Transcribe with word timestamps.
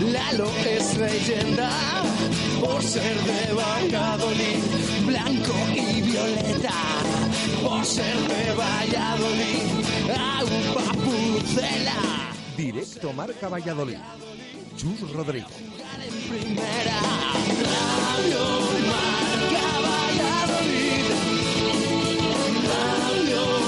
Lalo 0.00 0.50
es 0.64 0.96
leyenda. 0.96 1.70
Por 2.60 2.82
ser 2.82 3.16
de 3.16 3.52
Valladolid, 3.52 4.62
blanco 5.06 5.54
y 5.74 6.00
violeta. 6.02 6.72
Por 7.62 7.84
ser 7.84 8.16
de 8.16 8.52
Valladolid, 8.52 9.66
agua 10.16 10.92
pucela. 11.04 12.30
Directo 12.56 13.12
Marca 13.12 13.48
Valladolid. 13.48 13.98
Chus 14.76 15.12
Rodríguez. 15.12 15.46
primera. 16.28 17.00
Radio 17.64 18.44
Marca 18.92 19.66
Valladolid. 19.86 21.06
Radio 22.68 23.67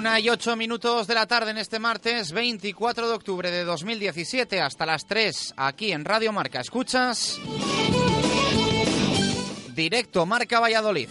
Una 0.00 0.18
y 0.18 0.30
ocho 0.30 0.56
minutos 0.56 1.06
de 1.06 1.14
la 1.14 1.26
tarde 1.26 1.50
en 1.50 1.58
este 1.58 1.78
martes 1.78 2.32
24 2.32 3.06
de 3.06 3.14
octubre 3.14 3.50
de 3.50 3.64
2017 3.64 4.58
hasta 4.58 4.86
las 4.86 5.04
3 5.04 5.52
aquí 5.58 5.92
en 5.92 6.06
Radio 6.06 6.32
Marca. 6.32 6.58
Escuchas 6.60 7.38
directo 9.74 10.24
Marca 10.24 10.58
Valladolid. 10.58 11.10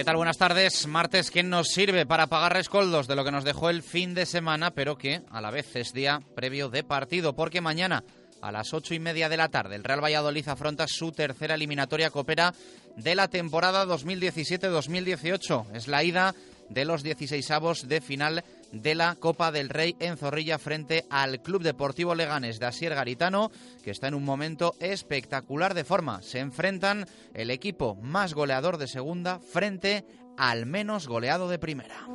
¿Qué 0.00 0.04
tal? 0.04 0.16
Buenas 0.16 0.38
tardes. 0.38 0.86
Martes 0.86 1.30
que 1.30 1.42
nos 1.42 1.68
sirve 1.68 2.06
para 2.06 2.26
pagar 2.26 2.54
rescoldos 2.54 3.06
de 3.06 3.14
lo 3.14 3.22
que 3.22 3.30
nos 3.30 3.44
dejó 3.44 3.68
el 3.68 3.82
fin 3.82 4.14
de 4.14 4.24
semana, 4.24 4.70
pero 4.70 4.96
que 4.96 5.20
a 5.30 5.42
la 5.42 5.50
vez 5.50 5.76
es 5.76 5.92
día 5.92 6.22
previo 6.34 6.70
de 6.70 6.82
partido, 6.82 7.34
porque 7.34 7.60
mañana 7.60 8.02
a 8.40 8.50
las 8.50 8.72
ocho 8.72 8.94
y 8.94 8.98
media 8.98 9.28
de 9.28 9.36
la 9.36 9.50
tarde 9.50 9.76
el 9.76 9.84
Real 9.84 10.02
Valladolid 10.02 10.48
afronta 10.48 10.86
su 10.88 11.12
tercera 11.12 11.54
eliminatoria 11.54 12.08
copera 12.08 12.54
de 12.96 13.14
la 13.14 13.28
temporada 13.28 13.84
2017-2018. 13.84 15.66
Es 15.74 15.86
la 15.86 16.02
ida 16.02 16.34
de 16.70 16.86
los 16.86 17.04
16avos 17.04 17.82
de 17.82 18.00
final 18.00 18.42
de 18.72 18.94
la 18.94 19.14
Copa 19.16 19.52
del 19.52 19.68
Rey 19.68 19.96
en 19.98 20.16
Zorrilla 20.16 20.58
frente 20.58 21.06
al 21.10 21.42
Club 21.42 21.62
Deportivo 21.62 22.14
Leganes 22.14 22.58
de 22.58 22.66
Asier 22.66 22.94
Garitano, 22.94 23.50
que 23.82 23.90
está 23.90 24.08
en 24.08 24.14
un 24.14 24.24
momento 24.24 24.74
espectacular 24.80 25.74
de 25.74 25.84
forma. 25.84 26.22
Se 26.22 26.38
enfrentan 26.38 27.06
el 27.34 27.50
equipo 27.50 27.96
más 27.96 28.34
goleador 28.34 28.78
de 28.78 28.88
segunda 28.88 29.40
frente 29.40 30.04
al 30.36 30.66
menos 30.66 31.06
goleado 31.06 31.48
de 31.48 31.58
primera. 31.58 32.06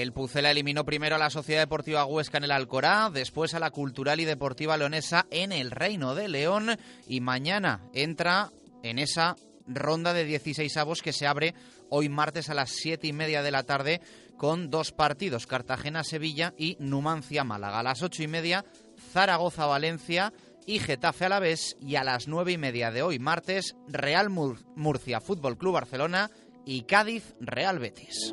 El 0.00 0.12
Pucela 0.14 0.50
eliminó 0.50 0.86
primero 0.86 1.16
a 1.16 1.18
la 1.18 1.28
Sociedad 1.28 1.60
Deportiva 1.60 2.06
Huesca 2.06 2.38
en 2.38 2.44
el 2.44 2.52
Alcorá, 2.52 3.10
después 3.12 3.52
a 3.52 3.58
la 3.58 3.70
Cultural 3.70 4.18
y 4.18 4.24
Deportiva 4.24 4.78
Leonesa 4.78 5.26
en 5.30 5.52
el 5.52 5.70
Reino 5.70 6.14
de 6.14 6.28
León 6.28 6.70
y 7.06 7.20
mañana 7.20 7.82
entra 7.92 8.50
en 8.82 8.98
esa 8.98 9.36
ronda 9.66 10.14
de 10.14 10.24
16 10.24 10.74
avos 10.78 11.02
que 11.02 11.12
se 11.12 11.26
abre 11.26 11.54
hoy 11.90 12.08
martes 12.08 12.48
a 12.48 12.54
las 12.54 12.70
7 12.70 13.06
y 13.08 13.12
media 13.12 13.42
de 13.42 13.50
la 13.50 13.64
tarde 13.64 14.00
con 14.38 14.70
dos 14.70 14.92
partidos, 14.92 15.46
Cartagena-Sevilla 15.46 16.54
y 16.56 16.78
Numancia-Málaga. 16.80 17.80
A 17.80 17.82
las 17.82 18.02
8 18.02 18.22
y 18.22 18.28
media, 18.28 18.64
Zaragoza-Valencia 19.12 20.32
y 20.64 20.78
Getafe 20.78 21.26
Alavés 21.26 21.76
y 21.78 21.96
a 21.96 22.04
las 22.04 22.26
9 22.26 22.52
y 22.52 22.58
media 22.58 22.90
de 22.90 23.02
hoy 23.02 23.18
martes, 23.18 23.76
Real 23.86 24.30
Murcia 24.30 25.20
Fútbol 25.20 25.58
Club 25.58 25.74
Barcelona 25.74 26.30
y 26.70 26.82
Cádiz 26.82 27.34
Real 27.40 27.80
Betis. 27.80 28.32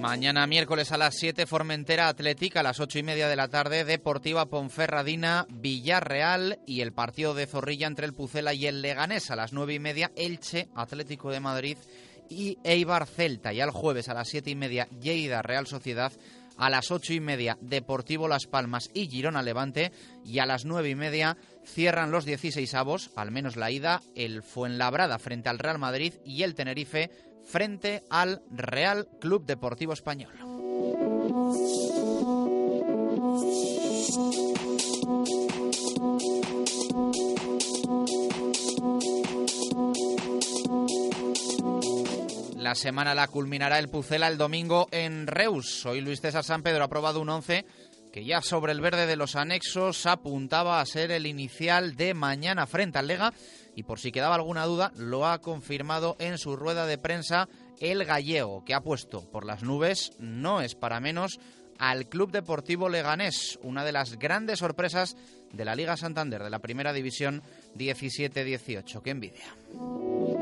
Mañana 0.00 0.46
miércoles 0.46 0.92
a 0.92 0.96
las 0.96 1.16
7, 1.16 1.46
Formentera 1.46 2.08
Atlética, 2.08 2.60
a 2.60 2.62
las 2.62 2.80
8 2.80 3.00
y 3.00 3.02
media 3.02 3.28
de 3.28 3.36
la 3.36 3.48
tarde, 3.48 3.84
Deportiva 3.84 4.46
Ponferradina, 4.46 5.46
Villarreal 5.50 6.58
y 6.66 6.80
el 6.80 6.94
partido 6.94 7.34
de 7.34 7.46
Zorrilla 7.46 7.86
entre 7.86 8.06
el 8.06 8.14
Pucela 8.14 8.54
y 8.54 8.66
el 8.66 8.80
Leganés 8.80 9.30
a 9.30 9.36
las 9.36 9.52
9 9.52 9.74
y 9.74 9.78
media, 9.78 10.10
Elche 10.16 10.68
Atlético 10.74 11.30
de 11.30 11.40
Madrid 11.40 11.76
y 12.32 12.58
Eibar 12.64 13.06
Celta. 13.06 13.52
Y 13.52 13.60
al 13.60 13.70
jueves 13.70 14.08
a 14.08 14.14
las 14.14 14.28
7 14.28 14.50
y 14.50 14.54
media, 14.54 14.88
Lleida 15.00 15.42
Real 15.42 15.66
Sociedad. 15.66 16.12
A 16.56 16.68
las 16.68 16.90
8 16.90 17.14
y 17.14 17.20
media, 17.20 17.56
Deportivo 17.60 18.28
Las 18.28 18.46
Palmas 18.46 18.90
y 18.92 19.08
Girona 19.08 19.42
Levante. 19.42 19.92
Y 20.24 20.38
a 20.38 20.46
las 20.46 20.64
9 20.64 20.90
y 20.90 20.94
media 20.94 21.36
cierran 21.64 22.10
los 22.10 22.24
16 22.24 22.74
avos, 22.74 23.10
al 23.16 23.30
menos 23.30 23.56
la 23.56 23.70
ida, 23.70 24.02
el 24.14 24.42
Fuenlabrada 24.42 25.18
frente 25.18 25.48
al 25.48 25.58
Real 25.58 25.78
Madrid 25.78 26.14
y 26.24 26.42
el 26.42 26.54
Tenerife 26.54 27.10
frente 27.44 28.02
al 28.10 28.42
Real 28.50 29.08
Club 29.20 29.44
Deportivo 29.44 29.92
Español. 29.92 30.32
La 42.72 42.76
semana 42.76 43.14
la 43.14 43.28
culminará 43.28 43.78
el 43.78 43.90
Pucela 43.90 44.28
el 44.28 44.38
domingo 44.38 44.88
en 44.92 45.26
Reus. 45.26 45.84
Hoy 45.84 46.00
Luis 46.00 46.22
César 46.22 46.42
San 46.42 46.62
Pedro 46.62 46.80
ha 46.80 46.86
aprobado 46.86 47.20
un 47.20 47.28
11 47.28 47.66
que 48.10 48.24
ya 48.24 48.40
sobre 48.40 48.72
el 48.72 48.80
verde 48.80 49.06
de 49.06 49.14
los 49.14 49.36
anexos 49.36 50.06
apuntaba 50.06 50.80
a 50.80 50.86
ser 50.86 51.10
el 51.10 51.26
inicial 51.26 51.96
de 51.96 52.14
mañana 52.14 52.66
frente 52.66 52.98
al 52.98 53.08
Lega 53.08 53.34
y 53.76 53.82
por 53.82 54.00
si 54.00 54.10
quedaba 54.10 54.36
alguna 54.36 54.64
duda, 54.64 54.90
lo 54.96 55.26
ha 55.26 55.42
confirmado 55.42 56.16
en 56.18 56.38
su 56.38 56.56
rueda 56.56 56.86
de 56.86 56.96
prensa 56.96 57.46
el 57.78 58.06
gallego, 58.06 58.64
que 58.64 58.72
ha 58.72 58.80
puesto 58.80 59.30
por 59.30 59.44
las 59.44 59.62
nubes, 59.62 60.12
no 60.18 60.62
es 60.62 60.74
para 60.74 60.98
menos, 60.98 61.40
al 61.78 62.08
Club 62.08 62.30
Deportivo 62.30 62.88
Leganés, 62.88 63.58
una 63.62 63.84
de 63.84 63.92
las 63.92 64.18
grandes 64.18 64.60
sorpresas 64.60 65.14
de 65.52 65.66
la 65.66 65.76
Liga 65.76 65.98
Santander 65.98 66.42
de 66.42 66.48
la 66.48 66.60
Primera 66.60 66.94
División 66.94 67.42
17-18. 67.76 69.02
¡Qué 69.02 69.10
envidia! 69.10 70.41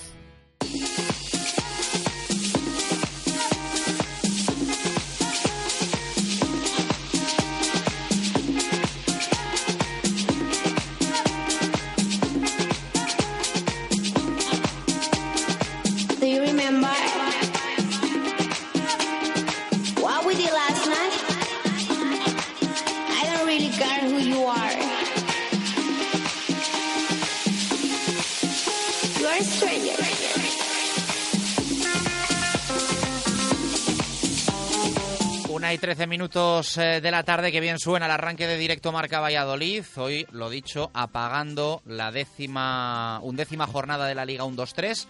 Minutos 36.21 36.77
eh, 36.77 37.01
de 37.01 37.09
la 37.09 37.23
tarde, 37.23 37.51
que 37.51 37.59
bien 37.59 37.79
suena 37.79 38.05
el 38.05 38.11
arranque 38.11 38.45
de 38.45 38.55
directo 38.55 38.91
Marca 38.91 39.19
Valladolid. 39.19 39.83
Hoy, 39.95 40.27
lo 40.31 40.51
dicho, 40.51 40.91
apagando 40.93 41.81
la 41.87 42.11
décima, 42.11 43.19
undécima 43.23 43.65
jornada 43.65 44.05
de 44.05 44.13
la 44.13 44.23
Liga 44.23 44.43
1-2-3 44.43 45.07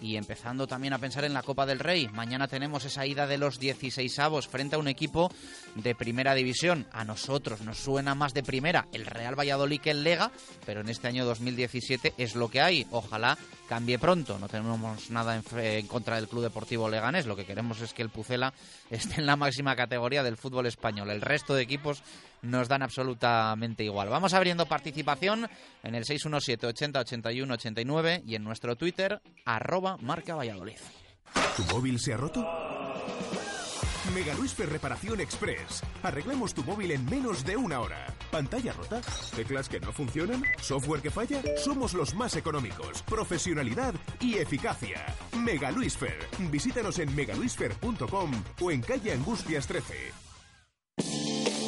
y 0.00 0.16
empezando 0.16 0.66
también 0.66 0.92
a 0.92 0.98
pensar 0.98 1.24
en 1.24 1.34
la 1.34 1.42
Copa 1.42 1.66
del 1.66 1.78
Rey. 1.78 2.08
Mañana 2.08 2.48
tenemos 2.48 2.84
esa 2.84 3.06
ida 3.06 3.26
de 3.26 3.38
los 3.38 3.58
16 3.58 4.18
avos 4.18 4.48
frente 4.48 4.76
a 4.76 4.78
un 4.78 4.88
equipo 4.88 5.30
de 5.74 5.94
primera 5.94 6.34
división. 6.34 6.86
A 6.92 7.04
nosotros 7.04 7.62
nos 7.62 7.78
suena 7.78 8.14
más 8.14 8.34
de 8.34 8.42
primera 8.42 8.86
el 8.92 9.06
Real 9.06 9.38
Valladolid 9.38 9.80
que 9.80 9.90
el 9.90 10.04
Lega, 10.04 10.30
pero 10.66 10.80
en 10.80 10.88
este 10.88 11.08
año 11.08 11.24
2017 11.24 12.14
es 12.16 12.34
lo 12.34 12.48
que 12.48 12.60
hay. 12.60 12.86
Ojalá 12.90 13.36
cambie 13.68 13.98
pronto. 13.98 14.38
No 14.38 14.48
tenemos 14.48 15.10
nada 15.10 15.36
en, 15.36 15.86
contra 15.86 16.16
del 16.16 16.28
Club 16.28 16.42
Deportivo 16.42 16.88
Leganés. 16.88 17.26
Lo 17.26 17.36
que 17.36 17.44
queremos 17.44 17.80
es 17.80 17.92
que 17.92 18.02
el 18.02 18.10
Pucela 18.10 18.52
esté 18.90 19.20
en 19.20 19.26
la 19.26 19.36
máxima 19.36 19.76
categoría 19.76 20.22
del 20.22 20.36
fútbol 20.36 20.66
español. 20.66 21.10
El 21.10 21.20
resto 21.20 21.54
de 21.54 21.62
equipos 21.62 22.02
nos 22.42 22.68
dan 22.68 22.82
absolutamente 22.82 23.84
igual. 23.84 24.08
Vamos 24.08 24.34
abriendo 24.34 24.66
participación 24.66 25.48
en 25.82 25.94
el 25.94 26.04
617 26.04 26.66
80 26.66 27.00
81 27.00 27.54
89 27.54 28.22
y 28.26 28.34
en 28.34 28.44
nuestro 28.44 28.76
Twitter 28.76 29.20
arroba 29.44 29.96
marca 29.98 30.34
Valladolid. 30.34 30.78
¿Tu 31.56 31.64
móvil 31.74 31.98
se 31.98 32.14
ha 32.14 32.16
roto? 32.16 32.46
Mega 34.14 34.34
Luisfer 34.34 34.68
Reparación 34.68 35.20
Express. 35.20 35.82
Arreglamos 36.02 36.54
tu 36.54 36.64
móvil 36.64 36.92
en 36.92 37.04
menos 37.04 37.44
de 37.44 37.56
una 37.56 37.80
hora. 37.80 38.06
¿Pantalla 38.30 38.72
rota? 38.72 39.00
¿Teclas 39.36 39.68
que 39.68 39.80
no 39.80 39.92
funcionan? 39.92 40.42
¿Software 40.60 41.02
que 41.02 41.10
falla? 41.10 41.42
Somos 41.56 41.94
los 41.94 42.14
más 42.14 42.36
económicos. 42.36 43.02
Profesionalidad 43.02 43.94
y 44.20 44.36
eficacia. 44.36 45.04
Mega 45.36 45.70
Luisfer. 45.70 46.18
Visítanos 46.50 46.98
en 46.98 47.14
megaluisfer.com 47.14 48.30
o 48.60 48.70
en 48.70 48.80
calle 48.80 49.12
Angustias 49.12 49.66
13. 49.66 51.67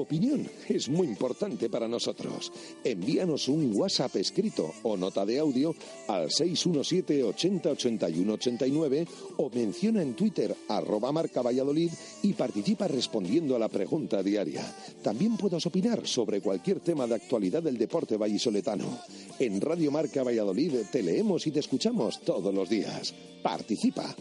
Opinión 0.00 0.48
es 0.68 0.88
muy 0.88 1.06
importante 1.06 1.68
para 1.68 1.88
nosotros. 1.88 2.52
Envíanos 2.84 3.48
un 3.48 3.72
WhatsApp 3.74 4.16
escrito 4.16 4.72
o 4.82 4.96
nota 4.96 5.24
de 5.24 5.38
audio 5.38 5.74
al 6.08 6.30
617 6.30 7.22
80 7.22 7.70
81 7.70 8.32
89 8.32 9.06
o 9.38 9.50
menciona 9.50 10.02
en 10.02 10.14
Twitter 10.14 10.54
arroba 10.68 11.12
marca 11.12 11.42
Valladolid 11.42 11.90
y 12.22 12.32
participa 12.32 12.88
respondiendo 12.88 13.56
a 13.56 13.58
la 13.58 13.68
pregunta 13.68 14.22
diaria. 14.22 14.64
También 15.02 15.36
puedes 15.36 15.64
opinar 15.66 16.06
sobre 16.06 16.40
cualquier 16.40 16.80
tema 16.80 17.06
de 17.06 17.14
actualidad 17.16 17.62
del 17.62 17.78
deporte 17.78 18.16
vallisoletano. 18.16 18.98
En 19.38 19.60
Radio 19.60 19.90
Marca 19.90 20.22
Valladolid 20.22 20.72
te 20.90 21.02
leemos 21.02 21.46
y 21.46 21.50
te 21.50 21.60
escuchamos 21.60 22.20
todos 22.20 22.54
los 22.54 22.68
días. 22.68 23.14
Participa. 23.42 24.14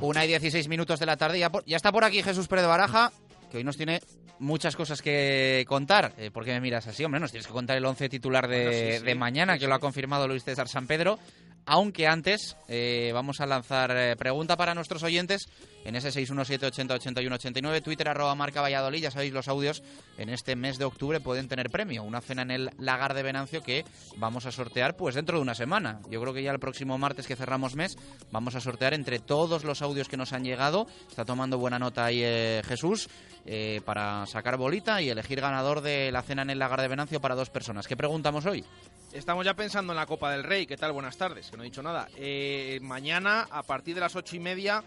Una 0.00 0.24
y 0.24 0.28
16 0.28 0.66
minutos 0.68 0.98
de 0.98 1.06
la 1.06 1.16
tarde. 1.16 1.38
Ya, 1.38 1.76
está 1.76 1.92
por 1.92 2.02
aquí 2.02 2.22
Jesús 2.22 2.48
Pérez 2.48 2.66
Baraja, 2.66 3.12
que 3.50 3.58
hoy 3.58 3.64
nos 3.64 3.76
tiene 3.76 4.00
muchas 4.40 4.74
cosas 4.74 5.00
que 5.00 5.64
contar. 5.68 6.12
Eh, 6.18 6.30
¿Por 6.30 6.44
qué 6.44 6.52
me 6.52 6.60
miras 6.60 6.86
así? 6.86 7.04
Hombre, 7.04 7.20
nos 7.20 7.30
tienes 7.30 7.46
que 7.46 7.52
contar 7.52 7.76
el 7.76 7.84
11 7.84 8.08
titular 8.08 8.48
de, 8.48 8.64
Bueno, 8.64 8.72
sí, 8.72 8.98
sí, 8.98 9.04
de 9.04 9.14
mañana, 9.14 9.54
sí, 9.54 9.60
que 9.60 9.68
lo 9.68 9.74
ha 9.74 9.78
confirmado 9.78 10.26
Luis 10.26 10.42
César 10.42 10.68
San 10.68 10.86
Pedro. 10.86 11.18
Aunque 11.66 12.06
antes 12.06 12.56
eh, 12.68 13.10
vamos 13.14 13.40
a 13.40 13.46
lanzar 13.46 13.90
eh, 13.96 14.16
pregunta 14.16 14.56
para 14.56 14.74
nuestros 14.74 15.02
oyentes 15.02 15.48
en 15.84 15.96
ese 15.96 16.10
617-80-81-89, 16.10 17.82
Twitter 17.82 18.08
arroba 18.08 18.34
marca 18.34 18.60
Valladolid. 18.60 19.02
Ya 19.02 19.10
sabéis, 19.10 19.32
los 19.32 19.48
audios 19.48 19.82
en 20.18 20.28
este 20.28 20.56
mes 20.56 20.78
de 20.78 20.84
octubre 20.84 21.20
pueden 21.20 21.48
tener 21.48 21.70
premio. 21.70 22.02
Una 22.02 22.20
cena 22.20 22.42
en 22.42 22.50
el 22.50 22.70
Lagar 22.78 23.14
de 23.14 23.22
Venancio 23.22 23.62
que 23.62 23.84
vamos 24.16 24.46
a 24.46 24.52
sortear 24.52 24.96
pues 24.96 25.14
dentro 25.14 25.38
de 25.38 25.42
una 25.42 25.54
semana. 25.54 26.00
Yo 26.10 26.20
creo 26.20 26.34
que 26.34 26.42
ya 26.42 26.50
el 26.50 26.58
próximo 26.58 26.98
martes 26.98 27.26
que 27.26 27.36
cerramos 27.36 27.76
mes 27.76 27.96
vamos 28.30 28.54
a 28.54 28.60
sortear 28.60 28.94
entre 28.94 29.18
todos 29.18 29.64
los 29.64 29.82
audios 29.82 30.08
que 30.08 30.16
nos 30.16 30.32
han 30.32 30.44
llegado. 30.44 30.86
Está 31.08 31.24
tomando 31.24 31.58
buena 31.58 31.78
nota 31.78 32.04
ahí 32.04 32.20
eh, 32.22 32.62
Jesús 32.66 33.08
eh, 33.46 33.80
para 33.84 34.26
sacar 34.26 34.56
bolita 34.56 35.00
y 35.00 35.08
elegir 35.08 35.40
ganador 35.40 35.80
de 35.80 36.12
la 36.12 36.22
cena 36.22 36.42
en 36.42 36.50
el 36.50 36.58
Lagar 36.58 36.82
de 36.82 36.88
Venancio 36.88 37.20
para 37.20 37.34
dos 37.34 37.50
personas. 37.50 37.86
¿Qué 37.86 37.96
preguntamos 37.96 38.44
hoy? 38.46 38.64
Estamos 39.12 39.44
ya 39.44 39.54
pensando 39.54 39.92
en 39.92 39.96
la 39.96 40.06
Copa 40.06 40.30
del 40.30 40.44
Rey. 40.44 40.66
¿Qué 40.66 40.76
tal? 40.76 40.92
Buenas 40.92 41.16
tardes, 41.16 41.50
que 41.50 41.56
no 41.56 41.64
he 41.64 41.66
dicho 41.66 41.82
nada. 41.82 42.08
Eh, 42.16 42.78
mañana, 42.80 43.48
a 43.50 43.64
partir 43.64 43.96
de 43.96 44.00
las 44.00 44.14
ocho 44.14 44.36
y 44.36 44.38
media, 44.38 44.84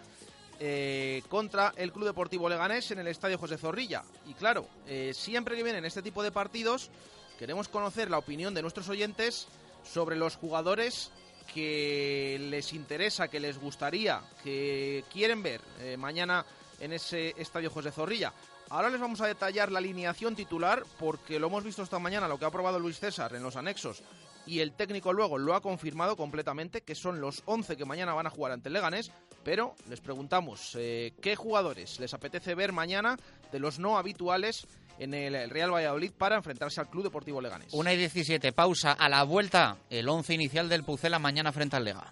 eh, 0.61 1.21
contra 1.27 1.73
el 1.75 1.91
Club 1.91 2.05
Deportivo 2.05 2.47
Leganés 2.47 2.89
en 2.91 2.99
el 2.99 3.07
Estadio 3.07 3.37
José 3.37 3.57
Zorrilla. 3.57 4.01
Y 4.25 4.33
claro, 4.33 4.65
eh, 4.87 5.11
siempre 5.13 5.57
que 5.57 5.63
vienen 5.63 5.83
este 5.83 6.01
tipo 6.01 6.23
de 6.23 6.31
partidos, 6.31 6.89
queremos 7.37 7.67
conocer 7.67 8.09
la 8.09 8.17
opinión 8.17 8.53
de 8.53 8.61
nuestros 8.61 8.87
oyentes 8.87 9.49
sobre 9.83 10.15
los 10.15 10.37
jugadores 10.37 11.11
que 11.53 12.37
les 12.49 12.71
interesa, 12.71 13.27
que 13.27 13.41
les 13.41 13.59
gustaría, 13.59 14.21
que 14.41 15.03
quieren 15.11 15.43
ver 15.43 15.59
mañana 15.97 16.45
en 16.79 16.93
ese 16.93 17.33
Estadio 17.37 17.69
José 17.69 17.91
Zorrilla. 17.91 18.31
Ahora 18.73 18.89
les 18.89 18.99
vamos 18.99 19.21
a 19.21 19.27
detallar 19.27 19.71
la 19.71 19.77
alineación 19.77 20.35
titular 20.35 20.81
porque 20.97 21.39
lo 21.39 21.45
hemos 21.45 21.63
visto 21.63 21.83
esta 21.83 21.99
mañana, 21.99 22.27
lo 22.27 22.39
que 22.39 22.45
ha 22.45 22.47
aprobado 22.47 22.79
Luis 22.79 22.99
César 22.99 23.35
en 23.35 23.43
los 23.43 23.55
anexos 23.55 24.01
y 24.47 24.61
el 24.61 24.71
técnico 24.71 25.13
luego 25.13 25.37
lo 25.37 25.53
ha 25.53 25.61
confirmado 25.61 26.17
completamente, 26.17 26.81
que 26.81 26.95
son 26.95 27.21
los 27.21 27.43
11 27.45 27.77
que 27.77 27.85
mañana 27.85 28.15
van 28.15 28.25
a 28.25 28.31
jugar 28.31 28.51
ante 28.51 28.69
el 28.69 28.73
Leganés, 28.73 29.11
pero 29.43 29.75
les 29.87 30.01
preguntamos 30.01 30.75
eh, 30.75 31.13
qué 31.21 31.35
jugadores 31.35 31.99
les 31.99 32.15
apetece 32.15 32.55
ver 32.55 32.71
mañana 32.71 33.15
de 33.51 33.59
los 33.59 33.77
no 33.77 33.99
habituales 33.99 34.65
en 34.97 35.13
el 35.13 35.51
Real 35.51 35.71
Valladolid 35.71 36.11
para 36.11 36.37
enfrentarse 36.37 36.81
al 36.81 36.89
Club 36.89 37.03
Deportivo 37.03 37.41
Leganés. 37.41 37.71
Una 37.73 37.93
y 37.93 37.97
17, 37.97 38.53
pausa 38.53 38.93
a 38.93 39.07
la 39.07 39.21
vuelta, 39.21 39.77
el 39.91 40.09
11 40.09 40.33
inicial 40.33 40.67
del 40.67 40.83
Pucela 40.83 41.19
mañana 41.19 41.51
frente 41.51 41.75
al 41.75 41.85
Lega. 41.85 42.11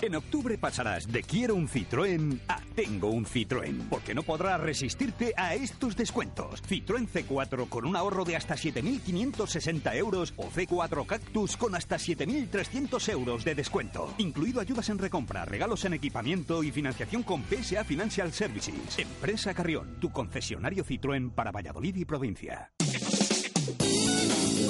En 0.00 0.14
octubre 0.14 0.58
pasarás 0.58 1.10
de 1.10 1.22
quiero 1.22 1.54
un 1.54 1.68
Citroën 1.68 2.40
a 2.48 2.60
tengo 2.74 3.08
un 3.10 3.26
Citroën, 3.26 3.88
porque 3.88 4.14
no 4.14 4.22
podrás 4.22 4.60
resistirte 4.60 5.34
a 5.36 5.54
estos 5.54 5.96
descuentos. 5.96 6.62
Citroën 6.62 7.08
C4 7.08 7.68
con 7.68 7.84
un 7.84 7.96
ahorro 7.96 8.24
de 8.24 8.36
hasta 8.36 8.54
7.560 8.54 9.96
euros 9.96 10.32
o 10.36 10.50
C4 10.50 11.06
Cactus 11.06 11.56
con 11.56 11.74
hasta 11.74 11.96
7.300 11.96 13.08
euros 13.12 13.44
de 13.44 13.54
descuento. 13.54 14.14
Incluido 14.18 14.60
ayudas 14.60 14.88
en 14.90 14.98
recompra, 14.98 15.44
regalos 15.44 15.84
en 15.84 15.94
equipamiento 15.94 16.62
y 16.62 16.70
financiación 16.70 17.22
con 17.24 17.42
PSA 17.42 17.84
Financial 17.84 18.32
Services. 18.32 18.98
Empresa 18.98 19.52
Carrión, 19.54 19.98
tu 20.00 20.10
concesionario 20.10 20.84
Citroën 20.84 21.32
para 21.32 21.50
Valladolid 21.50 21.96
y 21.96 22.04
provincia. 22.04 22.70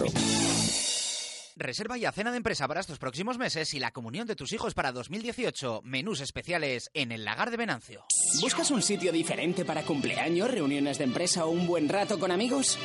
Metro. 0.00 0.79
Reserva 1.60 1.98
ya 1.98 2.10
cena 2.10 2.30
de 2.30 2.38
empresa 2.38 2.66
para 2.66 2.80
estos 2.80 2.98
próximos 2.98 3.36
meses 3.36 3.74
y 3.74 3.80
la 3.80 3.90
comunión 3.90 4.26
de 4.26 4.34
tus 4.34 4.54
hijos 4.54 4.72
para 4.72 4.92
2018. 4.92 5.82
Menús 5.84 6.22
especiales 6.22 6.90
en 6.94 7.12
el 7.12 7.26
Lagar 7.26 7.50
de 7.50 7.58
Venancio. 7.58 8.06
¿Buscas 8.40 8.70
un 8.70 8.80
sitio 8.80 9.12
diferente 9.12 9.66
para 9.66 9.82
cumpleaños, 9.82 10.50
reuniones 10.50 10.96
de 10.96 11.04
empresa 11.04 11.44
o 11.44 11.50
un 11.50 11.66
buen 11.66 11.90
rato 11.90 12.18
con 12.18 12.30
amigos? 12.30 12.78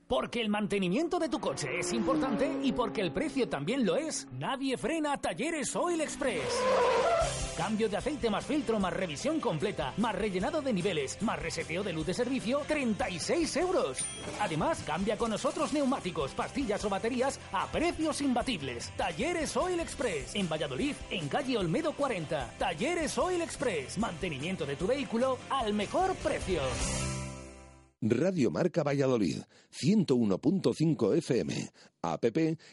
Porque 0.07 0.39
el 0.39 0.49
mantenimiento 0.49 1.17
de 1.17 1.29
tu 1.29 1.39
coche 1.39 1.67
es 1.79 1.91
importante 1.93 2.47
y 2.61 2.73
porque 2.73 3.01
el 3.01 3.11
precio 3.11 3.49
también 3.49 3.83
lo 3.83 3.95
es, 3.95 4.27
nadie 4.33 4.77
frena 4.77 5.17
Talleres 5.17 5.75
Oil 5.75 6.01
Express. 6.01 6.43
Cambio 7.57 7.89
de 7.89 7.97
aceite 7.97 8.29
más 8.29 8.45
filtro 8.45 8.79
más 8.79 8.93
revisión 8.93 9.39
completa, 9.39 9.93
más 9.97 10.15
rellenado 10.15 10.61
de 10.61 10.73
niveles, 10.73 11.21
más 11.21 11.39
reseteo 11.39 11.83
de 11.83 11.93
luz 11.93 12.07
de 12.07 12.13
servicio, 12.13 12.61
36 12.67 13.57
euros. 13.57 13.97
Además, 14.39 14.83
cambia 14.85 15.17
con 15.17 15.31
nosotros 15.31 15.73
neumáticos, 15.73 16.31
pastillas 16.31 16.83
o 16.85 16.89
baterías 16.89 17.39
a 17.51 17.71
precios 17.71 18.21
imbatibles. 18.21 18.91
Talleres 18.97 19.55
Oil 19.57 19.79
Express. 19.79 20.35
En 20.35 20.47
Valladolid, 20.47 20.95
en 21.09 21.27
calle 21.27 21.57
Olmedo 21.57 21.93
40. 21.93 22.55
Talleres 22.57 23.17
Oil 23.17 23.41
Express. 23.41 23.97
Mantenimiento 23.97 24.65
de 24.65 24.75
tu 24.75 24.87
vehículo 24.87 25.37
al 25.49 25.73
mejor 25.73 26.15
precio. 26.15 26.61
Radio 28.03 28.49
Marca 28.49 28.81
Valladolid, 28.81 29.43
101.5 29.71 31.17
FM, 31.17 31.71
app 32.01 32.25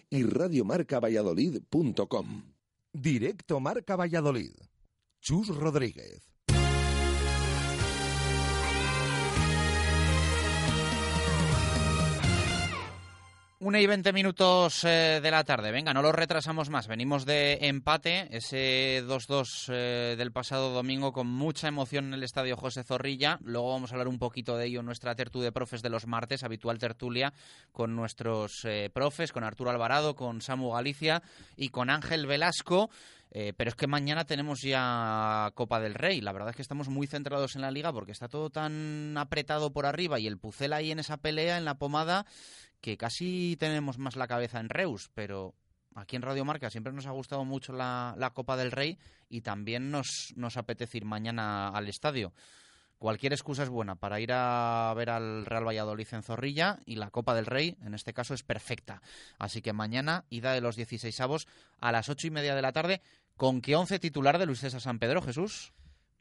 y 0.08 0.22
radiomarcavalladolid.com. 0.22 2.42
Directo 2.94 3.60
Marca 3.60 3.96
Valladolid. 3.96 4.52
Chus 5.20 5.48
Rodríguez. 5.48 6.28
Una 13.60 13.80
y 13.80 13.86
veinte 13.88 14.12
minutos 14.12 14.84
eh, 14.84 15.18
de 15.20 15.30
la 15.32 15.42
tarde. 15.42 15.72
Venga, 15.72 15.92
no 15.92 16.00
lo 16.00 16.12
retrasamos 16.12 16.70
más. 16.70 16.86
Venimos 16.86 17.26
de 17.26 17.58
empate, 17.62 18.28
ese 18.30 19.02
2-2 19.04 19.72
eh, 19.72 20.14
del 20.16 20.30
pasado 20.30 20.70
domingo 20.72 21.12
con 21.12 21.26
mucha 21.26 21.66
emoción 21.66 22.06
en 22.06 22.14
el 22.14 22.22
estadio 22.22 22.56
José 22.56 22.84
Zorrilla. 22.84 23.40
Luego 23.42 23.72
vamos 23.72 23.90
a 23.90 23.96
hablar 23.96 24.06
un 24.06 24.20
poquito 24.20 24.56
de 24.56 24.66
ello 24.66 24.78
en 24.78 24.86
nuestra 24.86 25.16
tertulia 25.16 25.46
de 25.46 25.52
profes 25.52 25.82
de 25.82 25.90
los 25.90 26.06
martes, 26.06 26.44
habitual 26.44 26.78
tertulia 26.78 27.32
con 27.72 27.96
nuestros 27.96 28.64
eh, 28.64 28.90
profes, 28.94 29.32
con 29.32 29.42
Arturo 29.42 29.70
Alvarado, 29.70 30.14
con 30.14 30.40
Samu 30.40 30.70
Galicia 30.70 31.24
y 31.56 31.70
con 31.70 31.90
Ángel 31.90 32.28
Velasco. 32.28 32.90
Pero 33.30 33.68
es 33.68 33.74
que 33.74 33.86
mañana 33.86 34.24
tenemos 34.24 34.62
ya 34.62 35.50
Copa 35.54 35.80
del 35.80 35.94
Rey. 35.94 36.20
La 36.20 36.32
verdad 36.32 36.50
es 36.50 36.56
que 36.56 36.62
estamos 36.62 36.88
muy 36.88 37.06
centrados 37.06 37.56
en 37.56 37.62
la 37.62 37.70
liga 37.70 37.92
porque 37.92 38.12
está 38.12 38.28
todo 38.28 38.50
tan 38.50 39.16
apretado 39.16 39.72
por 39.72 39.86
arriba 39.86 40.18
y 40.18 40.26
el 40.26 40.38
Pucel 40.38 40.72
ahí 40.72 40.90
en 40.90 40.98
esa 40.98 41.18
pelea, 41.18 41.58
en 41.58 41.64
la 41.64 41.78
pomada, 41.78 42.26
que 42.80 42.96
casi 42.96 43.56
tenemos 43.58 43.98
más 43.98 44.16
la 44.16 44.28
cabeza 44.28 44.60
en 44.60 44.68
Reus, 44.68 45.10
pero 45.14 45.54
aquí 45.94 46.16
en 46.16 46.22
Radio 46.22 46.44
Marca 46.44 46.70
siempre 46.70 46.92
nos 46.92 47.06
ha 47.06 47.10
gustado 47.10 47.44
mucho 47.44 47.72
la, 47.72 48.32
Copa 48.34 48.56
del 48.56 48.70
Rey 48.70 48.98
y 49.28 49.42
también 49.42 49.90
nos, 49.90 50.32
nos 50.36 50.56
apetece 50.56 50.98
ir 50.98 51.04
mañana 51.04 51.68
al 51.68 51.88
estadio. 51.88 52.32
Cualquier 52.98 53.32
excusa 53.32 53.62
es 53.62 53.68
buena 53.68 53.94
para 53.94 54.18
ir 54.18 54.32
a 54.32 54.92
ver 54.96 55.10
al 55.10 55.46
Real 55.46 55.64
Valladolid 55.64 56.08
en 56.10 56.24
Zorrilla 56.24 56.80
y 56.84 56.96
la 56.96 57.10
Copa 57.10 57.32
del 57.32 57.46
Rey, 57.46 57.76
en 57.84 57.94
este 57.94 58.12
caso, 58.12 58.34
es 58.34 58.42
perfecta. 58.42 59.02
Así 59.38 59.62
que 59.62 59.72
mañana, 59.72 60.24
ida 60.30 60.52
de 60.52 60.60
los 60.60 60.74
16 60.74 61.20
avos 61.20 61.46
a 61.78 61.92
las 61.92 62.08
ocho 62.08 62.26
y 62.26 62.30
media 62.30 62.56
de 62.56 62.62
la 62.62 62.72
tarde. 62.72 63.00
¿Con 63.38 63.60
qué 63.60 63.76
once 63.76 64.00
titular 64.00 64.36
de 64.36 64.46
Luis 64.46 64.58
César 64.58 64.80
San 64.80 64.98
Pedro, 64.98 65.22
Jesús? 65.22 65.72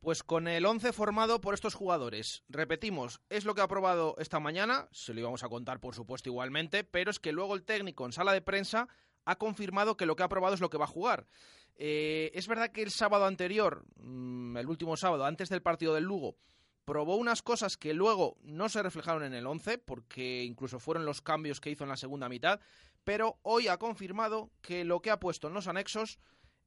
Pues 0.02 0.22
con 0.22 0.48
el 0.48 0.68
11 0.68 0.94
formado 0.94 1.42
por 1.42 1.56
estos 1.56 1.74
jugadores. 1.74 2.44
Repetimos, 2.48 3.22
es 3.32 3.44
lo 3.44 3.56
que 3.56 3.62
ha 3.62 3.64
aprobado 3.64 4.14
esta 4.20 4.40
mañana, 4.40 4.88
se 4.92 5.16
lo 5.16 5.22
íbamos 5.22 5.44
a 5.44 5.50
contar 5.50 5.80
por 5.80 5.96
supuesto 5.96 6.30
igualmente, 6.30 6.84
pero 6.84 7.10
es 7.10 7.20
que 7.20 7.32
luego 7.32 7.56
el 7.56 7.64
técnico 7.64 8.06
en 8.06 8.12
sala 8.12 8.34
de 8.34 8.44
prensa 8.44 8.88
ha 9.26 9.36
confirmado 9.40 9.98
que 9.98 10.06
lo 10.06 10.16
que 10.16 10.22
ha 10.22 10.28
aprobado 10.28 10.54
es 10.54 10.62
lo 10.62 10.70
que 10.70 10.78
va 10.78 10.86
a 10.86 10.90
jugar. 10.90 11.26
Eh, 11.74 12.30
es 12.36 12.48
verdad 12.48 12.72
que 12.72 12.84
el 12.84 12.92
sábado 12.92 13.26
anterior, 13.26 13.84
mm, 13.96 14.56
el 14.56 14.68
último 14.68 14.96
sábado, 14.96 15.26
antes 15.26 15.50
del 15.50 15.64
partido 15.64 15.96
del 15.96 16.04
Lugo, 16.04 16.38
probó 16.86 17.16
unas 17.16 17.42
cosas 17.42 17.78
que 17.78 17.96
luego 17.96 18.38
no 18.44 18.70
se 18.70 18.84
reflejaron 18.84 19.24
en 19.24 19.34
el 19.34 19.48
11, 19.48 19.80
porque 19.80 20.44
incluso 20.44 20.80
fueron 20.80 21.06
los 21.06 21.24
cambios 21.24 21.62
que 21.62 21.72
hizo 21.72 21.84
en 21.84 21.90
la 21.90 21.98
segunda 21.98 22.30
mitad, 22.30 22.60
pero 23.04 23.40
hoy 23.42 23.70
ha 23.70 23.78
confirmado 23.78 24.52
que 24.62 24.86
lo 24.86 25.02
que 25.02 25.10
ha 25.10 25.20
puesto 25.20 25.48
en 25.48 25.56
los 25.56 25.68
anexos 25.68 26.20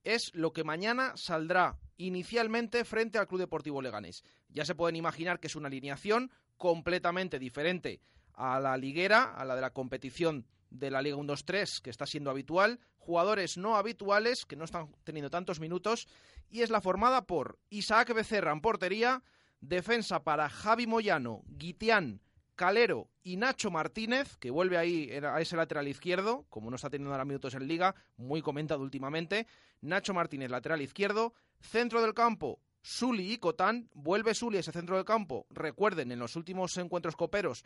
es 0.04 0.30
lo 0.34 0.52
que 0.52 0.64
mañana 0.64 1.12
saldrá 1.16 1.78
inicialmente 1.96 2.84
frente 2.84 3.18
al 3.18 3.26
Club 3.26 3.40
Deportivo 3.40 3.82
Leganés. 3.82 4.24
Ya 4.48 4.64
se 4.64 4.74
pueden 4.74 4.96
imaginar 4.96 5.40
que 5.40 5.48
es 5.48 5.56
una 5.56 5.68
alineación 5.68 6.30
completamente 6.56 7.38
diferente 7.38 8.00
a 8.34 8.58
la 8.60 8.76
liguera, 8.76 9.34
a 9.34 9.44
la 9.44 9.54
de 9.54 9.60
la 9.60 9.70
competición 9.70 10.46
de 10.70 10.90
la 10.90 11.02
Liga 11.02 11.16
1-2-3 11.16 11.80
que 11.82 11.90
está 11.90 12.06
siendo 12.06 12.30
habitual, 12.30 12.80
jugadores 12.98 13.56
no 13.56 13.76
habituales 13.76 14.46
que 14.46 14.56
no 14.56 14.64
están 14.64 14.94
teniendo 15.04 15.30
tantos 15.30 15.60
minutos 15.60 16.06
y 16.48 16.62
es 16.62 16.70
la 16.70 16.80
formada 16.80 17.26
por 17.26 17.58
Isaac 17.70 18.14
Becerra 18.14 18.52
en 18.52 18.60
portería, 18.60 19.22
defensa 19.60 20.22
para 20.22 20.48
Javi 20.48 20.86
Moyano, 20.86 21.42
Guitián, 21.46 22.20
Calero 22.60 23.08
y 23.22 23.38
Nacho 23.38 23.70
Martínez, 23.70 24.36
que 24.36 24.50
vuelve 24.50 24.76
ahí 24.76 25.10
a 25.10 25.40
ese 25.40 25.56
lateral 25.56 25.88
izquierdo, 25.88 26.44
como 26.50 26.68
no 26.68 26.76
está 26.76 26.90
teniendo 26.90 27.10
ahora 27.10 27.24
minutos 27.24 27.54
en 27.54 27.66
liga, 27.66 27.94
muy 28.18 28.42
comentado 28.42 28.82
últimamente. 28.82 29.46
Nacho 29.80 30.12
Martínez, 30.12 30.50
lateral 30.50 30.82
izquierdo. 30.82 31.32
Centro 31.58 32.02
del 32.02 32.12
campo, 32.12 32.60
Suli 32.82 33.32
y 33.32 33.38
Cotán. 33.38 33.88
Vuelve 33.94 34.34
Suli 34.34 34.58
a 34.58 34.60
ese 34.60 34.72
centro 34.72 34.96
del 34.96 35.06
campo. 35.06 35.46
Recuerden, 35.48 36.12
en 36.12 36.18
los 36.18 36.36
últimos 36.36 36.76
encuentros 36.76 37.16
coperos 37.16 37.64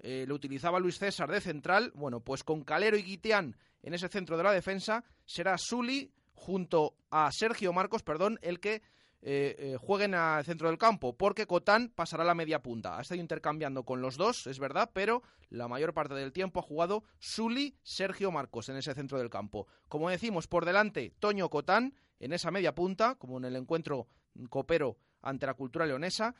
eh, 0.00 0.26
lo 0.28 0.34
utilizaba 0.34 0.78
Luis 0.78 0.98
César 0.98 1.30
de 1.30 1.40
central. 1.40 1.90
Bueno, 1.94 2.20
pues 2.20 2.44
con 2.44 2.64
Calero 2.64 2.98
y 2.98 3.02
Guiteán 3.02 3.56
en 3.82 3.94
ese 3.94 4.08
centro 4.08 4.36
de 4.36 4.42
la 4.42 4.52
defensa, 4.52 5.04
será 5.24 5.56
Suli 5.56 6.12
junto 6.34 6.98
a 7.10 7.30
Sergio 7.32 7.72
Marcos, 7.72 8.02
perdón, 8.02 8.38
el 8.42 8.60
que 8.60 8.82
eh, 9.26 9.56
eh, 9.58 9.76
jueguen 9.80 10.14
al 10.14 10.44
centro 10.44 10.68
del 10.68 10.76
campo, 10.76 11.16
porque 11.16 11.46
Cotán 11.46 11.88
pasará 11.88 12.24
a 12.24 12.26
la 12.26 12.34
media 12.34 12.60
punta. 12.60 12.98
Ha 12.98 13.00
estado 13.00 13.22
intercambiando 13.22 13.82
con 13.82 14.02
los 14.02 14.18
dos, 14.18 14.46
es 14.46 14.58
verdad, 14.58 14.90
pero 14.92 15.22
la 15.48 15.66
mayor 15.66 15.94
parte 15.94 16.12
del 16.12 16.30
tiempo 16.30 16.60
ha 16.60 16.62
jugado 16.62 17.04
Suli, 17.20 17.74
Sergio 17.82 18.30
Marcos 18.30 18.68
en 18.68 18.76
ese 18.76 18.92
centro 18.92 19.16
del 19.16 19.30
campo. 19.30 19.66
Como 19.88 20.10
decimos, 20.10 20.46
por 20.46 20.66
delante, 20.66 21.14
Toño 21.20 21.48
Cotán 21.48 21.94
en 22.20 22.34
esa 22.34 22.50
media 22.50 22.74
punta, 22.74 23.14
como 23.14 23.38
en 23.38 23.46
el 23.46 23.56
encuentro 23.56 24.08
copero 24.50 24.98
ante 25.22 25.46
la 25.46 25.54
cultura 25.54 25.86
leonesa. 25.86 26.34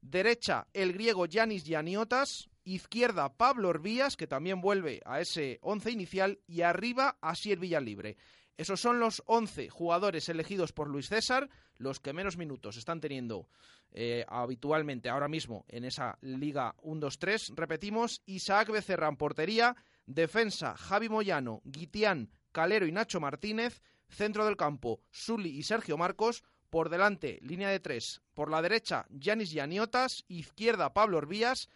Derecha, 0.00 0.68
el 0.72 0.92
griego 0.92 1.26
Yanis 1.26 1.64
Yaniotas. 1.64 2.48
Izquierda, 2.62 3.32
Pablo 3.32 3.70
Orbías, 3.70 4.16
que 4.16 4.26
también 4.26 4.60
vuelve 4.60 5.00
a 5.06 5.20
ese 5.20 5.58
once 5.62 5.90
inicial. 5.90 6.38
Y 6.46 6.60
arriba, 6.60 7.16
Asier 7.20 7.58
Villalibre. 7.58 8.16
Esos 8.58 8.80
son 8.80 8.98
los 8.98 9.22
11 9.26 9.70
jugadores 9.70 10.28
elegidos 10.28 10.72
por 10.72 10.88
Luis 10.88 11.08
César, 11.08 11.48
los 11.76 12.00
que 12.00 12.12
menos 12.12 12.36
minutos 12.36 12.76
están 12.76 13.00
teniendo 13.00 13.48
eh, 13.92 14.24
habitualmente 14.26 15.08
ahora 15.08 15.28
mismo 15.28 15.64
en 15.68 15.84
esa 15.84 16.18
Liga 16.22 16.74
1-2-3. 16.82 17.54
Repetimos, 17.54 18.20
Isaac 18.26 18.72
Becerra 18.72 19.06
en 19.06 19.16
portería, 19.16 19.76
defensa 20.06 20.76
Javi 20.76 21.08
Moyano, 21.08 21.62
Guitián, 21.64 22.32
Calero 22.50 22.84
y 22.84 22.90
Nacho 22.90 23.20
Martínez, 23.20 23.80
centro 24.08 24.44
del 24.44 24.56
campo 24.56 25.02
Suli 25.12 25.50
y 25.50 25.62
Sergio 25.62 25.96
Marcos, 25.96 26.42
por 26.68 26.88
delante 26.88 27.38
línea 27.42 27.68
de 27.68 27.78
tres, 27.78 28.22
por 28.34 28.50
la 28.50 28.60
derecha 28.60 29.06
Yanis 29.08 29.52
Yaniotas, 29.52 30.24
izquierda 30.26 30.92
Pablo 30.92 31.18
Orbías, 31.18 31.68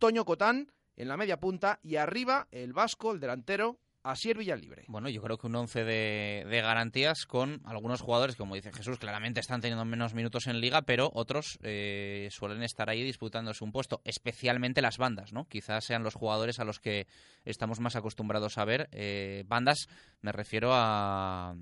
Toño 0.00 0.24
Cotán 0.24 0.72
en 0.96 1.06
la 1.06 1.16
media 1.16 1.38
punta 1.38 1.78
y 1.80 1.94
arriba 1.94 2.48
el 2.50 2.72
vasco, 2.72 3.12
el 3.12 3.20
delantero 3.20 3.78
Asier 4.10 4.38
Villalibre. 4.38 4.84
Bueno, 4.88 5.10
yo 5.10 5.20
creo 5.20 5.36
que 5.36 5.46
un 5.46 5.56
once 5.56 5.84
de, 5.84 6.44
garantías 6.62 7.26
con 7.26 7.60
algunos 7.64 8.00
jugadores, 8.00 8.36
como 8.36 8.54
dice 8.54 8.72
Jesús, 8.72 8.98
claramente 8.98 9.40
están 9.40 9.60
teniendo 9.60 9.84
menos 9.84 10.14
minutos 10.14 10.46
en 10.46 10.60
liga, 10.60 10.82
pero 10.82 11.10
otros 11.12 11.58
eh, 11.62 12.28
suelen 12.30 12.62
estar 12.62 12.88
ahí 12.88 13.02
disputándose 13.02 13.62
un 13.64 13.72
puesto, 13.72 14.00
especialmente 14.04 14.80
las 14.80 14.96
bandas, 14.96 15.34
¿no? 15.34 15.46
Quizás 15.46 15.84
sean 15.84 16.04
los 16.04 16.14
jugadores 16.14 16.58
a 16.58 16.64
los 16.64 16.80
que 16.80 17.06
estamos 17.44 17.80
más 17.80 17.96
acostumbrados 17.96 18.56
a 18.56 18.64
ver. 18.64 18.88
Eh, 18.92 19.44
bandas, 19.46 19.88
me 20.22 20.32
refiero 20.32 20.70
a, 20.72 21.54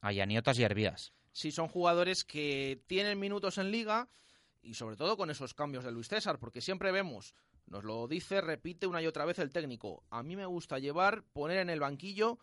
a 0.00 0.12
Yaniotas 0.12 0.58
y 0.58 0.62
Hervías. 0.62 1.12
Sí, 1.32 1.52
son 1.52 1.68
jugadores 1.68 2.24
que 2.24 2.80
tienen 2.86 3.20
minutos 3.20 3.58
en 3.58 3.70
liga 3.70 4.08
y 4.62 4.74
sobre 4.74 4.96
todo 4.96 5.18
con 5.18 5.30
esos 5.30 5.52
cambios 5.52 5.84
de 5.84 5.92
Luis 5.92 6.08
César, 6.08 6.38
porque 6.38 6.62
siempre 6.62 6.90
vemos 6.90 7.34
nos 7.66 7.84
lo 7.84 8.06
dice, 8.06 8.40
repite 8.40 8.86
una 8.86 9.02
y 9.02 9.06
otra 9.06 9.24
vez 9.24 9.38
el 9.38 9.50
técnico. 9.50 10.04
A 10.10 10.22
mí 10.22 10.36
me 10.36 10.46
gusta 10.46 10.78
llevar, 10.78 11.22
poner 11.32 11.58
en 11.58 11.70
el 11.70 11.80
banquillo 11.80 12.38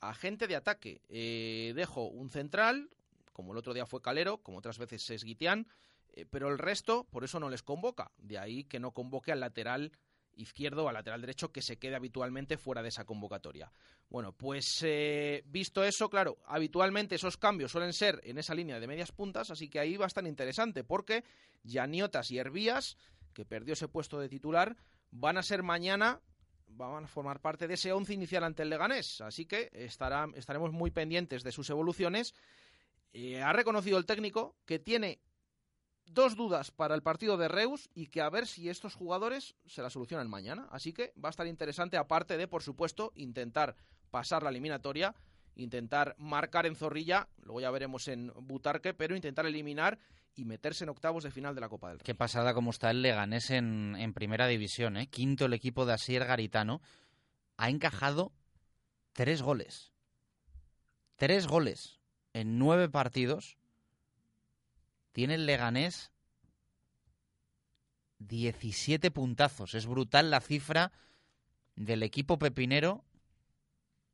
a 0.00 0.14
gente 0.14 0.46
de 0.46 0.56
ataque. 0.56 1.00
Eh, 1.08 1.72
dejo 1.74 2.06
un 2.06 2.30
central, 2.30 2.90
como 3.32 3.52
el 3.52 3.58
otro 3.58 3.74
día 3.74 3.86
fue 3.86 4.02
Calero, 4.02 4.38
como 4.38 4.58
otras 4.58 4.78
veces 4.78 5.08
es 5.10 5.24
Guitián, 5.24 5.66
eh, 6.12 6.26
pero 6.28 6.48
el 6.48 6.58
resto, 6.58 7.04
por 7.04 7.24
eso 7.24 7.40
no 7.40 7.48
les 7.48 7.62
convoca. 7.62 8.10
De 8.18 8.38
ahí 8.38 8.64
que 8.64 8.80
no 8.80 8.92
convoque 8.92 9.32
al 9.32 9.40
lateral 9.40 9.92
izquierdo 10.36 10.84
o 10.84 10.88
al 10.88 10.94
lateral 10.94 11.20
derecho 11.20 11.52
que 11.52 11.62
se 11.62 11.78
quede 11.78 11.96
habitualmente 11.96 12.56
fuera 12.56 12.82
de 12.82 12.88
esa 12.88 13.04
convocatoria. 13.04 13.70
Bueno, 14.08 14.32
pues 14.32 14.82
eh, 14.82 15.42
visto 15.46 15.84
eso, 15.84 16.08
claro, 16.08 16.38
habitualmente 16.46 17.14
esos 17.14 17.36
cambios 17.36 17.72
suelen 17.72 17.92
ser 17.92 18.20
en 18.24 18.38
esa 18.38 18.54
línea 18.54 18.80
de 18.80 18.86
medias 18.86 19.12
puntas, 19.12 19.50
así 19.50 19.68
que 19.68 19.78
ahí 19.78 19.96
va 19.96 20.06
a 20.06 20.08
estar 20.08 20.26
interesante 20.26 20.84
porque 20.84 21.24
Yaniotas 21.64 22.30
y 22.30 22.38
Hervías 22.38 22.96
que 23.32 23.44
perdió 23.44 23.74
ese 23.74 23.88
puesto 23.88 24.18
de 24.18 24.28
titular, 24.28 24.76
van 25.10 25.38
a 25.38 25.42
ser 25.42 25.62
mañana, 25.62 26.20
van 26.66 27.04
a 27.04 27.08
formar 27.08 27.40
parte 27.40 27.68
de 27.68 27.74
ese 27.74 27.92
once 27.92 28.14
inicial 28.14 28.44
ante 28.44 28.62
el 28.62 28.70
Leganés. 28.70 29.20
Así 29.20 29.46
que 29.46 29.70
estaremos 29.72 30.72
muy 30.72 30.90
pendientes 30.90 31.42
de 31.42 31.52
sus 31.52 31.70
evoluciones. 31.70 32.34
Eh, 33.12 33.42
ha 33.42 33.52
reconocido 33.52 33.98
el 33.98 34.06
técnico 34.06 34.56
que 34.64 34.78
tiene 34.78 35.20
dos 36.06 36.36
dudas 36.36 36.70
para 36.70 36.94
el 36.94 37.02
partido 37.02 37.36
de 37.36 37.48
Reus 37.48 37.88
y 37.94 38.08
que 38.08 38.20
a 38.20 38.30
ver 38.30 38.46
si 38.46 38.68
estos 38.68 38.94
jugadores 38.94 39.54
se 39.66 39.82
la 39.82 39.90
solucionan 39.90 40.28
mañana. 40.28 40.68
Así 40.70 40.92
que 40.92 41.12
va 41.22 41.28
a 41.28 41.30
estar 41.30 41.46
interesante, 41.46 41.96
aparte 41.96 42.36
de, 42.36 42.48
por 42.48 42.62
supuesto, 42.62 43.12
intentar 43.14 43.76
pasar 44.10 44.42
la 44.42 44.50
eliminatoria, 44.50 45.14
intentar 45.54 46.14
marcar 46.18 46.66
en 46.66 46.76
Zorrilla, 46.76 47.28
luego 47.42 47.60
ya 47.60 47.70
veremos 47.70 48.08
en 48.08 48.32
Butarque, 48.34 48.94
pero 48.94 49.16
intentar 49.16 49.46
eliminar 49.46 49.98
y 50.34 50.44
meterse 50.44 50.84
en 50.84 50.90
octavos 50.90 51.24
de 51.24 51.30
final 51.30 51.54
de 51.54 51.60
la 51.60 51.68
Copa 51.68 51.88
del 51.88 51.98
Rey. 51.98 52.04
Qué 52.04 52.14
pasada 52.14 52.54
como 52.54 52.70
está 52.70 52.90
el 52.90 53.02
Leganés 53.02 53.50
en, 53.50 54.12
primera 54.14 54.46
división, 54.46 54.96
¿eh? 54.96 55.08
Quinto 55.08 55.46
el 55.46 55.52
equipo 55.52 55.84
de 55.84 55.94
Asier 55.94 56.24
Garitano. 56.24 56.80
Ha 57.56 57.68
encajado 57.68 58.32
tres 59.12 59.42
goles. 59.42 59.92
Tres 61.16 61.46
goles 61.46 62.00
en 62.32 62.58
nueve 62.58 62.88
partidos. 62.88 63.58
Tiene 65.12 65.34
el 65.34 65.46
Leganés 65.46 66.12
17 68.18 69.10
puntazos. 69.10 69.74
Es 69.74 69.86
brutal 69.86 70.30
la 70.30 70.40
cifra 70.40 70.92
del 71.76 72.02
equipo 72.02 72.38
pepinero 72.38 73.04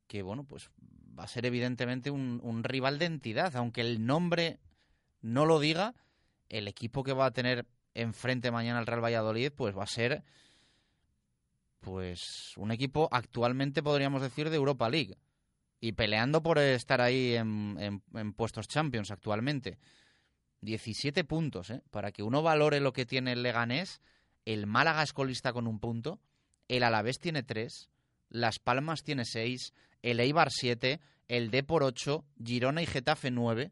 que, 0.09 0.23
bueno, 0.23 0.45
pues 0.45 0.71
va 1.19 1.25
a 1.25 1.29
ser 1.29 1.47
evidentemente 1.47 2.11
un 2.11 2.65
rival 2.65 2.99
de 2.99 3.05
entidad. 3.05 3.55
Aunque 3.57 3.83
el 3.83 4.05
nombre 4.05 4.59
no 5.21 5.47
lo 5.47 5.61
diga, 5.61 5.95
el 6.49 6.69
equipo 6.69 7.03
que 7.03 7.13
va 7.13 7.27
a 7.27 7.31
tener 7.31 7.67
enfrente 7.95 8.51
mañana 8.51 8.81
el 8.81 8.87
Real 8.87 9.05
Valladolid, 9.05 9.53
pues 9.53 9.77
va 9.77 9.83
a 9.83 9.87
ser 9.87 10.23
pues 11.81 12.55
un 12.57 12.73
equipo 12.73 13.09
actualmente 13.13 13.83
podríamos 13.83 14.21
decir 14.21 14.51
de 14.51 14.57
Europa 14.57 14.89
League 14.91 15.17
y 15.81 15.93
peleando 15.93 16.43
por 16.43 16.59
estar 16.59 17.01
ahí 17.01 17.35
en, 17.35 18.01
puestos 18.37 18.67
Champions 18.69 19.11
actualmente. 19.11 19.79
17 20.61 21.23
puntos, 21.23 21.71
¿eh? 21.71 21.83
Para 21.91 22.11
que 22.11 22.25
uno 22.25 22.43
valore 22.43 22.81
lo 22.81 22.93
que 22.93 23.07
tiene 23.07 23.33
el 23.33 23.45
Leganés, 23.45 24.01
el 24.45 24.67
Málaga 24.67 25.05
es 25.05 25.13
colista 25.13 25.53
con 25.53 25.69
un 25.69 25.79
punto, 25.79 26.21
el 26.67 26.83
Alavés 26.83 27.21
tiene 27.21 27.45
tres, 27.45 27.91
Las 28.29 28.59
Palmas 28.59 29.05
tiene 29.05 29.25
seis, 29.25 29.73
el 30.03 30.19
Eibar 30.19 30.51
siete, 30.51 31.01
el 31.29 31.51
Depor 31.51 31.85
ocho, 31.85 32.25
Girona 32.45 32.83
y 32.83 32.87
Getafe 32.87 33.31
nueve. 33.31 33.71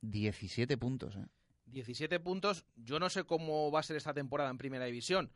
17 0.00 0.78
puntos, 0.78 1.14
¿eh? 1.16 1.26
17 1.72 2.20
puntos. 2.20 2.64
Yo 2.76 2.98
no 2.98 3.10
sé 3.10 3.24
cómo 3.24 3.70
va 3.70 3.80
a 3.80 3.82
ser 3.82 3.96
esta 3.96 4.14
temporada 4.14 4.50
en 4.50 4.58
Primera 4.58 4.84
División. 4.84 5.32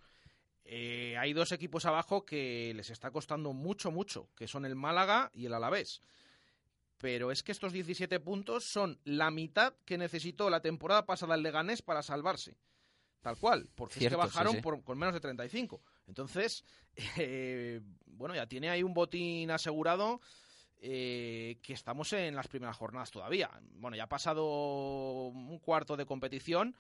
Eh, 0.65 1.17
hay 1.19 1.33
dos 1.33 1.53
equipos 1.53 1.87
abajo 1.87 2.25
que 2.25 2.73
les 2.75 2.91
está 2.91 3.11
costando 3.11 3.53
mucho, 3.53 3.91
mucho, 3.91 4.29
que 4.35 4.49
son 4.49 4.65
el 4.65 4.75
Málaga 4.75 5.31
y 5.33 5.47
el 5.47 5.55
Alavés. 5.55 6.01
Pero 6.99 7.31
es 7.31 7.43
que 7.43 7.53
estos 7.53 7.73
17 7.73 8.19
puntos 8.21 8.65
son 8.65 8.99
la 9.05 9.31
mitad 9.31 9.75
que 9.85 9.99
necesitó 9.99 10.51
la 10.51 10.63
temporada 10.63 11.07
pasada 11.07 11.35
el 11.35 11.43
Leganés 11.43 11.83
para 11.83 12.03
salvarse. 12.03 12.57
Tal 13.21 13.37
cual, 13.39 13.69
porque 13.75 13.99
Cierto, 13.99 14.19
es 14.19 14.25
que 14.25 14.31
sí, 14.31 14.35
bajaron 14.35 14.55
sí. 14.55 14.61
Por, 14.61 14.83
con 14.83 14.99
menos 14.99 15.15
de 15.15 15.21
35. 15.21 15.83
Entonces, 16.07 16.65
eh, 17.17 17.81
bueno, 18.07 18.35
ya 18.35 18.47
tiene 18.47 18.71
ahí 18.71 18.83
un 18.83 18.95
botín 18.95 19.51
asegurado 19.51 20.21
eh, 20.81 21.59
que 21.63 21.73
estamos 21.73 22.13
en 22.13 22.35
las 22.35 22.49
primeras 22.49 22.77
jornadas 22.77 23.11
todavía. 23.11 23.51
Bueno, 23.75 23.97
ya 23.97 24.05
ha 24.05 24.09
pasado 24.09 25.29
un 25.29 25.59
cuarto 25.59 25.97
de 25.97 26.07
competición, 26.07 26.75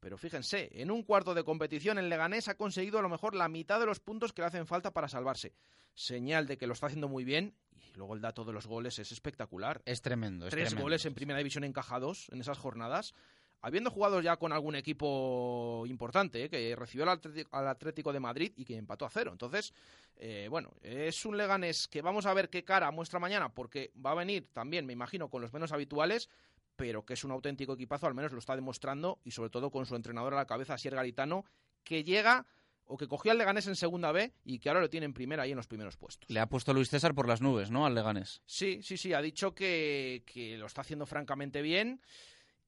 pero 0.00 0.16
fíjense, 0.18 0.68
en 0.80 0.90
un 0.90 1.02
cuarto 1.02 1.34
de 1.34 1.44
competición 1.44 1.98
el 1.98 2.08
Leganés 2.08 2.48
ha 2.48 2.56
conseguido 2.56 2.98
a 2.98 3.02
lo 3.02 3.08
mejor 3.08 3.34
la 3.34 3.48
mitad 3.48 3.80
de 3.80 3.86
los 3.86 4.00
puntos 4.00 4.32
que 4.32 4.42
le 4.42 4.46
hacen 4.48 4.66
falta 4.66 4.92
para 4.92 5.08
salvarse. 5.08 5.54
Señal 5.94 6.46
de 6.46 6.56
que 6.58 6.66
lo 6.66 6.74
está 6.74 6.86
haciendo 6.86 7.08
muy 7.08 7.24
bien 7.24 7.54
y 7.72 7.92
luego 7.96 8.14
el 8.14 8.20
dato 8.20 8.44
de 8.44 8.52
los 8.52 8.66
goles 8.66 8.98
es 9.00 9.10
espectacular. 9.10 9.82
Es 9.84 10.00
tremendo. 10.02 10.46
Es 10.46 10.50
Tres 10.50 10.68
tremendo. 10.68 10.82
goles 10.84 11.04
en 11.06 11.14
primera 11.14 11.38
división 11.38 11.64
encajados 11.64 12.28
en 12.30 12.40
esas 12.40 12.58
jornadas. 12.58 13.14
Habiendo 13.60 13.90
jugado 13.90 14.20
ya 14.20 14.36
con 14.36 14.52
algún 14.52 14.76
equipo 14.76 15.84
importante, 15.88 16.44
¿eh? 16.44 16.48
que 16.48 16.76
recibió 16.76 17.04
al 17.04 17.10
Atlético, 17.10 17.56
al 17.56 17.66
Atlético 17.66 18.12
de 18.12 18.20
Madrid 18.20 18.52
y 18.56 18.64
que 18.64 18.76
empató 18.76 19.04
a 19.04 19.10
cero. 19.10 19.32
Entonces, 19.32 19.74
eh, 20.16 20.46
bueno, 20.48 20.70
es 20.80 21.24
un 21.24 21.36
Leganés 21.36 21.88
que 21.88 22.00
vamos 22.00 22.26
a 22.26 22.34
ver 22.34 22.50
qué 22.50 22.62
cara 22.62 22.90
muestra 22.92 23.18
mañana, 23.18 23.52
porque 23.52 23.92
va 24.04 24.12
a 24.12 24.14
venir 24.14 24.48
también, 24.52 24.86
me 24.86 24.92
imagino, 24.92 25.28
con 25.28 25.42
los 25.42 25.52
menos 25.52 25.72
habituales, 25.72 26.28
pero 26.76 27.04
que 27.04 27.14
es 27.14 27.24
un 27.24 27.32
auténtico 27.32 27.72
equipazo, 27.72 28.06
al 28.06 28.14
menos 28.14 28.32
lo 28.32 28.38
está 28.38 28.54
demostrando, 28.54 29.18
y 29.24 29.32
sobre 29.32 29.50
todo 29.50 29.70
con 29.70 29.86
su 29.86 29.96
entrenador 29.96 30.34
a 30.34 30.36
la 30.36 30.46
cabeza, 30.46 30.78
Sier 30.78 30.94
Garitano, 30.94 31.44
que 31.82 32.04
llega 32.04 32.46
o 32.88 32.96
que 32.96 33.08
cogió 33.08 33.32
al 33.32 33.38
Leganés 33.38 33.66
en 33.66 33.76
segunda 33.76 34.12
B 34.12 34.32
y 34.44 34.58
que 34.58 34.70
ahora 34.70 34.80
lo 34.80 34.88
tiene 34.88 35.06
en 35.06 35.12
primera 35.12 35.42
ahí 35.42 35.50
en 35.50 35.56
los 35.56 35.66
primeros 35.66 35.96
puestos. 35.96 36.30
Le 36.30 36.40
ha 36.40 36.46
puesto 36.46 36.72
Luis 36.72 36.88
César 36.88 37.14
por 37.14 37.28
las 37.28 37.40
nubes, 37.40 37.70
¿no? 37.70 37.84
Al 37.84 37.94
Leganés. 37.94 38.40
Sí, 38.46 38.80
sí, 38.82 38.96
sí, 38.96 39.12
ha 39.12 39.20
dicho 39.20 39.54
que, 39.54 40.22
que 40.24 40.56
lo 40.56 40.66
está 40.66 40.80
haciendo 40.80 41.04
francamente 41.04 41.60
bien 41.60 42.00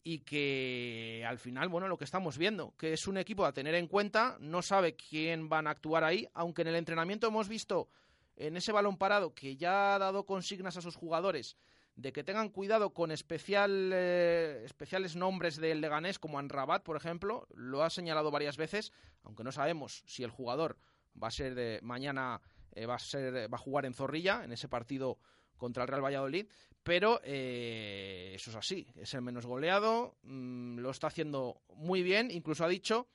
y 0.03 0.21
que 0.21 1.25
al 1.27 1.39
final, 1.39 1.69
bueno, 1.69 1.89
lo 1.89 1.99
que 1.99 2.05
estamos 2.05 2.39
viendo, 2.39 2.75
que 2.77 2.93
es 2.93 3.07
un 3.07 3.19
equipo 3.19 3.45
a 3.45 3.53
tener 3.53 3.75
en 3.75 3.87
cuenta, 3.87 4.37
no 4.41 4.63
sabe 4.63 4.97
quién 4.97 5.49
van 5.49 5.67
a 5.67 5.71
actuar 5.71 6.05
ahí, 6.05 6.29
aunque 6.35 6.63
en 6.63 6.69
el 6.69 6.77
entrenamiento 6.77 7.27
hemos 7.27 7.49
visto 7.49 7.89
en 8.37 8.57
ese 8.57 8.73
balón 8.73 8.97
parado 8.97 9.35
que 9.35 9.57
ya 9.57 9.95
ha 9.95 9.99
dado 9.99 10.25
consignas 10.25 10.77
a 10.77 10.81
sus 10.81 10.97
jugadores 10.97 11.57
de 11.97 12.13
que 12.13 12.25
tengan 12.25 12.49
cuidado 12.49 12.95
con 12.95 13.11
especial, 13.11 13.91
eh, 13.93 14.63
especiales 14.65 15.17
nombres 15.17 15.57
del 15.57 15.83
Leganés, 15.83 16.19
como 16.19 16.39
Anrabat, 16.39 16.83
por 16.83 16.97
ejemplo, 16.97 17.47
lo 17.55 17.83
ha 17.83 17.91
señalado 17.91 18.31
varias 18.31 18.57
veces, 18.57 18.93
aunque 19.23 19.45
no 19.45 19.53
sabemos 19.53 20.03
si 20.07 20.23
el 20.23 20.31
jugador 20.31 20.79
va 21.23 21.29
a 21.29 21.33
ser 21.33 21.55
de, 21.55 21.81
mañana 21.83 22.41
eh, 22.73 22.87
va 22.87 22.95
a 22.95 22.99
ser 22.99 23.53
va 23.53 23.57
a 23.57 23.61
jugar 23.61 23.85
en 23.85 23.93
Zorrilla 23.93 24.45
en 24.45 24.53
ese 24.53 24.69
partido 24.69 25.19
contra 25.59 25.83
el 25.83 25.89
Real 25.89 26.05
Valladolid, 26.05 26.47
pero 26.83 27.21
eh, 27.25 28.33
eso 28.35 28.51
es 28.51 28.57
así, 28.57 28.87
es 28.97 29.13
el 29.15 29.23
menos 29.23 29.47
goleado, 29.47 30.17
mm, 30.23 30.79
lo 30.79 30.91
está 30.91 31.09
haciendo 31.09 31.61
muy 31.75 32.03
bien, 32.03 32.31
incluso 32.31 32.65
ha 32.65 32.69
dicho 32.69 33.09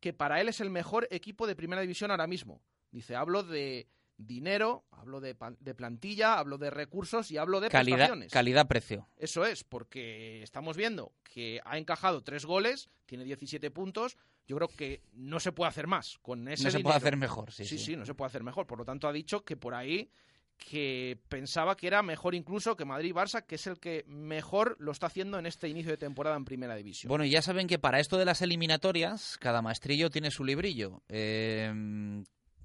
que 0.00 0.12
para 0.12 0.40
él 0.40 0.48
es 0.48 0.60
el 0.60 0.70
mejor 0.70 1.08
equipo 1.10 1.46
de 1.46 1.56
primera 1.56 1.82
división 1.82 2.10
ahora 2.10 2.26
mismo. 2.26 2.60
Dice, 2.90 3.16
hablo 3.16 3.42
de 3.42 3.88
dinero, 4.16 4.84
hablo 4.90 5.20
de, 5.20 5.34
plantilla, 5.34 6.38
hablo 6.38 6.58
de 6.58 6.70
recursos 6.70 7.30
y 7.30 7.36
hablo 7.36 7.60
de 7.60 7.68
Calidad, 7.68 8.10
calidad-precio. 8.30 9.08
Eso 9.16 9.44
es, 9.44 9.64
porque 9.64 10.42
estamos 10.42 10.76
viendo 10.76 11.12
que 11.22 11.60
ha 11.64 11.76
encajado 11.78 12.22
tres 12.22 12.44
goles, 12.46 12.88
tiene 13.04 13.24
17 13.24 13.70
puntos. 13.70 14.16
Yo 14.46 14.56
creo 14.56 14.68
que 14.68 15.02
no 15.12 15.40
se 15.40 15.52
puede 15.52 15.68
hacer 15.68 15.86
más 15.86 16.18
con 16.18 16.48
ese 16.48 16.64
No 16.64 16.70
se 16.70 16.76
dinero. 16.78 16.84
puede 16.84 16.96
hacer 16.96 17.16
mejor, 17.16 17.52
sí, 17.52 17.64
sí, 17.64 17.78
sí. 17.78 17.84
sí, 17.84 17.96
no 17.96 18.06
se 18.06 18.14
puede 18.14 18.28
hacer 18.28 18.42
mejor. 18.44 18.66
Por 18.66 18.78
lo 18.78 18.84
tanto, 18.84 19.08
ha 19.08 19.12
dicho 19.12 19.44
que 19.44 19.56
por 19.56 19.74
ahí 19.74 20.10
que 20.58 21.18
pensaba 21.28 21.76
que 21.76 21.86
era 21.86 22.02
mejor 22.02 22.34
incluso 22.34 22.76
que 22.76 22.84
Madrid 22.84 23.10
y 23.10 23.12
Barça, 23.12 23.44
que 23.44 23.54
es 23.56 23.66
el 23.66 23.78
que 23.78 24.04
mejor 24.08 24.76
lo 24.78 24.92
está 24.92 25.06
haciendo 25.06 25.38
en 25.38 25.46
este 25.46 25.68
inicio 25.68 25.90
de 25.92 25.98
temporada 25.98 26.36
en 26.36 26.44
Primera 26.44 26.74
División. 26.74 27.08
Bueno, 27.08 27.24
y 27.24 27.30
ya 27.30 27.42
saben 27.42 27.66
que 27.66 27.78
para 27.78 28.00
esto 28.00 28.18
de 28.18 28.24
las 28.24 28.42
eliminatorias, 28.42 29.36
cada 29.38 29.62
maestrillo 29.62 30.10
tiene 30.10 30.30
su 30.30 30.44
librillo. 30.44 31.02
Eh, 31.08 31.72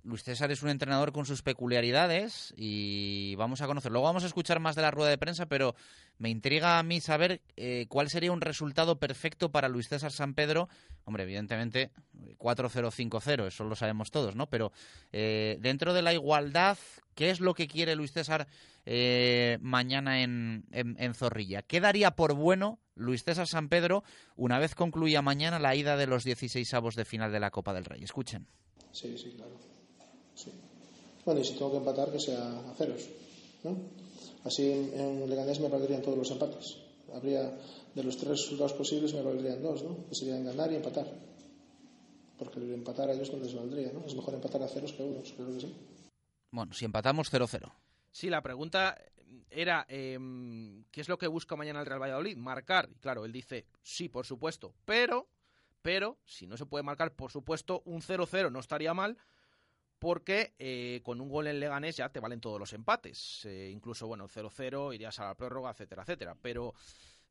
Luis 0.04 0.24
César 0.24 0.52
es 0.52 0.64
un 0.64 0.70
entrenador 0.70 1.12
con 1.12 1.26
sus 1.26 1.42
peculiaridades 1.44 2.54
y 2.58 3.36
vamos 3.36 3.62
a 3.62 3.68
conocer. 3.68 3.92
Luego 3.92 4.06
vamos 4.08 4.24
a 4.24 4.28
escuchar 4.28 4.60
más 4.60 4.76
de 4.76 4.82
la 4.82 4.92
rueda 4.92 5.10
de 5.10 5.18
prensa, 5.18 5.46
pero 5.46 5.76
me 6.18 6.30
intriga 6.30 6.80
a 6.80 6.84
mí 6.84 7.00
saber 7.02 7.42
eh, 7.56 7.86
cuál 7.88 8.10
sería 8.10 8.32
un 8.32 8.42
resultado 8.42 9.00
perfecto 9.00 9.52
para 9.52 9.70
Luis 9.70 9.90
César 9.90 10.12
San 10.12 10.34
Pedro. 10.34 10.70
Hombre, 11.06 11.24
evidentemente 11.24 11.92
4-0-5-0, 12.38 13.48
eso 13.48 13.64
lo 13.64 13.76
sabemos 13.76 14.12
todos, 14.12 14.36
¿no? 14.36 14.50
Pero 14.50 14.72
eh, 15.12 15.58
dentro 15.62 15.94
de 15.94 16.02
la 16.02 16.14
igualdad, 16.14 16.78
¿qué 17.16 17.30
es 17.30 17.40
lo 17.40 17.54
que 17.54 17.68
quiere 17.68 17.96
Luis 17.96 18.12
César 18.12 18.48
eh, 18.86 19.58
mañana 19.62 20.22
en, 20.24 20.66
en- 20.72 21.14
Zorrilla? 21.14 21.62
¿Qué 21.62 21.80
daría 21.80 22.12
por 22.12 22.34
bueno 22.34 22.80
Luis 22.96 23.24
César 23.24 23.48
San 23.48 23.70
Pedro 23.70 24.04
una 24.36 24.60
vez 24.60 24.76
concluya 24.76 25.22
mañana 25.22 25.60
la 25.60 25.76
ida 25.76 25.98
de 25.98 26.08
los 26.08 26.24
16 26.24 26.74
avos 26.74 26.96
de 26.96 27.06
final 27.06 27.32
de 27.32 27.40
la 27.40 27.52
Copa 27.52 27.74
del 27.74 27.86
Rey? 27.86 28.04
Escuchen. 28.04 28.48
Sí, 28.92 29.18
sí, 29.18 29.34
claro. 29.38 29.58
Sí. 30.36 30.52
Bueno, 31.26 31.42
y 31.42 31.46
si 31.46 31.54
tengo 31.54 31.72
que 31.72 31.78
empatar, 31.78 32.12
que 32.12 32.20
sea 32.20 32.70
a 32.70 32.74
ceros. 32.76 33.08
¿no? 33.64 33.78
Así 34.44 34.72
en, 34.72 35.00
en 35.00 35.30
Leganés 35.30 35.60
me 35.60 35.70
valdrían 35.70 36.02
todos 36.02 36.18
los 36.18 36.32
empates. 36.32 36.78
Habría, 37.14 37.58
de 37.94 38.04
los 38.04 38.18
tres 38.18 38.32
resultados 38.32 38.74
posibles, 38.74 39.14
me 39.14 39.22
valdrían 39.22 39.62
dos, 39.62 39.84
¿no? 39.84 40.08
Que 40.08 40.16
serían 40.16 40.46
ganar 40.46 40.72
y 40.72 40.76
empatar. 40.76 41.06
Porque 42.40 42.60
el 42.60 42.74
empatar 42.74 43.10
a 43.10 43.14
ellos 43.14 43.32
no 43.34 43.40
les 43.40 43.54
valdría, 43.54 43.92
¿no? 43.92 44.06
Es 44.06 44.16
mejor 44.16 44.34
empatar 44.34 44.64
a 44.64 44.68
ceros 44.68 44.94
que 44.94 45.04
a 45.04 45.06
unos, 45.06 45.32
creo 45.34 45.54
que 45.54 45.62
sí. 45.62 45.76
Bueno, 46.52 46.74
si 46.74 46.86
empatamos 46.86 47.32
0-0. 47.32 47.72
Sí, 48.12 48.30
la 48.30 48.42
pregunta 48.42 48.98
era 49.50 49.86
em, 49.90 50.84
¿qué 50.92 51.02
es 51.02 51.10
lo 51.10 51.18
que 51.18 51.28
busca 51.28 51.56
mañana 51.56 51.82
el 51.82 51.86
Real 51.86 52.02
Valladolid? 52.02 52.38
Marcar. 52.38 52.90
Y 52.92 53.00
claro, 53.00 53.26
él 53.26 53.32
dice, 53.32 53.66
sí, 53.84 54.10
por 54.10 54.26
supuesto, 54.26 54.74
pero, 54.86 55.28
pero, 55.82 56.18
si 56.26 56.48
no 56.48 56.58
se 56.58 56.66
puede 56.66 56.84
marcar, 56.84 57.14
por 57.14 57.32
supuesto, 57.32 57.82
un 57.86 58.02
0-0 58.02 58.52
no 58.52 58.60
estaría 58.60 58.94
mal, 58.94 59.18
porque 60.02 60.56
eh, 60.58 61.00
con 61.04 61.22
un 61.22 61.30
gol 61.30 61.46
en 61.46 61.60
Leganés 61.60 61.98
ya 61.98 62.10
te 62.10 62.20
valen 62.20 62.42
todos 62.42 62.60
los 62.60 62.74
empates. 62.74 63.46
Eh, 63.46 63.70
incluso, 63.72 64.08
bueno, 64.08 64.28
0-0, 64.28 64.96
irías 64.96 65.20
a 65.20 65.28
la 65.28 65.36
prórroga, 65.36 65.70
etcétera, 65.70 66.02
etcétera. 66.02 66.36
Pero 66.42 66.74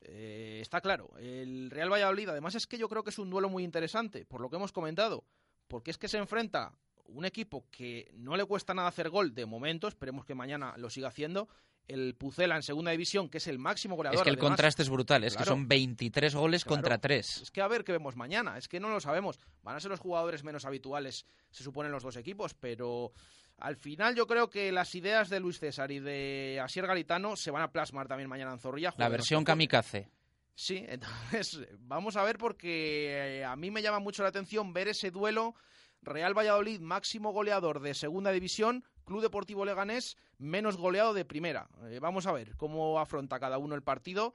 eh, 0.01 0.61
está 0.63 0.81
claro, 0.81 1.11
el 1.19 1.69
Real 1.69 1.93
Valladolid, 1.93 2.29
además 2.29 2.55
es 2.55 2.69
que 2.69 2.79
yo 2.79 2.89
creo 2.89 3.03
que 3.03 3.11
es 3.11 3.19
un 3.19 3.29
duelo 3.29 3.49
muy 3.49 3.65
interesante, 3.65 4.25
por 4.25 4.41
lo 4.41 4.49
que 4.49 4.55
hemos 4.55 4.71
comentado, 4.71 5.25
porque 5.67 5.91
es 5.91 5.99
que 5.99 6.07
se 6.07 6.19
enfrenta 6.19 6.73
un 7.07 7.25
equipo 7.25 7.67
que 7.73 8.09
no 8.15 8.37
le 8.37 8.45
cuesta 8.45 8.73
nada 8.73 8.87
hacer 8.87 9.11
gol 9.11 9.35
de 9.35 9.47
momento, 9.47 9.89
esperemos 9.89 10.25
que 10.25 10.37
mañana 10.37 10.73
lo 10.77 10.91
siga 10.91 11.09
haciendo, 11.09 11.49
el 11.89 12.15
Pucela 12.15 12.57
en 12.57 12.63
segunda 12.63 12.91
división, 12.93 13.29
que 13.29 13.39
es 13.39 13.47
el 13.49 13.59
máximo 13.59 13.97
goleador. 13.97 14.19
Es 14.19 14.23
que 14.23 14.31
el 14.31 14.37
además. 14.37 14.51
contraste 14.51 14.83
es 14.83 14.89
brutal, 14.91 15.25
es 15.25 15.37
que 15.37 15.45
son 15.45 15.67
23 15.67 16.35
goles 16.35 16.65
Claro. 16.65 16.77
contra 16.77 16.99
3. 16.99 17.43
Es 17.43 17.51
que 17.51 17.61
a 17.61 17.69
ver 17.69 17.85
qué 17.85 17.93
vemos 17.93 18.15
mañana, 18.17 18.57
es 18.59 18.69
que 18.69 18.79
no 18.81 18.89
lo 18.91 19.01
sabemos. 19.01 19.39
Van 19.63 19.77
a 19.77 19.81
ser 19.81 19.91
los 19.91 20.01
jugadores 20.01 20.45
menos 20.45 20.65
habituales, 20.65 21.27
se 21.51 21.65
suponen 21.65 21.91
los 21.93 22.03
dos 22.03 22.17
equipos, 22.17 22.55
pero 22.55 23.13
al 23.59 23.77
final 23.77 24.15
yo 24.15 24.27
creo 24.27 24.49
que 24.49 24.71
las 24.73 24.95
ideas 24.95 25.29
de 25.29 25.41
Luis 25.41 25.59
César 25.59 25.91
y 25.91 25.99
de 25.99 26.61
Asier 26.63 26.87
Galitano 26.87 27.37
se 27.37 27.51
van 27.51 27.63
a 27.63 27.73
plasmar 27.73 28.07
también 28.09 28.29
mañana 28.29 28.53
en 28.53 28.59
Zorrilla. 28.59 28.95
La 28.97 29.09
versión 29.09 29.45
kamikaze. 29.45 30.09
Sí, 30.55 30.85
entonces 30.89 31.61
vamos 31.79 32.17
a 32.17 32.23
ver 32.23 32.39
porque 32.39 33.39
eh, 33.41 33.45
a 33.45 33.57
mí 33.57 33.71
me 33.71 33.83
llama 33.83 33.99
mucho 33.99 34.23
la 34.23 34.29
atención 34.29 34.73
ver 34.73 34.89
ese 34.89 35.11
duelo 35.11 35.55
Real 36.03 36.37
Valladolid, 36.37 36.81
máximo 36.81 37.33
goleador 37.33 37.81
de 37.81 37.95
segunda 37.95 38.33
división, 38.33 38.85
Club 39.05 39.23
Deportivo 39.23 39.65
Leganés, 39.65 40.17
menos 40.39 40.77
goleado 40.77 41.13
de 41.13 41.25
primera. 41.25 41.69
Eh, 41.89 41.99
vamos 42.01 42.27
a 42.27 42.33
ver 42.33 42.57
cómo 42.57 42.99
afronta 42.99 43.39
cada 43.39 43.59
uno 43.59 43.75
el 43.75 43.83
partido, 43.83 44.33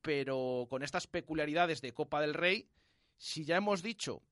pero 0.00 0.66
con 0.70 0.82
estas 0.82 1.06
peculiaridades 1.06 1.82
de 1.82 1.92
Copa 1.92 2.20
del 2.20 2.34
Rey, 2.34 2.68
si 3.16 3.44
ya 3.44 3.56
hemos 3.56 3.82
dicho 3.82 4.22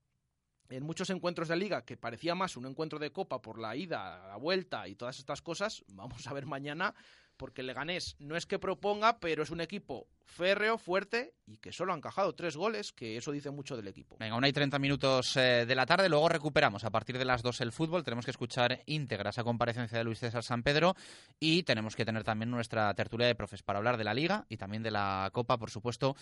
en 0.69 0.83
muchos 0.83 1.09
encuentros 1.09 1.49
de 1.49 1.57
liga 1.57 1.85
que 1.85 1.97
parecía 1.97 2.33
más 2.33 2.57
un 2.57 2.65
encuentro 2.65 2.97
de 2.97 3.11
Copa 3.11 3.41
por 3.41 3.59
la 3.59 3.75
ida, 3.75 4.27
la 4.27 4.37
vuelta 4.37 4.87
y 4.87 4.95
todas 4.95 5.19
estas 5.19 5.41
cosas, 5.41 5.83
vamos 5.87 6.25
a 6.27 6.33
ver 6.33 6.45
mañana 6.45 6.95
porque 7.37 7.63
Leganés 7.63 8.15
no 8.19 8.35
es 8.35 8.45
que 8.45 8.59
proponga, 8.59 9.19
pero 9.19 9.43
es 9.43 9.49
un 9.49 9.61
equipo 9.61 10.07
férreo, 10.31 10.77
fuerte 10.77 11.33
y 11.45 11.57
que 11.57 11.71
solo 11.71 11.93
ha 11.93 11.97
encajado 11.97 12.33
tres 12.33 12.55
goles, 12.55 12.93
que 12.93 13.17
eso 13.17 13.31
dice 13.31 13.51
mucho 13.51 13.75
del 13.75 13.87
equipo. 13.87 14.15
Venga, 14.19 14.37
una 14.37 14.47
y 14.47 14.53
30 14.53 14.79
minutos 14.79 15.35
eh, 15.35 15.65
de 15.67 15.75
la 15.75 15.85
tarde, 15.85 16.07
luego 16.07 16.29
recuperamos 16.29 16.83
a 16.83 16.89
partir 16.89 17.17
de 17.17 17.25
las 17.25 17.41
2 17.41 17.61
el 17.61 17.71
fútbol, 17.71 18.03
tenemos 18.03 18.25
que 18.25 18.31
escuchar 18.31 18.81
íntegra 18.85 19.31
esa 19.31 19.43
comparecencia 19.43 19.97
de 19.97 20.03
Luis 20.03 20.19
César 20.19 20.43
San 20.43 20.63
Pedro 20.63 20.95
y 21.39 21.63
tenemos 21.63 21.95
que 21.95 22.05
tener 22.05 22.23
también 22.23 22.49
nuestra 22.49 22.93
tertulia 22.93 23.27
de 23.27 23.35
profes 23.35 23.63
para 23.63 23.79
hablar 23.79 23.97
de 23.97 24.03
la 24.05 24.13
Liga 24.13 24.45
y 24.49 24.57
también 24.57 24.83
de 24.83 24.91
la 24.91 25.29
Copa, 25.33 25.57
por 25.57 25.69
supuesto, 25.69 26.15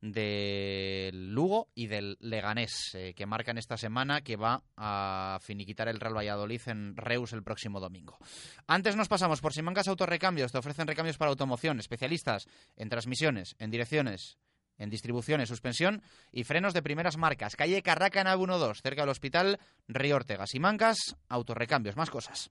del 0.00 1.32
Lugo 1.32 1.68
y 1.74 1.86
del 1.86 2.18
Leganés, 2.20 2.94
eh, 2.94 3.14
que 3.14 3.26
marcan 3.26 3.56
esta 3.56 3.76
semana 3.76 4.20
que 4.20 4.36
va 4.36 4.62
a 4.76 5.38
finiquitar 5.40 5.88
el 5.88 6.00
Real 6.00 6.16
Valladolid 6.16 6.60
en 6.66 6.96
Reus 6.96 7.32
el 7.32 7.42
próximo 7.42 7.80
domingo. 7.80 8.18
Antes 8.66 8.96
nos 8.96 9.08
pasamos 9.08 9.40
por 9.40 9.54
Simancas 9.54 9.88
Autorrecambios, 9.88 10.52
te 10.52 10.58
ofrecen 10.58 10.86
recambios 10.86 11.16
para 11.16 11.30
automoción, 11.30 11.78
especialistas 11.78 12.46
en 12.76 12.88
transmisiones, 12.88 13.53
en 13.58 13.70
direcciones, 13.70 14.38
en 14.78 14.90
distribuciones, 14.90 15.48
suspensión 15.48 16.02
y 16.32 16.44
frenos 16.44 16.74
de 16.74 16.82
primeras 16.82 17.16
marcas. 17.16 17.56
Calle 17.56 17.82
Carraca, 17.82 18.24
nave 18.24 18.44
12, 18.46 18.80
cerca 18.82 19.02
del 19.02 19.10
hospital 19.10 19.58
Río 19.88 20.16
Ortega. 20.16 20.46
Simancas, 20.46 21.16
autorrecambios, 21.28 21.96
más 21.96 22.10
cosas. 22.10 22.50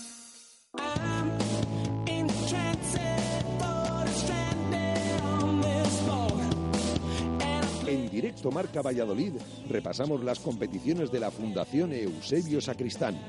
En 7.87 8.09
directo 8.09 8.51
Marca 8.51 8.81
Valladolid 8.81 9.33
repasamos 9.67 10.23
las 10.23 10.39
competiciones 10.39 11.11
de 11.11 11.19
la 11.19 11.29
Fundación 11.29 11.91
Eusebio 11.91 12.61
Sacristán. 12.61 13.19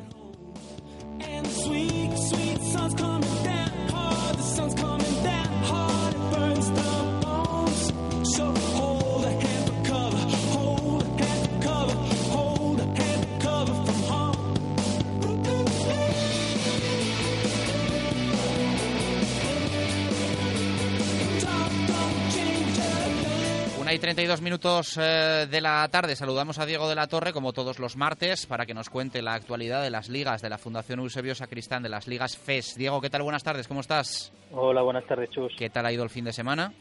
Una 23.92 23.96
y 23.96 24.00
32 24.00 24.40
minutos 24.40 24.96
eh, 24.96 25.46
de 25.50 25.60
la 25.60 25.86
tarde. 25.88 26.16
Saludamos 26.16 26.58
a 26.58 26.64
Diego 26.64 26.88
de 26.88 26.94
la 26.94 27.08
Torre, 27.08 27.34
como 27.34 27.52
todos 27.52 27.78
los 27.78 27.94
martes, 27.94 28.46
para 28.46 28.64
que 28.64 28.72
nos 28.72 28.88
cuente 28.88 29.20
la 29.20 29.34
actualidad 29.34 29.82
de 29.82 29.90
las 29.90 30.08
ligas 30.08 30.40
de 30.40 30.48
la 30.48 30.56
Fundación 30.56 31.00
Eusebio 31.00 31.34
Sacristán, 31.34 31.82
de 31.82 31.90
las 31.90 32.08
ligas 32.08 32.38
FES. 32.38 32.76
Diego, 32.78 33.02
¿qué 33.02 33.10
tal? 33.10 33.20
Buenas 33.20 33.44
tardes, 33.44 33.68
¿cómo 33.68 33.80
estás? 33.80 34.32
Hola, 34.50 34.80
buenas 34.80 35.04
tardes, 35.04 35.28
Chus. 35.28 35.52
¿Qué 35.58 35.68
tal 35.68 35.84
ha 35.84 35.92
ido 35.92 36.04
el 36.04 36.08
fin 36.08 36.24
de 36.24 36.32
semana? 36.32 36.72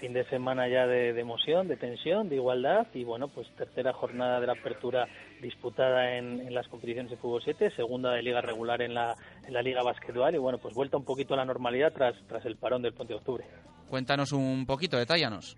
Fin 0.00 0.12
de 0.12 0.24
semana 0.24 0.68
ya 0.68 0.88
de, 0.88 1.12
de 1.12 1.20
emoción, 1.20 1.68
de 1.68 1.76
tensión, 1.76 2.28
de 2.28 2.34
igualdad 2.34 2.88
y 2.92 3.04
bueno, 3.04 3.28
pues 3.28 3.46
tercera 3.56 3.92
jornada 3.92 4.40
de 4.40 4.48
la 4.48 4.54
apertura 4.54 5.06
disputada 5.40 6.16
en, 6.16 6.40
en 6.40 6.54
las 6.54 6.66
competiciones 6.66 7.12
de 7.12 7.18
fútbol 7.18 7.40
7, 7.44 7.70
segunda 7.76 8.10
de 8.10 8.22
liga 8.22 8.40
regular 8.40 8.82
en 8.82 8.94
la, 8.94 9.14
en 9.46 9.54
la 9.54 9.62
liga 9.62 9.84
basquetbol 9.84 10.34
y 10.34 10.38
bueno, 10.38 10.58
pues 10.58 10.74
vuelta 10.74 10.96
un 10.96 11.04
poquito 11.04 11.34
a 11.34 11.36
la 11.36 11.44
normalidad 11.44 11.92
tras, 11.92 12.16
tras 12.26 12.44
el 12.46 12.56
parón 12.56 12.82
del 12.82 12.94
puente 12.94 13.14
de 13.14 13.18
octubre. 13.20 13.44
Cuéntanos 13.88 14.32
un 14.32 14.66
poquito, 14.66 14.98
detállanos. 14.98 15.56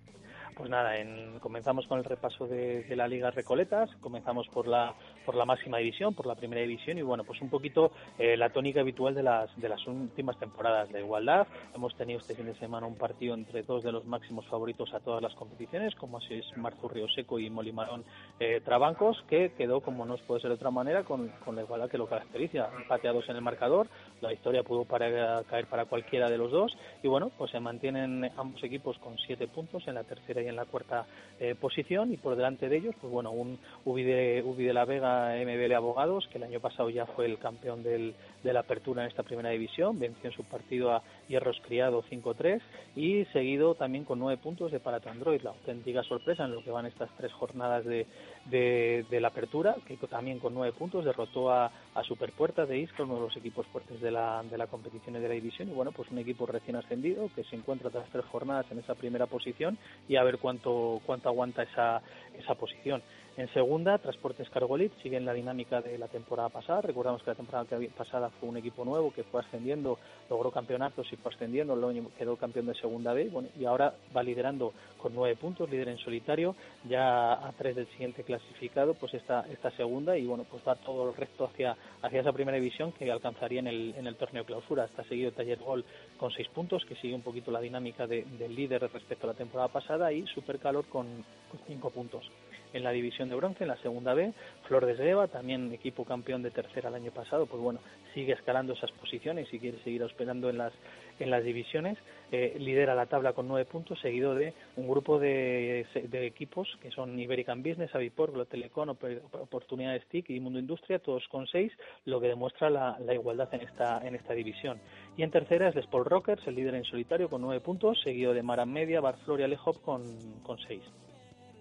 Pues 0.61 0.69
nada, 0.71 0.99
en- 0.99 1.39
comenzamos 1.39 1.87
con 1.87 1.99
el 2.01 2.05
repaso 2.05 2.47
de, 2.47 2.83
de 2.85 2.95
la 2.95 3.09
Liga 3.09 3.31
Recoletas, 3.31 3.89
comenzamos 4.03 4.47
por 4.49 4.69
la 4.69 4.93
por 5.25 5.35
la 5.35 5.47
máxima 5.47 5.79
división, 5.79 6.13
por 6.15 6.27
la 6.27 6.35
primera 6.35 6.61
división 6.61 6.99
y 6.99 7.03
bueno, 7.03 7.25
pues 7.25 7.41
un 7.41 7.49
poquito 7.49 7.93
eh, 8.19 8.37
la 8.37 8.51
tónica 8.51 8.81
habitual 8.81 9.15
de 9.15 9.23
las 9.23 9.49
de 9.59 9.69
las 9.71 9.87
últimas 9.87 10.39
temporadas, 10.39 10.91
la 10.93 11.01
igualdad. 11.01 11.47
Hemos 11.75 11.95
tenido 11.97 12.21
este 12.21 12.35
fin 12.35 12.45
de 12.45 12.55
semana 12.57 12.87
un 12.87 12.97
partido 12.97 13.33
entre 13.33 13.63
dos 13.63 13.83
de 13.83 13.91
los 13.91 14.05
máximos 14.05 14.45
favoritos 14.49 14.93
a 14.93 15.01
todas 15.01 15.23
las 15.23 15.35
competiciones, 15.35 15.95
como 15.95 16.19
así 16.19 16.35
es 16.35 16.57
Marzo 16.59 16.89
Río 16.89 17.09
Seco 17.09 17.39
y 17.39 17.49
Molimarón 17.49 18.05
eh, 18.39 18.61
Trabancos, 18.63 19.23
que 19.31 19.53
quedó 19.57 19.81
como 19.81 20.05
no 20.05 20.17
puede 20.27 20.43
ser 20.43 20.51
de 20.51 20.57
otra 20.57 20.71
manera 20.71 21.05
con, 21.05 21.29
con 21.43 21.57
la 21.57 21.63
igualdad 21.63 21.89
que 21.89 21.97
lo 21.97 22.07
caracteriza, 22.07 22.69
empateados 22.77 23.27
en 23.31 23.37
el 23.37 23.43
marcador, 23.43 23.89
la 24.21 24.31
historia 24.35 24.63
pudo 24.63 24.85
para- 24.85 25.43
caer 25.45 25.67
para 25.69 25.87
cualquiera 25.87 26.29
de 26.29 26.37
los 26.37 26.51
dos 26.51 26.77
y 27.03 27.09
bueno, 27.09 27.31
pues 27.39 27.51
se 27.51 27.61
mantienen 27.61 28.31
ambos 28.37 28.63
equipos 28.63 28.99
con 28.99 29.17
siete 29.19 29.49
puntos 29.49 29.89
en 29.89 29.95
la 29.95 30.05
tercera 30.05 30.43
y 30.43 30.49
en 30.51 30.57
la 30.57 30.67
cuarta 30.67 31.07
eh, 31.39 31.55
posición 31.55 32.13
y 32.13 32.19
por 32.19 32.37
delante 32.37 32.69
de 32.69 32.77
ellos, 32.77 32.95
pues 33.01 33.11
bueno, 33.11 33.31
un 33.31 33.59
Ubi 33.87 34.03
de, 34.03 34.43
Ubi 34.45 34.65
de 34.65 34.75
la 34.75 34.85
Vega 34.85 35.35
MBL 35.35 35.73
Abogados, 35.73 36.29
que 36.31 36.37
el 36.37 36.45
año 36.45 36.61
pasado 36.61 36.91
ya 36.91 37.07
fue 37.07 37.25
el 37.25 37.39
campeón 37.39 37.83
del, 37.83 38.15
de 38.43 38.53
la 38.53 38.61
apertura 38.61 39.03
en 39.03 39.09
esta 39.09 39.23
primera 39.23 39.49
división, 39.49 39.99
venció 39.99 40.29
en 40.29 40.37
su 40.37 40.45
partido 40.45 40.93
a 40.93 41.03
Hierros 41.29 41.59
Criado 41.67 42.03
5-3 42.03 42.61
y 42.95 43.25
seguido 43.33 43.75
también 43.75 44.05
con 44.05 44.19
nueve 44.19 44.41
puntos 44.43 44.71
de 44.71 44.81
Parato 44.81 45.09
Android, 45.09 45.41
la 45.41 45.51
auténtica 45.51 46.03
sorpresa 46.03 46.45
en 46.45 46.53
lo 46.53 46.63
que 46.63 46.71
van 46.71 46.85
estas 46.85 47.09
tres 47.17 47.33
jornadas 47.33 47.87
de, 47.87 48.07
de, 48.51 49.07
de 49.09 49.21
la 49.21 49.29
apertura, 49.29 49.77
que 49.87 49.97
también 49.97 50.39
con 50.39 50.55
nueve 50.55 50.77
puntos 50.77 51.05
derrotó 51.05 51.51
a, 51.51 51.71
a 51.95 52.03
Superpuertas 52.05 52.69
de 52.69 52.79
Isca, 52.79 53.05
uno 53.05 53.17
de 53.17 53.21
los 53.21 53.37
equipos 53.37 53.67
fuertes 53.67 54.01
de 54.01 54.11
la, 54.11 54.43
de 54.43 54.59
la 54.59 54.67
competición 54.67 55.17
y 55.17 55.21
de 55.21 55.29
la 55.29 55.35
división, 55.35 55.69
y 55.69 55.73
bueno, 55.73 55.93
pues 55.93 56.11
un 56.11 56.19
equipo 56.19 56.47
recién 56.47 56.77
ascendido 56.77 57.31
que 57.35 57.45
se 57.45 57.57
encuentra 57.57 57.91
tras 57.91 58.09
tres 58.11 58.25
jornadas 58.27 58.67
en 58.71 58.79
esa 58.79 58.95
primera 58.95 59.27
posición 59.27 59.79
y 60.09 60.17
a 60.17 60.25
ver 60.25 60.39
cuánto, 60.39 61.01
cuánto 61.07 61.29
aguanta 61.29 61.63
esa, 61.63 62.03
esa 62.39 62.55
posición. 62.55 63.03
En 63.37 63.49
segunda, 63.55 63.97
Transportes 63.99 64.51
Cargolit 64.51 64.93
sigue 65.03 65.17
en 65.17 65.25
la 65.25 65.33
dinámica 65.33 65.81
de 65.81 65.97
la 65.97 66.09
temporada 66.09 66.49
pasada. 66.49 66.83
Recordamos 66.83 67.23
que 67.23 67.31
la 67.31 67.37
temporada 67.37 67.65
pasada 67.97 68.29
fue 68.29 68.49
un 68.49 68.57
equipo 68.57 68.85
nuevo 68.85 69.13
que 69.13 69.23
fue 69.23 69.41
ascendiendo, 69.41 69.99
logró 70.29 70.51
campeonatos 70.51 71.11
y 71.13 71.17
fue 71.17 71.33
ascendiendo, 71.33 71.75
quedó 72.19 72.37
campeón 72.37 72.67
de 72.67 72.75
segunda 72.75 73.15
B 73.15 73.29
bueno, 73.31 73.49
y 73.59 73.65
ahora 73.65 73.95
va 74.15 74.23
liderando 74.23 74.75
con 74.99 75.15
nueve 75.15 75.37
puntos, 75.37 75.71
líder 75.71 75.89
en 75.89 75.99
solitario, 75.99 76.55
ya 76.89 77.33
a 77.33 77.53
tres 77.53 77.77
del 77.77 77.87
siguiente 77.89 78.25
clasificado, 78.25 78.95
pues 78.95 79.15
esta, 79.15 79.47
esta 79.51 79.71
segunda 79.71 80.19
y 80.19 80.27
bueno, 80.27 80.45
pues 80.51 80.63
va 80.67 80.75
todo 80.75 81.09
el 81.09 81.17
resto 81.17 81.45
hacia, 81.45 81.77
hacia 82.03 82.21
esa 82.21 82.33
primera 82.33 82.59
división 82.59 82.93
que 82.93 83.11
alcanzaría 83.11 83.61
en 83.61 83.69
el, 83.69 83.95
en 83.97 84.07
el 84.07 84.17
torneo 84.17 84.45
clausura. 84.45 84.85
Está 84.85 85.05
seguido 85.05 85.33
Taller 85.33 85.61
Gol 85.61 85.85
con 86.19 86.31
seis 86.33 86.49
puntos, 86.49 86.85
que 86.85 86.97
sigue 86.97 87.15
un 87.15 87.23
poquito 87.23 87.51
la 87.51 87.61
dinámica 87.61 88.07
de- 88.07 88.25
del 88.39 88.55
líder 88.55 88.83
respecto 88.93 89.27
a 89.27 89.33
la 89.33 89.39
temporada 89.39 89.69
pasada 89.69 90.13
y 90.13 90.27
Supercalor 90.27 90.85
con, 90.87 91.07
con 91.51 91.61
cinco 91.67 91.91
puntos. 91.91 92.30
En 92.73 92.85
la 92.85 92.91
división 92.91 93.29
de 93.29 93.37
bronce, 93.37 93.65
en 93.65 93.69
la 93.69 93.77
segunda 93.79 94.15
B. 94.15 94.33
Flor 94.67 94.87
de 94.87 94.93
Esgueva, 94.93 95.29
también 95.29 95.73
equipo 95.73 96.05
campeón 96.05 96.43
de 96.43 96.51
tercera 96.51 96.89
el 96.89 96.95
año 96.95 97.11
pasado, 97.11 97.47
pues 97.47 97.63
bueno, 97.63 97.81
sigue 98.15 98.33
escalando 98.33 98.73
esas 98.73 98.91
posiciones 98.93 99.53
y 99.53 99.59
quiere 99.59 99.79
seguir 99.83 100.03
hospedando 100.03 100.51
en 100.51 100.59
las, 100.59 100.73
en 101.19 101.31
las 101.31 101.45
divisiones. 101.45 101.99
Eh, 102.33 102.57
lidera 102.59 102.95
la 102.95 103.07
tabla 103.07 103.33
con 103.33 103.49
nueve 103.49 103.69
puntos, 103.69 103.99
seguido 104.01 104.35
de 104.35 104.55
un 104.77 104.89
grupo 104.89 105.19
de, 105.19 105.87
de 105.95 106.27
equipos 106.27 106.69
que 106.81 106.91
son 106.91 107.19
Iberican 107.19 107.63
Business, 107.63 107.95
Avipor, 107.95 108.33
Glotelecom, 108.33 108.91
Oportunidades 109.33 110.07
TIC 110.07 110.31
y 110.31 110.41
Mundo 110.41 110.59
Industria, 110.59 111.01
todos 111.01 111.27
con 111.29 111.47
seis, 111.47 111.73
lo 112.05 112.21
que 112.21 112.29
demuestra 112.29 112.71
la, 112.71 112.99
la, 113.01 113.15
igualdad 113.15 113.53
en 113.55 113.63
esta, 113.63 114.07
en 114.07 114.15
esta 114.15 114.33
división. 114.33 114.79
Y 115.17 115.23
en 115.23 115.31
tercera 115.31 115.69
es 115.69 115.77
Sport 115.77 116.09
Rockers, 116.09 116.47
el 116.47 116.55
líder 116.55 116.75
en 116.75 116.85
solitario 116.85 117.29
con 117.29 117.43
nueve 117.43 117.61
puntos, 117.61 118.01
seguido 118.01 118.33
de 118.33 118.43
Maran 118.43 118.73
Media, 118.73 119.01
Barflor 119.01 119.41
y 119.41 119.43
Alejop 119.45 119.83
con, 119.83 120.03
con 120.43 120.59
seis. 120.59 120.83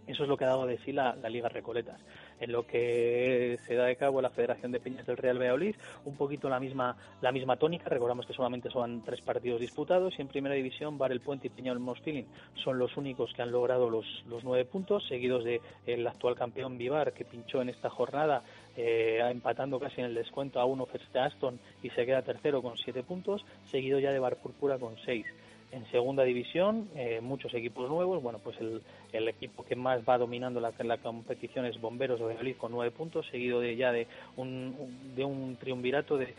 Eso 0.10 0.24
es 0.24 0.30
lo 0.30 0.38
que 0.38 0.45
ha 0.45 0.48
dado 0.48 0.65
de 0.65 0.80
sí 0.80 0.91
la, 0.91 1.15
la 1.15 1.30
Liga 1.30 1.50
Recoletas 1.50 2.02
en 2.39 2.52
lo 2.52 2.65
que 2.65 3.60
se 3.67 3.76
da 3.76 3.86
de 3.86 3.95
cabo 3.95 4.22
la 4.22 4.30
Federación 4.30 4.72
de 4.72 4.80
Peñas 4.80 5.06
del 5.06 5.17
Real 5.17 5.38
Valladolid, 5.38 5.76
un 6.06 6.15
poquito 6.15 6.50
la 6.50 6.60
misma, 6.60 6.95
la 7.22 7.32
misma 7.32 7.58
tónica, 7.58 7.89
recordamos 7.89 8.26
que 8.26 8.34
solamente 8.34 8.69
son 8.69 9.04
tres 9.04 9.22
partidos 9.22 9.62
disputados 9.62 10.15
y 10.17 10.22
en 10.22 10.28
primera 10.28 10.56
división 10.56 10.98
Bar 10.98 11.12
el 11.12 11.19
Puente 11.19 11.48
y 11.48 11.50
Peñol 11.50 11.80
Mosfilin 11.80 12.26
son 12.63 12.80
los 12.80 12.98
únicos 12.98 13.34
que 13.34 13.41
han 13.41 13.52
logrado 13.52 13.89
los, 13.89 14.06
los 14.28 14.43
nueve 14.43 14.65
puntos, 14.65 15.08
seguidos 15.08 15.43
de 15.43 15.62
el 15.86 16.08
actual 16.08 16.36
campeón 16.36 16.78
Vivar 16.78 17.13
que 17.13 17.26
pinchó 17.26 17.62
en 17.62 17.69
esta 17.69 17.89
jornada 17.89 18.41
eh, 18.78 19.19
empatando 19.30 19.80
casi 19.80 20.02
en 20.02 20.08
el 20.08 20.15
descuento 20.15 20.60
a 20.60 20.65
uno 20.65 20.86
frente 20.86 21.19
Aston 21.19 21.60
y 21.84 21.89
se 21.91 22.06
queda 22.06 22.22
tercero 22.22 22.62
con 22.62 22.78
siete 22.78 23.04
puntos, 23.04 23.45
seguido 23.69 24.00
ya 24.00 24.12
de 24.12 24.19
Bar 24.19 24.38
Púrpura 24.38 24.80
con 24.80 24.98
seis 25.06 25.26
en 25.72 25.86
segunda 25.91 26.24
división, 26.24 26.89
eh, 26.95 27.19
muchos 27.22 27.54
equipos 27.54 27.89
nuevos. 27.89 28.22
Bueno, 28.24 28.39
pues 28.39 28.60
el, 28.60 28.82
el, 29.12 29.28
equipo 29.28 29.63
que 29.63 29.76
más 29.76 30.02
va 30.08 30.17
dominando 30.17 30.60
la, 30.60 30.74
la 30.80 30.98
competición 30.98 31.65
es 31.65 31.80
Bomberos 31.80 32.19
de 32.19 32.26
Valladolid 32.26 32.58
con 32.58 32.72
nueve 32.72 32.91
puntos, 32.91 33.28
seguido 33.28 33.60
de 33.60 33.76
ya 33.76 33.91
de 33.91 34.08
un, 34.38 35.13
de 35.15 35.24
un 35.24 35.58
triunvirato 35.58 36.17
de, 36.17 36.34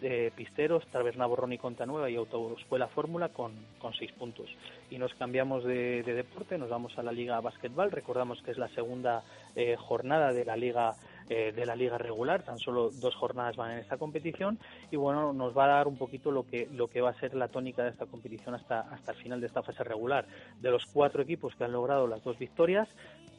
de 0.00 0.32
Pisteros, 0.36 0.86
Taberna 0.88 1.26
Borrón 1.26 1.52
y 1.52 1.58
Conta 1.58 1.86
Nueva 1.86 2.10
y 2.10 2.16
Autoescuela 2.16 2.88
Fórmula 2.88 3.30
con, 3.30 3.52
con 3.78 3.94
seis 3.94 4.12
puntos. 4.12 4.48
Y 4.90 4.98
nos 4.98 5.12
cambiamos 5.14 5.64
de, 5.64 6.02
de, 6.02 6.14
deporte, 6.14 6.58
nos 6.58 6.70
vamos 6.70 6.96
a 6.98 7.02
la 7.02 7.12
Liga 7.12 7.40
Básquetbol. 7.40 7.90
Recordamos 7.90 8.40
que 8.42 8.52
es 8.52 8.58
la 8.58 8.68
segunda 8.68 9.24
eh, 9.56 9.76
jornada 9.76 10.32
de 10.32 10.44
la 10.44 10.56
Liga 10.56 10.94
eh, 11.28 11.52
de 11.54 11.66
la 11.66 11.76
liga 11.76 11.98
regular, 11.98 12.42
tan 12.42 12.58
solo 12.58 12.90
dos 12.90 13.14
jornadas 13.14 13.56
van 13.56 13.72
en 13.72 13.78
esta 13.78 13.96
competición 13.96 14.58
y 14.90 14.96
bueno, 14.96 15.32
nos 15.32 15.56
va 15.56 15.64
a 15.64 15.68
dar 15.68 15.88
un 15.88 15.96
poquito 15.96 16.30
lo 16.30 16.46
que, 16.46 16.68
lo 16.72 16.88
que 16.88 17.00
va 17.00 17.10
a 17.10 17.20
ser 17.20 17.34
la 17.34 17.48
tónica 17.48 17.82
de 17.82 17.90
esta 17.90 18.06
competición 18.06 18.54
hasta, 18.54 18.80
hasta 18.80 19.12
el 19.12 19.18
final 19.18 19.40
de 19.40 19.46
esta 19.46 19.62
fase 19.62 19.84
regular. 19.84 20.26
De 20.60 20.70
los 20.70 20.86
cuatro 20.86 21.22
equipos 21.22 21.54
que 21.54 21.64
han 21.64 21.72
logrado 21.72 22.06
las 22.06 22.22
dos 22.22 22.38
victorias, 22.38 22.88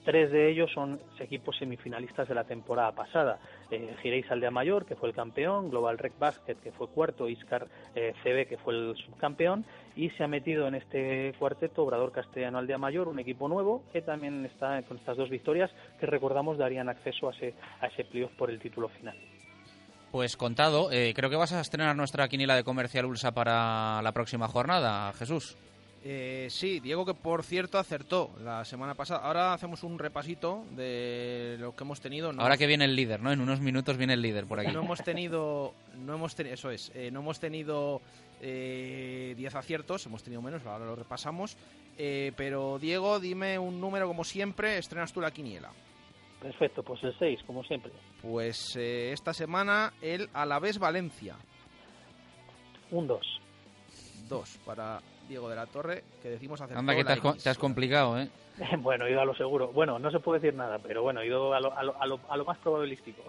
Tres 0.03 0.31
de 0.31 0.49
ellos 0.49 0.69
son 0.73 0.99
equipos 1.17 1.55
semifinalistas 1.57 2.27
de 2.27 2.35
la 2.35 2.43
temporada 2.43 2.91
pasada. 2.91 3.39
Eh, 3.71 3.95
Gireis 4.01 4.29
Aldea 4.29 4.51
Mayor, 4.51 4.85
que 4.85 4.97
fue 4.97 5.07
el 5.07 5.15
campeón, 5.15 5.69
Global 5.69 5.97
Rec 5.97 6.19
Basket, 6.19 6.55
que 6.55 6.73
fue 6.73 6.89
cuarto, 6.89 7.29
Iscar 7.29 7.67
eh, 7.95 8.13
CB, 8.21 8.49
que 8.49 8.57
fue 8.57 8.73
el 8.73 8.95
subcampeón, 8.97 9.63
y 9.95 10.09
se 10.11 10.23
ha 10.23 10.27
metido 10.27 10.67
en 10.67 10.75
este 10.75 11.33
cuarteto 11.37 11.83
Obrador 11.83 12.11
Castellano 12.11 12.57
Aldea 12.57 12.77
Mayor, 12.77 13.07
un 13.07 13.19
equipo 13.19 13.47
nuevo, 13.47 13.83
que 13.91 14.01
también 14.01 14.45
está 14.45 14.81
con 14.83 14.97
estas 14.97 15.17
dos 15.17 15.29
victorias, 15.29 15.71
que 15.99 16.05
recordamos 16.05 16.57
darían 16.57 16.89
acceso 16.89 17.29
a 17.29 17.31
ese, 17.33 17.53
a 17.79 17.87
ese 17.87 18.03
playoff 18.05 18.31
por 18.33 18.49
el 18.49 18.59
título 18.59 18.89
final. 18.89 19.17
Pues 20.11 20.37
contado, 20.37 20.91
eh, 20.91 21.13
creo 21.15 21.29
que 21.29 21.35
vas 21.35 21.53
a 21.53 21.61
estrenar 21.61 21.95
nuestra 21.95 22.27
quiniela 22.27 22.55
de 22.55 22.63
comercial 22.63 23.05
Ulsa 23.05 23.31
para 23.31 24.01
la 24.03 24.11
próxima 24.11 24.47
jornada, 24.47 25.11
Jesús. 25.13 25.57
Eh, 26.05 26.47
sí, 26.49 26.81
Diego 26.81 27.05
que 27.05 27.13
por 27.13 27.43
cierto 27.43 27.79
acertó 27.79 28.29
la 28.43 28.65
semana 28.65 28.93
pasada. 28.93 29.21
Ahora 29.21 29.53
hacemos 29.53 29.83
un 29.83 29.97
repasito 29.97 30.65
de 30.75 31.55
lo 31.59 31.73
que 31.75 31.83
hemos 31.85 32.01
tenido. 32.01 32.33
No 32.33 32.41
Ahora 32.41 32.57
que 32.57 32.67
viene 32.67 32.83
el 32.83 32.95
líder, 32.95 33.21
¿no? 33.21 33.31
En 33.31 33.39
unos 33.39 33.61
minutos 33.61 33.95
viene 33.95 34.13
el 34.13 34.21
líder 34.21 34.45
por 34.45 34.59
aquí. 34.59 34.71
No 34.73 34.81
hemos 34.81 35.01
tenido, 35.01 35.73
no 35.97 36.15
hemos 36.15 36.35
tenido, 36.35 36.55
eso 36.55 36.71
es, 36.71 36.91
eh, 36.93 37.09
no 37.09 37.21
hemos 37.21 37.39
tenido 37.39 38.01
10 38.43 39.37
eh, 39.37 39.57
aciertos, 39.57 40.05
hemos 40.05 40.21
tenido 40.21 40.41
menos, 40.41 40.65
ahora 40.65 40.85
lo 40.85 40.95
repasamos. 40.95 41.57
Eh, 41.97 42.33
pero 42.35 42.77
Diego, 42.79 43.19
dime 43.19 43.57
un 43.57 43.79
número 43.79 44.07
como 44.07 44.23
siempre, 44.23 44.77
estrenas 44.77 45.13
tú 45.13 45.21
la 45.21 45.31
quiniela. 45.31 45.71
Perfecto, 46.41 46.83
pues 46.83 47.01
el 47.03 47.17
6, 47.17 47.39
como 47.47 47.63
siempre. 47.63 47.91
Pues 48.21 48.75
eh, 48.75 49.13
esta 49.13 49.33
semana 49.33 49.93
el 50.01 50.29
Alavés 50.33 50.77
Valencia. 50.77 51.37
Un 52.91 53.07
2. 53.07 53.41
2 54.27 54.59
para 54.65 55.01
Diego 55.29 55.49
de 55.49 55.55
la 55.55 55.65
Torre, 55.67 56.03
que 56.21 56.29
decimos 56.29 56.59
hacer 56.59 56.77
Anda, 56.77 56.95
que 56.95 57.05
te 57.05 57.13
has, 57.13 57.43
te 57.43 57.49
has, 57.49 57.57
complicado, 57.57 58.19
¿eh? 58.19 58.29
bueno, 58.79 59.05
he 59.05 59.11
ido 59.11 59.21
a 59.21 59.25
lo 59.25 59.35
seguro. 59.35 59.71
Bueno, 59.71 59.99
no 59.99 60.11
se 60.11 60.19
puede 60.19 60.41
decir 60.41 60.57
nada, 60.57 60.79
pero 60.79 61.01
bueno, 61.01 61.21
he 61.21 61.27
ido 61.27 61.53
a 61.53 61.61
lo, 61.61 61.77
a 61.77 61.83
lo, 61.83 62.01
a 62.01 62.05
lo, 62.05 62.19
a 62.27 62.35
lo 62.35 62.43
más 62.43 62.57
probabilístico. 62.57 63.23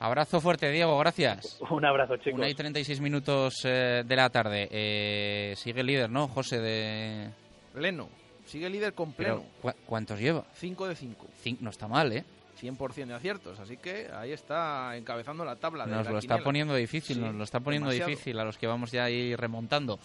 Abrazo 0.00 0.40
fuerte, 0.40 0.70
Diego, 0.70 0.98
gracias. 0.98 1.60
Un 1.70 1.84
abrazo, 1.84 2.16
chicos. 2.16 2.38
Una 2.38 2.48
y 2.48 2.54
36 2.54 3.00
minutos 3.00 3.54
eh, 3.64 4.02
de 4.04 4.16
la 4.16 4.30
tarde. 4.30 4.66
Eh, 4.70 5.54
sigue 5.56 5.80
el 5.82 5.86
líder, 5.86 6.10
¿no, 6.10 6.26
José? 6.26 6.58
de 6.58 7.30
Pleno. 7.74 8.08
Sigue 8.46 8.66
el 8.66 8.72
líder 8.72 8.94
con 8.94 9.12
pleno. 9.12 9.44
Pero, 9.62 9.74
¿cu 9.74 9.80
¿Cuántos 9.86 10.18
lleva? 10.18 10.44
5 10.54 10.88
de 10.88 10.96
5. 10.96 11.26
No 11.60 11.70
está 11.70 11.86
mal, 11.86 12.12
¿eh? 12.12 12.24
100% 12.60 13.06
de 13.06 13.14
aciertos, 13.14 13.58
así 13.58 13.76
que 13.78 14.08
ahí 14.12 14.32
está 14.32 14.96
encabezando 14.96 15.44
la 15.44 15.56
tabla. 15.56 15.84
De 15.86 15.92
nos 15.92 16.04
la 16.06 16.12
lo 16.12 16.18
quiniela. 16.18 16.34
está 16.36 16.44
poniendo 16.44 16.74
difícil, 16.74 17.16
Sí, 17.16 17.22
nos 17.22 17.34
lo 17.34 17.44
está 17.44 17.60
poniendo 17.60 17.88
demasiado. 17.88 18.10
difícil 18.10 18.38
a 18.38 18.44
los 18.44 18.58
que 18.58 18.66
vamos 18.66 18.90
ya 18.90 19.04
a 19.04 19.10
ir 19.10 19.38
remontando. 19.38 19.98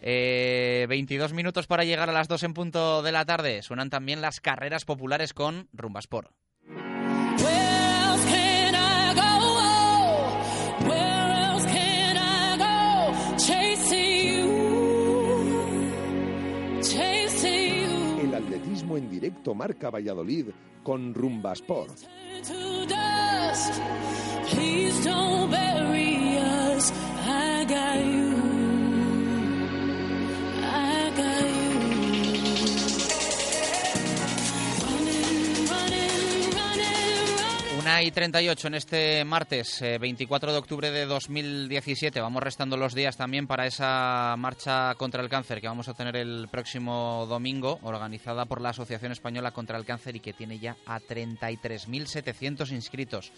Eh, 0.00 0.86
22 0.88 1.32
minutos 1.32 1.66
para 1.66 1.84
llegar 1.84 2.08
a 2.08 2.12
las 2.12 2.28
2 2.28 2.42
en 2.44 2.54
punto 2.54 3.02
de 3.02 3.12
la 3.12 3.24
tarde. 3.24 3.62
Suenan 3.62 3.90
también 3.90 4.20
las 4.20 4.40
carreras 4.40 4.84
populares 4.84 5.34
con 5.34 5.68
Rumbasport. 5.72 6.30
En 18.98 19.10
directo 19.10 19.54
marca 19.54 19.90
Valladolid 19.90 20.48
con 20.82 21.14
got 27.64 28.04
you. 28.04 28.27
Una 37.88 38.02
y 38.02 38.10
38 38.10 38.66
en 38.66 38.74
este 38.74 39.24
martes, 39.24 39.80
eh, 39.80 39.96
24 39.96 40.52
de 40.52 40.58
octubre 40.58 40.90
de 40.90 41.06
2017. 41.06 42.20
Vamos 42.20 42.42
restando 42.42 42.76
los 42.76 42.94
días 42.94 43.16
también 43.16 43.46
para 43.46 43.64
esa 43.64 44.34
marcha 44.36 44.94
contra 44.96 45.22
el 45.22 45.30
cáncer 45.30 45.62
que 45.62 45.68
vamos 45.68 45.88
a 45.88 45.94
tener 45.94 46.14
el 46.16 46.48
próximo 46.50 47.24
domingo, 47.26 47.78
organizada 47.80 48.44
por 48.44 48.60
la 48.60 48.68
Asociación 48.68 49.12
Española 49.12 49.52
contra 49.52 49.78
el 49.78 49.86
Cáncer 49.86 50.16
y 50.16 50.20
que 50.20 50.34
tiene 50.34 50.58
ya 50.58 50.76
a 50.84 51.00
33.700 51.00 52.72
inscritos. 52.72 53.32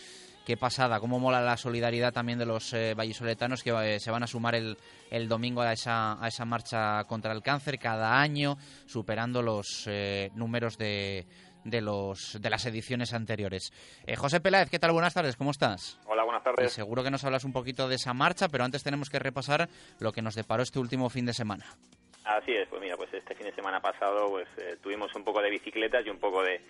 Qué 0.45 0.57
pasada, 0.57 0.99
cómo 0.99 1.21
mola 1.21 1.41
la 1.41 1.57
solidaridad 1.57 2.13
también 2.13 2.39
de 2.41 2.47
los 2.47 2.73
eh, 2.73 2.95
vallisoletanos 2.95 3.63
que 3.63 3.71
eh, 3.71 4.01
se 4.01 4.11
van 4.11 4.25
a 4.25 4.27
sumar 4.27 4.57
el, 4.57 4.77
domingo 5.29 5.61
a 5.61 5.73
esa, 5.73 6.21
a 6.21 6.27
esa 6.27 6.45
marcha 6.45 7.05
contra 7.05 7.33
el 7.33 7.43
cáncer 7.43 7.79
cada 7.79 8.21
año, 8.21 8.57
superando 8.87 9.43
los 9.43 9.85
eh, 9.87 10.33
números 10.35 10.77
de, 10.77 11.27
de, 11.65 11.81
los, 11.81 12.39
de 12.41 12.51
las 12.51 12.67
ediciones 12.67 13.13
anteriores. 13.13 13.73
Eh, 14.07 14.17
José 14.17 14.41
Peláez, 14.41 14.71
¿qué 14.71 14.79
tal? 14.79 14.93
Buenas 14.93 15.15
tardes, 15.15 15.37
¿cómo 15.37 15.51
estás? 15.51 15.99
Hola, 16.07 16.25
buenas 16.25 16.43
tardes. 16.43 16.73
seguro 16.73 17.03
que 17.03 17.11
nos 17.11 17.25
hablas 17.25 17.45
un 17.45 17.53
poquito 17.53 17.89
de 17.89 17.97
esa 17.97 18.15
marcha, 18.15 18.49
pero 18.49 18.65
antes 18.65 18.83
tenemos 18.83 19.11
que 19.11 19.19
repasar 19.19 19.69
lo 19.99 20.13
que 20.13 20.23
nos 20.23 20.35
deparó 20.35 20.63
este 20.63 20.79
último 20.79 21.11
fin 21.11 21.27
de 21.27 21.33
semana. 21.33 21.67
Así 22.25 22.53
es, 22.53 22.69
pues 22.69 22.81
mira, 22.81 22.97
pues 22.97 23.13
este 23.15 23.35
fin 23.35 23.47
de 23.47 23.55
semana 23.55 23.81
pasado 23.81 24.29
pues 24.29 24.47
eh, 24.59 24.77
tuvimos 24.83 25.15
un 25.15 25.25
poco 25.25 25.41
de 25.41 25.51
bicicletas 25.51 26.05
y 26.07 26.11
un 26.11 26.19
poco 26.19 26.43
de, 26.43 26.61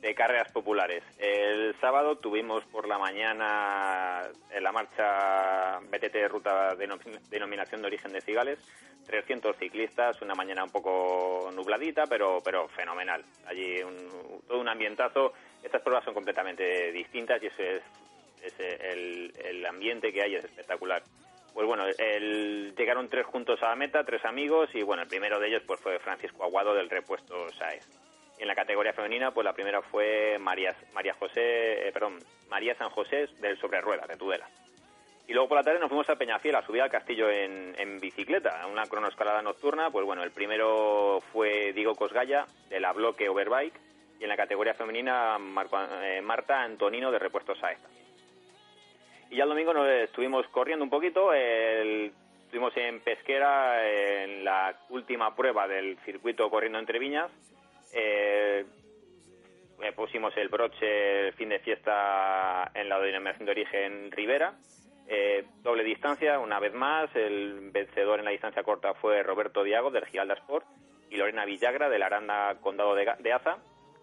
de 0.00 0.14
carreras 0.14 0.50
populares. 0.52 1.02
El 1.18 1.74
sábado 1.80 2.16
tuvimos 2.18 2.64
por 2.66 2.86
la 2.86 2.98
mañana 2.98 4.22
en 4.50 4.62
la 4.62 4.72
marcha 4.72 5.80
BTT 5.90 6.28
Ruta 6.28 6.74
de 6.74 6.88
Denominación 7.30 7.80
de 7.82 7.86
Origen 7.88 8.12
de 8.12 8.20
Cigales, 8.20 8.58
300 9.06 9.56
ciclistas, 9.56 10.20
una 10.22 10.34
mañana 10.34 10.64
un 10.64 10.70
poco 10.70 11.50
nubladita, 11.54 12.06
pero, 12.06 12.40
pero 12.44 12.68
fenomenal. 12.68 13.24
Allí 13.46 13.82
un- 13.82 14.40
todo 14.46 14.60
un 14.60 14.68
ambientazo. 14.68 15.32
Estas 15.62 15.82
pruebas 15.82 16.04
son 16.04 16.14
completamente 16.14 16.92
distintas 16.92 17.42
y 17.42 17.46
eso 17.46 17.62
es, 17.62 17.82
el, 18.60 19.66
ambiente 19.66 20.12
que 20.12 20.22
hay 20.22 20.34
es 20.36 20.44
espectacular. 20.44 21.02
Pues 21.54 21.66
bueno, 21.66 21.84
el- 21.98 22.74
llegaron 22.76 23.08
tres 23.08 23.26
juntos 23.26 23.60
a 23.62 23.70
la 23.70 23.76
meta, 23.76 24.04
tres 24.04 24.24
amigos, 24.24 24.70
y 24.74 24.82
bueno, 24.82 25.02
el 25.02 25.08
primero 25.08 25.40
de 25.40 25.48
ellos 25.48 25.62
pues 25.66 25.80
fue 25.80 25.98
Francisco 25.98 26.44
Aguado 26.44 26.74
del 26.74 26.88
repuesto 26.88 27.48
SAES. 27.54 27.88
En 28.38 28.46
la 28.46 28.54
categoría 28.54 28.92
femenina, 28.92 29.32
pues 29.32 29.44
la 29.44 29.52
primera 29.52 29.82
fue 29.82 30.38
María, 30.38 30.74
María 30.92 31.14
José, 31.14 31.88
eh, 31.88 31.92
perdón, 31.92 32.18
María 32.48 32.74
San 32.76 32.90
José 32.90 33.26
del 33.40 33.58
Sobre 33.58 33.80
Ruedas, 33.80 34.06
de 34.06 34.16
Tudela. 34.16 34.48
Y 35.26 35.34
luego 35.34 35.48
por 35.48 35.58
la 35.58 35.64
tarde 35.64 35.80
nos 35.80 35.88
fuimos 35.88 36.08
a 36.08 36.16
Peñafiel 36.16 36.54
a 36.54 36.64
subir 36.64 36.80
al 36.80 36.90
castillo 36.90 37.28
en, 37.28 37.74
en 37.78 38.00
bicicleta, 38.00 38.66
una 38.66 38.86
cronoescalada 38.86 39.42
nocturna. 39.42 39.90
Pues 39.90 40.06
bueno, 40.06 40.22
el 40.22 40.30
primero 40.30 41.20
fue 41.32 41.72
Diego 41.74 41.94
Cosgaya 41.94 42.46
de 42.70 42.80
la 42.80 42.92
Bloque 42.92 43.28
Overbike 43.28 43.78
y 44.18 44.22
en 44.22 44.28
la 44.28 44.36
categoría 44.36 44.74
femenina 44.74 45.36
eh, 46.02 46.20
Marta 46.22 46.62
Antonino 46.62 47.10
de 47.12 47.18
Repuestos 47.18 47.58
Saez. 47.58 47.78
Y 49.30 49.36
ya 49.36 49.42
el 49.42 49.50
domingo 49.50 49.74
nos 49.74 49.86
estuvimos 49.88 50.46
corriendo 50.48 50.84
un 50.84 50.90
poquito, 50.90 51.34
estuvimos 51.34 52.74
en 52.76 53.00
Pesquera 53.00 53.86
en 53.86 54.44
la 54.44 54.74
última 54.88 55.36
prueba 55.36 55.68
del 55.68 55.98
circuito 55.98 56.48
corriendo 56.48 56.78
entre 56.78 56.98
viñas. 56.98 57.30
Eh, 57.92 58.64
eh, 59.80 59.92
pusimos 59.92 60.36
el 60.36 60.48
broche 60.48 61.28
el 61.28 61.32
fin 61.34 61.48
de 61.48 61.60
fiesta 61.60 62.70
en 62.74 62.88
la 62.88 62.98
denominación 63.00 63.46
de 63.46 63.52
origen 63.52 64.10
Rivera. 64.10 64.54
Eh, 65.06 65.46
doble 65.62 65.84
distancia, 65.84 66.38
una 66.38 66.58
vez 66.58 66.74
más. 66.74 67.14
El 67.14 67.70
vencedor 67.72 68.18
en 68.18 68.24
la 68.24 68.30
distancia 68.32 68.62
corta 68.62 68.94
fue 68.94 69.22
Roberto 69.22 69.62
Diago 69.62 69.90
del 69.90 70.06
Giralda 70.06 70.34
Sport 70.34 70.66
y 71.10 71.16
Lorena 71.16 71.44
Villagra 71.44 71.88
del 71.88 72.02
Aranda 72.02 72.56
Condado 72.60 72.94
de, 72.94 73.10
de 73.20 73.32
Aza. 73.32 73.58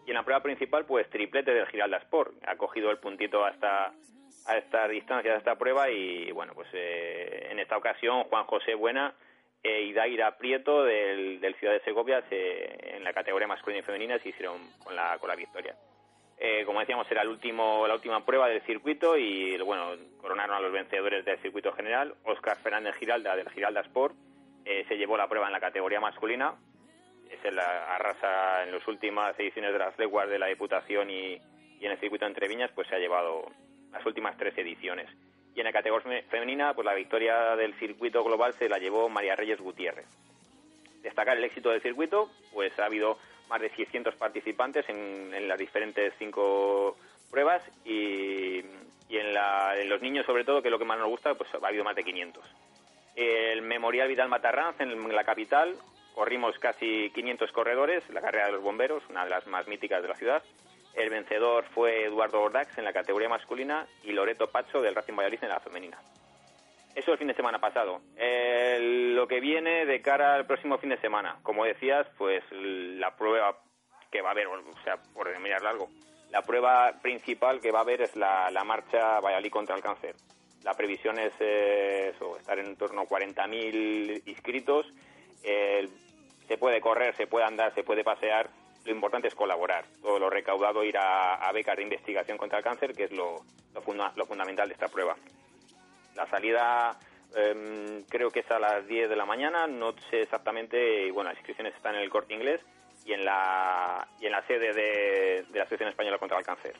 Y 0.05 0.11
en 0.11 0.15
la 0.15 0.23
prueba 0.23 0.41
principal, 0.41 0.85
pues 0.85 1.09
triplete 1.09 1.53
del 1.53 1.67
Giralda 1.67 1.97
Sport. 1.97 2.33
Ha 2.47 2.55
cogido 2.55 2.91
el 2.91 2.97
puntito 2.97 3.43
hasta 3.43 3.93
a 4.45 4.57
esta 4.57 4.87
distancia 4.87 5.31
de 5.31 5.37
esta 5.37 5.55
prueba 5.55 5.89
y 5.89 6.31
bueno, 6.31 6.53
pues 6.53 6.67
eh, 6.73 7.47
en 7.49 7.59
esta 7.59 7.77
ocasión 7.77 8.23
Juan 8.25 8.45
José 8.45 8.75
Buena 8.75 9.13
e 9.67 9.81
Idaira 9.81 10.37
Prieto 10.37 10.83
del, 10.83 11.39
del 11.39 11.55
Ciudad 11.55 11.73
de 11.73 11.79
Segovia 11.79 12.21
se- 12.29 12.95
en 12.97 13.03
la 13.03 13.13
categoría 13.13 13.47
masculina 13.47 13.79
y 13.79 13.83
femenina 13.83 14.19
se 14.19 14.29
hicieron 14.29 14.59
con 14.83 14.95
la, 14.95 15.17
con 15.17 15.27
la 15.27 15.35
victoria. 15.35 15.75
Eh, 16.37 16.63
como 16.65 16.81
decíamos, 16.81 17.09
era 17.09 17.21
el 17.23 17.29
último, 17.29 17.87
la 17.87 17.95
última 17.95 18.23
prueba 18.25 18.47
del 18.47 18.61
circuito 18.61 19.17
y 19.17 19.57
bueno, 19.57 19.95
coronaron 20.21 20.55
a 20.55 20.59
los 20.59 20.71
vencedores 20.71 21.25
del 21.25 21.39
circuito 21.39 21.71
general. 21.71 22.13
Óscar 22.25 22.57
Fernández 22.57 22.93
Giralda 22.97 23.35
del 23.35 23.49
Giralda 23.49 23.81
Sport 23.81 24.13
eh, 24.65 24.85
se 24.87 24.97
llevó 24.97 25.17
la 25.17 25.27
prueba 25.27 25.47
en 25.47 25.53
la 25.53 25.59
categoría 25.59 25.99
masculina. 25.99 26.53
Es 27.31 27.43
el 27.43 27.57
arrasa 27.57 28.63
en 28.63 28.71
las 28.71 28.87
últimas 28.87 29.37
ediciones 29.39 29.73
de 29.73 29.79
las 29.79 29.97
leguas 29.97 30.29
de 30.29 30.37
la 30.37 30.45
Diputación 30.47 31.09
y, 31.09 31.41
y 31.79 31.85
en 31.85 31.91
el 31.91 31.97
circuito 31.99 32.27
entre 32.27 32.47
viñas, 32.47 32.69
pues 32.75 32.87
se 32.87 32.95
ha 32.95 32.99
llevado 32.99 33.51
las 33.91 34.05
últimas 34.05 34.37
tres 34.37 34.55
ediciones. 34.57 35.09
Y 35.55 35.59
en 35.61 35.65
la 35.65 35.71
categoría 35.71 36.21
fe- 36.21 36.27
femenina, 36.29 36.73
pues 36.73 36.85
la 36.85 36.93
victoria 36.93 37.55
del 37.55 37.73
circuito 37.75 38.23
global 38.23 38.53
se 38.53 38.67
la 38.69 38.77
llevó 38.77 39.07
María 39.09 39.35
Reyes 39.35 39.59
Gutiérrez. 39.59 40.05
Destacar 41.01 41.37
el 41.37 41.43
éxito 41.43 41.69
del 41.69 41.81
circuito, 41.81 42.29
pues 42.53 42.77
ha 42.79 42.85
habido 42.85 43.17
más 43.49 43.61
de 43.61 43.69
600 43.69 44.15
participantes 44.15 44.87
en, 44.89 45.47
las 45.47 45.57
diferentes 45.57 46.13
cinco 46.19 46.97
pruebas 47.31 47.61
y, 47.85 48.57
y 49.07 49.17
en, 49.17 49.33
la- 49.33 49.79
en 49.79 49.87
los 49.87 50.01
niños 50.01 50.25
sobre 50.25 50.43
todo, 50.43 50.61
que 50.61 50.67
es 50.67 50.71
lo 50.71 50.79
que 50.79 50.85
más 50.85 50.97
nos 50.99 51.07
gusta, 51.09 51.33
pues 51.35 51.49
ha 51.53 51.65
habido 51.67 51.83
más 51.83 51.95
de 51.95 52.03
500. 52.03 52.43
El 53.15 53.61
Memorial 53.61 54.07
Vidal 54.09 54.27
Matarranz 54.29 54.81
en 54.81 55.15
la 55.15 55.23
capital, 55.23 55.75
corrimos 56.13 56.57
casi 56.59 57.11
500 57.11 57.51
corredores, 57.53 58.03
la 58.09 58.19
carrera 58.21 58.47
de 58.47 58.53
los 58.53 58.61
bomberos, 58.63 59.03
una 59.09 59.23
de 59.23 59.29
las 59.29 59.47
más 59.47 59.67
míticas 59.67 60.01
de 60.01 60.07
la 60.09 60.15
ciudad. 60.15 60.43
El 60.95 61.09
vencedor 61.09 61.65
fue 61.73 62.05
Eduardo 62.05 62.39
Bordax 62.39 62.77
en 62.77 62.85
la 62.85 62.93
categoría 62.93 63.29
masculina 63.29 63.85
y 64.03 64.11
Loreto 64.11 64.47
Pacho 64.47 64.81
del 64.81 64.95
Racing 64.95 65.15
Valladolid 65.15 65.43
en 65.43 65.49
la 65.49 65.59
femenina. 65.59 65.99
Eso 66.95 67.11
el 67.11 67.17
fin 67.17 67.27
de 67.27 67.33
semana 67.33 67.59
pasado. 67.59 68.01
Eh, 68.15 69.11
lo 69.13 69.27
que 69.27 69.41
viene 69.41 69.85
de 69.85 70.01
cara 70.01 70.35
al 70.35 70.45
próximo 70.45 70.77
fin 70.77 70.89
de 70.89 70.97
semana, 70.97 71.37
como 71.43 71.65
decías, 71.65 72.07
pues 72.17 72.41
la 72.51 73.15
prueba 73.17 73.59
que 74.09 74.21
va 74.21 74.29
a 74.29 74.31
haber, 74.31 74.47
o 74.47 74.83
sea, 74.85 74.95
por 75.13 75.37
mirar 75.39 75.61
largo, 75.61 75.89
la 76.31 76.41
prueba 76.41 76.93
principal 77.01 77.59
que 77.59 77.71
va 77.71 77.79
a 77.79 77.81
haber 77.81 78.01
es 78.01 78.15
la, 78.15 78.49
la 78.49 78.63
marcha 78.63 79.19
Valladolid 79.19 79.51
contra 79.51 79.75
el 79.75 79.81
cáncer. 79.81 80.15
La 80.63 80.73
previsión 80.73 81.19
es 81.19 81.33
eh, 81.41 82.13
eso, 82.15 82.37
estar 82.37 82.57
en 82.57 82.75
torno 82.77 83.01
a 83.01 83.05
40.000 83.05 84.23
inscritos. 84.25 84.85
Eh, 85.43 85.87
se 86.47 86.57
puede 86.57 86.79
correr, 86.81 87.15
se 87.15 87.27
puede 87.27 87.45
andar, 87.45 87.73
se 87.75 87.83
puede 87.83 88.03
pasear. 88.03 88.49
Lo 88.85 88.91
importante 88.91 89.27
es 89.27 89.35
colaborar. 89.35 89.85
Todo 90.01 90.19
lo 90.19 90.29
recaudado 90.29 90.83
ir 90.83 90.97
a, 90.97 91.51
becas 91.51 91.75
de 91.75 91.83
investigación 91.83 92.37
contra 92.37 92.59
el 92.59 92.63
cáncer, 92.63 92.93
que 92.93 93.05
es 93.05 93.11
lo, 93.11 93.41
funda- 93.83 94.13
lo 94.15 94.25
fundamental 94.25 94.67
de 94.67 94.73
esta 94.75 94.87
prueba. 94.89 95.15
La 96.15 96.27
salida 96.27 96.97
em, 97.35 98.03
creo 98.03 98.29
que 98.31 98.39
es 98.41 98.51
a 98.51 98.59
las 98.59 98.87
10 98.87 99.09
de 99.09 99.15
la 99.15 99.25
mañana, 99.25 99.67
no 99.67 99.93
sé 100.09 100.21
exactamente, 100.21 101.11
bueno, 101.11 101.29
las 101.29 101.37
inscripciones 101.39 101.75
están 101.75 101.95
en 101.95 102.01
el 102.01 102.09
corte 102.09 102.33
inglés 102.33 102.61
y 103.05 103.13
en 103.13 103.25
la, 103.25 104.07
y 104.19 104.27
en 104.27 104.31
la 104.31 104.45
sede 104.47 104.71
de, 104.73 105.43
de 105.49 105.57
la 105.57 105.63
Asociación 105.63 105.89
Española 105.89 106.17
contra 106.17 106.37
el 106.37 106.45
Cáncer. 106.45 106.75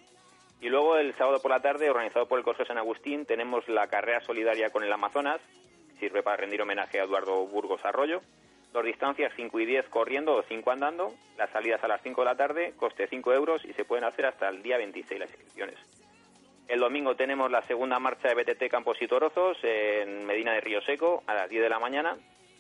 Y 0.61 0.69
luego 0.69 0.95
el 0.97 1.13
sábado 1.17 1.41
por 1.41 1.51
la 1.51 1.59
tarde, 1.59 1.89
organizado 1.89 2.27
por 2.27 2.39
el 2.39 2.45
Corso 2.45 2.65
San 2.65 2.77
Agustín, 2.77 3.25
tenemos 3.25 3.67
la 3.67 3.87
carrera 3.87 4.21
solidaria 4.21 4.69
con 4.69 4.83
el 4.83 4.93
Amazonas, 4.93 5.41
sirve 5.99 6.23
para 6.23 6.37
rendir 6.37 6.61
homenaje 6.61 6.99
a 6.99 7.03
Eduardo 7.03 7.45
Burgos 7.47 7.83
Arroyo. 7.83 8.21
Dos 8.75 8.83
distancias, 8.83 9.31
5 9.37 9.57
y 9.61 9.65
10 9.67 9.87
corriendo 9.87 10.35
o 10.35 10.43
5 10.43 10.69
andando, 10.69 11.13
las 11.37 11.49
salidas 11.51 11.81
a 11.81 11.87
las 11.87 12.01
5 12.01 12.19
de 12.19 12.25
la 12.25 12.35
tarde, 12.35 12.73
coste 12.75 13.07
5 13.07 13.33
euros 13.33 13.63
y 13.63 13.71
se 13.71 13.85
pueden 13.85 14.03
hacer 14.03 14.25
hasta 14.25 14.49
el 14.49 14.61
día 14.61 14.75
26 14.75 15.17
las 15.17 15.29
inscripciones. 15.29 15.77
El 16.67 16.81
domingo 16.81 17.15
tenemos 17.15 17.49
la 17.49 17.61
segunda 17.61 17.99
marcha 17.99 18.27
de 18.27 18.35
BTT 18.35 18.69
Campos 18.69 19.01
y 19.01 19.07
Torozos 19.07 19.57
en 19.63 20.25
Medina 20.25 20.51
de 20.51 20.59
Río 20.59 20.81
Seco 20.81 21.23
a 21.25 21.35
las 21.35 21.49
10 21.49 21.63
de 21.63 21.69
la 21.69 21.79
mañana. 21.79 22.17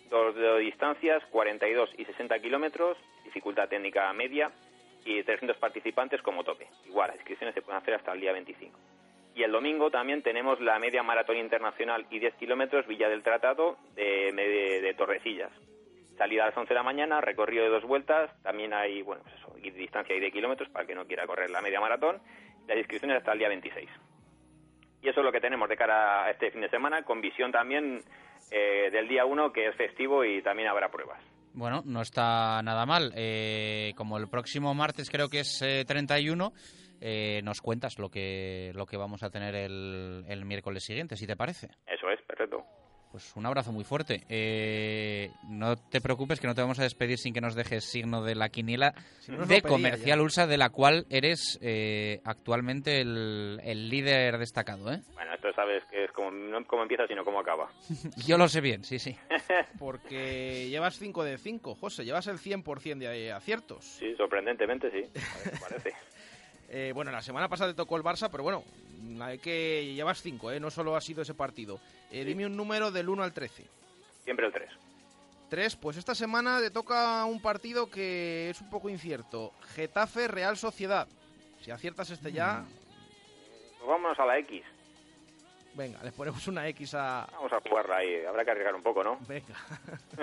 Dos 0.09 0.33
distancias, 0.59 1.21
42 1.31 1.89
y 1.97 2.05
60 2.05 2.39
kilómetros, 2.39 2.97
dificultad 3.25 3.67
técnica 3.67 4.13
media 4.13 4.51
y 5.03 5.21
300 5.21 5.57
participantes 5.57 6.21
como 6.21 6.45
tope. 6.45 6.69
Igual, 6.85 7.09
las 7.09 7.17
inscripciones 7.17 7.53
se 7.53 7.61
pueden 7.61 7.81
hacer 7.81 7.93
hasta 7.93 8.13
el 8.13 8.21
día 8.21 8.31
25. 8.31 8.79
Y 9.35 9.43
el 9.43 9.51
domingo 9.51 9.91
también 9.91 10.21
tenemos 10.21 10.61
la 10.61 10.79
media 10.79 11.03
maratón 11.03 11.35
internacional 11.35 12.05
y 12.09 12.19
10 12.19 12.35
kilómetros 12.35 12.87
Villa 12.87 13.09
del 13.09 13.21
Tratado 13.21 13.75
de, 13.95 14.31
de, 14.31 14.79
de 14.79 14.93
Torrecillas. 14.93 15.51
Salida 16.17 16.43
a 16.43 16.47
las 16.47 16.57
11 16.57 16.69
de 16.69 16.75
la 16.75 16.83
mañana, 16.83 17.21
recorrido 17.21 17.63
de 17.63 17.69
dos 17.69 17.83
vueltas, 17.83 18.31
también 18.41 18.73
hay, 18.73 19.01
bueno, 19.01 19.23
pues 19.23 19.35
eso, 19.35 19.53
distancia 19.75 20.19
de 20.19 20.31
kilómetros 20.31 20.69
para 20.69 20.83
el 20.83 20.87
que 20.87 20.95
no 20.95 21.05
quiera 21.05 21.27
correr 21.27 21.49
la 21.49 21.61
media 21.61 21.79
maratón. 21.79 22.21
Las 22.67 22.77
inscripciones 22.77 23.17
hasta 23.17 23.33
el 23.33 23.39
día 23.39 23.49
26. 23.49 23.89
Y 25.01 25.09
eso 25.09 25.19
es 25.19 25.25
lo 25.25 25.31
que 25.31 25.41
tenemos 25.41 25.69
de 25.69 25.77
cara 25.77 26.25
a 26.25 26.31
este 26.31 26.51
fin 26.51 26.61
de 26.61 26.69
semana, 26.69 27.03
con 27.03 27.21
visión 27.21 27.51
también 27.51 27.99
eh, 28.51 28.89
del 28.91 29.07
día 29.07 29.25
1, 29.25 29.51
que 29.51 29.67
es 29.67 29.75
festivo 29.75 30.23
y 30.23 30.41
también 30.41 30.69
habrá 30.69 30.89
pruebas. 30.89 31.21
Bueno, 31.53 31.83
no 31.85 32.01
está 32.01 32.61
nada 32.63 32.85
mal. 32.85 33.13
Eh, 33.15 33.93
como 33.95 34.17
el 34.17 34.27
próximo 34.27 34.73
martes 34.73 35.09
creo 35.09 35.29
que 35.29 35.39
es 35.39 35.61
eh, 35.61 35.85
31, 35.87 36.51
eh, 36.99 37.41
nos 37.43 37.61
cuentas 37.61 37.97
lo 37.97 38.09
que, 38.09 38.71
lo 38.75 38.85
que 38.85 38.97
vamos 38.97 39.23
a 39.23 39.29
tener 39.29 39.55
el, 39.55 40.25
el 40.27 40.43
miércoles 40.43 40.83
siguiente, 40.83 41.15
si 41.15 41.25
te 41.25 41.37
parece. 41.37 41.67
Eso 41.87 42.09
es, 42.09 42.21
perfecto. 42.23 42.65
Pues 43.15 43.33
un 43.37 43.45
abrazo 43.45 43.71
muy 43.71 43.85
fuerte. 43.85 44.23
Eh, 44.27 45.31
no 45.47 45.77
te 45.77 46.01
preocupes 46.01 46.41
que 46.41 46.47
no 46.47 46.53
te 46.53 46.59
vamos 46.59 46.79
a 46.79 46.83
despedir 46.83 47.17
sin 47.17 47.33
que 47.33 47.39
nos 47.39 47.55
dejes 47.55 47.85
signo 47.85 48.21
de 48.25 48.35
la 48.35 48.49
quiniela 48.49 48.93
Si 49.19 49.31
no 49.31 49.37
nos 49.37 49.47
de 49.47 49.61
Comercial 49.61 50.17
ya. 50.17 50.21
Ulsa, 50.21 50.47
de 50.47 50.57
la 50.57 50.69
cual 50.69 51.05
eres 51.09 51.57
eh, 51.61 52.19
actualmente 52.25 52.99
el, 52.99 53.61
el 53.63 53.87
líder 53.87 54.37
destacado. 54.37 54.91
¿eh? 54.91 54.99
Bueno, 55.13 55.33
esto 55.33 55.47
sabes 55.53 55.81
que 55.89 56.03
es 56.03 56.11
como, 56.11 56.29
no 56.29 56.65
cómo 56.65 56.81
empieza, 56.81 57.07
sino 57.07 57.23
cómo 57.23 57.39
acaba. 57.39 57.69
Yo 58.27 58.37
lo 58.37 58.49
sé 58.49 58.59
bien, 58.59 58.83
sí, 58.83 58.99
sí. 58.99 59.15
Porque 59.79 60.67
llevas 60.67 60.99
5 60.99 61.23
de 61.23 61.37
5, 61.37 61.75
José, 61.75 62.03
llevas 62.03 62.27
el 62.27 62.37
100% 62.37 62.97
de 62.97 63.31
aciertos. 63.31 63.85
Sí, 63.85 64.13
sorprendentemente 64.17 64.91
sí, 64.91 65.09
parece. 65.61 65.93
Eh, 66.69 66.91
bueno, 66.93 67.11
la 67.11 67.21
semana 67.21 67.47
pasada 67.47 67.71
te 67.71 67.75
tocó 67.77 67.95
el 67.97 68.03
Barça, 68.03 68.29
pero 68.31 68.43
bueno, 68.43 68.63
hay 69.21 69.37
que 69.39 69.93
llevas 69.93 70.21
5, 70.21 70.51
¿eh? 70.53 70.59
no 70.59 70.69
solo 70.71 70.95
ha 70.95 71.01
sido 71.01 71.21
ese 71.21 71.33
partido. 71.33 71.79
Eh, 72.11 72.23
Dime 72.25 72.45
un 72.45 72.55
número 72.57 72.91
del 72.91 73.07
1 73.09 73.23
al 73.23 73.33
13. 73.33 73.65
Siempre 74.23 74.47
el 74.47 74.51
3. 74.53 74.69
3, 75.49 75.75
pues 75.75 75.97
esta 75.97 76.15
semana 76.15 76.59
te 76.59 76.71
toca 76.71 77.23
un 77.25 77.39
partido 77.41 77.89
que 77.89 78.49
es 78.49 78.59
un 78.61 78.69
poco 78.69 78.89
incierto. 78.89 79.53
Getafe 79.75 80.27
Real 80.27 80.57
Sociedad. 80.57 81.07
Si 81.61 81.69
aciertas 81.71 82.09
este 82.09 82.31
ya, 82.31 82.63
Pues 83.77 83.87
vámonos 83.87 84.19
a 84.19 84.25
la 84.25 84.37
X. 84.39 84.63
venga, 85.75 86.01
les 86.03 86.13
ponemos 86.13 86.47
una 86.47 86.67
X 86.69 86.95
a... 86.95 87.27
Vamos 87.31 87.53
a 87.53 87.59
jugarla 87.61 87.97
ahí, 87.97 88.25
habrá 88.25 88.43
que 88.43 88.51
arriesgar 88.51 88.75
un 88.75 88.81
poco, 88.83 89.03
¿no? 89.03 89.17
Venga. 89.27 89.55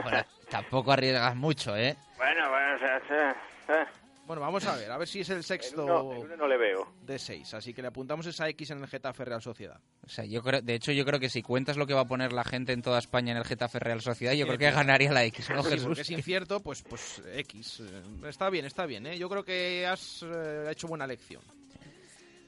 Bueno, 0.02 0.24
tampoco 0.50 0.90
arriesgas 0.92 1.36
mucho, 1.36 1.76
¿eh? 1.76 1.96
Bueno, 2.16 2.48
bueno, 2.50 2.74
o 2.74 2.78
sea, 2.78 2.96
eh, 2.98 3.34
eh. 3.68 3.86
Bueno, 4.26 4.40
vamos 4.40 4.64
a 4.66 4.76
ver, 4.76 4.90
a 4.90 4.96
ver 4.98 5.08
si 5.08 5.20
es 5.20 5.30
el 5.30 5.42
sexto 5.42 5.84
uno- 5.84 6.12
el 6.12 6.18
uno 6.24 6.36
no 6.36 6.46
le 6.48 6.56
veo. 6.56 6.92
de 7.02 7.18
6. 7.18 7.54
Así 7.54 7.74
que 7.74 7.82
le 7.82 7.88
apuntamos 7.88 8.24
esa 8.26 8.48
X 8.50 8.70
en 8.70 8.78
el 8.78 8.86
Getafe 8.86 9.24
Real 9.24 9.42
Sociedad. 9.42 9.80
O 10.04 10.08
sea, 10.08 10.24
yo 10.24 10.42
creo, 10.42 10.62
de 10.62 10.74
hecho, 10.74 10.92
yo 10.92 11.04
creo 11.04 11.18
que 11.18 11.28
si 11.28 11.42
cuentas 11.42 11.76
lo 11.76 11.86
que 11.86 11.94
va 11.94 12.02
a 12.02 12.06
poner 12.06 12.32
la 12.32 12.44
gente 12.44 12.72
en 12.72 12.82
toda 12.82 12.98
España 13.00 13.32
en 13.32 13.38
el 13.38 13.44
Getafe 13.44 13.78
Real 13.80 14.00
Sociedad, 14.00 14.32
yo 14.34 14.46
creo 14.46 14.58
que 14.58 14.70
ganaría 14.70 15.12
la 15.12 15.24
X, 15.24 15.50
¿no, 15.50 15.62
Sí, 15.64 15.70
Jesús? 15.70 15.86
porque 15.86 16.00
es 16.02 16.10
incierto, 16.10 16.60
pues, 16.60 16.82
pues 16.82 17.20
X. 17.34 17.80
Eh, 17.80 18.28
Está 18.28 18.48
bien, 18.48 18.64
está 18.64 18.86
bien. 18.86 19.06
¿eh? 19.06 19.18
Yo 19.18 19.28
creo 19.28 19.44
que 19.44 19.86
has 19.86 20.22
eh, 20.22 20.68
hecho 20.70 20.86
buena 20.86 21.06
lección. 21.06 21.42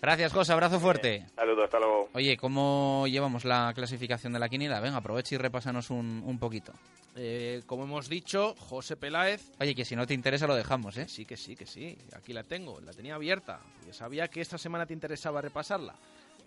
Gracias, 0.00 0.32
José. 0.32 0.52
Abrazo 0.52 0.80
fuerte. 0.80 1.26
Saludos, 1.34 1.64
hasta 1.64 1.78
luego. 1.78 2.08
Oye, 2.12 2.36
¿cómo 2.36 3.06
llevamos 3.08 3.44
la 3.44 3.72
clasificación 3.74 4.32
de 4.34 4.38
la 4.38 4.48
quiniela? 4.48 4.80
Venga, 4.80 4.98
aprovecha 4.98 5.34
y 5.34 5.38
repásanos 5.38 5.90
un, 5.90 6.22
un 6.24 6.38
poquito. 6.38 6.72
Eh, 7.16 7.62
como 7.66 7.84
hemos 7.84 8.08
dicho, 8.08 8.54
José 8.58 8.96
Peláez. 8.96 9.52
Oye, 9.60 9.74
que 9.74 9.84
si 9.84 9.94
no 9.94 10.06
te 10.06 10.14
interesa 10.14 10.46
lo 10.46 10.54
dejamos, 10.54 10.96
¿eh? 10.98 11.06
Sí, 11.08 11.24
que 11.24 11.36
sí, 11.36 11.54
que 11.54 11.66
sí. 11.66 11.96
Aquí 12.14 12.32
la 12.32 12.42
tengo, 12.42 12.80
la 12.80 12.92
tenía 12.92 13.14
abierta. 13.14 13.60
sabía 13.92 14.28
que 14.28 14.40
esta 14.40 14.58
semana 14.58 14.84
te 14.84 14.94
interesaba 14.94 15.40
repasarla. 15.40 15.94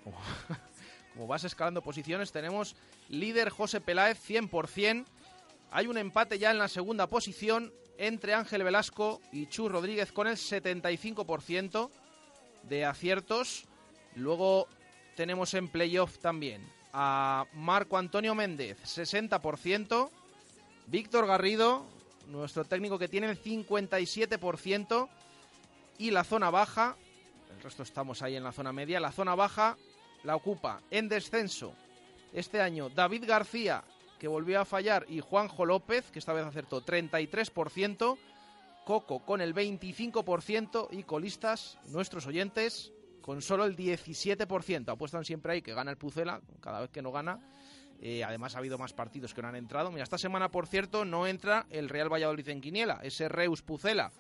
Como, 0.04 0.18
como 1.14 1.28
vas 1.28 1.46
escalando 1.46 1.82
posiciones, 1.82 2.32
tenemos 2.32 2.76
líder 3.10 3.50
José 3.50 3.80
Peláez 3.80 4.20
100%. 4.28 5.06
Hay 5.72 5.88
un 5.88 5.98
empate 5.98 6.38
ya 6.38 6.52
en 6.52 6.58
la 6.58 6.68
segunda 6.68 7.08
posición 7.08 7.74
entre 7.98 8.34
Ángel 8.34 8.64
Velasco 8.64 9.22
y 9.32 9.48
Chu 9.48 9.70
Rodríguez 9.70 10.12
con 10.12 10.28
el 10.28 10.36
75% 10.36 11.90
de 12.68 12.86
aciertos. 12.86 13.66
Luego 14.16 14.68
tenemos 15.16 15.54
en 15.54 15.68
playoff 15.68 16.18
también 16.20 16.68
a 16.94 17.46
Marco 17.54 17.98
Antonio 17.98 18.34
Méndez, 18.36 18.78
60%. 18.84 20.10
Víctor 20.88 21.28
Garrido, 21.28 21.86
nuestro 22.28 22.64
técnico 22.64 22.98
que 22.98 23.08
tiene 23.08 23.30
el 23.30 23.42
57%. 23.42 25.10
Y 26.00 26.12
la 26.12 26.24
zona 26.24 26.50
baja, 26.50 26.96
el 27.56 27.62
resto 27.62 27.84
estamos 27.84 28.22
ahí 28.22 28.36
en 28.36 28.44
la 28.44 28.52
zona 28.52 28.72
media, 28.72 29.00
la 29.00 29.12
zona 29.12 29.36
baja 29.36 29.78
la 30.24 30.36
ocupa 30.36 30.82
en 30.92 31.10
descenso 31.10 31.74
este 32.34 32.62
año 32.62 32.90
David 32.90 33.26
García, 33.26 33.84
que 34.20 34.28
volvió 34.28 34.60
a 34.60 34.66
fallar, 34.66 35.06
y 35.10 35.20
Juanjo 35.20 35.66
López, 35.66 36.12
que 36.12 36.20
esta 36.20 36.34
vez 36.34 36.46
acertó 36.46 36.84
33%. 36.84 38.18
Coco 38.88 39.20
con 39.26 39.42
el 39.42 39.54
25% 39.54 40.88
y 40.92 41.04
colistas, 41.04 41.78
nuestros 41.90 42.26
oyentes, 42.26 42.94
con 43.20 43.42
solo 43.42 43.66
el 43.66 43.76
17%. 43.76 44.88
Apuestan 44.88 45.26
siempre 45.26 45.52
ahí 45.52 45.62
que 45.62 45.74
gana 45.74 45.92
el 45.92 45.98
Pucela, 45.98 46.42
cada 46.62 46.80
vez 46.80 46.90
que 46.90 47.02
no 47.02 47.12
gana. 47.12 47.38
Eh, 48.00 48.24
además 48.24 48.56
ha 48.56 48.60
habido 48.60 48.78
más 48.78 48.94
partidos 48.94 49.34
que 49.34 49.42
no 49.42 49.50
han 49.50 49.58
entrado. 49.58 49.92
Mira, 49.92 50.06
esta 50.06 50.18
semana, 50.18 50.52
por 50.52 50.68
cierto, 50.68 51.04
no 51.04 51.28
entra 51.28 51.68
el 51.70 51.90
Real 51.90 52.08
Valladolid 52.08 52.48
en 52.48 52.62
Quiniela, 52.62 53.02
ese 53.04 53.28
Reus 53.28 53.62
Pucela. 53.62 54.14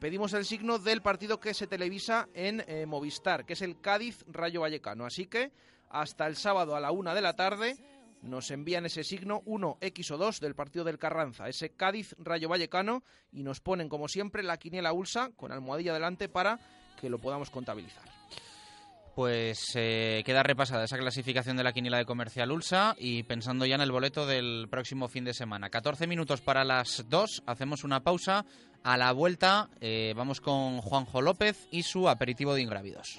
Pedimos 0.00 0.32
el 0.32 0.46
signo 0.46 0.78
del 0.78 1.02
partido 1.02 1.38
que 1.38 1.52
se 1.52 1.66
televisa 1.66 2.30
en 2.32 2.64
eh, 2.66 2.86
Movistar, 2.86 3.44
que 3.44 3.52
es 3.52 3.60
el 3.60 3.78
Cádiz 3.78 4.24
Rayo 4.26 4.62
Vallecano. 4.62 5.04
Así 5.04 5.26
que 5.26 5.52
hasta 5.90 6.26
el 6.26 6.36
sábado 6.36 6.76
a 6.76 6.80
la 6.80 6.92
una 6.92 7.14
de 7.14 7.20
la 7.20 7.36
tarde 7.36 7.76
nos 8.22 8.50
envían 8.50 8.86
ese 8.86 9.04
signo 9.04 9.42
1X 9.42 10.10
o 10.12 10.18
2 10.18 10.40
del 10.40 10.54
partido 10.54 10.84
del 10.84 10.98
Carranza, 10.98 11.48
ese 11.48 11.70
Cádiz 11.70 12.14
Rayo 12.18 12.48
Vallecano, 12.48 13.02
y 13.32 13.42
nos 13.42 13.60
ponen 13.60 13.88
como 13.88 14.08
siempre 14.08 14.42
la 14.42 14.56
quiniela 14.56 14.92
Ulsa 14.92 15.30
con 15.36 15.52
almohadilla 15.52 15.94
delante 15.94 16.28
para 16.28 16.58
que 17.00 17.10
lo 17.10 17.18
podamos 17.18 17.50
contabilizar. 17.50 18.04
Pues 19.18 19.72
eh, 19.74 20.22
queda 20.24 20.44
repasada 20.44 20.84
esa 20.84 20.96
clasificación 20.96 21.56
de 21.56 21.64
la 21.64 21.72
quiniela 21.72 21.98
de 21.98 22.04
Comercial 22.04 22.52
Ulsa 22.52 22.94
y 22.96 23.24
pensando 23.24 23.66
ya 23.66 23.74
en 23.74 23.80
el 23.80 23.90
boleto 23.90 24.26
del 24.26 24.68
próximo 24.70 25.08
fin 25.08 25.24
de 25.24 25.34
semana. 25.34 25.70
14 25.70 26.06
minutos 26.06 26.40
para 26.40 26.62
las 26.62 27.04
2, 27.08 27.42
hacemos 27.44 27.82
una 27.82 28.04
pausa. 28.04 28.44
A 28.84 28.96
la 28.96 29.10
vuelta 29.10 29.70
eh, 29.80 30.14
vamos 30.16 30.40
con 30.40 30.80
Juanjo 30.80 31.20
López 31.20 31.66
y 31.72 31.82
su 31.82 32.08
aperitivo 32.08 32.54
de 32.54 32.62
ingrávidos. 32.62 33.18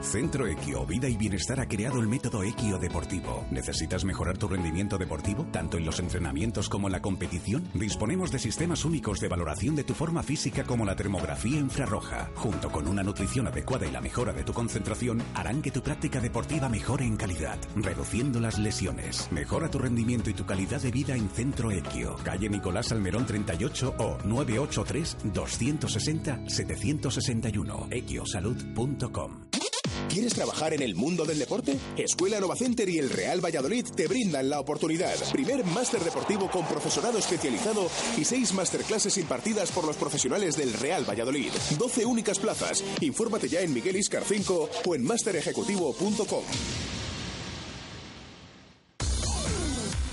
Centro 0.00 0.46
Equio 0.46 0.86
Vida 0.86 1.08
y 1.08 1.16
Bienestar 1.16 1.60
ha 1.60 1.66
creado 1.66 2.00
el 2.00 2.08
método 2.08 2.42
Equio 2.42 2.78
Deportivo. 2.78 3.44
¿Necesitas 3.50 4.04
mejorar 4.04 4.38
tu 4.38 4.48
rendimiento 4.48 4.96
deportivo, 4.96 5.46
tanto 5.50 5.76
en 5.76 5.84
los 5.84 5.98
entrenamientos 5.98 6.68
como 6.68 6.88
en 6.88 6.92
la 6.92 7.02
competición? 7.02 7.68
Disponemos 7.74 8.30
de 8.30 8.38
sistemas 8.38 8.84
únicos 8.84 9.20
de 9.20 9.28
valoración 9.28 9.74
de 9.74 9.84
tu 9.84 9.94
forma 9.94 10.22
física 10.22 10.64
como 10.64 10.84
la 10.84 10.94
termografía 10.94 11.58
infrarroja, 11.58 12.30
junto 12.36 12.70
con 12.70 12.86
una 12.86 13.02
nutrición 13.02 13.48
adecuada 13.48 13.86
y 13.86 13.90
la 13.90 14.00
mejora 14.00 14.32
de 14.32 14.44
tu 14.44 14.52
concentración, 14.52 15.22
harán 15.34 15.62
que 15.62 15.72
tu 15.72 15.82
práctica 15.82 16.20
deportiva 16.20 16.68
mejore 16.68 17.04
en 17.04 17.16
calidad, 17.16 17.58
reduciendo 17.74 18.40
las 18.40 18.58
lesiones. 18.58 19.28
Mejora 19.32 19.70
tu 19.70 19.78
rendimiento 19.78 20.30
y 20.30 20.34
tu 20.34 20.46
calidad 20.46 20.80
de 20.80 20.90
vida 20.90 21.16
en 21.16 21.28
Centro 21.28 21.70
Equio, 21.72 22.16
calle 22.22 22.48
Nicolás 22.48 22.92
Almerón 22.92 23.26
38 23.26 23.94
o 23.98 24.18
983 24.24 25.16
260 25.34 26.48
761 26.48 27.88
equiosalud.com. 27.90 29.47
¿Quieres 30.08 30.34
trabajar 30.34 30.72
en 30.72 30.82
el 30.82 30.94
mundo 30.94 31.24
del 31.24 31.38
deporte? 31.38 31.76
Escuela 31.96 32.40
Nova 32.40 32.56
Center 32.56 32.88
y 32.88 32.98
el 32.98 33.10
Real 33.10 33.44
Valladolid 33.44 33.84
te 33.94 34.08
brindan 34.08 34.48
la 34.48 34.58
oportunidad. 34.58 35.14
Primer 35.32 35.64
máster 35.64 36.00
deportivo 36.02 36.50
con 36.50 36.66
profesorado 36.66 37.18
especializado 37.18 37.88
y 38.16 38.24
seis 38.24 38.52
masterclasses 38.54 39.18
impartidas 39.18 39.70
por 39.70 39.84
los 39.84 39.96
profesionales 39.96 40.56
del 40.56 40.72
Real 40.72 41.08
Valladolid. 41.08 41.50
12 41.78 42.06
únicas 42.06 42.38
plazas. 42.38 42.82
Infórmate 43.00 43.48
ya 43.48 43.60
en 43.60 43.72
Miguel 43.72 43.96
Iscar 43.96 44.24
5 44.24 44.70
o 44.86 44.94
en 44.94 45.04
masterejecutivo.com. 45.04 46.44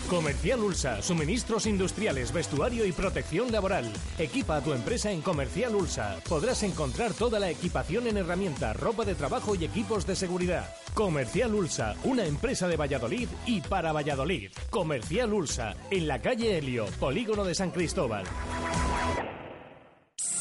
Comercial 0.09 0.59
Ulsa, 0.59 1.01
suministros 1.01 1.65
industriales, 1.65 2.31
vestuario 2.31 2.85
y 2.85 2.91
protección 2.91 3.51
laboral. 3.51 3.91
Equipa 4.19 4.57
a 4.57 4.61
tu 4.61 4.73
empresa 4.73 5.11
en 5.11 5.21
Comercial 5.21 5.73
Ulsa. 5.73 6.17
Podrás 6.29 6.61
encontrar 6.61 7.13
toda 7.13 7.39
la 7.39 7.49
equipación 7.49 8.05
en 8.05 8.17
herramientas, 8.17 8.77
ropa 8.77 9.03
de 9.03 9.15
trabajo 9.15 9.55
y 9.55 9.65
equipos 9.65 10.05
de 10.05 10.15
seguridad. 10.15 10.69
Comercial 10.93 11.55
Ulsa, 11.55 11.95
una 12.03 12.23
empresa 12.23 12.67
de 12.67 12.77
Valladolid 12.77 13.27
y 13.47 13.61
para 13.61 13.93
Valladolid. 13.93 14.51
Comercial 14.69 15.33
Ulsa, 15.33 15.75
en 15.89 16.07
la 16.07 16.21
calle 16.21 16.57
Helio, 16.57 16.85
Polígono 16.99 17.43
de 17.43 17.55
San 17.55 17.71
Cristóbal. 17.71 18.25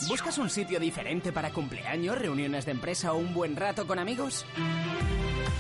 ¿Buscas 0.09 0.37
un 0.37 0.51
sitio 0.51 0.79
diferente 0.79 1.33
para 1.33 1.53
cumpleaños, 1.53 2.19
reuniones 2.19 2.67
de 2.67 2.73
empresa 2.73 3.15
o 3.15 3.17
un 3.17 3.33
buen 3.33 3.57
rato 3.57 3.87
con 3.87 3.99
amigos? 3.99 4.45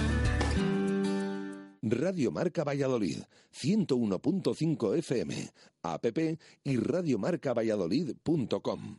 Radio 1.91 2.33
Marca 2.33 2.65
Valladolid, 2.65 3.23
101.5 3.53 4.97
FM, 4.99 5.53
app 5.83 6.05
y 6.65 6.77
radiomarcavalladolid.com. 6.79 8.97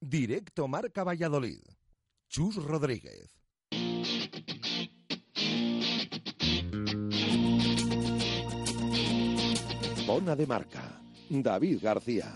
Directo 0.00 0.66
Marca 0.66 1.04
Valladolid. 1.04 1.60
Chus 2.28 2.56
Rodríguez. 2.56 3.28
Bona 10.06 10.34
de 10.34 10.46
Marca. 10.46 11.02
David 11.28 11.80
García. 11.82 12.32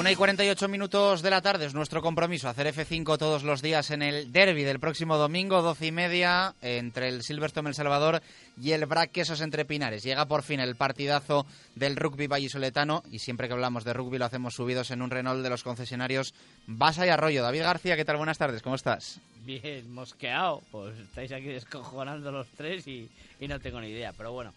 Una 0.00 0.10
y 0.10 0.16
48 0.16 0.66
minutos 0.68 1.20
de 1.20 1.28
la 1.28 1.42
tarde 1.42 1.66
es 1.66 1.74
nuestro 1.74 2.00
compromiso, 2.00 2.48
hacer 2.48 2.74
F5 2.74 3.18
todos 3.18 3.42
los 3.42 3.60
días 3.60 3.90
en 3.90 4.00
el 4.00 4.32
derby 4.32 4.64
del 4.64 4.80
próximo 4.80 5.18
domingo, 5.18 5.60
12 5.60 5.88
y 5.88 5.92
media, 5.92 6.54
entre 6.62 7.08
el 7.08 7.22
Silverstone 7.22 7.68
El 7.68 7.74
Salvador 7.74 8.22
y 8.60 8.72
el 8.72 8.86
Braquesos 8.86 9.40
entre 9.40 9.64
Pinares. 9.64 10.02
Llega 10.02 10.26
por 10.26 10.42
fin 10.42 10.60
el 10.60 10.76
partidazo 10.76 11.46
del 11.74 11.96
rugby 11.96 12.26
vallisoletano 12.26 13.02
y 13.10 13.18
siempre 13.20 13.46
que 13.48 13.54
hablamos 13.54 13.84
de 13.84 13.92
rugby 13.92 14.18
lo 14.18 14.24
hacemos 14.26 14.54
subidos 14.54 14.90
en 14.90 15.02
un 15.02 15.10
Renault 15.10 15.42
de 15.42 15.50
los 15.50 15.62
concesionarios 15.62 16.34
Basa 16.66 17.06
y 17.06 17.08
Arroyo. 17.08 17.42
David 17.42 17.62
García, 17.62 17.96
¿qué 17.96 18.04
tal? 18.04 18.16
Buenas 18.16 18.38
tardes, 18.38 18.62
¿cómo 18.62 18.74
estás? 18.76 19.20
Bien, 19.44 19.90
mosqueado. 19.92 20.62
Pues 20.70 20.98
estáis 20.98 21.32
aquí 21.32 21.46
descojonando 21.46 22.30
los 22.30 22.46
tres 22.48 22.86
y, 22.86 23.08
no 23.40 23.58
tengo 23.58 23.80
ni 23.80 23.88
idea, 23.88 24.12
pero 24.12 24.32
bueno. 24.32 24.52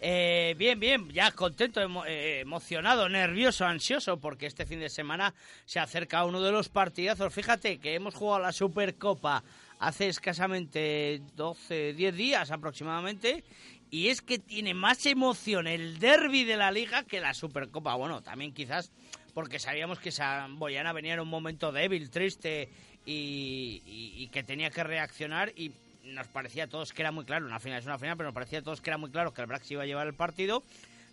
Eh, 0.00 0.54
bien, 0.56 0.78
bien, 0.78 1.08
ya 1.10 1.32
contento, 1.32 1.80
emo- 1.80 2.04
eh, 2.06 2.40
emocionado, 2.40 3.08
nervioso, 3.08 3.64
ansioso, 3.66 4.18
porque 4.18 4.46
este 4.46 4.64
fin 4.64 4.78
de 4.78 4.88
semana 4.88 5.34
se 5.66 5.80
acerca 5.80 6.24
uno 6.24 6.40
de 6.40 6.52
los 6.52 6.68
partidazos. 6.68 7.34
Fíjate 7.34 7.78
que 7.78 7.96
hemos 7.96 8.14
jugado 8.14 8.40
la 8.44 8.52
Supercopa 8.52 9.42
hace 9.78 10.08
escasamente 10.08 11.20
12, 11.36 11.94
10 11.94 12.14
días 12.16 12.50
aproximadamente. 12.50 13.44
Y 13.90 14.08
es 14.08 14.20
que 14.20 14.38
tiene 14.38 14.74
más 14.74 15.06
emoción 15.06 15.66
el 15.66 15.98
derby 15.98 16.44
de 16.44 16.56
la 16.56 16.70
liga 16.70 17.04
que 17.04 17.20
la 17.20 17.32
Supercopa. 17.34 17.94
Bueno, 17.94 18.22
también 18.22 18.52
quizás 18.52 18.92
porque 19.34 19.58
sabíamos 19.58 19.98
que 19.98 20.10
San 20.10 20.58
Boyana 20.58 20.92
venía 20.92 21.14
en 21.14 21.20
un 21.20 21.28
momento 21.28 21.72
débil, 21.72 22.10
triste 22.10 22.68
y 23.06 24.28
que 24.32 24.42
tenía 24.42 24.70
que 24.70 24.84
reaccionar 24.84 25.52
y 25.56 25.72
nos 26.04 26.26
parecía 26.28 26.64
a 26.64 26.66
todos 26.68 26.92
que 26.92 27.02
era 27.02 27.12
muy 27.12 27.24
claro, 27.24 27.46
una 27.46 27.60
final 27.60 27.78
es 27.78 27.86
una 27.86 27.98
final, 27.98 28.16
pero 28.16 28.28
nos 28.28 28.34
parecía 28.34 28.58
a 28.60 28.62
todos 28.62 28.80
que 28.80 28.90
era 28.90 28.98
muy 28.98 29.10
claro 29.10 29.32
que 29.32 29.40
el 29.40 29.46
Brax 29.46 29.70
iba 29.70 29.82
a 29.82 29.86
llevar 29.86 30.06
el 30.06 30.14
partido. 30.14 30.62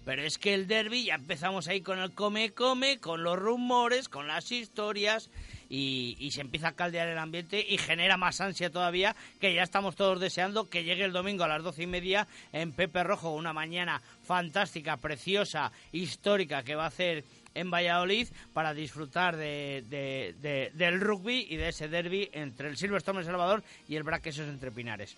Pero 0.06 0.22
es 0.22 0.38
que 0.38 0.54
el 0.54 0.68
derby 0.68 1.06
ya 1.06 1.16
empezamos 1.16 1.68
ahí 1.68 1.82
con 1.82 1.98
el 1.98 2.12
come-come, 2.14 3.00
con 3.00 3.24
los 3.24 3.40
rumores, 3.40 4.08
con 4.08 4.28
las 4.28 4.52
historias 4.52 5.32
y, 5.78 6.32
se 6.32 6.42
empieza 6.42 6.70
a 6.70 6.76
caldear 6.76 7.08
el 7.08 7.18
ambiente 7.18 7.66
y 7.68 7.78
genera 7.78 8.18
más 8.18 8.40
ansia 8.42 8.70
todavía 8.70 9.16
que 9.40 9.54
ya 9.54 9.64
estamos 9.64 9.96
todos 9.96 10.20
deseando 10.20 10.70
que 10.70 10.84
llegue 10.84 11.04
el 11.06 11.12
domingo 11.14 11.44
a 11.44 11.48
las 11.48 11.64
doce 11.64 11.84
y 11.84 11.88
media 11.88 12.28
en 12.54 12.72
Pepe 12.72 13.04
Rojo, 13.04 13.32
una 13.32 13.54
mañana 13.54 14.02
fantástica, 14.24 14.98
preciosa, 14.98 15.72
histórica 15.92 16.64
que 16.64 16.76
va 16.76 16.86
a 16.86 16.88
hacer 16.88 17.24
en 17.54 17.72
Valladolid 17.72 18.28
para 18.54 18.74
disfrutar 18.74 19.36
de, 19.38 19.84
de- 19.90 20.36
de- 20.42 20.72
del 20.74 21.00
rugby 21.00 21.48
y 21.50 21.56
de 21.56 21.70
ese 21.70 21.88
derby 21.88 22.30
entre 22.34 22.68
el 22.68 22.78
Silverstone 22.78 23.20
El 23.20 23.26
Salvador 23.26 23.64
y 23.88 23.96
el 23.96 24.04
Braquesos 24.04 24.48
entre 24.50 24.72
Pinares. 24.72 25.16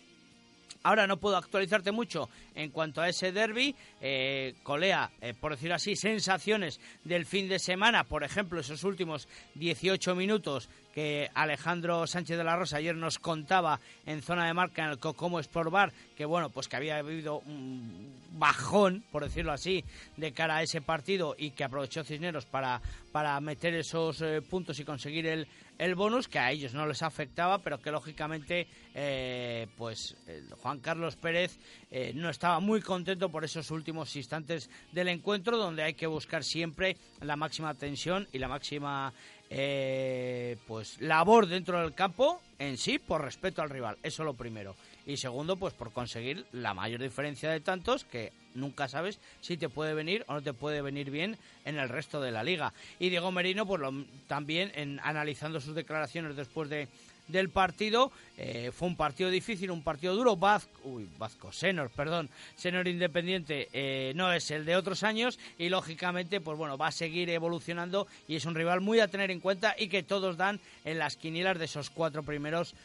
Ahora 0.84 1.08
no 1.08 1.18
puedo 1.18 1.38
actualizarte 1.38 1.92
mucho 1.92 2.30
en 2.56 2.72
cuanto 2.72 3.02
a 3.02 3.10
ese 3.10 3.32
derby. 3.32 3.76
Eh, 4.02 4.56
colea, 4.64 5.12
eh, 5.22 5.34
por 5.34 5.52
decirlo 5.52 5.76
así, 5.76 5.96
sensaciones 5.96 6.80
del 7.04 7.26
fin 7.26 7.50
de 7.50 7.60
semana. 7.60 8.04
Por 8.04 8.24
ejemplo, 8.24 8.60
esos 8.60 8.84
últimos 8.84 9.28
18 9.56 10.16
minutos 10.16 10.70
que 10.98 11.30
Alejandro 11.36 12.08
Sánchez 12.08 12.38
de 12.38 12.44
la 12.44 12.56
Rosa 12.56 12.78
ayer 12.78 12.96
nos 12.96 13.20
contaba 13.20 13.80
en 14.08 14.24
zona 14.24 14.48
de 14.48 14.54
marca 14.56 14.84
en 14.84 14.90
el 14.90 14.98
Cocomo 14.98 15.40
Sport 15.40 15.70
Bar, 15.70 15.94
que 16.16 16.26
bueno, 16.26 16.50
pues 16.50 16.68
que 16.68 16.76
había 16.76 16.98
habido 16.98 17.38
un 17.46 18.18
bajón, 18.32 19.04
por 19.12 19.24
decirlo 19.24 19.52
así, 19.52 19.84
de 20.16 20.32
cara 20.32 20.58
a 20.58 20.64
ese 20.64 20.82
partido 20.82 21.36
y 21.38 21.52
que 21.52 21.64
aprovechó 21.64 22.04
Cisneros 22.04 22.46
para, 22.46 22.82
para 23.12 23.40
meter 23.42 23.76
esos 23.76 24.22
eh, 24.22 24.42
puntos 24.42 24.80
y 24.80 24.86
conseguir 24.86 25.28
el, 25.28 25.48
el 25.78 25.96
bonus, 25.96 26.28
que 26.28 26.40
a 26.40 26.52
ellos 26.52 26.74
no 26.74 26.86
les 26.88 27.02
afectaba, 27.02 27.60
pero 27.60 27.80
que 27.80 27.92
lógicamente 27.92 28.68
eh, 28.94 29.68
pues 29.78 30.16
el 30.28 30.52
Juan 30.54 30.80
Carlos 30.80 31.16
Pérez 31.16 31.60
eh, 31.92 32.12
no 32.16 32.30
estaba 32.30 32.60
muy 32.60 32.82
contento 32.82 33.30
por 33.30 33.44
esos 33.44 33.70
últimos 33.72 34.16
instantes 34.16 34.70
del 34.92 35.10
encuentro, 35.10 35.58
donde 35.58 35.84
hay 35.84 35.94
que 35.94 36.08
buscar 36.08 36.44
siempre 36.44 36.98
la 37.22 37.36
máxima 37.36 37.74
tensión 37.74 38.28
y 38.32 38.40
la 38.40 38.48
máxima 38.48 39.14
eh, 39.50 40.58
pues 40.68 41.00
labor 41.00 41.48
dentro 41.48 41.80
del 41.80 41.94
campo 41.94 42.42
en 42.60 42.78
sí 42.78 43.00
por 43.00 43.24
respeto 43.24 43.62
al 43.62 43.70
rival, 43.70 43.98
eso 44.04 44.24
lo 44.24 44.34
primero. 44.34 44.76
Y 45.08 45.16
segundo, 45.16 45.56
pues 45.56 45.74
por 45.74 45.94
conseguir 45.94 46.46
la 46.52 46.74
mayor 46.74 47.02
diferencia 47.02 47.50
de 47.50 47.62
tantos 47.62 48.04
que 48.04 48.34
nunca 48.54 48.90
sabes 48.90 49.20
si 49.40 49.56
te 49.56 49.70
puede 49.70 49.94
venir 49.94 50.26
o 50.28 50.34
no 50.34 50.42
te 50.44 50.52
puede 50.52 50.82
venir 50.82 51.10
bien 51.12 51.38
en 51.64 51.80
el 51.80 51.88
resto 51.88 52.20
de 52.20 52.32
la 52.32 52.44
liga. 52.44 52.74
Y 53.00 53.10
Diego 53.10 53.32
Merino, 53.32 53.66
pues 53.66 53.82
también 54.28 55.00
analizando 55.02 55.62
sus 55.62 55.76
declaraciones 55.76 56.36
después 56.36 56.70
de, 56.70 56.90
del 57.30 57.50
partido, 57.50 58.12
eh, 58.38 58.72
fue 58.74 58.90
un 58.90 58.98
partido 58.98 59.30
difícil, 59.30 59.72
un 59.72 59.82
partido 59.82 60.14
duro. 60.14 60.36
Vasco, 60.36 60.82
uy, 60.84 61.08
Vasco, 61.18 61.54
Senor, 61.54 61.90
perdón, 61.90 62.30
Senor 62.58 62.86
Independiente 62.86 63.70
eh, 63.72 64.12
no 64.14 64.34
es 64.34 64.52
el 64.52 64.66
de 64.66 64.76
otros 64.76 65.04
años 65.04 65.40
y 65.58 65.70
lógicamente, 65.70 66.42
pues 66.42 66.58
bueno, 66.58 66.78
va 66.78 66.88
a 66.88 66.92
seguir 66.92 67.30
evolucionando 67.30 68.08
y 68.28 68.36
es 68.36 68.46
un 68.46 68.56
rival 68.56 68.82
muy 68.82 69.00
a 69.00 69.08
tener 69.08 69.32
en 69.32 69.40
cuenta 69.40 69.74
y 69.80 69.88
que 69.88 70.04
todos 70.04 70.36
dan 70.36 70.60
en 70.84 71.00
las 71.00 71.16
quinielas 71.16 71.60
de 71.60 71.66
esos 71.66 71.90
cuatro 71.90 72.24
primeros 72.24 72.76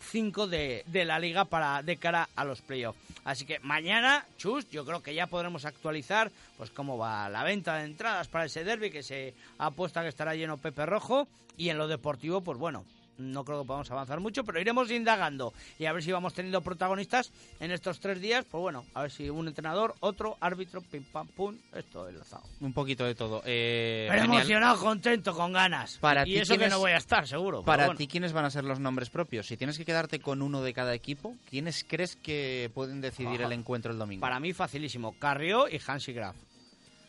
cinco 0.00 0.46
de, 0.46 0.82
de 0.86 1.04
la 1.04 1.18
liga 1.18 1.44
para 1.44 1.82
de 1.82 1.96
cara 1.96 2.28
a 2.34 2.44
los 2.44 2.60
playoffs. 2.60 2.98
Así 3.24 3.44
que 3.44 3.58
mañana, 3.60 4.26
chus, 4.38 4.68
yo 4.70 4.84
creo 4.84 5.02
que 5.02 5.14
ya 5.14 5.26
podremos 5.26 5.64
actualizar 5.64 6.30
pues 6.56 6.70
cómo 6.70 6.98
va 6.98 7.28
la 7.28 7.44
venta 7.44 7.76
de 7.76 7.84
entradas 7.84 8.28
para 8.28 8.46
ese 8.46 8.64
derby 8.64 8.90
que 8.90 9.02
se 9.02 9.34
apuesta 9.58 10.02
que 10.02 10.08
estará 10.08 10.34
lleno 10.34 10.56
Pepe 10.56 10.86
Rojo 10.86 11.28
y 11.56 11.68
en 11.68 11.78
lo 11.78 11.88
deportivo, 11.88 12.40
pues 12.40 12.58
bueno, 12.58 12.84
no 13.20 13.44
creo 13.44 13.60
que 13.62 13.66
podamos 13.66 13.90
avanzar 13.90 14.20
mucho, 14.20 14.44
pero 14.44 14.60
iremos 14.60 14.90
indagando 14.90 15.52
y 15.78 15.84
a 15.86 15.92
ver 15.92 16.02
si 16.02 16.10
vamos 16.12 16.34
teniendo 16.34 16.60
protagonistas 16.62 17.32
en 17.60 17.70
estos 17.70 18.00
tres 18.00 18.20
días. 18.20 18.44
Pues 18.50 18.60
bueno, 18.60 18.84
a 18.94 19.02
ver 19.02 19.10
si 19.10 19.30
un 19.30 19.46
entrenador, 19.48 19.94
otro 20.00 20.36
árbitro, 20.40 20.80
pim 20.82 21.04
pam 21.04 21.26
pum, 21.28 21.56
esto 21.74 22.08
enlazado. 22.08 22.42
Un 22.60 22.72
poquito 22.72 23.04
de 23.04 23.14
todo. 23.14 23.42
Eh, 23.44 24.06
Pero 24.10 24.22
genial. 24.22 24.40
emocionado, 24.42 24.78
contento, 24.80 25.34
con 25.34 25.52
ganas. 25.52 25.98
Para 25.98 26.26
y 26.26 26.36
eso 26.36 26.54
que 26.54 26.58
¿quiénes- 26.58 26.72
no 26.72 26.78
voy 26.80 26.92
a 26.92 26.96
estar, 26.96 27.26
seguro. 27.28 27.62
Para 27.62 27.86
bueno. 27.86 27.98
ti, 27.98 28.06
¿quiénes 28.08 28.32
van 28.32 28.44
a 28.44 28.50
ser 28.50 28.64
los 28.64 28.80
nombres 28.80 29.10
propios? 29.10 29.46
Si 29.46 29.56
tienes 29.56 29.76
que 29.78 29.84
quedarte 29.84 30.20
con 30.20 30.42
uno 30.42 30.62
de 30.62 30.72
cada 30.74 30.94
equipo, 30.94 31.34
¿quiénes 31.48 31.84
crees 31.86 32.16
que 32.16 32.70
pueden 32.74 33.00
decidir 33.00 33.40
Ajá. 33.42 33.46
el 33.46 33.52
encuentro 33.52 33.92
el 33.92 33.98
domingo? 33.98 34.20
Para 34.20 34.40
mí 34.40 34.52
facilísimo, 34.52 35.14
Carrió 35.18 35.68
y 35.68 35.80
Hansi 35.86 36.12
Graf. 36.12 36.36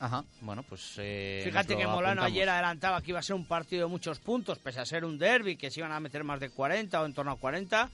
Ajá, 0.02 0.26
bueno, 0.42 0.64
pues... 0.68 0.96
eh, 0.98 1.42
Fíjate 1.46 1.78
que 1.78 1.86
Molano 1.86 2.22
apuntamos. 2.24 2.32
ayer 2.32 2.50
adelantaba 2.50 3.02
que 3.02 3.12
iba 3.12 3.20
a 3.20 3.24
ser 3.24 3.36
un 3.36 3.46
partido 3.46 3.86
de 3.86 3.92
muchos 3.92 4.18
puntos, 4.20 4.58
pese 4.58 4.80
a 4.80 4.86
ser 4.86 5.06
un 5.06 5.18
derby, 5.20 5.56
que 5.58 5.70
se 5.70 5.80
iban 5.80 5.92
a 5.92 6.00
meter 6.00 6.24
más 6.24 6.40
de 6.40 6.50
40 6.50 7.02
o 7.02 7.06
en 7.06 7.14
torno 7.14 7.32
a 7.32 7.38
40. 7.38 7.90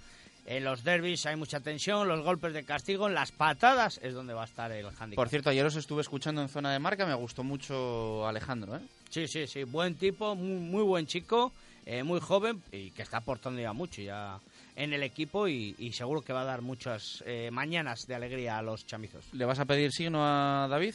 En 0.46 0.64
los 0.64 0.86
derbis 0.86 1.26
hay 1.26 1.36
mucha 1.36 1.60
tensión, 1.60 2.08
los 2.08 2.22
golpes 2.24 2.54
de 2.54 2.64
castigo, 2.64 3.10
en 3.10 3.14
las 3.14 3.34
patadas 3.34 4.00
es 4.02 4.14
donde 4.14 4.34
va 4.34 4.44
a 4.44 4.46
estar 4.46 4.72
el 4.72 4.86
handicap. 4.86 5.16
Por 5.16 5.28
cierto, 5.28 5.50
ayer 5.50 5.66
os 5.66 5.76
estuve 5.76 6.00
escuchando 6.00 6.42
en 6.42 6.48
zona 6.48 6.72
de 6.72 6.80
marca, 6.80 7.06
me 7.06 7.14
gustó 7.16 7.44
mucho 7.44 8.26
Alejandro, 8.26 8.78
¿eh? 8.78 8.80
Sí, 9.10 9.28
sí, 9.28 9.46
sí, 9.46 9.66
buen 9.66 9.96
tipo, 9.96 10.36
muy, 10.36 10.58
muy 10.62 10.84
buen 10.84 11.06
chico, 11.06 11.52
eh, 11.86 12.04
muy 12.04 12.22
joven 12.22 12.64
y 12.72 12.92
que 12.92 13.02
está 13.02 13.18
aportando 13.18 13.60
ya 13.60 13.74
mucho 13.74 14.02
ya 14.02 14.40
en 14.78 14.94
el 14.94 15.04
equipo 15.04 15.50
y, 15.50 15.76
y 15.80 15.92
seguro 15.92 16.22
que 16.22 16.32
va 16.32 16.42
a 16.42 16.46
dar 16.46 16.62
muchas 16.62 17.22
eh, 17.26 17.50
mañanas 17.52 18.08
de 18.08 18.16
alegría 18.16 18.58
a 18.58 18.62
los 18.62 18.86
chamizos. 18.86 19.26
¿Le 19.34 19.44
vas 19.44 19.60
a 19.60 19.66
pedir 19.66 19.92
signo 19.92 20.20
a 20.24 20.68
David? 20.70 20.94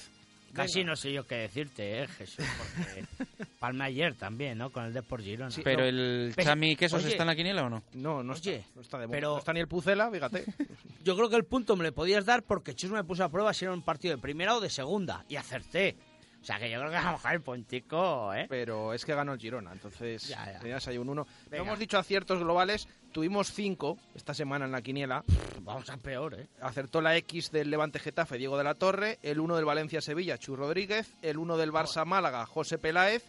Casi 0.54 0.84
no 0.84 0.96
sé 0.96 1.12
yo 1.12 1.26
qué 1.26 1.36
decirte, 1.36 2.02
eh, 2.02 2.08
Jesús, 2.08 2.44
porque 2.58 3.04
palme 3.58 3.84
ayer 3.84 4.14
también, 4.14 4.58
¿no? 4.58 4.70
Con 4.70 4.84
el 4.84 4.92
Depor 4.92 5.22
Girona. 5.22 5.54
Pero 5.64 5.84
el 5.84 6.32
Pese- 6.36 6.44
Chami 6.44 6.76
Quesos 6.76 7.00
Oye, 7.02 7.10
está 7.12 7.22
en 7.22 7.26
la 7.28 7.36
quiniela 7.36 7.62
o 7.64 7.70
no? 7.70 7.82
No, 7.94 8.22
no 8.22 8.32
Oye, 8.34 8.56
está. 8.56 8.70
No 8.74 8.82
está, 8.82 8.98
de 8.98 9.08
pero- 9.08 9.32
no 9.32 9.38
está 9.38 9.52
ni 9.52 9.60
el 9.60 9.68
Pucela, 9.68 10.10
fíjate. 10.10 10.44
Yo 11.04 11.16
creo 11.16 11.28
que 11.30 11.36
el 11.36 11.44
punto 11.44 11.74
me 11.76 11.84
le 11.84 11.92
podías 11.92 12.24
dar 12.26 12.42
porque 12.42 12.74
Chus 12.74 12.90
me 12.90 13.02
puso 13.04 13.24
a 13.24 13.28
prueba 13.30 13.52
si 13.54 13.64
era 13.64 13.72
un 13.74 13.82
partido 13.82 14.14
de 14.14 14.20
primera 14.22 14.54
o 14.56 14.60
de 14.60 14.70
segunda 14.70 15.24
y 15.28 15.36
acerté. 15.36 15.96
O 16.40 16.44
sea 16.44 16.58
que 16.58 16.68
yo 16.68 16.78
creo 16.80 16.90
que 16.90 16.96
a 16.96 17.04
lo 17.04 17.12
mejor 17.12 17.32
el 17.34 17.40
puntico, 17.40 18.34
¿eh? 18.34 18.46
Pero 18.48 18.92
es 18.94 19.04
que 19.04 19.14
ganó 19.14 19.32
el 19.32 19.38
Girona, 19.38 19.70
entonces 19.72 20.26
Ya, 20.26 20.44
ya. 20.52 20.58
tenías 20.58 20.86
ahí 20.88 20.98
un 20.98 21.08
uno. 21.08 21.24
No 21.24 21.50
Venga. 21.50 21.62
hemos 21.64 21.78
dicho 21.78 21.98
aciertos 21.98 22.40
globales, 22.40 22.88
tuvimos 23.12 23.52
cinco 23.52 23.98
esta 24.14 24.34
semana 24.34 24.64
en 24.64 24.72
la 24.72 24.82
quiniela. 24.82 25.24
Vamos 25.60 25.88
a 25.90 25.96
peor, 25.96 26.34
¿eh? 26.34 26.48
Acertó 26.60 27.00
la 27.00 27.16
X 27.16 27.52
del 27.52 27.70
Levante 27.70 27.98
Getafe, 27.98 28.38
Diego 28.38 28.58
de 28.58 28.64
la 28.64 28.74
Torre, 28.74 29.18
el 29.22 29.38
1 29.38 29.56
del 29.56 29.64
Valencia 29.64 30.00
Sevilla, 30.00 30.38
Chu 30.38 30.56
Rodríguez, 30.56 31.14
el 31.22 31.38
1 31.38 31.56
del 31.56 31.72
Barça 31.72 32.04
Málaga, 32.04 32.46
José 32.46 32.78
Peláez, 32.78 33.24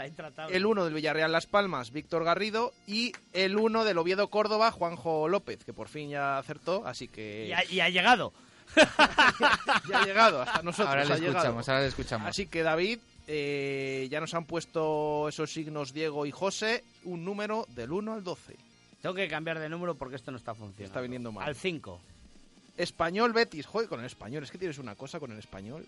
el 0.50 0.66
1 0.66 0.86
del 0.86 0.94
Villarreal 0.94 1.32
Las 1.32 1.46
Palmas, 1.46 1.92
Víctor 1.92 2.24
Garrido 2.24 2.74
y 2.88 3.12
el 3.34 3.58
1 3.58 3.84
del 3.84 3.98
Oviedo 3.98 4.30
Córdoba, 4.30 4.72
Juanjo 4.72 5.28
López, 5.28 5.64
que 5.64 5.74
por 5.74 5.90
fin 5.90 6.10
ya 6.10 6.38
acertó, 6.38 6.88
así 6.88 7.08
que 7.08 7.48
Y 7.48 7.52
ha, 7.52 7.66
y 7.66 7.80
ha 7.82 7.90
llegado. 7.90 8.34
ya 9.88 10.00
ha 10.00 10.06
llegado 10.06 10.42
hasta 10.42 10.64
nosotros. 10.64 10.90
Ahora 10.90 11.04
le 11.04 11.16
llegado. 11.16 11.38
escuchamos, 11.38 11.70
ahora 11.70 11.82
le 11.82 11.88
escuchamos. 11.88 12.28
Así 12.28 12.48
que 12.48 12.64
David, 12.64 13.00
eh, 13.28 14.08
ya 14.10 14.20
nos 14.20 14.34
han 14.34 14.46
puesto 14.46 15.28
esos 15.30 15.52
signos 15.52 15.94
Diego 15.94 16.26
y 16.26 16.32
José, 16.32 16.84
un 17.04 17.24
número 17.24 17.68
del 17.76 17.92
1 17.92 18.14
al 18.14 18.24
12. 18.24 18.56
Tengo 19.04 19.16
que 19.16 19.28
cambiar 19.28 19.60
de 19.60 19.68
número 19.68 19.96
porque 19.96 20.16
esto 20.16 20.32
no 20.32 20.38
está 20.38 20.56
funcionando. 20.56 20.86
Está 20.86 21.02
viniendo 21.02 21.30
mal. 21.30 21.46
Al 21.46 21.56
5. 21.56 22.00
Español 22.78 23.34
Betis, 23.34 23.66
joder, 23.66 23.90
con 23.90 24.00
el 24.00 24.06
español, 24.06 24.44
es 24.44 24.50
que 24.50 24.58
tienes 24.58 24.78
una 24.78 24.96
cosa 24.96 25.20
con 25.20 25.30
el 25.34 25.40
español. 25.40 25.86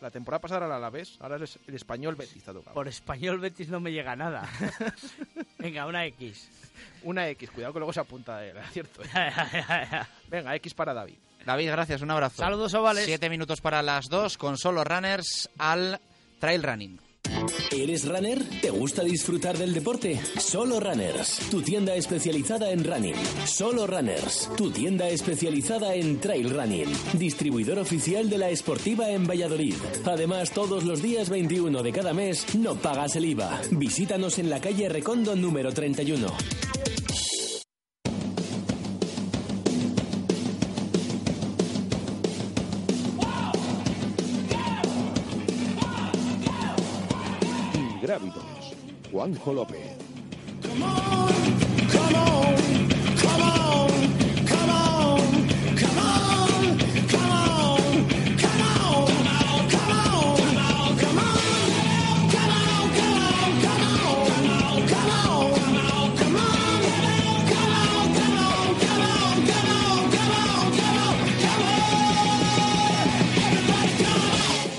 La 0.00 0.10
temporada 0.10 0.40
pasada 0.40 0.60
era 0.60 0.66
el 0.68 0.72
Alavés, 0.72 1.18
ahora 1.20 1.36
es 1.44 1.58
el 1.66 1.74
español 1.74 2.16
Betis 2.16 2.42
te 2.42 2.50
ha 2.50 2.54
tocado. 2.54 2.72
Por 2.72 2.88
español 2.88 3.38
Betis 3.38 3.68
no 3.68 3.80
me 3.80 3.92
llega 3.92 4.16
nada. 4.16 4.48
Venga, 5.58 5.84
una 5.84 6.06
X. 6.06 6.48
Una 7.02 7.28
X, 7.28 7.50
cuidado 7.50 7.74
que 7.74 7.80
luego 7.80 7.92
se 7.92 8.00
apunta 8.00 8.42
él, 8.42 8.56
¿cierto? 8.72 9.02
Venga, 10.30 10.56
X 10.56 10.72
para 10.72 10.94
David. 10.94 11.16
David, 11.44 11.68
gracias, 11.68 12.00
un 12.00 12.12
abrazo. 12.12 12.36
Saludos, 12.36 12.72
ovales. 12.72 13.04
Siete 13.04 13.28
minutos 13.28 13.60
para 13.60 13.82
las 13.82 14.06
dos 14.08 14.38
con 14.38 14.56
solo 14.56 14.84
runners 14.84 15.50
al 15.58 16.00
trail 16.40 16.62
running. 16.62 17.03
¿Eres 17.70 18.06
runner? 18.06 18.42
¿Te 18.60 18.70
gusta 18.70 19.02
disfrutar 19.02 19.58
del 19.58 19.74
deporte? 19.74 20.20
Solo 20.38 20.80
Runners, 20.80 21.40
tu 21.50 21.62
tienda 21.62 21.94
especializada 21.94 22.70
en 22.70 22.84
running. 22.84 23.14
Solo 23.46 23.86
Runners, 23.86 24.48
tu 24.56 24.70
tienda 24.70 25.08
especializada 25.08 25.94
en 25.94 26.20
trail 26.20 26.50
running. 26.50 26.86
Distribuidor 27.14 27.78
oficial 27.78 28.30
de 28.30 28.38
la 28.38 28.50
Esportiva 28.50 29.10
en 29.10 29.26
Valladolid. 29.26 29.74
Además, 30.04 30.52
todos 30.52 30.84
los 30.84 31.02
días 31.02 31.28
21 31.28 31.82
de 31.82 31.92
cada 31.92 32.14
mes 32.14 32.54
no 32.54 32.76
pagas 32.76 33.16
el 33.16 33.24
IVA. 33.26 33.60
Visítanos 33.72 34.38
en 34.38 34.50
la 34.50 34.60
calle 34.60 34.88
Recondo 34.88 35.34
número 35.34 35.72
31. 35.72 36.28
Juanjo 49.14 49.52
López. 49.52 49.94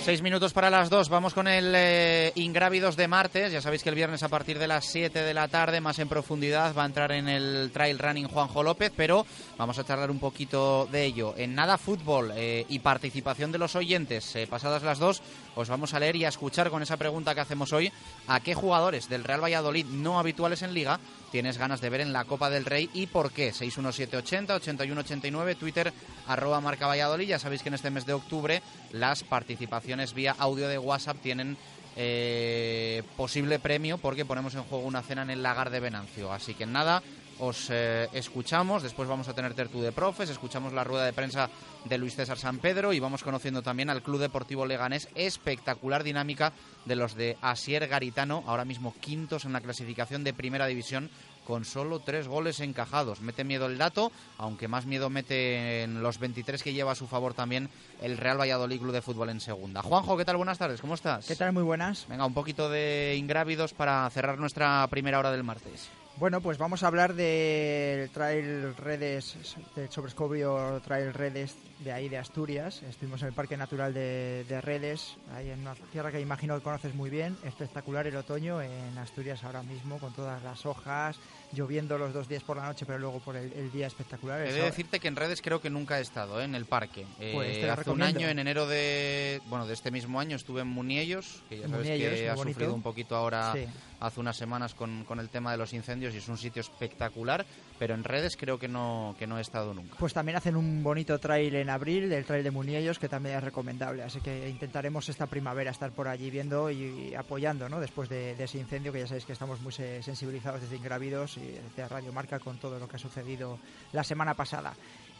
Seis 0.06 0.22
minutos 0.22 0.54
para 0.54 0.70
las 0.70 0.92
dos. 0.92 1.10
Vamos 1.10 1.34
con 1.34 1.48
el 1.48 1.74
eh, 1.76 2.32
Ingrávidos 2.36 2.96
de 2.96 3.08
martes. 3.08 3.52
Ya 3.52 3.60
sabéis 3.60 3.82
que 3.82 3.90
el 3.90 3.96
viernes 3.96 4.22
a 4.22 4.30
partir 4.30 4.60
de 4.60 4.68
las 4.68 4.86
7 4.86 5.24
de 5.24 5.34
la 5.34 5.48
tarde, 5.48 5.82
más 5.82 5.98
en 5.98 6.08
profundidad, 6.08 6.76
va 6.76 6.84
a 6.84 6.86
entrar 6.86 7.12
en 7.12 7.28
el 7.28 7.72
trail 7.74 7.98
running 7.98 8.28
Juanjo 8.28 8.62
López, 8.62 8.94
pero 8.96 9.26
vamos 9.58 9.80
a 9.80 9.84
charlar 9.84 10.12
un 10.12 10.20
poquito 10.20 10.88
de 10.92 11.06
ello. 11.06 11.34
En 11.38 11.56
nada 11.56 11.80
fútbol 11.80 12.32
eh, 12.36 12.68
y 12.70 12.78
participación 12.78 13.52
de 13.52 13.58
los 13.58 13.76
oyentes, 13.76 14.36
eh, 14.36 14.46
pasadas 14.46 14.84
las 14.84 15.00
dos, 15.00 15.24
os 15.56 15.70
vamos 15.70 15.94
a 15.94 16.00
leer 16.00 16.16
y 16.16 16.26
a 16.26 16.30
escuchar 16.30 16.70
con 16.70 16.84
esa 16.84 16.98
pregunta 16.98 17.34
que 17.34 17.42
hacemos 17.42 17.74
hoy 17.74 17.92
a 18.28 18.40
qué 18.40 18.56
jugadores 18.56 19.10
del 19.10 19.24
Real 19.24 19.44
Valladolid 19.44 19.86
no 19.86 20.20
habituales 20.20 20.62
en 20.62 20.74
liga 20.74 21.00
tienes 21.32 21.58
ganas 21.58 21.82
de 21.82 21.90
ver 21.90 22.00
en 22.00 22.14
la 22.14 22.24
Copa 22.24 22.50
del 22.50 22.64
Rey 22.64 22.90
y 22.94 23.08
por 23.08 23.32
qué. 23.32 23.52
61780, 23.52 24.56
8189, 24.56 25.56
Twitter, 25.56 25.94
arroba 26.28 26.62
marca 26.62 26.88
Valladolid. 26.88 27.28
Ya 27.28 27.40
sabéis 27.40 27.62
que 27.62 27.68
en 27.68 27.76
este 27.76 27.90
mes 27.90 28.06
de 28.06 28.14
octubre 28.14 28.62
las 28.94 29.24
participaciones 29.24 30.14
vía 30.14 30.34
audio 30.40 30.70
de 30.70 30.78
WhatsApp 30.78 31.18
tienen 31.22 31.58
eh, 31.98 33.04
posible 33.18 33.60
premio 33.60 33.98
porque 33.98 34.26
ponemos 34.26 34.56
en 34.56 34.64
juego 34.64 34.86
una 34.86 35.02
cena 35.02 35.24
en 35.24 35.30
el 35.30 35.44
lagar 35.44 35.72
de 35.72 35.82
Venancio. 35.82 36.32
Así 36.32 36.54
que 36.54 36.66
nada, 36.66 37.04
os 37.40 37.70
eh, 37.70 38.08
escuchamos, 38.14 38.84
después 38.84 39.08
vamos 39.08 39.28
a 39.28 39.34
tener 39.34 39.54
tertu 39.54 39.82
de 39.82 39.92
profes, 39.92 40.30
escuchamos 40.30 40.74
la 40.74 40.84
rueda 40.84 41.06
de 41.06 41.14
prensa 41.14 41.50
de 41.84 41.98
Luis 41.98 42.16
César 42.16 42.38
San 42.38 42.60
Pedro 42.60 42.94
y 42.94 43.00
vamos 43.00 43.24
conociendo 43.24 43.62
también 43.62 43.90
al 43.90 44.02
Club 44.02 44.20
Deportivo 44.20 44.66
Leganés, 44.66 45.10
espectacular 45.16 46.04
dinámica 46.04 46.54
de 46.86 46.96
los 46.96 47.16
de 47.16 47.38
Asier 47.42 47.88
Garitano, 47.88 48.44
ahora 48.48 48.66
mismo 48.66 48.94
quintos 49.00 49.46
en 49.46 49.54
la 49.54 49.62
clasificación 49.62 50.24
de 50.24 50.34
Primera 50.34 50.68
División 50.68 51.10
con 51.46 51.64
solo 51.64 52.00
tres 52.00 52.28
goles 52.28 52.60
encajados. 52.60 53.22
Mete 53.22 53.44
miedo 53.44 53.68
el 53.68 53.78
dato, 53.78 54.12
aunque 54.38 54.68
más 54.68 54.86
miedo 54.86 55.10
mete 55.10 55.84
en 55.84 56.02
los 56.02 56.18
23 56.20 56.64
que 56.64 56.74
lleva 56.74 56.94
a 56.94 56.96
su 56.96 57.08
favor 57.08 57.34
también 57.34 57.70
el 58.02 58.18
Real 58.18 58.40
Valladolid 58.40 58.80
Club 58.80 58.94
de 58.94 59.02
Fútbol 59.02 59.30
en 59.30 59.40
segunda. 59.40 59.82
Juanjo, 59.84 60.18
¿qué 60.18 60.26
tal? 60.26 60.38
Buenas 60.38 60.58
tardes, 60.58 60.82
¿cómo 60.82 60.96
estás? 60.96 61.26
¿Qué 61.28 61.36
tal? 61.36 61.54
Muy 61.54 61.64
buenas. 61.64 62.08
Venga, 62.10 62.26
un 62.26 62.34
poquito 62.34 62.70
de 62.70 63.16
ingrávidos 63.18 63.74
para 63.74 64.10
cerrar 64.10 64.40
nuestra 64.40 64.88
primera 64.88 65.20
hora 65.20 65.32
del 65.32 65.44
martes. 65.44 65.90
Bueno, 66.18 66.40
pues 66.40 66.58
vamos 66.58 66.82
a 66.82 66.88
hablar 66.88 67.14
del 67.14 68.10
Trail 68.12 68.74
Redes, 68.78 69.36
del 69.76 69.92
sobrescobrio 69.92 70.82
Trail 70.86 71.14
Redes 71.14 71.56
de 71.80 71.92
ahí 71.92 72.08
de 72.08 72.18
Asturias. 72.18 72.82
Estuvimos 72.84 73.22
en 73.22 73.28
el 73.28 73.34
Parque 73.34 73.58
Natural 73.58 73.94
de, 73.94 74.46
de 74.48 74.62
Redes, 74.62 75.18
ahí 75.36 75.50
en 75.50 75.60
una 75.60 75.76
tierra 75.92 76.14
que 76.14 76.22
imagino 76.22 76.56
que 76.56 76.64
conoces 76.64 76.96
muy 76.96 77.10
bien. 77.10 77.36
Espectacular 77.44 78.08
el 78.08 78.16
otoño 78.16 78.62
en 78.62 78.98
Asturias 78.98 79.44
ahora 79.44 79.62
mismo, 79.64 80.00
con 80.00 80.14
todas 80.14 80.42
las 80.42 80.66
hojas, 80.66 81.18
lloviendo 81.52 81.98
los 81.98 82.14
dos 82.14 82.30
días 82.30 82.44
por 82.44 82.56
la 82.56 82.68
noche, 82.68 82.86
pero 82.86 82.98
luego 82.98 83.20
por 83.20 83.36
el, 83.36 83.52
el 83.52 83.70
día 83.74 83.88
espectacular. 83.88 84.40
He 84.48 84.54
de 84.54 84.62
decirte 84.62 85.02
que 85.02 85.10
en 85.10 85.18
redes 85.18 85.42
creo 85.42 85.60
que 85.60 85.70
nunca 85.70 86.00
he 86.00 86.02
estado 86.02 86.40
¿eh? 86.40 86.46
en 86.46 86.56
el 86.56 86.64
parque. 86.66 87.06
Pues 87.34 87.58
Eh, 87.58 87.64
la 87.68 87.74
hace 87.74 87.90
un 87.90 88.02
año, 88.02 88.30
en 88.30 88.40
enero 88.40 88.68
de 88.68 89.42
bueno 89.48 89.68
de 89.68 89.74
este 89.74 89.92
mismo 89.92 90.18
año, 90.22 90.38
estuve 90.38 90.62
en 90.62 90.68
Muniellos, 90.68 91.44
que 91.50 91.58
ya 91.60 91.68
sabes 91.68 91.86
Muniellos, 91.90 92.14
que 92.14 92.30
ha 92.30 92.36
bonito. 92.36 92.54
sufrido 92.54 92.74
un 92.74 92.82
poquito 92.84 93.18
ahora 93.18 93.52
Sí. 93.54 93.68
Hace 94.00 94.20
unas 94.20 94.36
semanas 94.38 94.74
con, 94.74 95.06
el 95.20 95.30
tema 95.30 95.52
de 95.52 95.58
los 95.58 95.74
incendios 95.74 96.14
y 96.14 96.18
es 96.18 96.28
un 96.28 96.38
sitio 96.38 96.62
espectacular, 96.62 97.46
pero 97.80 97.94
en 97.94 98.04
redes 98.04 98.38
creo 98.38 98.60
que 98.60 98.68
no, 98.68 99.16
que 99.18 99.28
no 99.28 99.38
he 99.38 99.42
estado 99.42 99.74
nunca. 99.74 99.96
Pues 99.98 100.14
también 100.14 100.38
hacen 100.38 100.56
un 100.56 100.84
bonito 100.84 101.20
trail 101.20 101.56
en 101.56 101.70
abril, 101.70 102.12
el 102.12 102.26
trail 102.26 102.44
de 102.44 102.52
Muniellos, 102.52 103.00
que 103.00 103.10
también 103.10 103.38
es 103.38 103.44
recomendable. 103.44 104.04
Así 104.04 104.20
que 104.22 104.50
intentaremos 104.50 105.10
esta 105.10 105.28
primavera 105.28 105.72
estar 105.72 105.92
por 105.92 106.08
allí 106.08 106.30
viendo 106.30 106.70
y 106.70 107.14
apoyando, 107.16 107.70
¿no? 107.70 107.80
Después 107.80 108.10
de, 108.10 108.32
ese 108.42 108.58
incendio, 108.60 108.92
que 108.92 109.00
ya 109.00 109.08
sabéis 109.08 109.26
que 109.26 109.34
estamos 109.34 109.60
muy 109.62 109.72
se- 109.72 110.02
sensibilizados 110.04 110.62
desde 110.62 110.76
Ingrávidos 110.76 111.38
y 111.38 111.42
desde 111.46 111.88
Radio 111.88 112.12
Marca 112.14 112.40
con 112.40 112.58
todo 112.58 112.80
lo 112.80 112.88
que 112.88 112.98
ha 112.98 113.00
sucedido 113.00 113.60
la 113.94 114.04
semana 114.04 114.34
pasada. 114.34 114.74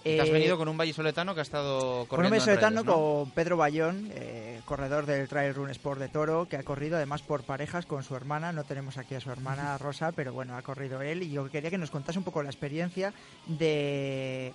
Te 0.06 0.22
has 0.22 0.30
Eh, 0.30 0.32
venido 0.34 0.56
con 0.56 0.68
un 0.68 0.78
vallisoletano 0.78 1.34
que 1.34 1.40
ha 1.40 1.44
estado 1.44 1.80
con 1.90 2.00
un 2.02 2.08
corriendo 2.08 2.30
vallisoletano 2.36 2.82
redes, 2.84 2.86
¿no? 2.86 2.94
con 2.94 3.32
Pedro 3.32 3.58
Bayón, 3.58 4.12
eh, 4.14 4.62
corredor 4.64 5.08
del 5.08 5.28
Trail 5.28 5.56
Run 5.56 5.72
Sport 5.72 6.00
de 6.00 6.10
Toro, 6.10 6.46
que 6.48 6.58
ha 6.58 6.64
corrido 6.64 6.98
además 6.98 7.24
por 7.24 7.42
parejas 7.42 7.88
con 7.88 8.04
su 8.04 8.16
hermana. 8.16 8.54
No 8.54 8.64
tenemos 8.66 9.00
aquí 9.00 9.16
a 9.16 9.20
su 9.20 9.32
hermana 9.32 9.76
Rosa, 9.80 10.12
pero 10.12 10.32
bueno, 10.32 10.56
ha 10.56 10.62
corrido 10.62 11.02
él. 11.02 11.24
Y 11.24 11.32
yo 11.32 11.50
quería 11.50 11.72
que 11.72 11.80
nos 11.80 11.90
contase 11.90 12.20
un 12.20 12.24
poco 12.24 12.44
la 12.44 12.52
experiencia 12.52 13.16
de 13.48 14.54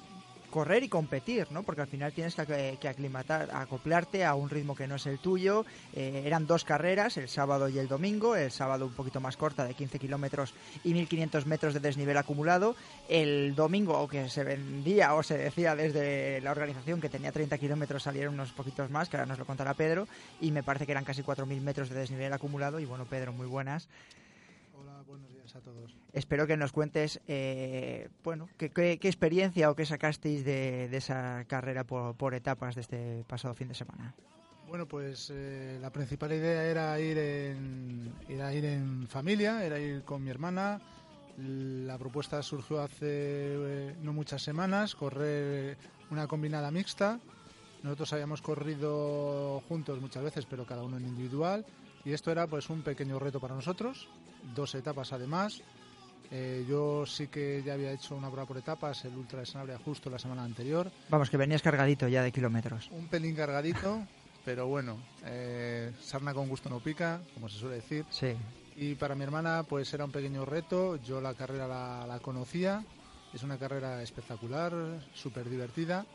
correr 0.51 0.83
y 0.83 0.89
competir, 0.89 1.51
¿no? 1.51 1.63
Porque 1.63 1.83
al 1.83 1.87
final 1.87 2.13
tienes 2.13 2.35
que, 2.35 2.77
que 2.81 2.89
aclimatar, 2.89 3.49
acoplarte 3.53 4.25
a 4.25 4.35
un 4.35 4.51
ritmo 4.51 4.75
que 4.75 4.87
no 4.87 4.97
es 4.97 5.07
el 5.07 5.19
tuyo. 5.19 5.65
Eh, 5.95 6.23
eran 6.27 6.47
dos 6.47 6.65
carreras, 6.65 7.17
el 7.17 7.29
sábado 7.29 7.69
y 7.69 7.79
el 7.79 7.89
domingo. 7.89 8.37
El 8.37 8.51
sábado 8.51 8.87
un 8.87 8.93
poquito 8.93 9.21
más 9.21 9.37
corta, 9.37 9.65
de 9.65 9.75
15 9.75 9.99
kilómetros 9.99 10.55
y 10.85 10.93
1500 10.93 11.47
metros 11.47 11.75
de 11.75 11.81
desnivel 11.81 12.17
acumulado. 12.17 12.77
El 13.09 13.55
domingo, 13.55 14.07
que 14.09 14.29
se 14.29 14.45
vendía 14.45 15.15
o 15.15 15.23
se 15.23 15.39
decía 15.39 15.75
desde 15.75 16.41
la 16.41 16.51
organización 16.51 17.01
que 17.01 17.09
tenía 17.09 17.33
30 17.33 17.57
kilómetros, 17.59 18.03
salieron 18.03 18.35
unos 18.35 18.53
poquitos 18.53 18.91
más, 18.91 19.09
que 19.09 19.17
ahora 19.17 19.27
nos 19.27 19.39
lo 19.39 19.47
contará 19.47 19.75
Pedro. 19.75 20.09
Y 20.41 20.51
me 20.51 20.63
parece 20.63 20.87
que 20.87 20.93
eran 20.93 21.05
casi 21.05 21.23
4.000 21.23 21.61
metros 21.61 21.89
de 21.89 21.99
desnivel 21.99 22.33
acumulado. 22.33 22.81
Y 22.81 22.85
bueno, 22.85 23.07
Pedro, 23.07 23.33
muy 23.33 23.47
buenas. 23.47 23.89
A 25.55 25.61
todos. 25.61 25.97
Espero 26.13 26.47
que 26.47 26.57
nos 26.57 26.73
cuentes, 26.73 27.21
eh, 27.27 28.09
bueno, 28.23 28.49
qué, 28.57 28.99
experiencia 29.03 29.71
o 29.71 29.75
qué 29.75 29.87
sacasteis 29.87 30.45
de, 30.45 30.89
de 30.89 30.97
esa 30.97 31.45
carrera 31.47 31.85
por, 31.85 32.15
por 32.17 32.35
etapas 32.35 32.75
de 32.75 32.81
este 32.83 33.25
pasado 33.27 33.55
fin 33.55 33.69
de 33.69 33.75
semana. 33.75 34.15
Bueno, 34.71 34.87
pues 34.87 35.33
eh, 35.35 35.79
la 35.83 35.91
principal 35.91 36.33
idea 36.33 36.65
era 36.65 37.01
ir 37.01 37.19
en, 37.19 38.15
era 38.29 38.55
ir 38.55 38.65
en 38.65 39.09
familia, 39.09 39.65
era 39.65 39.81
ir 39.81 40.05
con 40.05 40.23
mi 40.23 40.31
hermana. 40.31 40.81
La 41.39 41.99
propuesta 41.99 42.41
surgió 42.41 42.81
hace 42.81 43.07
eh, 43.09 43.97
no 44.01 44.13
muchas 44.13 44.43
semanas, 44.43 44.95
correr 44.95 45.77
una 46.13 46.29
combinada 46.29 46.71
mixta. 46.71 47.19
Nosotros 47.83 48.13
habíamos 48.13 48.43
corrido 48.43 49.61
juntos 49.67 50.01
muchas 50.01 50.23
veces, 50.23 50.47
pero 50.47 50.65
cada 50.65 50.85
uno 50.85 50.99
en 50.99 51.07
individual. 51.07 51.67
Y 52.05 52.13
esto 52.13 52.31
era 52.31 52.47
pues 52.47 52.71
un 52.71 52.83
pequeño 52.83 53.19
reto 53.19 53.41
para 53.41 53.57
nosotros, 53.57 54.09
dos 54.55 54.75
etapas 54.75 55.13
además. 55.13 55.63
Eh, 56.31 56.65
yo 56.69 57.05
sí 57.07 57.27
que 57.27 57.63
ya 57.65 57.75
había 57.75 57.91
hecho 57.91 58.15
una 58.15 58.29
prueba 58.29 58.47
por 58.47 58.57
etapas, 58.57 59.05
el 59.05 59.17
Ultra 59.17 59.41
de 59.41 59.47
Sanabria 59.47 59.79
justo 59.85 60.09
la 60.11 60.19
semana 60.19 60.45
anterior. 60.45 60.91
Vamos, 61.09 61.29
que 61.29 61.37
venías 61.37 61.63
cargadito 61.63 62.07
ya 62.07 62.23
de 62.23 62.31
kilómetros. 62.31 62.89
Un 62.93 63.09
pelín 63.09 63.35
cargadito, 63.35 64.07
pero 64.45 64.69
bueno, 64.69 64.99
eh, 65.25 65.93
sarna 66.01 66.33
con 66.33 66.49
gusto 66.49 66.71
no 66.71 66.79
pica, 66.79 67.21
como 67.35 67.49
se 67.49 67.59
suele 67.59 67.77
decir. 67.77 68.05
Sí. 68.11 68.37
Y 68.77 68.95
para 68.95 69.17
mi 69.17 69.25
hermana, 69.25 69.65
pues 69.69 69.93
era 69.93 70.05
un 70.05 70.13
pequeño 70.13 70.45
reto. 70.45 70.97
Yo 70.97 71.21
la 71.21 71.35
carrera 71.35 71.67
la, 71.67 72.07
la 72.07 72.21
conocía. 72.21 72.85
Es 73.35 73.43
una 73.43 73.59
carrera 73.59 74.03
espectacular, 74.03 74.73
súper 75.15 75.49
divertida. 75.51 76.07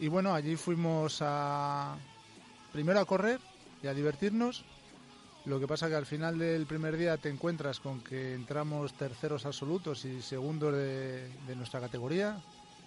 Y 0.00 0.08
bueno, 0.08 0.34
allí 0.34 0.56
fuimos 0.56 1.18
a. 1.20 1.96
Primero 2.72 2.98
a 2.98 3.04
correr 3.04 3.38
y 3.82 3.86
a 3.86 3.94
divertirnos. 3.94 4.64
Lo 5.46 5.60
que 5.60 5.66
pasa 5.66 5.88
que 5.88 5.94
al 5.94 6.06
final 6.06 6.38
del 6.38 6.66
primer 6.66 6.96
día 6.96 7.18
te 7.18 7.28
encuentras 7.28 7.78
con 7.78 8.00
que 8.00 8.34
entramos 8.34 8.94
terceros 8.94 9.44
absolutos 9.44 10.04
y 10.06 10.22
segundos 10.22 10.72
de, 10.72 11.28
de 11.46 11.56
nuestra 11.56 11.80
categoría. 11.80 12.40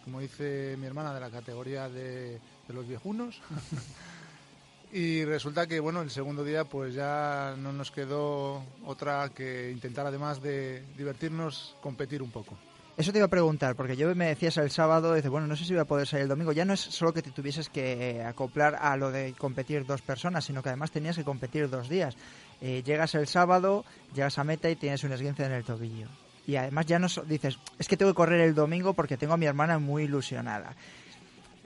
Como 0.03 0.19
dice 0.21 0.75
mi 0.79 0.87
hermana, 0.87 1.13
de 1.13 1.19
la 1.19 1.29
categoría 1.29 1.87
de, 1.87 2.39
de 2.67 2.73
los 2.73 2.87
viejunos. 2.87 3.41
Y 4.91 5.25
resulta 5.25 5.67
que, 5.67 5.81
bueno, 5.81 6.01
el 6.01 6.09
segundo 6.09 6.45
día 6.45 6.63
pues 6.63 6.93
ya 6.93 7.55
no 7.57 7.73
nos 7.73 7.91
quedó 7.91 8.63
otra 8.85 9.29
que 9.35 9.69
intentar, 9.69 10.07
además 10.07 10.41
de 10.41 10.81
divertirnos, 10.95 11.75
competir 11.81 12.23
un 12.23 12.31
poco. 12.31 12.57
Eso 12.97 13.11
te 13.11 13.19
iba 13.19 13.27
a 13.27 13.29
preguntar, 13.29 13.75
porque 13.75 13.95
yo 13.95 14.13
me 14.15 14.25
decías 14.25 14.57
el 14.57 14.71
sábado, 14.71 15.13
dice, 15.13 15.29
bueno, 15.29 15.45
no 15.45 15.55
sé 15.55 15.65
si 15.65 15.73
voy 15.73 15.81
a 15.81 15.85
poder 15.85 16.07
salir 16.07 16.23
el 16.23 16.29
domingo. 16.29 16.51
Ya 16.51 16.65
no 16.65 16.73
es 16.73 16.79
solo 16.79 17.13
que 17.13 17.21
te 17.21 17.29
tuvieses 17.29 17.69
que 17.69 18.23
acoplar 18.25 18.75
a 18.81 18.97
lo 18.97 19.11
de 19.11 19.33
competir 19.37 19.85
dos 19.85 20.01
personas, 20.01 20.45
sino 20.45 20.63
que 20.63 20.69
además 20.69 20.89
tenías 20.89 21.15
que 21.15 21.23
competir 21.23 21.69
dos 21.69 21.89
días. 21.89 22.15
Eh, 22.59 22.81
llegas 22.83 23.13
el 23.13 23.27
sábado, 23.27 23.85
llegas 24.15 24.39
a 24.39 24.43
meta 24.43 24.67
y 24.71 24.75
tienes 24.75 25.03
un 25.03 25.11
esguince 25.11 25.45
en 25.45 25.51
el 25.51 25.63
tobillo. 25.63 26.07
Y 26.47 26.55
además 26.55 26.87
ya 26.87 26.97
no 26.97 27.07
dices, 27.27 27.59
es 27.77 27.87
que 27.87 27.97
tengo 27.97 28.11
que 28.11 28.15
correr 28.15 28.41
el 28.41 28.55
domingo 28.55 28.93
porque 28.93 29.15
tengo 29.15 29.33
a 29.33 29.37
mi 29.37 29.45
hermana 29.45 29.77
muy 29.77 30.03
ilusionada. 30.05 30.73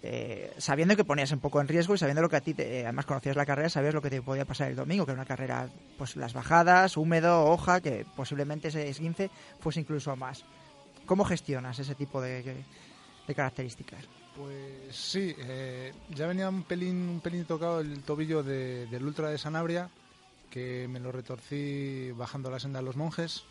Eh, 0.04 0.52
sabiendo 0.58 0.98
que 0.98 1.06
ponías 1.06 1.32
un 1.32 1.40
poco 1.40 1.62
en 1.62 1.68
riesgo 1.70 1.94
y 1.94 1.98
sabiendo 1.98 2.22
lo 2.24 2.28
que 2.30 2.36
a 2.38 2.42
ti, 2.42 2.54
te- 2.54 2.80
eh, 2.80 2.84
además 2.84 3.06
conocías 3.06 3.38
la 3.38 3.46
carrera, 3.46 3.70
sabías 3.70 3.94
lo 3.94 4.02
que 4.02 4.10
te 4.10 4.22
podía 4.22 4.44
pasar 4.44 4.68
el 4.70 4.76
domingo, 4.76 5.06
que 5.06 5.12
era 5.12 5.22
una 5.22 5.28
carrera, 5.28 5.70
pues 5.98 6.18
las 6.18 6.34
bajadas, 6.34 6.98
húmedo, 6.98 7.46
hoja, 7.46 7.80
que 7.80 8.06
posiblemente 8.18 8.68
ese 8.68 8.90
esguince 8.90 9.30
fuese 9.62 9.80
incluso 9.80 10.14
más. 10.18 10.44
¿Cómo 11.06 11.26
gestionas 11.26 11.80
ese 11.80 11.96
tipo 11.96 12.22
de, 12.22 12.66
características? 13.36 14.10
Pues 14.34 14.96
sí, 14.96 15.36
eh, 15.38 15.94
ya 16.08 16.28
venía 16.28 16.50
un 16.50 16.64
pelín, 16.64 17.10
un 17.10 17.22
pelín 17.22 17.46
tocado 17.46 17.80
el 17.82 18.04
tobillo 18.04 18.44
de- 18.44 18.88
del 18.88 19.04
Ultra 19.06 19.30
de 19.30 19.38
Sanabria, 19.38 19.92
que 20.50 20.88
me 20.90 21.00
lo 21.00 21.12
retorcí 21.12 22.12
bajando 22.14 22.50
la 22.52 22.60
senda 22.60 22.80
de 22.80 22.86
los 22.86 22.98
monjes. 22.98 23.48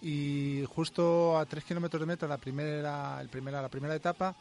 Y 0.00 0.64
justo 0.68 1.38
a 1.38 1.46
tres 1.46 1.64
kilómetros 1.64 2.00
de 2.00 2.06
meta, 2.06 2.26
la 2.28 2.38
primera, 2.38 3.20
el 3.20 3.30
primera, 3.30 3.62
la 3.62 3.70
primera 3.70 3.94
etapa, 3.94 4.36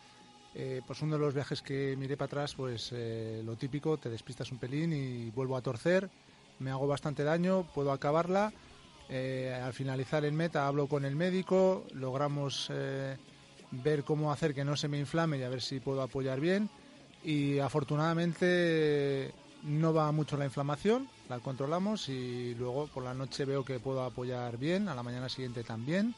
eh, 0.54 0.82
pues 0.86 1.02
uno 1.02 1.16
de 1.16 1.20
los 1.22 1.34
viajes 1.34 1.62
que 1.62 1.96
miré 1.98 2.18
para 2.18 2.28
atrás, 2.28 2.56
pues 2.56 2.92
eh, 2.94 3.42
lo 3.44 3.58
típico, 3.58 4.00
te 4.00 4.10
despistas 4.10 4.52
un 4.52 4.60
pelín 4.60 4.94
y 4.94 5.30
vuelvo 5.32 5.58
a 5.58 5.62
torcer, 5.62 6.12
me 6.60 6.72
hago 6.72 6.88
bastante 6.88 7.24
daño, 7.24 7.66
puedo 7.72 7.92
acabarla. 7.92 8.54
Eh, 9.10 9.54
al 9.64 9.74
finalizar 9.74 10.26
en 10.26 10.36
meta 10.36 10.68
hablo 10.68 10.88
con 10.88 11.06
el 11.06 11.16
médico, 11.16 11.86
logramos 11.94 12.70
eh, 12.72 13.18
ver 13.72 14.04
cómo 14.04 14.32
hacer 14.32 14.54
que 14.54 14.66
no 14.66 14.76
se 14.76 14.88
me 14.88 15.00
inflame 15.00 15.38
y 15.38 15.44
a 15.44 15.50
ver 15.50 15.62
si 15.62 15.80
puedo 15.80 16.02
apoyar 16.02 16.40
bien. 16.40 16.70
Y 17.24 17.60
afortunadamente 17.60 19.32
no 19.64 19.94
va 19.94 20.12
mucho 20.12 20.38
la 20.38 20.46
inflamación, 20.46 21.08
la 21.28 21.40
controlamos 21.40 22.08
y 22.10 22.54
luego 22.56 22.88
por 22.88 23.04
la 23.04 23.14
noche 23.14 23.46
veo 23.46 23.66
que 23.66 23.80
puedo 23.80 24.04
apoyar 24.04 24.58
bien, 24.58 24.88
a 24.88 24.96
la 24.96 25.04
mañana 25.04 25.28
siguiente 25.28 25.64
también, 25.64 26.14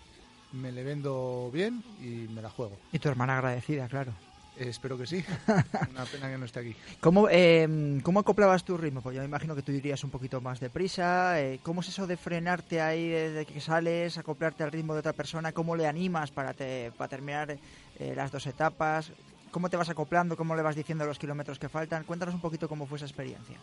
me 0.51 0.71
le 0.71 0.83
vendo 0.83 1.49
bien 1.53 1.81
y 2.01 2.27
me 2.33 2.41
la 2.41 2.49
juego. 2.49 2.77
Y 2.91 2.99
tu 2.99 3.09
hermana 3.09 3.37
agradecida, 3.37 3.87
claro. 3.87 4.13
Espero 4.59 4.97
que 4.97 5.05
sí. 5.05 5.23
Una 5.91 6.05
pena 6.05 6.29
que 6.29 6.37
no 6.37 6.45
esté 6.45 6.59
aquí. 6.61 6.75
¿Cómo, 6.99 7.27
eh, 7.29 7.99
¿Cómo 8.03 8.19
acoplabas 8.19 8.63
tu 8.63 8.75
ritmo? 8.77 9.01
Pues 9.01 9.15
yo 9.15 9.21
me 9.21 9.27
imagino 9.27 9.55
que 9.55 9.61
tú 9.61 9.71
irías 9.71 10.03
un 10.03 10.09
poquito 10.09 10.41
más 10.41 10.59
deprisa. 10.59 11.39
Eh, 11.39 11.59
¿Cómo 11.61 11.81
es 11.81 11.89
eso 11.89 12.07
de 12.07 12.17
frenarte 12.17 12.81
ahí 12.81 13.07
desde 13.07 13.45
que 13.45 13.61
sales, 13.61 14.17
acoplarte 14.17 14.63
al 14.63 14.71
ritmo 14.71 14.93
de 14.93 14.99
otra 15.01 15.13
persona? 15.13 15.51
¿Cómo 15.51 15.75
le 15.75 15.85
animas 15.87 16.31
para, 16.31 16.53
te- 16.53 16.91
para 16.97 17.07
terminar 17.07 17.51
eh, 17.99 18.13
las 18.15 18.31
dos 18.31 18.47
etapas? 18.47 19.11
¿Cómo 19.51 19.69
te 19.69 19.77
vas 19.77 19.89
acoplando? 19.89 20.35
¿Cómo 20.35 20.55
le 20.55 20.61
vas 20.63 20.75
diciendo 20.75 21.05
los 21.05 21.19
kilómetros 21.19 21.59
que 21.59 21.69
faltan? 21.69 22.03
Cuéntanos 22.03 22.33
un 22.33 22.41
poquito 22.41 22.67
cómo 22.67 22.87
fue 22.87 22.97
esa 22.97 23.05
experiencia. 23.05 23.57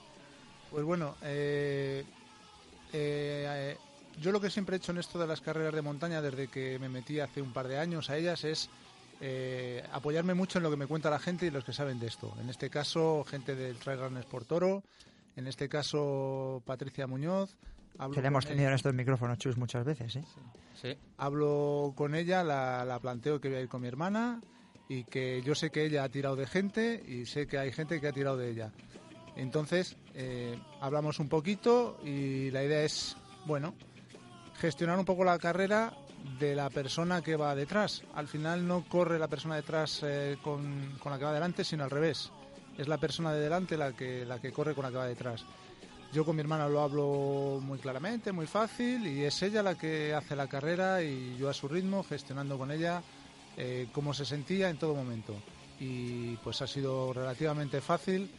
Pues 0.70 0.84
bueno, 0.84 1.14
eh, 1.22 2.04
eh, 2.92 3.46
eh, 3.72 3.76
yo 4.20 4.30
lo 4.32 4.40
que 4.40 4.50
siempre 4.50 4.76
he 4.76 4.78
hecho 4.78 4.92
en 4.92 4.98
esto 4.98 5.18
de 5.18 5.26
las 5.26 5.40
carreras 5.40 5.74
de 5.74 5.82
montaña, 5.82 6.22
desde 6.22 6.48
que 6.48 6.78
me 6.78 6.88
metí 6.88 7.18
hace 7.20 7.42
un 7.42 7.52
par 7.52 7.66
de 7.68 7.78
años 7.78 8.10
a 8.10 8.16
ellas, 8.16 8.44
es 8.44 8.70
eh, 9.26 9.82
apoyarme 9.90 10.34
mucho 10.34 10.58
en 10.58 10.64
lo 10.64 10.70
que 10.70 10.76
me 10.76 10.86
cuenta 10.86 11.08
la 11.08 11.18
gente 11.18 11.46
y 11.46 11.50
los 11.50 11.64
que 11.64 11.72
saben 11.72 11.98
de 11.98 12.08
esto. 12.08 12.34
En 12.38 12.50
este 12.50 12.68
caso, 12.68 13.24
gente 13.24 13.54
del 13.54 13.78
Trail 13.78 13.98
Runners 14.00 14.26
por 14.26 14.44
Toro, 14.44 14.82
en 15.34 15.46
este 15.46 15.66
caso, 15.66 16.62
Patricia 16.66 17.06
Muñoz. 17.06 17.56
Hablo 17.96 18.14
Que 18.14 18.20
le 18.20 18.28
hemos 18.28 18.44
con 18.44 18.50
tenido 18.50 18.64
en 18.66 18.72
ella- 18.72 18.76
estos 18.76 18.92
micrófonos, 18.94 19.38
Chus, 19.38 19.56
muchas 19.56 19.84
veces, 19.84 20.16
¿eh? 20.16 20.24
Sí. 20.80 20.94
Hablo 21.16 21.94
con 21.96 22.14
ella, 22.14 22.44
la, 22.44 22.84
la 22.84 22.98
planteo 22.98 23.40
que 23.40 23.48
voy 23.48 23.56
a 23.58 23.60
ir 23.62 23.68
con 23.68 23.80
mi 23.80 23.88
hermana 23.88 24.42
y 24.88 25.04
que 25.04 25.40
yo 25.42 25.54
sé 25.54 25.70
que 25.70 25.86
ella 25.86 26.04
ha 26.04 26.08
tirado 26.10 26.36
de 26.36 26.46
gente 26.46 27.02
y 27.08 27.24
sé 27.24 27.46
que 27.46 27.56
hay 27.56 27.72
gente 27.72 28.00
que 28.00 28.08
ha 28.08 28.12
tirado 28.12 28.36
de 28.36 28.50
ella. 28.50 28.72
Entonces, 29.36 29.96
eh, 30.14 30.58
hablamos 30.80 31.18
un 31.18 31.28
poquito 31.30 31.98
y 32.04 32.50
la 32.50 32.62
idea 32.62 32.82
es, 32.82 33.16
bueno, 33.46 33.74
gestionar 34.58 34.98
un 34.98 35.04
poco 35.04 35.24
la 35.24 35.38
carrera 35.38 35.92
de 36.38 36.54
la 36.54 36.70
persona 36.70 37.22
que 37.22 37.36
va 37.36 37.54
detrás. 37.54 38.02
Al 38.14 38.28
final 38.28 38.66
no 38.66 38.84
corre 38.88 39.18
la 39.18 39.28
persona 39.28 39.56
detrás 39.56 40.00
eh, 40.02 40.38
con, 40.42 40.96
con 40.98 41.12
la 41.12 41.18
que 41.18 41.24
va 41.24 41.32
delante, 41.32 41.64
sino 41.64 41.84
al 41.84 41.90
revés. 41.90 42.30
Es 42.78 42.88
la 42.88 42.98
persona 42.98 43.32
de 43.32 43.40
delante 43.40 43.76
la 43.76 43.92
que, 43.92 44.24
la 44.24 44.40
que 44.40 44.52
corre 44.52 44.74
con 44.74 44.84
la 44.84 44.90
que 44.90 44.96
va 44.96 45.06
detrás. 45.06 45.44
Yo 46.12 46.24
con 46.24 46.36
mi 46.36 46.42
hermana 46.42 46.68
lo 46.68 46.80
hablo 46.80 47.60
muy 47.60 47.78
claramente, 47.78 48.32
muy 48.32 48.46
fácil, 48.46 49.06
y 49.06 49.24
es 49.24 49.42
ella 49.42 49.62
la 49.62 49.74
que 49.74 50.14
hace 50.14 50.36
la 50.36 50.46
carrera 50.46 51.02
y 51.02 51.36
yo 51.36 51.48
a 51.48 51.54
su 51.54 51.66
ritmo, 51.66 52.04
gestionando 52.04 52.56
con 52.56 52.70
ella 52.70 53.02
eh, 53.56 53.88
cómo 53.92 54.14
se 54.14 54.24
sentía 54.24 54.70
en 54.70 54.78
todo 54.78 54.94
momento. 54.94 55.34
Y 55.80 56.36
pues 56.36 56.62
ha 56.62 56.68
sido 56.68 57.12
relativamente 57.12 57.80
fácil, 57.80 58.30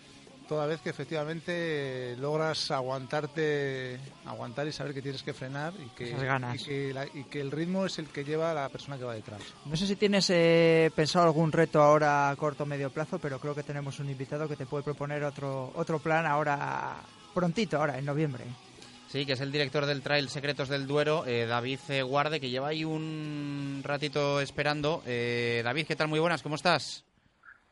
toda 0.47 0.65
vez 0.67 0.79
que 0.81 0.89
efectivamente 0.91 2.15
logras 2.19 2.69
aguantarte, 2.71 3.99
aguantar 4.25 4.67
y 4.67 4.71
saber 4.71 4.93
que 4.93 5.01
tienes 5.01 5.23
que 5.23 5.33
frenar 5.33 5.73
y 5.83 5.89
que, 5.95 6.11
ganas. 6.11 6.61
y 6.61 6.65
que, 6.65 6.93
la- 6.93 7.05
y 7.07 7.23
que 7.25 7.41
el 7.41 7.51
ritmo 7.51 7.85
es 7.85 7.97
el 7.99 8.07
que 8.07 8.23
lleva 8.23 8.51
a 8.51 8.53
la 8.53 8.69
persona 8.69 8.97
que 8.97 9.03
va 9.03 9.13
detrás. 9.13 9.41
No 9.65 9.75
sé 9.75 9.87
si 9.87 9.95
tienes 9.95 10.29
eh, 10.29 10.91
pensado 10.95 11.25
algún 11.25 11.51
reto 11.51 11.81
ahora 11.81 12.29
a 12.29 12.35
corto 12.35 12.63
o 12.63 12.65
medio 12.65 12.89
plazo, 12.89 13.19
pero 13.19 13.39
creo 13.39 13.55
que 13.55 13.63
tenemos 13.63 13.99
un 13.99 14.09
invitado 14.09 14.47
que 14.47 14.55
te 14.55 14.65
puede 14.65 14.83
proponer 14.83 15.23
otro, 15.23 15.71
otro 15.75 15.99
plan 15.99 16.25
ahora 16.25 16.97
prontito, 17.33 17.77
ahora 17.77 17.97
en 17.97 18.05
noviembre. 18.05 18.43
Sí, 19.07 19.25
que 19.25 19.33
es 19.33 19.39
el 19.39 19.51
director 19.51 19.85
del 19.85 20.01
Trail 20.01 20.27
Secretos 20.27 20.67
del 20.67 20.87
Duero, 20.87 21.25
eh, 21.25 21.45
David 21.45 21.79
Guarde, 22.03 22.41
que 22.41 22.49
lleva 22.49 22.67
ahí 22.69 22.83
un 22.83 23.79
ratito 23.83 24.41
esperando. 24.41 25.01
Eh, 25.05 25.61
David, 25.63 25.85
¿qué 25.87 25.95
tal? 25.95 26.09
Muy 26.09 26.19
buenas, 26.19 26.41
¿cómo 26.43 26.55
estás? 26.55 27.04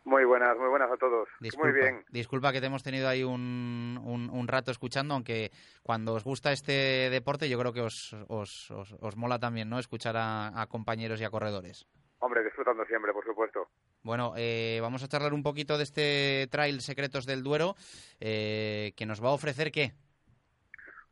Muy 0.06 0.26
buenas, 0.26 0.58
muy 0.58 0.68
buenas 0.68 0.92
a 0.92 0.98
todos. 0.98 1.30
Disculpa, 1.40 1.70
Muy 1.72 1.80
bien. 1.80 2.06
Disculpa 2.10 2.52
que 2.52 2.60
te 2.60 2.66
hemos 2.68 2.84
tenido 2.84 3.08
ahí 3.08 3.24
un, 3.24 3.98
un- 4.04 4.30
un 4.30 4.48
rato 4.50 4.70
escuchando, 4.72 5.14
aunque 5.14 5.52
cuando 5.82 6.14
os 6.14 6.24
gusta 6.26 6.52
este 6.52 7.10
deporte 7.10 7.48
yo 7.48 7.58
creo 7.58 7.72
que 7.72 7.82
os, 7.82 8.14
os, 8.28 8.70
os- 8.72 8.96
os 9.00 9.16
mola 9.16 9.40
también, 9.40 9.70
¿no? 9.70 9.80
Escuchar 9.80 10.18
a, 10.18 10.62
a 10.62 10.68
compañeros 10.68 11.22
y 11.22 11.24
a 11.24 11.30
corredores. 11.30 11.88
Hombre, 12.20 12.44
disfrutando 12.44 12.86
siempre, 12.86 13.14
por 13.14 13.24
supuesto. 13.26 13.68
Bueno, 14.02 14.34
eh, 14.36 14.80
vamos 14.82 15.04
a 15.04 15.08
charlar 15.08 15.34
un 15.34 15.44
poquito 15.44 15.78
de 15.78 15.84
este 15.84 16.48
Trail 16.52 16.82
Secretos 16.82 17.26
del 17.26 17.42
Duero, 17.44 17.76
eh, 18.20 18.92
que 18.98 19.06
nos 19.06 19.24
va 19.24 19.30
a 19.30 19.34
ofrecer 19.34 19.72
qué. 19.72 19.94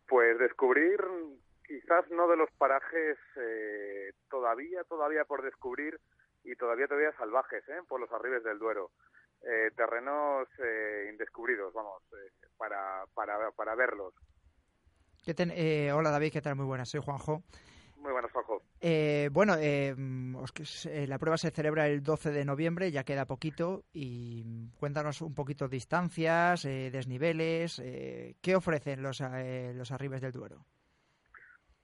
Pues 0.07 0.37
descubrir, 0.39 0.99
quizás 1.65 2.09
no 2.11 2.27
de 2.27 2.35
los 2.35 2.49
parajes 2.57 3.17
eh, 3.37 4.11
todavía, 4.29 4.83
todavía 4.83 5.23
por 5.23 5.41
descubrir 5.43 5.97
y 6.43 6.55
todavía, 6.55 6.87
todavía 6.87 7.11
salvajes, 7.17 7.67
¿eh? 7.69 7.79
por 7.87 7.99
los 7.99 8.11
arribes 8.11 8.43
del 8.43 8.59
Duero. 8.59 8.91
Eh, 9.43 9.71
terrenos 9.75 10.47
eh, 10.59 11.07
indescubridos, 11.11 11.73
vamos, 11.73 12.03
eh, 12.13 12.31
para, 12.57 13.05
para, 13.13 13.51
para 13.51 13.75
verlos. 13.75 14.13
¿Qué 15.25 15.33
ten- 15.33 15.51
eh, 15.53 15.91
hola 15.91 16.11
David, 16.11 16.31
¿qué 16.33 16.41
tal? 16.41 16.55
Muy 16.55 16.65
buenas, 16.65 16.89
soy 16.89 17.01
Juanjo. 17.03 17.43
Muy 17.97 18.11
buenos, 18.11 18.31
Juanjo. 18.31 18.63
Eh, 18.79 19.29
bueno, 19.31 19.55
eh, 19.59 19.95
os 20.35 20.51
la 21.07 21.19
prueba 21.19 21.37
se 21.37 21.51
celebra 21.51 21.85
el 21.87 22.01
12 22.01 22.31
de 22.31 22.45
noviembre, 22.45 22.91
ya 22.91 23.03
queda 23.03 23.25
poquito, 23.25 23.83
y 23.93 24.43
cuéntanos 24.79 25.21
un 25.21 25.35
poquito 25.35 25.67
distancias, 25.67 26.65
eh, 26.65 26.89
desniveles, 26.91 27.79
eh, 27.83 28.35
¿qué 28.41 28.55
ofrecen 28.55 29.03
los, 29.03 29.21
eh, 29.21 29.73
los 29.75 29.91
arribes 29.91 30.21
del 30.21 30.31
Duero? 30.31 30.65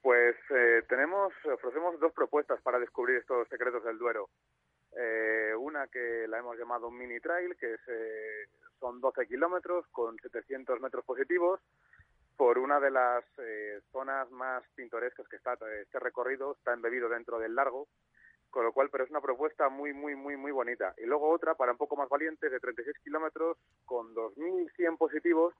Pues 0.02 0.36
eh, 0.50 0.82
tenemos, 0.88 1.32
ofrecemos 1.54 1.98
dos 2.00 2.12
propuestas 2.12 2.60
para 2.62 2.78
descubrir 2.78 3.18
estos 3.18 3.46
secretos 3.48 3.84
del 3.84 3.98
Duero. 3.98 4.28
Eh, 4.96 5.54
una 5.58 5.86
que 5.88 6.26
la 6.28 6.38
hemos 6.38 6.58
llamado 6.58 6.90
mini 6.90 7.20
trail, 7.20 7.56
que 7.56 7.74
es, 7.74 7.80
eh, 7.88 8.48
son 8.80 9.00
12 9.00 9.26
kilómetros 9.26 9.86
con 9.88 10.16
700 10.18 10.80
metros 10.80 11.04
positivos 11.04 11.60
por 12.36 12.58
una 12.58 12.78
de 12.78 12.90
las 12.90 13.24
eh, 13.38 13.80
zonas 13.90 14.30
más 14.30 14.62
pintorescas 14.76 15.26
que 15.28 15.36
está 15.36 15.58
este 15.82 15.98
recorrido, 15.98 16.52
está 16.52 16.72
embebido 16.72 17.08
dentro 17.08 17.40
del 17.40 17.54
largo, 17.54 17.88
con 18.48 18.64
lo 18.64 18.72
cual, 18.72 18.90
pero 18.90 19.02
es 19.02 19.10
una 19.10 19.20
propuesta 19.20 19.68
muy, 19.68 19.92
muy, 19.92 20.14
muy, 20.14 20.36
muy 20.36 20.52
bonita. 20.52 20.94
Y 20.98 21.06
luego 21.06 21.30
otra, 21.30 21.56
para 21.56 21.72
un 21.72 21.78
poco 21.78 21.96
más 21.96 22.08
valientes, 22.08 22.50
de 22.50 22.60
36 22.60 22.96
kilómetros 23.02 23.58
con 23.84 24.14
2.100 24.14 24.96
positivos, 24.96 25.52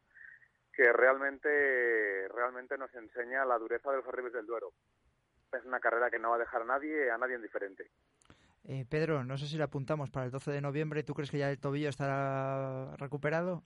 que 0.72 0.92
realmente, 0.92 2.28
realmente 2.28 2.78
nos 2.78 2.94
enseña 2.94 3.44
la 3.44 3.58
dureza 3.58 3.90
de 3.90 3.96
los 3.96 4.06
arribes 4.06 4.32
del 4.32 4.46
Duero. 4.46 4.72
Es 5.52 5.64
una 5.64 5.80
carrera 5.80 6.08
que 6.10 6.20
no 6.20 6.30
va 6.30 6.36
a 6.36 6.38
dejar 6.38 6.62
a 6.62 6.66
nadie, 6.66 7.10
a 7.10 7.18
nadie 7.18 7.34
indiferente. 7.34 7.90
Eh, 8.70 8.84
Pedro, 8.86 9.24
no 9.24 9.38
sé 9.38 9.46
si 9.46 9.56
le 9.56 9.62
apuntamos 9.62 10.10
para 10.10 10.26
el 10.26 10.30
12 10.30 10.50
de 10.50 10.60
noviembre, 10.60 11.02
¿tú 11.02 11.14
crees 11.14 11.30
que 11.30 11.38
ya 11.38 11.50
el 11.50 11.58
tobillo 11.58 11.88
estará 11.88 12.94
recuperado? 12.98 13.64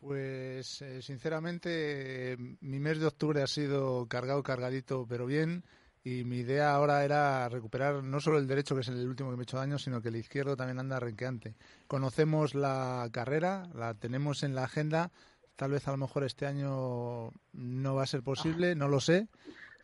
Pues 0.00 0.80
eh, 0.80 1.02
sinceramente 1.02 2.34
mi 2.60 2.80
mes 2.80 2.98
de 2.98 3.06
octubre 3.06 3.42
ha 3.42 3.46
sido 3.46 4.06
cargado, 4.06 4.42
cargadito, 4.42 5.06
pero 5.06 5.26
bien. 5.26 5.64
Y 6.02 6.24
mi 6.24 6.38
idea 6.38 6.72
ahora 6.74 7.04
era 7.04 7.46
recuperar 7.50 8.02
no 8.02 8.20
solo 8.20 8.38
el 8.38 8.46
derecho, 8.46 8.74
que 8.74 8.80
es 8.80 8.88
el 8.88 9.06
último 9.06 9.30
que 9.30 9.36
me 9.36 9.42
he 9.42 9.44
hecho 9.44 9.58
daño, 9.58 9.78
sino 9.78 10.00
que 10.00 10.08
el 10.08 10.16
izquierdo 10.16 10.56
también 10.56 10.78
anda 10.78 10.98
renqueante. 10.98 11.54
Conocemos 11.86 12.54
la 12.54 13.06
carrera, 13.12 13.68
la 13.74 13.92
tenemos 13.92 14.44
en 14.44 14.54
la 14.54 14.64
agenda. 14.64 15.10
Tal 15.56 15.72
vez 15.72 15.86
a 15.88 15.90
lo 15.90 15.98
mejor 15.98 16.24
este 16.24 16.46
año 16.46 17.32
no 17.52 17.94
va 17.94 18.04
a 18.04 18.06
ser 18.06 18.22
posible, 18.22 18.74
no 18.74 18.88
lo 18.88 19.00
sé. 19.00 19.28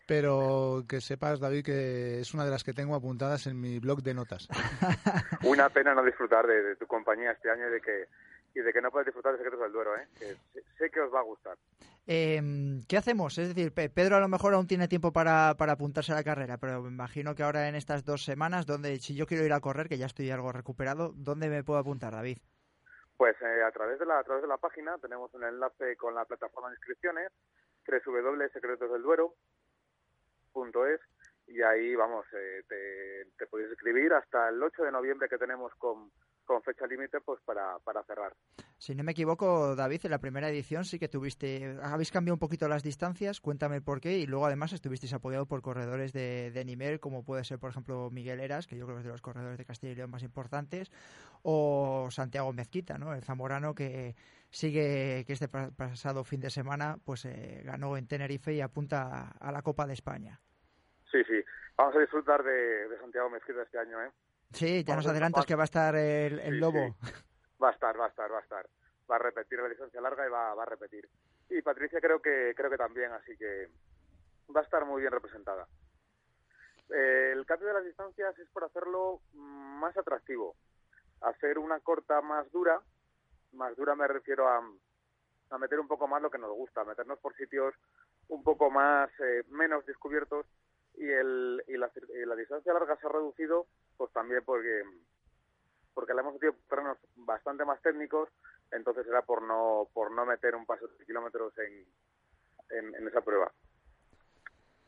Pero 0.06 0.84
que 0.88 1.00
sepas, 1.00 1.40
David, 1.40 1.64
que 1.64 2.20
es 2.20 2.34
una 2.34 2.44
de 2.44 2.50
las 2.50 2.64
que 2.64 2.72
tengo 2.74 2.94
apuntadas 2.94 3.46
en 3.46 3.60
mi 3.60 3.78
blog 3.78 4.02
de 4.02 4.14
notas. 4.14 4.48
Una 5.44 5.68
pena 5.70 5.94
no 5.94 6.04
disfrutar 6.04 6.46
de, 6.46 6.62
de 6.62 6.76
tu 6.76 6.86
compañía 6.86 7.32
este 7.32 7.50
año 7.50 7.68
y 7.68 7.72
de 7.72 7.80
que 7.80 8.06
y 8.56 8.60
de 8.60 8.72
que 8.72 8.80
no 8.80 8.90
puedes 8.92 9.06
disfrutar 9.06 9.32
de 9.32 9.38
Secretos 9.38 9.60
del 9.62 9.72
Duero, 9.72 9.96
¿eh? 9.96 10.06
Que 10.16 10.26
sé, 10.52 10.64
sé 10.78 10.90
que 10.90 11.00
os 11.00 11.12
va 11.12 11.18
a 11.18 11.24
gustar. 11.24 11.56
Eh, 12.06 12.40
¿Qué 12.86 12.96
hacemos? 12.96 13.36
Es 13.38 13.48
decir, 13.48 13.72
Pe- 13.74 13.88
Pedro 13.90 14.14
a 14.16 14.20
lo 14.20 14.28
mejor 14.28 14.54
aún 14.54 14.68
tiene 14.68 14.86
tiempo 14.86 15.12
para, 15.12 15.54
para 15.58 15.72
apuntarse 15.72 16.12
a 16.12 16.14
la 16.14 16.22
carrera, 16.22 16.56
pero 16.58 16.80
me 16.82 16.88
imagino 16.90 17.34
que 17.34 17.42
ahora 17.42 17.68
en 17.68 17.74
estas 17.74 18.04
dos 18.04 18.24
semanas, 18.24 18.64
donde 18.64 18.96
si 19.00 19.16
yo 19.16 19.26
quiero 19.26 19.44
ir 19.44 19.52
a 19.52 19.58
correr, 19.60 19.88
que 19.88 19.98
ya 19.98 20.06
estoy 20.06 20.30
algo 20.30 20.52
recuperado, 20.52 21.12
¿dónde 21.16 21.48
me 21.48 21.64
puedo 21.64 21.80
apuntar, 21.80 22.12
David? 22.12 22.38
Pues 23.16 23.34
eh, 23.42 23.62
a 23.66 23.72
través 23.72 23.98
de 23.98 24.06
la 24.06 24.20
a 24.20 24.24
través 24.24 24.42
de 24.42 24.48
la 24.48 24.58
página 24.58 24.98
tenemos 24.98 25.34
un 25.34 25.42
enlace 25.42 25.96
con 25.96 26.14
la 26.14 26.24
plataforma 26.24 26.68
de 26.68 26.76
inscripciones 26.76 27.32
www.secretosdelduero.es 30.54 31.00
y 31.46 31.60
ahí 31.60 31.94
vamos 31.94 32.24
eh, 32.32 32.62
te, 32.68 33.26
te 33.36 33.46
puedes 33.46 33.70
escribir 33.70 34.12
hasta 34.14 34.48
el 34.48 34.62
8 34.62 34.84
de 34.84 34.92
noviembre 34.92 35.28
que 35.28 35.36
tenemos 35.36 35.74
con, 35.74 36.10
con 36.44 36.62
fecha 36.62 36.86
límite 36.86 37.20
pues 37.20 37.40
para, 37.44 37.78
para 37.80 38.02
cerrar. 38.04 38.34
Si 38.78 38.94
no 38.94 39.02
me 39.02 39.12
equivoco, 39.12 39.74
David, 39.74 40.00
en 40.04 40.10
la 40.10 40.18
primera 40.18 40.48
edición 40.48 40.84
sí 40.84 40.98
que 40.98 41.08
tuviste, 41.08 41.76
habéis 41.82 42.10
cambiado 42.10 42.34
un 42.34 42.40
poquito 42.40 42.68
las 42.68 42.82
distancias, 42.82 43.40
cuéntame 43.40 43.80
por 43.80 44.00
qué, 44.00 44.18
y 44.18 44.26
luego 44.26 44.46
además 44.46 44.72
estuvisteis 44.72 45.14
apoyado 45.14 45.46
por 45.46 45.62
corredores 45.62 46.12
de, 46.12 46.50
de 46.50 46.64
nivel, 46.64 47.00
como 47.00 47.24
puede 47.24 47.44
ser, 47.44 47.58
por 47.58 47.70
ejemplo, 47.70 48.10
Miguel 48.10 48.40
Eras, 48.40 48.66
que 48.66 48.76
yo 48.76 48.84
creo 48.84 48.96
que 48.96 49.00
es 49.00 49.06
de 49.06 49.12
los 49.12 49.22
corredores 49.22 49.58
de 49.58 49.64
Castilla 49.64 49.92
y 49.92 49.96
León 49.96 50.10
más 50.10 50.22
importantes, 50.22 50.90
o 51.42 52.08
Santiago 52.10 52.52
Mezquita, 52.52 52.98
¿no? 52.98 53.14
El 53.14 53.22
zamorano 53.22 53.74
que 53.74 54.14
sigue, 54.50 55.24
que 55.26 55.32
este 55.32 55.48
pa- 55.48 55.70
pasado 55.70 56.24
fin 56.24 56.40
de 56.40 56.50
semana, 56.50 56.98
pues 57.04 57.24
eh, 57.24 57.62
ganó 57.64 57.96
en 57.96 58.06
Tenerife 58.06 58.52
y 58.52 58.60
apunta 58.60 59.02
a, 59.02 59.48
a 59.48 59.52
la 59.52 59.62
Copa 59.62 59.86
de 59.86 59.94
España. 59.94 60.40
Sí, 61.10 61.22
sí. 61.24 61.42
Vamos 61.76 61.96
a 61.96 62.00
disfrutar 62.00 62.42
de, 62.42 62.88
de 62.88 62.98
Santiago 62.98 63.30
Mezquita 63.30 63.62
este 63.62 63.78
año, 63.78 64.02
¿eh? 64.02 64.10
Sí, 64.54 64.84
ya 64.84 64.96
nos 64.96 65.06
adelantas 65.06 65.44
que 65.46 65.54
va 65.54 65.62
a 65.62 65.64
estar 65.64 65.94
el, 65.96 66.38
el 66.38 66.54
Sí, 66.54 66.60
lobo. 66.60 66.96
Va 67.62 67.68
a 67.68 67.72
estar, 67.72 67.98
va 67.98 68.06
a 68.06 68.08
estar, 68.08 68.30
va 68.32 68.38
a 68.38 68.42
estar. 68.42 68.66
Va 69.10 69.16
a 69.16 69.18
repetir 69.18 69.58
la 69.58 69.68
distancia 69.68 70.00
larga 70.00 70.26
y 70.26 70.30
va, 70.30 70.54
va 70.54 70.62
a 70.62 70.66
repetir. 70.66 71.08
Y 71.50 71.60
Patricia 71.62 72.00
creo 72.00 72.20
que 72.22 72.54
creo 72.56 72.70
que 72.70 72.76
también, 72.76 73.12
así 73.12 73.36
que 73.36 73.68
va 74.54 74.60
a 74.60 74.64
estar 74.64 74.84
muy 74.84 75.00
bien 75.00 75.12
representada. 75.12 75.66
Eh, 76.90 77.32
el 77.32 77.44
cambio 77.46 77.68
de 77.68 77.74
las 77.74 77.84
distancias 77.84 78.38
es 78.38 78.48
por 78.50 78.64
hacerlo 78.64 79.20
más 79.32 79.96
atractivo. 79.96 80.56
Hacer 81.20 81.58
una 81.58 81.80
corta 81.80 82.20
más 82.20 82.50
dura, 82.52 82.80
más 83.52 83.74
dura 83.76 83.94
me 83.94 84.06
refiero 84.06 84.48
a, 84.48 84.62
a 85.50 85.58
meter 85.58 85.80
un 85.80 85.88
poco 85.88 86.06
más 86.06 86.22
lo 86.22 86.30
que 86.30 86.38
nos 86.38 86.52
gusta, 86.52 86.84
meternos 86.84 87.18
por 87.18 87.34
sitios 87.36 87.74
un 88.28 88.42
poco 88.42 88.70
más 88.70 89.10
eh, 89.20 89.44
menos 89.48 89.84
descubiertos 89.86 90.46
y, 90.96 91.08
el, 91.08 91.62
y, 91.68 91.76
la, 91.76 91.90
y 91.94 92.26
la 92.26 92.36
distancia 92.36 92.72
larga 92.72 92.96
se 92.96 93.06
ha 93.06 93.10
reducido 93.10 93.66
pues 93.96 94.12
también 94.12 94.42
porque 94.44 94.82
porque 95.94 96.12
le 96.12 96.20
hemos 96.20 96.34
metido 96.34 96.54
terrenos 96.68 96.98
bastante 97.14 97.64
más 97.64 97.80
técnicos, 97.80 98.28
entonces 98.72 99.06
era 99.06 99.22
por 99.22 99.42
no 99.42 99.88
por 99.92 100.10
no 100.10 100.26
meter 100.26 100.54
un 100.56 100.66
paso 100.66 100.88
de 100.88 101.04
kilómetros 101.06 101.52
en, 101.58 101.86
en, 102.70 102.94
en 102.94 103.08
esa 103.08 103.20
prueba. 103.20 103.52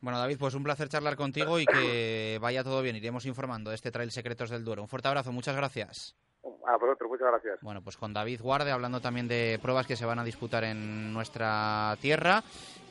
Bueno, 0.00 0.18
David, 0.18 0.36
pues 0.38 0.54
un 0.54 0.62
placer 0.62 0.88
charlar 0.88 1.16
contigo 1.16 1.58
y 1.58 1.66
que 1.66 2.38
vaya 2.40 2.62
todo 2.62 2.82
bien. 2.82 2.96
Iremos 2.96 3.24
informando 3.24 3.70
de 3.70 3.76
este 3.76 3.90
Trail 3.90 4.10
Secretos 4.10 4.50
del 4.50 4.64
Duero. 4.64 4.82
Un 4.82 4.88
fuerte 4.88 5.08
abrazo, 5.08 5.32
muchas 5.32 5.56
gracias. 5.56 6.14
A 6.66 6.76
vosotros, 6.76 7.08
muchas 7.10 7.28
gracias. 7.30 7.58
Bueno, 7.62 7.80
pues 7.82 7.96
con 7.96 8.12
David 8.12 8.40
Guarde, 8.40 8.70
hablando 8.72 9.00
también 9.00 9.28
de 9.28 9.58
pruebas 9.62 9.86
que 9.86 9.96
se 9.96 10.04
van 10.04 10.18
a 10.18 10.24
disputar 10.24 10.64
en 10.64 11.12
nuestra 11.12 11.96
tierra. 12.00 12.42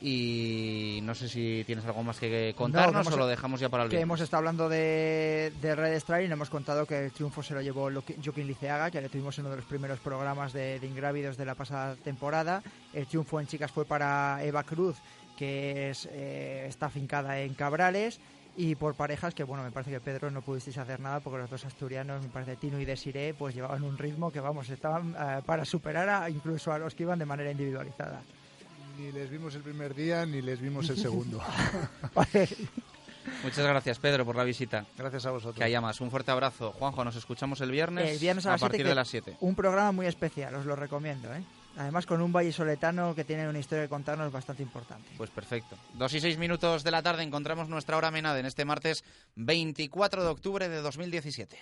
Y 0.02 1.00
no 1.02 1.14
sé 1.14 1.28
si 1.28 1.62
tienes 1.66 1.84
algo 1.86 2.02
más 2.02 2.18
que 2.20 2.54
contarnos 2.56 2.92
No, 2.92 3.00
que 3.00 3.06
hemos- 3.08 3.14
o 3.14 3.18
lo 3.18 3.26
dejamos 3.26 3.60
ya 3.60 3.68
para 3.68 3.84
el 3.84 3.88
que 3.88 3.96
viernes. 3.96 4.02
hemos 4.04 4.20
estado 4.20 4.38
hablando 4.38 4.68
de, 4.68 5.52
de 5.60 5.74
Red 5.74 5.98
Stripe 6.00 6.26
y 6.26 6.30
hemos 6.32 6.50
contado 6.50 6.86
que 6.86 7.06
el 7.06 7.12
triunfo 7.12 7.42
se 7.42 7.54
lo 7.54 7.62
llevó 7.62 7.90
Joaquín 7.90 8.46
Liceaga, 8.46 8.90
que 8.90 9.00
le 9.00 9.08
tuvimos 9.08 9.38
en 9.38 9.46
uno 9.46 9.52
de 9.52 9.56
los 9.60 9.66
primeros 9.66 9.98
programas 10.00 10.52
de, 10.52 10.78
de 10.80 10.86
Ingrávidos 10.86 11.36
de 11.36 11.44
la 11.46 11.54
pasada 11.54 11.96
temporada. 11.96 12.62
El 12.92 13.06
triunfo 13.06 13.40
en 13.40 13.46
chicas 13.46 13.72
fue 13.72 13.84
para 13.84 14.38
Eva 14.44 14.62
Cruz, 14.64 14.96
que 15.36 15.90
es, 15.90 16.06
eh, 16.12 16.66
está 16.68 16.86
afincada 16.86 17.40
en 17.40 17.54
Cabrales. 17.54 18.20
Y 18.58 18.74
por 18.74 18.94
parejas, 18.94 19.34
que 19.34 19.44
bueno, 19.44 19.62
me 19.62 19.70
parece 19.70 19.90
que 19.90 20.00
Pedro 20.00 20.30
no 20.30 20.40
pudisteis 20.40 20.78
hacer 20.78 20.98
nada 20.98 21.20
porque 21.20 21.38
los 21.38 21.50
dos 21.50 21.64
asturianos, 21.66 22.22
me 22.22 22.28
parece 22.28 22.56
Tino 22.56 22.80
y 22.80 22.86
Desiré, 22.86 23.34
pues 23.34 23.54
llevaban 23.54 23.82
un 23.82 23.98
ritmo 23.98 24.30
que 24.30 24.40
vamos, 24.40 24.70
estaban 24.70 25.14
eh, 25.18 25.42
para 25.44 25.64
superar 25.66 26.08
a, 26.08 26.30
incluso 26.30 26.72
a 26.72 26.78
los 26.78 26.94
que 26.94 27.02
iban 27.02 27.18
de 27.18 27.26
manera 27.26 27.50
individualizada. 27.50 28.22
Ni 28.98 29.12
les 29.12 29.28
vimos 29.28 29.54
el 29.54 29.62
primer 29.62 29.94
día 29.94 30.24
ni 30.24 30.40
les 30.40 30.58
vimos 30.58 30.88
el 30.88 30.96
segundo. 30.96 31.42
Muchas 33.42 33.66
gracias, 33.66 33.98
Pedro, 33.98 34.24
por 34.24 34.36
la 34.36 34.44
visita. 34.44 34.86
Gracias 34.96 35.26
a 35.26 35.32
vosotros. 35.32 35.56
Que 35.56 35.64
haya 35.64 35.80
más. 35.80 36.00
Un 36.00 36.10
fuerte 36.10 36.30
abrazo. 36.30 36.72
Juanjo, 36.72 37.04
nos 37.04 37.16
escuchamos 37.16 37.60
el 37.60 37.70
viernes, 37.70 38.10
El 38.10 38.18
viernes 38.18 38.46
a, 38.46 38.56
partir 38.56 38.78
siete, 38.78 38.88
de 38.88 38.94
las 38.94 39.08
7. 39.08 39.36
Un 39.40 39.54
programa 39.54 39.92
muy 39.92 40.06
especial, 40.06 40.54
os 40.54 40.64
lo 40.64 40.76
recomiendo. 40.76 41.32
¿eh? 41.34 41.42
Además 41.76 42.06
con 42.06 42.22
un 42.22 42.32
valle 42.32 42.52
soletano 42.52 43.14
que 43.14 43.24
tiene 43.24 43.48
una 43.48 43.58
historia 43.58 43.84
que 43.84 43.90
contarnos 43.90 44.32
bastante 44.32 44.62
importante. 44.62 45.10
Pues 45.16 45.30
perfecto. 45.30 45.76
Dos 45.94 46.14
y 46.14 46.20
seis 46.20 46.38
minutos 46.38 46.84
de 46.84 46.90
la 46.90 47.02
tarde 47.02 47.22
encontramos 47.22 47.68
nuestra 47.68 47.96
hora 47.96 48.10
menada 48.10 48.38
en 48.38 48.46
este 48.46 48.64
martes 48.64 49.04
24 49.34 50.24
de 50.24 50.28
octubre 50.30 50.68
de 50.68 50.80
2017. 50.80 51.58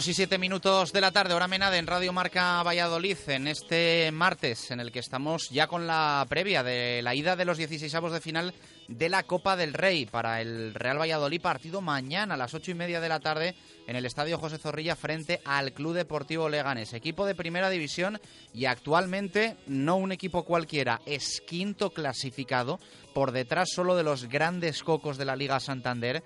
Dos 0.00 0.08
y 0.08 0.14
siete 0.14 0.38
minutos 0.38 0.94
de 0.94 1.02
la 1.02 1.10
tarde, 1.10 1.34
hora 1.34 1.46
menada 1.46 1.76
en 1.76 1.86
Radio 1.86 2.10
Marca 2.14 2.62
Valladolid, 2.62 3.18
en 3.26 3.46
este 3.46 4.10
martes, 4.10 4.70
en 4.70 4.80
el 4.80 4.92
que 4.92 4.98
estamos 4.98 5.50
ya 5.50 5.66
con 5.66 5.86
la 5.86 6.24
previa 6.26 6.62
de 6.62 7.02
la 7.02 7.14
ida 7.14 7.36
de 7.36 7.44
los 7.44 7.58
16 7.58 7.92
de 8.10 8.20
final 8.22 8.54
de 8.88 9.10
la 9.10 9.24
Copa 9.24 9.56
del 9.56 9.74
Rey 9.74 10.06
para 10.06 10.40
el 10.40 10.72
Real 10.72 10.98
Valladolid, 10.98 11.42
partido 11.42 11.82
mañana 11.82 12.32
a 12.32 12.36
las 12.38 12.54
ocho 12.54 12.70
y 12.70 12.74
media 12.74 12.98
de 13.02 13.10
la 13.10 13.20
tarde 13.20 13.54
en 13.86 13.94
el 13.94 14.06
Estadio 14.06 14.38
José 14.38 14.56
Zorrilla 14.56 14.96
frente 14.96 15.42
al 15.44 15.74
Club 15.74 15.92
Deportivo 15.92 16.48
Leganés, 16.48 16.94
equipo 16.94 17.26
de 17.26 17.34
primera 17.34 17.68
división 17.68 18.18
y 18.54 18.64
actualmente 18.64 19.58
no 19.66 19.96
un 19.96 20.12
equipo 20.12 20.46
cualquiera, 20.46 21.02
es 21.04 21.42
quinto 21.46 21.90
clasificado, 21.90 22.80
por 23.12 23.32
detrás 23.32 23.68
solo 23.70 23.96
de 23.96 24.04
los 24.04 24.30
grandes 24.30 24.82
cocos 24.82 25.18
de 25.18 25.26
la 25.26 25.36
Liga 25.36 25.60
Santander, 25.60 26.24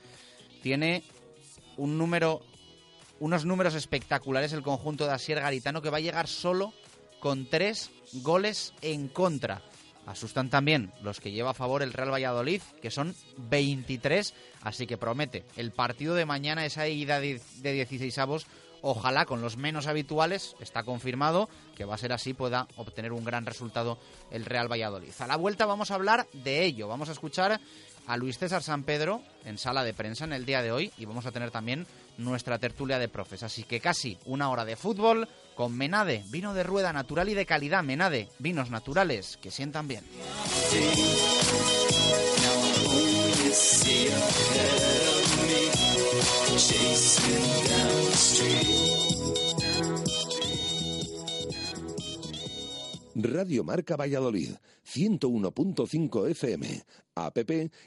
tiene 0.62 1.03
un 1.77 1.99
número 1.99 2.41
unos 3.20 3.44
números 3.44 3.74
espectaculares 3.74 4.52
el 4.52 4.62
conjunto 4.62 5.06
de 5.06 5.12
Asier 5.12 5.40
Garitano 5.40 5.82
que 5.82 5.90
va 5.90 5.98
a 5.98 6.00
llegar 6.00 6.28
solo 6.28 6.72
con 7.20 7.46
tres 7.46 7.90
goles 8.12 8.74
en 8.82 9.08
contra. 9.08 9.62
Asustan 10.06 10.50
también 10.50 10.92
los 11.02 11.20
que 11.20 11.30
lleva 11.30 11.50
a 11.50 11.54
favor 11.54 11.82
el 11.82 11.94
Real 11.94 12.12
Valladolid, 12.12 12.60
que 12.82 12.90
son 12.90 13.14
23, 13.38 14.34
así 14.62 14.86
que 14.86 14.98
promete 14.98 15.44
el 15.56 15.72
partido 15.72 16.14
de 16.14 16.26
mañana, 16.26 16.66
esa 16.66 16.86
ida 16.88 17.20
de 17.20 17.40
de 17.62 17.72
16 17.72 18.18
avos, 18.18 18.46
ojalá 18.82 19.24
con 19.24 19.40
los 19.40 19.56
menos 19.56 19.86
habituales, 19.86 20.56
está 20.60 20.82
confirmado 20.82 21.48
que 21.74 21.86
va 21.86 21.94
a 21.94 21.98
ser 21.98 22.12
así, 22.12 22.34
pueda 22.34 22.68
obtener 22.76 23.14
un 23.14 23.24
gran 23.24 23.46
resultado 23.46 23.98
el 24.30 24.44
Real 24.44 24.70
Valladolid. 24.70 25.12
A 25.20 25.26
la 25.26 25.36
vuelta 25.36 25.64
vamos 25.64 25.90
a 25.90 25.94
hablar 25.94 26.26
de 26.34 26.64
ello, 26.64 26.86
vamos 26.86 27.08
a 27.08 27.12
escuchar 27.12 27.58
a 28.06 28.16
Luis 28.18 28.38
César 28.38 28.62
San 28.62 28.82
Pedro 28.82 29.22
en 29.46 29.56
sala 29.56 29.84
de 29.84 29.94
prensa 29.94 30.26
en 30.26 30.34
el 30.34 30.44
día 30.44 30.60
de 30.60 30.72
hoy 30.72 30.92
y 30.98 31.06
vamos 31.06 31.24
a 31.24 31.32
tener 31.32 31.50
también 31.50 31.86
nuestra 32.18 32.58
tertulia 32.58 32.98
de 32.98 33.08
profes. 33.08 33.42
Así 33.42 33.64
que 33.64 33.80
casi 33.80 34.18
una 34.24 34.50
hora 34.50 34.64
de 34.64 34.76
fútbol 34.76 35.28
con 35.54 35.76
Menade, 35.76 36.24
vino 36.30 36.54
de 36.54 36.62
rueda 36.62 36.92
natural 36.92 37.28
y 37.28 37.34
de 37.34 37.46
calidad. 37.46 37.82
Menade, 37.82 38.28
vinos 38.38 38.70
naturales 38.70 39.38
que 39.40 39.50
sientan 39.50 39.88
bien. 39.88 40.04
Radio 53.16 53.62
Marca 53.62 53.96
Valladolid, 53.96 54.56
101.5 54.84 56.30
FM, 56.30 56.84
app 57.14 57.38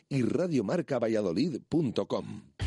y 0.10 0.22
radiomarcavalladolid.com. 0.22 2.67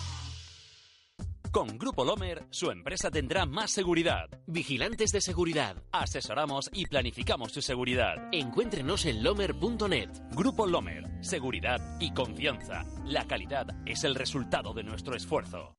Con 1.51 1.77
Grupo 1.77 2.05
Lomer, 2.05 2.45
su 2.49 2.71
empresa 2.71 3.11
tendrá 3.11 3.45
más 3.45 3.71
seguridad. 3.71 4.29
Vigilantes 4.47 5.11
de 5.11 5.19
seguridad. 5.19 5.75
Asesoramos 5.91 6.69
y 6.71 6.85
planificamos 6.85 7.51
su 7.51 7.61
seguridad. 7.61 8.29
Encuéntrenos 8.31 9.05
en 9.05 9.21
lomer.net. 9.21 10.09
Grupo 10.31 10.65
Lomer, 10.65 11.03
seguridad 11.19 11.97
y 11.99 12.13
confianza. 12.13 12.85
La 13.03 13.27
calidad 13.27 13.67
es 13.85 14.05
el 14.05 14.15
resultado 14.15 14.73
de 14.73 14.83
nuestro 14.83 15.13
esfuerzo. 15.13 15.75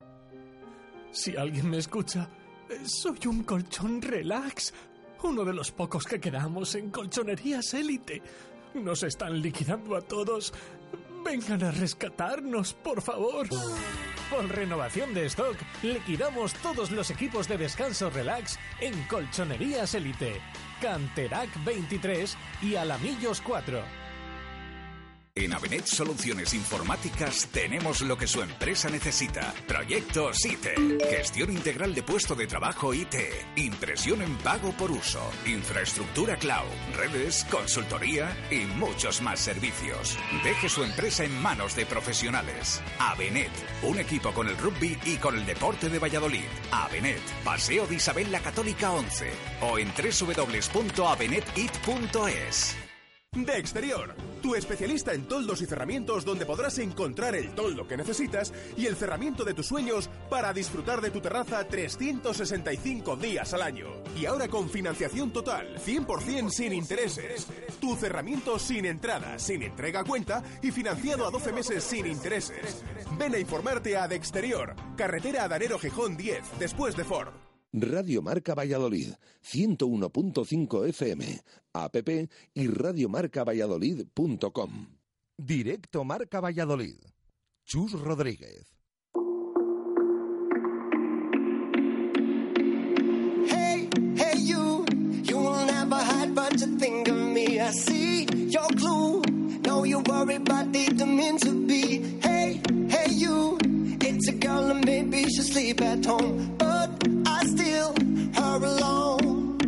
Si 1.11 1.39
alguien 1.39 1.71
me 1.71 1.79
escucha, 1.79 2.29
eh, 2.69 2.87
soy 2.87 3.21
un 3.25 3.43
colchón 3.43 4.03
relax. 4.03 4.75
Uno 5.23 5.43
de 5.43 5.55
los 5.55 5.71
pocos 5.71 6.05
que 6.05 6.21
quedamos 6.21 6.75
en 6.75 6.91
colchonerías 6.91 7.73
élite. 7.73 8.21
Nos 8.75 9.05
están 9.05 9.41
liquidando 9.41 9.97
a 9.97 10.03
todos. 10.03 10.53
Vengan 11.25 11.65
a 11.65 11.71
rescatarnos, 11.71 12.75
por 12.75 13.01
favor. 13.01 13.49
Con 14.33 14.49
renovación 14.49 15.13
de 15.13 15.27
stock, 15.27 15.59
liquidamos 15.83 16.55
todos 16.55 16.91
los 16.91 17.11
equipos 17.11 17.47
de 17.49 17.59
descanso 17.59 18.09
relax 18.09 18.59
en 18.81 18.95
Colchonerías 19.03 19.95
Elite, 19.95 20.41
Canterac 20.81 21.51
23 21.63 22.35
y 22.63 22.77
Alamillos 22.77 23.43
4. 23.43 24.02
En 25.35 25.51
Avenet 25.55 25.87
Soluciones 25.87 26.53
Informáticas 26.53 27.49
tenemos 27.51 28.03
lo 28.03 28.19
que 28.19 28.27
su 28.27 28.43
empresa 28.43 28.91
necesita. 28.91 29.55
Proyectos 29.67 30.45
IT, 30.45 30.67
gestión 31.09 31.51
integral 31.51 31.95
de 31.95 32.03
puesto 32.03 32.35
de 32.35 32.47
trabajo 32.47 32.93
IT, 32.93 33.15
impresión 33.57 34.21
en 34.21 34.37
pago 34.39 34.73
por 34.73 34.91
uso, 34.91 35.23
infraestructura 35.47 36.37
cloud, 36.37 36.69
redes, 36.95 37.47
consultoría 37.51 38.37
y 38.51 38.67
muchos 38.79 39.23
más 39.23 39.41
servicios. 39.41 40.19
Deje 40.45 40.69
su 40.69 40.85
empresa 40.85 41.25
en 41.25 41.35
manos 41.41 41.75
de 41.77 41.87
profesionales. 41.87 42.83
Avenet, 42.99 43.53
un 43.85 43.99
equipo 43.99 44.33
con 44.33 44.49
el 44.49 44.59
rugby 44.59 44.99
y 45.07 45.17
con 45.17 45.35
el 45.35 45.47
deporte 45.47 45.89
de 45.89 45.99
Valladolid. 45.99 46.45
Avenet, 46.71 47.23
Paseo 47.43 47.87
de 47.87 47.95
Isabel 47.95 48.31
la 48.31 48.41
Católica 48.41 48.93
11 48.93 49.33
o 49.63 49.79
en 49.79 49.91
www.avenetit.es. 49.95 52.82
De 53.35 53.57
Exterior, 53.57 54.15
tu 54.43 54.55
especialista 54.55 55.15
en 55.15 55.25
toldos 55.25 55.63
y 55.63 55.67
cerramientos 55.67 56.23
donde 56.23 56.45
podrás 56.45 56.77
encontrar 56.77 57.35
el 57.35 57.55
toldo 57.55 57.89
que 57.89 57.97
necesitas 57.97 58.53
y 58.77 58.85
el 58.85 58.95
cerramiento 58.95 59.43
de 59.43 59.55
tus 59.55 59.69
sueños 59.69 60.11
para 60.29 60.53
disfrutar 60.53 61.01
de 61.01 61.11
tu 61.11 61.23
terraza 61.23 61.67
365 61.67 63.17
días 63.17 63.55
al 63.55 63.63
año. 63.63 63.87
Y 64.21 64.27
ahora 64.27 64.49
con 64.49 64.69
financiación 64.69 65.33
total, 65.33 65.79
100% 65.79 66.51
sin 66.51 66.75
intereses. 66.75 67.47
Tu 67.81 67.97
cerramiento 67.97 68.59
sin 68.59 68.85
entrada, 68.85 69.39
sin 69.39 69.63
entrega 69.63 70.01
a 70.01 70.05
cuenta 70.05 70.43
y 70.61 70.71
financiado 70.71 71.27
a 71.27 71.31
12 71.31 71.53
meses 71.53 71.83
sin 71.83 72.07
intereses. 72.07 72.85
Ven 73.19 73.35
a 73.35 73.39
informarte 73.39 73.97
a 73.97 74.09
De 74.09 74.17
Exterior, 74.17 74.75
carretera 74.95 75.45
Adanero 75.45 75.79
Gijón 75.79 76.19
10, 76.19 76.59
después 76.59 76.95
de 76.99 77.05
Ford. 77.05 77.52
Radio 77.73 78.21
Marca 78.21 78.55
Valladolid, 78.55 79.15
101.5 79.43 80.87
FM, 80.89 81.41
app 81.73 81.97
y 82.55 82.67
radiomarcavalladolid.com. 82.67 84.87
Directo 85.39 86.05
Marca 86.05 86.41
Valladolid. 86.41 86.97
Chus 87.65 87.93
Rodríguez. 87.93 88.67
Hey, 93.49 93.89
hey, 94.17 94.39
you. 94.39 94.85
You 95.25 95.39
will 95.39 95.65
never 95.67 95.97
hide, 95.97 96.35
but 96.35 96.61
you 96.61 96.77
think 96.79 97.09
of 97.09 97.17
me. 97.17 97.59
I 97.59 97.71
see 97.71 98.27
your 98.51 98.69
clue. 98.77 99.23
No, 99.65 99.85
you 99.85 100.01
worry, 100.01 100.39
but 100.39 100.73
didn't 100.73 101.17
mean 101.17 101.39
to 101.39 101.67
be. 101.67 102.19
Hey, 102.21 102.61
hey, 102.89 103.11
you. 103.11 103.59
It's 104.25 104.29
a 104.29 104.35
girl, 104.35 104.71
and 104.71 104.85
maybe 104.87 105.25
she'll 105.31 105.43
sleep 105.43 105.81
at 105.81 106.05
home. 106.05 106.55
But 106.57 106.91
I 107.27 107.45
still 107.45 107.93
her 108.35 108.57
alone. 108.57 109.59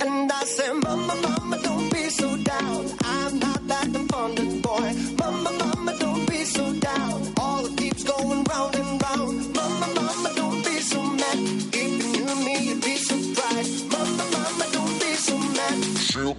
And 0.00 0.32
I 0.32 0.44
say, 0.44 0.72
Mama, 0.72 1.14
Mama, 1.14 1.58
don't 1.62 1.92
be 1.92 2.08
so 2.08 2.34
down. 2.38 2.86
I'm 3.04 3.38
not 3.38 3.68
that 3.68 3.88
abundant 3.94 4.62
boy. 4.62 4.94
Mama, 5.18 5.52
Mama, 5.52 5.94
don't 5.98 6.26
be 6.26 6.42
so 6.44 6.72
down. 6.72 7.34
All 7.36 7.66
it 7.66 7.76
keeps 7.76 8.02
going 8.02 8.44
round 8.44 8.76
and 8.76 9.02
round. 9.02 9.54
Mama, 9.54 9.86
Mama, 9.94 10.32
don't 10.34 10.64
be 10.64 10.80
so 10.80 11.02
mad. 11.02 11.38
If 11.74 11.74
you 11.74 12.24
knew 12.24 12.34
me, 12.46 12.56
you'd 12.66 12.82
be 12.82 12.96
surprised. 12.96 13.92
Mama, 13.92 14.24
Mama, 14.32 14.66
don't 14.72 14.98
be 15.02 15.12
so 15.16 15.36
mad. 15.36 15.98
She'll 15.98 16.34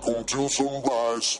back 0.00 0.16
until 0.16 0.48
sunrise. 0.48 1.36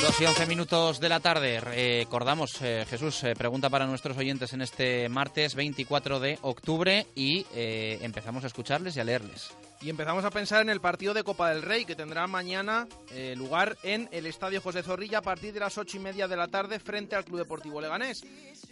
Dos 0.00 0.20
y 0.20 0.24
once 0.24 0.46
minutos 0.46 1.00
de 1.00 1.08
la 1.08 1.20
tarde. 1.20 1.60
Recordamos, 1.60 2.60
eh, 2.62 2.84
Jesús, 2.88 3.22
eh, 3.24 3.34
pregunta 3.36 3.68
para 3.68 3.86
nuestros 3.86 4.16
oyentes 4.16 4.52
en 4.52 4.62
este 4.62 5.08
martes 5.08 5.54
24 5.54 6.20
de 6.20 6.38
octubre 6.42 7.06
y 7.14 7.46
eh, 7.54 7.98
empezamos 8.02 8.44
a 8.44 8.46
escucharles 8.46 8.96
y 8.96 9.00
a 9.00 9.04
leerles. 9.04 9.50
Y 9.82 9.88
empezamos 9.88 10.26
a 10.26 10.30
pensar 10.30 10.60
en 10.60 10.68
el 10.68 10.80
partido 10.80 11.14
de 11.14 11.24
Copa 11.24 11.48
del 11.48 11.62
Rey 11.62 11.86
que 11.86 11.96
tendrá 11.96 12.26
mañana 12.26 12.86
eh, 13.12 13.34
lugar 13.34 13.78
en 13.82 14.10
el 14.12 14.26
Estadio 14.26 14.60
José 14.60 14.82
Zorrilla 14.82 15.18
a 15.18 15.22
partir 15.22 15.54
de 15.54 15.60
las 15.60 15.78
ocho 15.78 15.96
y 15.96 16.00
media 16.00 16.28
de 16.28 16.36
la 16.36 16.48
tarde 16.48 16.78
frente 16.78 17.16
al 17.16 17.24
Club 17.24 17.38
Deportivo 17.38 17.80
Leganés. 17.80 18.22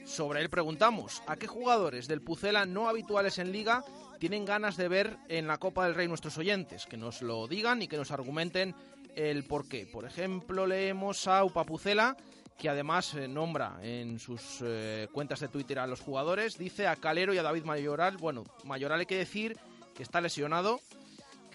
Sobre 0.05 0.43
él 0.43 0.51
preguntamos, 0.51 1.22
¿a 1.26 1.36
qué 1.36 1.47
jugadores 1.47 2.09
del 2.09 2.20
Pucela 2.20 2.66
no 2.66 2.91
habituales 2.91 3.39
en 3.39 3.53
Liga 3.53 3.82
tienen 4.19 4.45
ganas 4.45 4.77
de 4.77 4.89
ver 4.89 5.16
en 5.29 5.47
la 5.47 5.59
Copa 5.59 5.85
del 5.85 5.95
Rey 5.95 6.09
nuestros 6.09 6.37
oyentes? 6.39 6.87
Que 6.87 6.97
nos 6.97 7.23
lo 7.23 7.47
digan 7.47 7.83
y 7.83 7.89
que 7.89 7.97
nos 7.97 8.11
argumenten 8.11 8.75
el 9.14 9.45
por 9.45 9.69
qué. 9.69 9.87
Por 9.87 10.05
ejemplo, 10.05 10.66
leemos 10.66 11.27
a 11.27 11.45
Upa 11.45 11.64
Pucela 11.64 12.16
que 12.59 12.69
además 12.69 13.14
eh, 13.14 13.29
nombra 13.29 13.79
en 13.83 14.19
sus 14.19 14.59
eh, 14.62 15.09
cuentas 15.12 15.41
de 15.41 15.49
Twitter 15.49 15.79
a 15.79 15.87
los 15.87 16.01
jugadores, 16.01 16.59
dice 16.59 16.89
a 16.89 16.97
Calero 16.97 17.33
y 17.33 17.39
a 17.39 17.43
David 17.45 17.64
Mayoral, 17.64 18.16
bueno, 18.16 18.43
Mayoral 18.64 19.01
hay 19.01 19.07
que 19.07 19.16
decir 19.16 19.57
que 19.95 20.03
está 20.03 20.21
lesionado, 20.21 20.81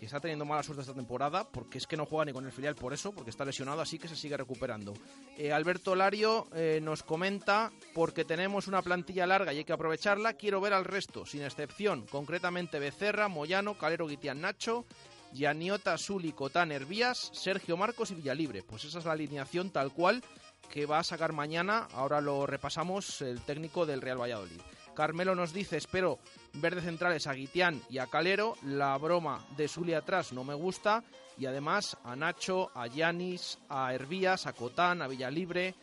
está 0.06 0.20
teniendo 0.20 0.46
mala 0.46 0.64
suerte 0.64 0.82
esta 0.82 0.94
temporada, 0.94 1.50
porque 1.50 1.78
es 1.78 1.88
que 1.88 1.98
no 1.98 2.06
juega 2.06 2.26
ni 2.26 2.34
con 2.34 2.46
el 2.46 2.52
filial 2.52 2.76
por 2.76 2.94
eso, 2.94 3.12
porque 3.12 3.30
está 3.30 3.46
lesionado, 3.46 3.82
así 3.82 4.00
que 4.00 4.08
se 4.08 4.16
sigue 4.16 4.38
recuperando. 4.38 4.94
Eh, 5.38 5.52
Alberto 5.52 5.96
Lario 5.96 6.48
eh, 6.54 6.80
nos 6.82 7.04
comenta, 7.04 7.72
porque 7.94 8.26
tenemos 8.26 8.68
una 8.68 8.82
plantilla 8.82 9.28
larga 9.28 9.54
y 9.54 9.60
hay 9.60 9.66
que 9.66 9.74
aprovecharla, 9.74 10.34
quiero 10.34 10.62
ver 10.62 10.74
al 10.74 10.86
resto, 10.86 11.26
sin 11.26 11.44
excepción, 11.44 12.06
concretamente 12.06 12.80
Becerra, 12.80 13.28
Moyano, 13.28 13.78
Calero, 13.78 14.08
Guitián, 14.08 14.42
Nacho, 14.42 14.86
Yaniota, 15.34 15.98
Suli, 15.98 16.32
Cotán, 16.32 16.72
Hervías, 16.72 17.32
Sergio 17.34 17.78
Marcos 17.78 18.12
y 18.12 18.16
Villalibre. 18.16 18.64
Pues 18.64 18.86
esa 18.86 19.00
es 19.00 19.06
la 19.06 19.14
alineación 19.14 19.72
tal 19.72 19.92
cual 19.92 20.24
que 20.70 20.86
va 20.86 21.00
a 21.00 21.04
sacar 21.04 21.34
mañana, 21.34 21.88
ahora 21.94 22.22
lo 22.22 22.48
repasamos, 22.48 23.22
el 23.22 23.42
técnico 23.42 23.86
del 23.86 24.02
Real 24.02 24.20
Valladolid. 24.20 24.60
Carmelo 24.94 25.36
nos 25.36 25.54
dice, 25.54 25.78
espero 25.78 26.20
ver 26.54 26.76
de 26.76 26.82
centrales 26.82 27.28
a 27.28 27.34
Guitián 27.34 27.82
y 27.90 27.98
a 27.98 28.08
Calero. 28.08 28.56
La 28.64 28.98
broma 28.98 29.46
de 29.58 29.68
Suli 29.68 29.94
atrás 29.94 30.34
no 30.34 30.44
me 30.44 30.54
gusta. 30.54 31.04
Y 31.38 31.46
además 31.46 31.98
a 32.04 32.16
Nacho, 32.16 32.70
a 32.76 32.88
Yanis, 32.88 33.58
a 33.70 33.94
Hervías, 33.94 34.46
a 34.46 34.54
Cotán, 34.54 35.02
a 35.02 35.08
Villalibre, 35.08 35.74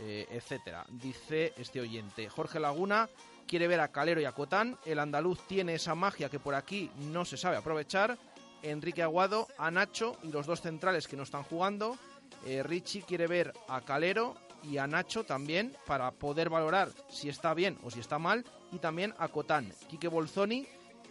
eh, 0.00 0.26
etcétera. 0.30 0.84
Dice 0.88 1.54
este 1.56 1.80
oyente. 1.80 2.28
Jorge 2.28 2.58
Laguna 2.58 3.08
quiere 3.46 3.68
ver 3.68 3.80
a 3.80 3.88
Calero 3.88 4.20
y 4.20 4.24
a 4.24 4.32
Cotán. 4.32 4.76
El 4.84 4.98
andaluz 4.98 5.46
tiene 5.46 5.74
esa 5.74 5.94
magia 5.94 6.28
que 6.28 6.40
por 6.40 6.54
aquí 6.54 6.90
no 6.98 7.24
se 7.24 7.36
sabe 7.36 7.56
aprovechar. 7.56 8.18
Enrique 8.62 9.02
Aguado, 9.02 9.46
a 9.58 9.70
Nacho 9.70 10.16
y 10.22 10.32
los 10.32 10.46
dos 10.46 10.60
centrales 10.60 11.06
que 11.06 11.16
no 11.16 11.22
están 11.22 11.44
jugando. 11.44 11.96
Eh, 12.44 12.62
Richie 12.62 13.02
quiere 13.02 13.28
ver 13.28 13.52
a 13.68 13.80
Calero 13.82 14.34
y 14.62 14.78
a 14.78 14.86
Nacho 14.86 15.24
también 15.24 15.76
para 15.86 16.10
poder 16.10 16.50
valorar 16.50 16.90
si 17.08 17.28
está 17.28 17.54
bien 17.54 17.78
o 17.84 17.90
si 17.90 18.00
está 18.00 18.18
mal 18.18 18.44
y 18.72 18.78
también 18.78 19.14
a 19.18 19.28
Cotán. 19.28 19.72
Quique 19.88 20.08
Bolzoni 20.08 20.66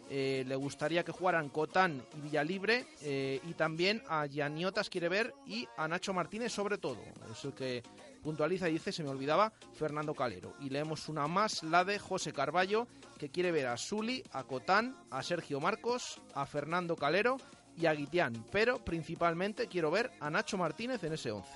eh, 0.09 0.43
le 0.47 0.55
gustaría 0.55 1.03
que 1.03 1.11
jugaran 1.11 1.49
Cotán 1.49 2.03
y 2.15 2.21
Villalibre 2.21 2.85
eh, 3.01 3.39
y 3.43 3.53
también 3.53 4.03
a 4.07 4.27
Yaniotas 4.27 4.89
quiere 4.89 5.09
ver 5.09 5.33
y 5.47 5.67
a 5.77 5.87
Nacho 5.87 6.13
Martínez 6.13 6.51
sobre 6.51 6.77
todo. 6.77 6.99
Es 7.31 7.43
el 7.43 7.53
que 7.53 7.81
puntualiza 8.21 8.69
y 8.69 8.73
dice, 8.73 8.91
se 8.91 9.03
me 9.03 9.09
olvidaba, 9.09 9.51
Fernando 9.73 10.13
Calero. 10.13 10.55
Y 10.59 10.69
leemos 10.69 11.09
una 11.09 11.27
más, 11.27 11.63
la 11.63 11.83
de 11.83 11.97
José 11.99 12.33
Carballo, 12.33 12.87
que 13.17 13.29
quiere 13.29 13.51
ver 13.51 13.67
a 13.67 13.77
Suli, 13.77 14.23
a 14.31 14.43
Cotán, 14.43 14.95
a 15.09 15.23
Sergio 15.23 15.59
Marcos, 15.59 16.21
a 16.33 16.45
Fernando 16.45 16.95
Calero 16.95 17.37
y 17.77 17.87
a 17.87 17.93
Guitián. 17.93 18.45
Pero 18.51 18.83
principalmente 18.83 19.67
quiero 19.67 19.89
ver 19.89 20.11
a 20.19 20.29
Nacho 20.29 20.57
Martínez 20.57 21.03
en 21.03 21.13
ese 21.13 21.31
11. 21.31 21.49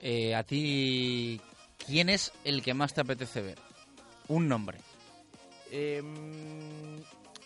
Eh, 0.00 0.34
a 0.34 0.44
ti, 0.44 1.40
¿quién 1.84 2.08
es 2.08 2.32
el 2.44 2.62
que 2.62 2.74
más 2.74 2.94
te 2.94 3.00
apetece 3.00 3.42
ver? 3.42 3.58
Un 4.28 4.48
nombre. 4.48 4.78
Eh, 5.70 6.02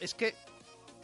es 0.01 0.15
que 0.15 0.35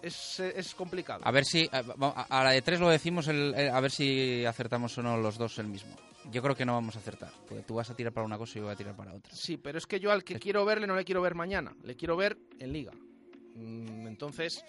es, 0.02 0.40
es 0.40 0.74
complicado. 0.74 1.20
A 1.24 1.30
ver 1.30 1.44
si. 1.44 1.68
A, 1.72 1.78
a- 2.06 2.40
a 2.40 2.44
la 2.44 2.50
de 2.52 2.62
tres 2.62 2.80
lo 2.80 2.88
decimos, 2.88 3.28
el- 3.28 3.54
el- 3.54 3.70
a 3.70 3.80
ver 3.80 3.90
si 3.90 4.44
acertamos 4.44 4.96
o 4.98 5.02
no 5.02 5.16
los 5.16 5.36
dos 5.38 5.58
el 5.58 5.66
mismo. 5.68 5.94
Yo 6.30 6.42
creo 6.42 6.54
que 6.54 6.64
no 6.66 6.74
vamos 6.74 6.96
a 6.96 6.98
acertar, 7.00 7.32
porque 7.48 7.62
tú 7.62 7.74
vas 7.74 7.90
a 7.90 7.96
tirar 7.96 8.12
para 8.12 8.26
una 8.26 8.38
cosa 8.38 8.52
y 8.52 8.56
yo 8.60 8.64
voy 8.64 8.72
a 8.74 8.76
tirar 8.76 8.94
para 8.94 9.12
otra. 9.14 9.32
Sí, 9.34 9.56
pero 9.56 9.78
es 9.78 9.86
que 9.86 9.98
yo 10.00 10.12
al 10.12 10.22
que 10.22 10.38
quiero 10.38 10.64
verle 10.64 10.86
no 10.86 10.94
le 10.94 11.04
quiero 11.04 11.22
ver 11.22 11.34
mañana, 11.34 11.74
le 11.82 11.96
quiero 11.96 12.16
ver 12.16 12.38
en 12.58 12.72
liga. 12.72 12.92
Mm, 13.56 14.06
Entonces, 14.06 14.62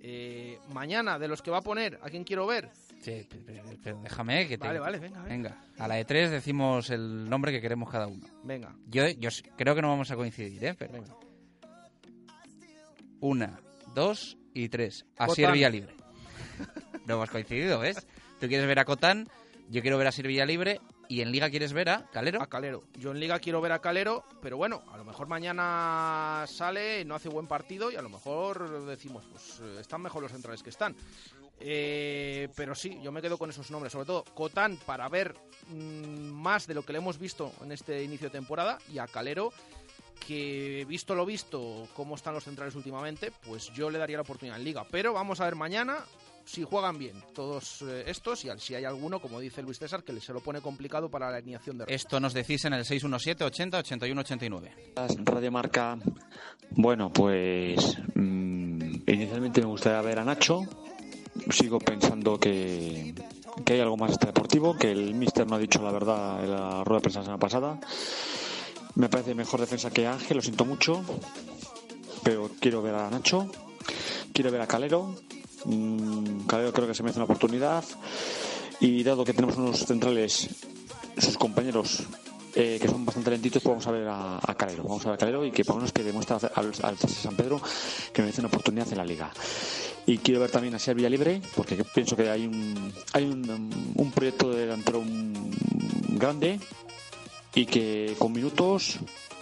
eh, 0.00 0.58
mañana, 0.72 1.18
de 1.18 1.28
los 1.28 1.42
que 1.42 1.50
va 1.50 1.58
a 1.58 1.62
poner, 1.62 1.98
¿a 2.02 2.08
quién 2.08 2.24
quiero 2.24 2.46
ver? 2.46 2.70
Sí, 3.00 3.26
pero, 3.44 3.62
pero 3.82 4.00
déjame 4.02 4.48
que 4.48 4.56
te... 4.58 4.66
Vale, 4.66 4.78
vale, 4.80 4.98
venga, 4.98 5.22
venga. 5.22 5.64
a 5.78 5.86
la 5.88 5.96
de 5.96 6.04
tres 6.04 6.30
decimos 6.30 6.88
el 6.90 7.28
nombre 7.28 7.52
que 7.52 7.60
queremos 7.60 7.90
cada 7.90 8.06
uno. 8.06 8.26
Venga. 8.42 8.74
Yo, 8.86 9.06
yo 9.08 9.28
creo 9.56 9.74
que 9.74 9.82
no 9.82 9.88
vamos 9.88 10.10
a 10.10 10.16
coincidir, 10.16 10.64
¿eh? 10.64 10.74
Pero... 10.78 11.04
Una, 13.26 13.58
dos 13.92 14.36
y 14.54 14.68
tres. 14.68 15.04
Así 15.18 15.42
Cotán. 15.42 15.54
Villa 15.54 15.68
Libre. 15.68 15.96
No 17.06 17.14
hemos 17.14 17.28
coincidido, 17.28 17.80
¿ves? 17.80 18.06
Tú 18.38 18.46
quieres 18.46 18.68
ver 18.68 18.78
a 18.78 18.84
Cotán, 18.84 19.28
yo 19.68 19.82
quiero 19.82 19.98
ver 19.98 20.06
a 20.06 20.12
Sir 20.12 20.28
Villa 20.28 20.46
Libre 20.46 20.80
y 21.08 21.22
en 21.22 21.32
Liga 21.32 21.50
quieres 21.50 21.72
ver 21.72 21.88
a 21.88 22.06
Calero. 22.12 22.40
A 22.40 22.46
Calero. 22.46 22.84
Yo 22.94 23.10
en 23.10 23.18
Liga 23.18 23.40
quiero 23.40 23.60
ver 23.60 23.72
a 23.72 23.80
Calero, 23.80 24.24
pero 24.40 24.56
bueno, 24.56 24.84
a 24.92 24.96
lo 24.96 25.04
mejor 25.04 25.26
mañana 25.26 26.44
sale, 26.46 27.04
no 27.04 27.16
hace 27.16 27.28
buen 27.28 27.48
partido 27.48 27.90
y 27.90 27.96
a 27.96 28.02
lo 28.02 28.08
mejor 28.08 28.86
decimos, 28.86 29.24
pues 29.28 29.60
eh, 29.60 29.80
están 29.80 30.02
mejor 30.02 30.22
los 30.22 30.30
centrales 30.30 30.62
que 30.62 30.70
están. 30.70 30.94
Eh, 31.58 32.48
pero 32.54 32.76
sí, 32.76 33.00
yo 33.02 33.10
me 33.10 33.22
quedo 33.22 33.38
con 33.38 33.50
esos 33.50 33.72
nombres, 33.72 33.92
sobre 33.92 34.06
todo 34.06 34.22
Cotán 34.34 34.78
para 34.86 35.08
ver 35.08 35.34
mm, 35.68 36.30
más 36.30 36.68
de 36.68 36.74
lo 36.74 36.84
que 36.84 36.92
le 36.92 36.98
hemos 36.98 37.18
visto 37.18 37.52
en 37.60 37.72
este 37.72 38.04
inicio 38.04 38.28
de 38.28 38.38
temporada 38.38 38.78
y 38.92 38.98
a 38.98 39.08
Calero 39.08 39.52
que 40.26 40.84
visto 40.88 41.14
lo 41.14 41.24
visto, 41.26 41.88
cómo 41.94 42.14
están 42.14 42.34
los 42.34 42.44
centrales 42.44 42.74
últimamente, 42.74 43.32
pues 43.46 43.70
yo 43.74 43.90
le 43.90 43.98
daría 43.98 44.16
la 44.16 44.22
oportunidad 44.22 44.58
en 44.58 44.64
Liga. 44.64 44.84
Pero 44.90 45.12
vamos 45.12 45.40
a 45.40 45.44
ver 45.44 45.54
mañana 45.56 45.98
si 46.44 46.62
juegan 46.62 46.96
bien 46.96 47.20
todos 47.34 47.82
eh, 47.82 48.04
estos 48.06 48.44
y 48.44 48.48
al- 48.48 48.60
si 48.60 48.74
hay 48.74 48.84
alguno, 48.84 49.20
como 49.20 49.40
dice 49.40 49.62
Luis 49.62 49.78
César, 49.78 50.04
que 50.04 50.18
se 50.20 50.32
lo 50.32 50.40
pone 50.40 50.60
complicado 50.60 51.10
para 51.10 51.28
la 51.30 51.38
alineación 51.38 51.78
de 51.78 51.84
Esto 51.88 52.20
nos 52.20 52.34
decís 52.34 52.64
en 52.64 52.72
el 52.74 52.84
617 52.84 53.44
80 53.44 53.78
81 53.78 54.20
89. 54.20 54.92
Radio 55.24 55.50
Marca. 55.52 55.98
Bueno, 56.70 57.12
pues 57.12 57.96
mm, 58.14 58.94
inicialmente 59.08 59.60
me 59.60 59.66
gustaría 59.66 60.00
ver 60.02 60.18
a 60.20 60.24
Nacho. 60.24 60.60
Sigo 61.50 61.78
pensando 61.78 62.38
que, 62.40 63.14
que 63.64 63.72
hay 63.74 63.80
algo 63.80 63.96
más 63.96 64.12
este 64.12 64.26
deportivo, 64.26 64.76
que 64.76 64.90
el 64.90 65.14
míster 65.14 65.46
no 65.46 65.56
ha 65.56 65.58
dicho 65.58 65.82
la 65.82 65.90
verdad 65.92 66.42
en 66.44 66.50
la 66.50 66.82
rueda 66.84 66.98
de 66.98 67.02
prensa 67.02 67.18
la 67.20 67.24
semana 67.24 67.38
pasada. 67.38 67.78
Me 68.96 69.08
parece 69.08 69.34
mejor 69.34 69.60
defensa 69.60 69.90
que 69.90 70.06
Ángel, 70.06 70.36
lo 70.38 70.42
siento 70.42 70.64
mucho, 70.64 71.02
pero 72.22 72.50
quiero 72.60 72.82
ver 72.82 72.94
a 72.94 73.10
Nacho. 73.10 73.50
Quiero 74.32 74.50
ver 74.50 74.60
a 74.60 74.66
Calero. 74.66 75.14
Mm, 75.64 76.46
Calero 76.46 76.72
creo 76.72 76.88
que 76.88 76.94
se 76.94 77.02
merece 77.02 77.18
una 77.18 77.24
oportunidad. 77.24 77.84
Y 78.80 79.02
dado 79.02 79.24
que 79.24 79.32
tenemos 79.32 79.56
unos 79.56 79.78
centrales, 79.80 80.48
sus 81.18 81.36
compañeros, 81.38 82.02
eh, 82.54 82.78
que 82.80 82.88
son 82.88 83.04
bastante 83.06 83.30
lentitos, 83.30 83.62
pues 83.62 83.70
vamos 83.72 83.86
a 83.86 83.90
ver 83.90 84.06
a, 84.08 84.54
Calero. 84.56 84.82
Vamos 84.84 85.04
a 85.06 85.10
ver 85.10 85.14
a 85.14 85.18
Calero 85.18 85.44
y 85.44 85.50
que 85.50 85.64
por 85.64 85.76
lo 85.76 85.80
menos 85.80 85.92
que 85.92 86.02
demuestra 86.02 86.38
al, 86.54 86.72
al 86.82 86.98
San 86.98 87.36
Pedro 87.36 87.60
que 88.12 88.22
merece 88.22 88.40
una 88.40 88.48
oportunidad 88.48 88.90
en 88.90 88.98
la 88.98 89.04
liga. 89.04 89.30
Y 90.06 90.18
quiero 90.18 90.40
ver 90.40 90.50
también 90.50 90.74
a 90.74 90.78
Ser 90.78 90.98
Libre, 91.00 91.42
porque 91.54 91.82
pienso 91.94 92.16
que 92.16 92.30
hay 92.30 92.46
un, 92.46 92.92
hay 93.12 93.24
un, 93.24 93.92
un 93.96 94.10
proyecto 94.12 94.50
de 94.50 94.60
delantero 94.60 95.00
un- 95.00 95.50
grande 96.16 96.60
y 97.56 97.64
que 97.64 98.14
con 98.18 98.32
minutos 98.32 99.00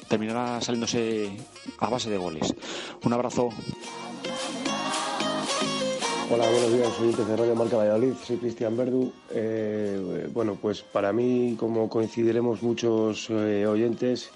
terminará 0.08 0.60
saliéndose 0.60 1.36
a 1.80 1.90
base 1.90 2.08
de 2.08 2.16
goles. 2.16 2.54
Un 3.02 3.12
abrazo. 3.12 3.50
Hola, 6.30 6.48
buenos 6.48 6.72
días. 6.72 6.92
Soy 6.96 7.12
de 7.12 7.36
Radio 7.36 7.56
Marca 7.56 7.76
Valladolid. 7.76 8.14
Soy 8.24 8.36
Cristian 8.36 8.76
Verdu. 8.76 9.12
Eh, 9.30 10.28
bueno, 10.32 10.56
pues 10.60 10.82
para 10.82 11.12
mí, 11.12 11.56
como 11.58 11.88
coincidiremos 11.90 12.62
muchos 12.62 13.28
eh, 13.30 13.66
oyentes 13.66 14.30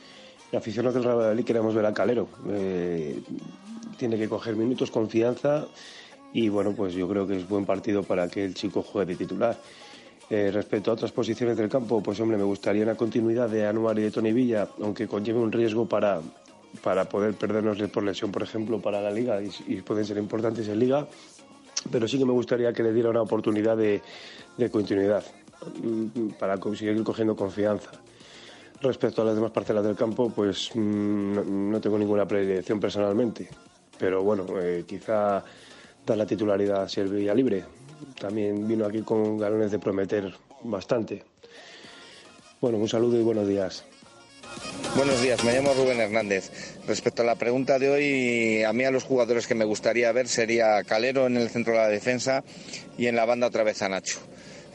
y 0.53 0.57
aficionados 0.57 0.95
del 0.95 1.05
Real 1.05 1.17
Valladolid, 1.17 1.45
queremos 1.45 1.73
ver 1.73 1.87
a 1.87 1.95
Calero. 1.95 2.29
Eh, 2.51 3.23
tiene 3.97 4.19
que 4.19 4.29
coger 4.29 4.57
minutos, 4.57 4.91
confianza 4.91 5.69
y 6.33 6.49
bueno, 6.49 6.73
pues 6.73 6.95
yo 6.95 7.09
creo 7.09 7.29
que 7.29 7.37
es 7.37 7.49
buen 7.49 7.65
partido 7.65 8.03
para 8.03 8.29
que 8.29 8.45
el 8.45 8.55
chico 8.55 8.83
juegue 8.83 9.13
de 9.13 9.19
titular. 9.19 9.57
Eh, 10.31 10.51
respecto 10.53 10.91
a 10.91 10.95
otras 10.95 11.11
posiciones 11.11 11.57
del 11.57 11.71
campo, 11.71 12.03
pues 12.03 12.21
hombre, 12.21 12.37
me 12.37 12.45
gustaría 12.45 12.83
una 12.83 12.97
continuidad 12.97 13.49
de 13.49 13.67
Anuar 13.67 13.99
y 13.99 14.03
de 14.03 14.11
Tony 14.11 14.33
Villa, 14.33 14.69
aunque 14.83 15.09
conlleve 15.09 15.39
un 15.39 15.51
riesgo 15.51 15.89
para, 15.89 16.21
para 16.83 17.09
poder 17.09 17.35
perdernos 17.35 17.79
por 17.91 18.03
lesión, 18.03 18.31
por 18.31 18.43
ejemplo, 18.43 18.81
para 18.81 19.01
la 19.01 19.11
liga 19.11 19.41
y, 19.43 19.81
pueden 19.81 20.05
ser 20.05 20.19
importantes 20.19 20.69
en 20.69 20.79
liga 20.79 21.07
pero 21.91 22.09
sí 22.09 22.19
que 22.19 22.25
me 22.25 22.33
gustaría 22.33 22.73
que 22.73 22.83
le 22.83 22.93
diera 22.93 23.11
una 23.11 23.23
oportunidad 23.23 23.77
de, 23.77 24.03
continuidad 24.71 25.23
mm, 25.83 26.31
para 26.39 26.57
seguir 26.75 27.03
cogiendo 27.05 27.37
confianza. 27.37 27.91
Respecto 28.81 29.23
a 29.23 29.25
las 29.25 29.35
demás 29.35 29.53
parcelas 29.53 29.85
del 29.85 29.97
campo, 29.97 30.31
pues 30.35 30.71
mm, 30.75 31.71
no, 31.71 31.81
tengo 31.81 31.99
ninguna 31.99 32.27
predilección 32.27 32.81
personalmente, 32.81 33.49
pero 33.99 34.23
bueno, 34.23 34.45
eh, 34.61 34.85
quizá 34.87 35.43
dar 36.05 36.19
la 36.19 36.27
titularidad 36.27 36.83
a 36.83 36.89
Servilla 36.89 37.35
Libre. 37.35 37.65
También 38.19 38.67
vino 38.67 38.87
aquí 38.87 39.03
con 39.03 39.39
galones 39.39 39.71
de 39.71 39.79
prometer 39.79 40.33
bastante. 40.63 41.25
Bueno, 42.61 42.79
un 42.79 42.89
saludo 42.89 43.19
y 43.19 43.23
buenos 43.23 43.47
días. 43.47 43.85
Buenos 44.97 45.21
días, 45.23 45.45
me 45.45 45.53
llamo 45.53 45.75
Rubén 45.75 46.01
Hernández. 46.01 46.51
Respecto 46.87 47.23
a 47.23 47.25
la 47.25 47.37
pregunta 47.37 47.79
de 47.79 47.91
hoy, 47.91 48.63
a 48.65 48.73
mí 48.73 48.85
a 48.85 48.91
los 48.91 49.05
jugadores 49.05 49.47
que 49.47 49.55
me 49.55 49.65
gustaría 49.65 50.11
ver 50.13 50.27
sería 50.27 50.83
Calero 50.83 51.27
en 51.27 51.37
el 51.37 51.51
centro 51.51 51.75
de 51.75 51.79
la 51.79 51.89
defensa 51.89 52.43
y 52.97 53.07
en 53.07 53.15
la 53.15 53.25
banda 53.25 53.47
otra 53.47 53.63
vez 53.63 53.81
a 53.83 53.89
Nacho. 53.89 54.19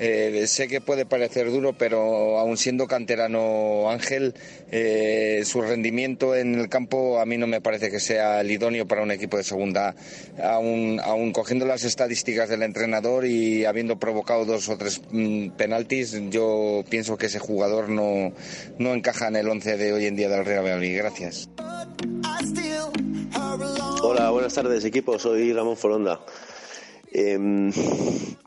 Eh, 0.06 0.48
sé 0.48 0.68
que 0.68 0.82
puede 0.82 1.06
parecer 1.06 1.50
duro, 1.50 1.72
pero 1.72 2.38
aun 2.38 2.58
siendo 2.58 2.88
canterano 2.88 3.90
Ángel, 3.90 4.34
eh, 4.70 5.44
su 5.46 5.62
rendimiento 5.62 6.36
en 6.36 6.56
el 6.60 6.68
campo 6.68 7.22
a 7.22 7.26
mí 7.26 7.38
no 7.38 7.48
me 7.48 7.62
parece 7.62 7.90
que 7.90 8.02
sea 8.02 8.42
el 8.42 8.52
idóneo 8.52 8.86
para 8.86 9.02
un 9.02 9.12
equipo 9.12 9.38
de 9.38 9.46
segunda. 9.46 9.96
Aun, 10.44 11.00
aun 11.02 11.32
cogiendo 11.32 11.66
las 11.66 11.86
estadísticas 11.86 12.50
del 12.50 12.64
entrenador 12.64 13.26
y 13.26 13.64
habiendo 13.64 13.98
provocado 13.98 14.44
dos 14.44 14.68
o 14.68 14.78
tres 14.78 15.02
mm, 15.10 15.52
penaltis, 15.52 16.20
yo 16.30 16.84
pienso 16.90 17.18
que 17.18 17.28
ese 17.28 17.40
jugador 17.40 17.88
no, 17.88 18.34
no 18.80 18.94
encaja 18.94 19.30
en 19.30 19.38
el 19.38 19.48
once 19.48 19.78
de 19.78 19.94
hoy 19.94 20.06
en 20.06 20.18
día 20.18 20.28
del 20.28 20.44
Real 20.44 20.66
Valladolid. 20.66 20.98
Gracias. 20.98 21.50
Hola, 24.02 24.32
buenas 24.32 24.54
tardes 24.54 24.84
equipo, 24.84 25.18
soy 25.18 25.54
Ramón 25.54 25.78
Foronda. 25.78 26.20
Em, 27.14 27.72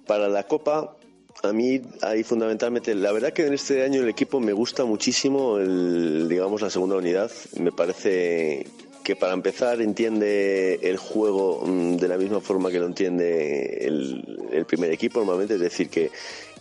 para 0.07 0.29
la 0.29 0.43
Copa, 0.43 0.97
a 1.43 1.53
mí 1.53 1.81
hay 2.03 2.23
fundamentalmente, 2.23 2.95
la 2.95 3.13
verdad 3.13 3.33
que 3.33 3.47
en 3.47 3.55
este 3.55 3.85
año 3.85 4.03
el 4.03 4.09
equipo 4.09 4.41
me 4.41 4.53
gusta 4.53 4.85
muchísimo, 4.85 5.59
el, 5.59 6.29
digamos, 6.29 6.63
la 6.63 6.71
segunda 6.71 6.97
unidad. 6.97 7.31
Me 7.59 7.73
parece 7.73 8.67
que 9.05 9.15
para 9.15 9.35
empezar 9.35 9.81
entiende 9.81 10.81
el 10.83 10.97
juego 10.97 11.63
mm, 11.65 11.97
de 11.97 12.09
la 12.09 12.19
misma 12.19 12.41
forma 12.41 12.71
que 12.71 12.81
lo 12.81 12.87
entiende 12.87 13.87
el, 13.87 14.67
primer 14.67 14.91
equipo 14.91 15.21
normalmente, 15.21 15.55
es 15.55 15.61
decir, 15.61 15.89
que, 15.89 16.11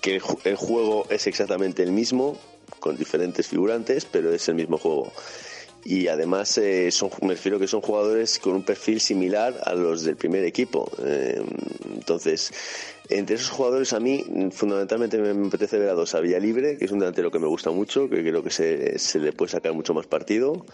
que 0.01 0.21
el 0.43 0.55
juego 0.55 1.07
es 1.09 1.25
exactamente 1.25 1.81
el 1.81 1.91
mismo, 1.91 2.37
con 2.79 2.97
diferentes 2.97 3.47
figurantes, 3.47 4.05
pero 4.05 4.31
es 4.31 4.47
el 4.47 4.55
mismo 4.55 4.77
juego 4.77 5.11
y 5.85 6.07
además 6.07 6.57
eh, 6.57 6.89
me 7.21 7.35
refiero 7.35 7.59
que 7.59 7.67
son 7.67 7.79
jugadores 7.81 8.39
con 8.39 8.55
un 8.55 8.63
perfil 8.63 8.99
similar 8.99 9.55
a 9.63 9.73
los 9.75 10.03
del 10.03 10.15
primer 10.17 10.43
equipo. 10.43 10.89
Eh, 11.05 11.41
entonces, 11.93 12.51
entre 13.07 13.35
esos 13.35 13.49
jugadores 13.51 13.93
a 13.93 13.99
mí 13.99 14.49
fundamentalmente 14.51 15.17
me, 15.19 15.33
me 15.33 15.47
apetece 15.47 15.77
ver 15.77 15.89
a 15.89 15.93
dos, 15.93 16.15
a 16.15 16.19
Villalibre, 16.19 16.77
que 16.77 16.85
es 16.85 16.91
un 16.91 16.99
delantero 16.99 17.29
que 17.31 17.37
me 17.39 17.47
gusta 17.47 17.69
mucho, 17.69 18.09
que 18.09 18.21
creo 18.21 18.43
que 18.43 18.49
se, 18.49 18.97
se 18.97 19.19
le 19.19 19.31
puede 19.31 19.51
sacar 19.51 19.73
mucho 19.73 19.93
más 19.93 20.07
partido. 20.07 20.65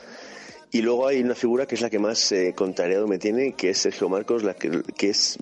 Y 0.74 0.82
luego 0.82 1.06
hay 1.08 1.20
una 1.22 1.36
figura 1.36 1.66
que 1.66 1.76
es 1.76 1.82
la 1.82 1.90
que 1.90 2.00
más 2.00 2.32
eh, 2.32 2.54
contrariado 2.56 3.06
me 3.06 3.18
tiene, 3.18 3.52
que 3.52 3.72
es 3.72 3.78
Sergio 3.80 4.08
Marcos, 4.08 4.44
la 4.44 4.54
que, 4.54 4.82
que 4.98 5.10
es, 5.10 5.38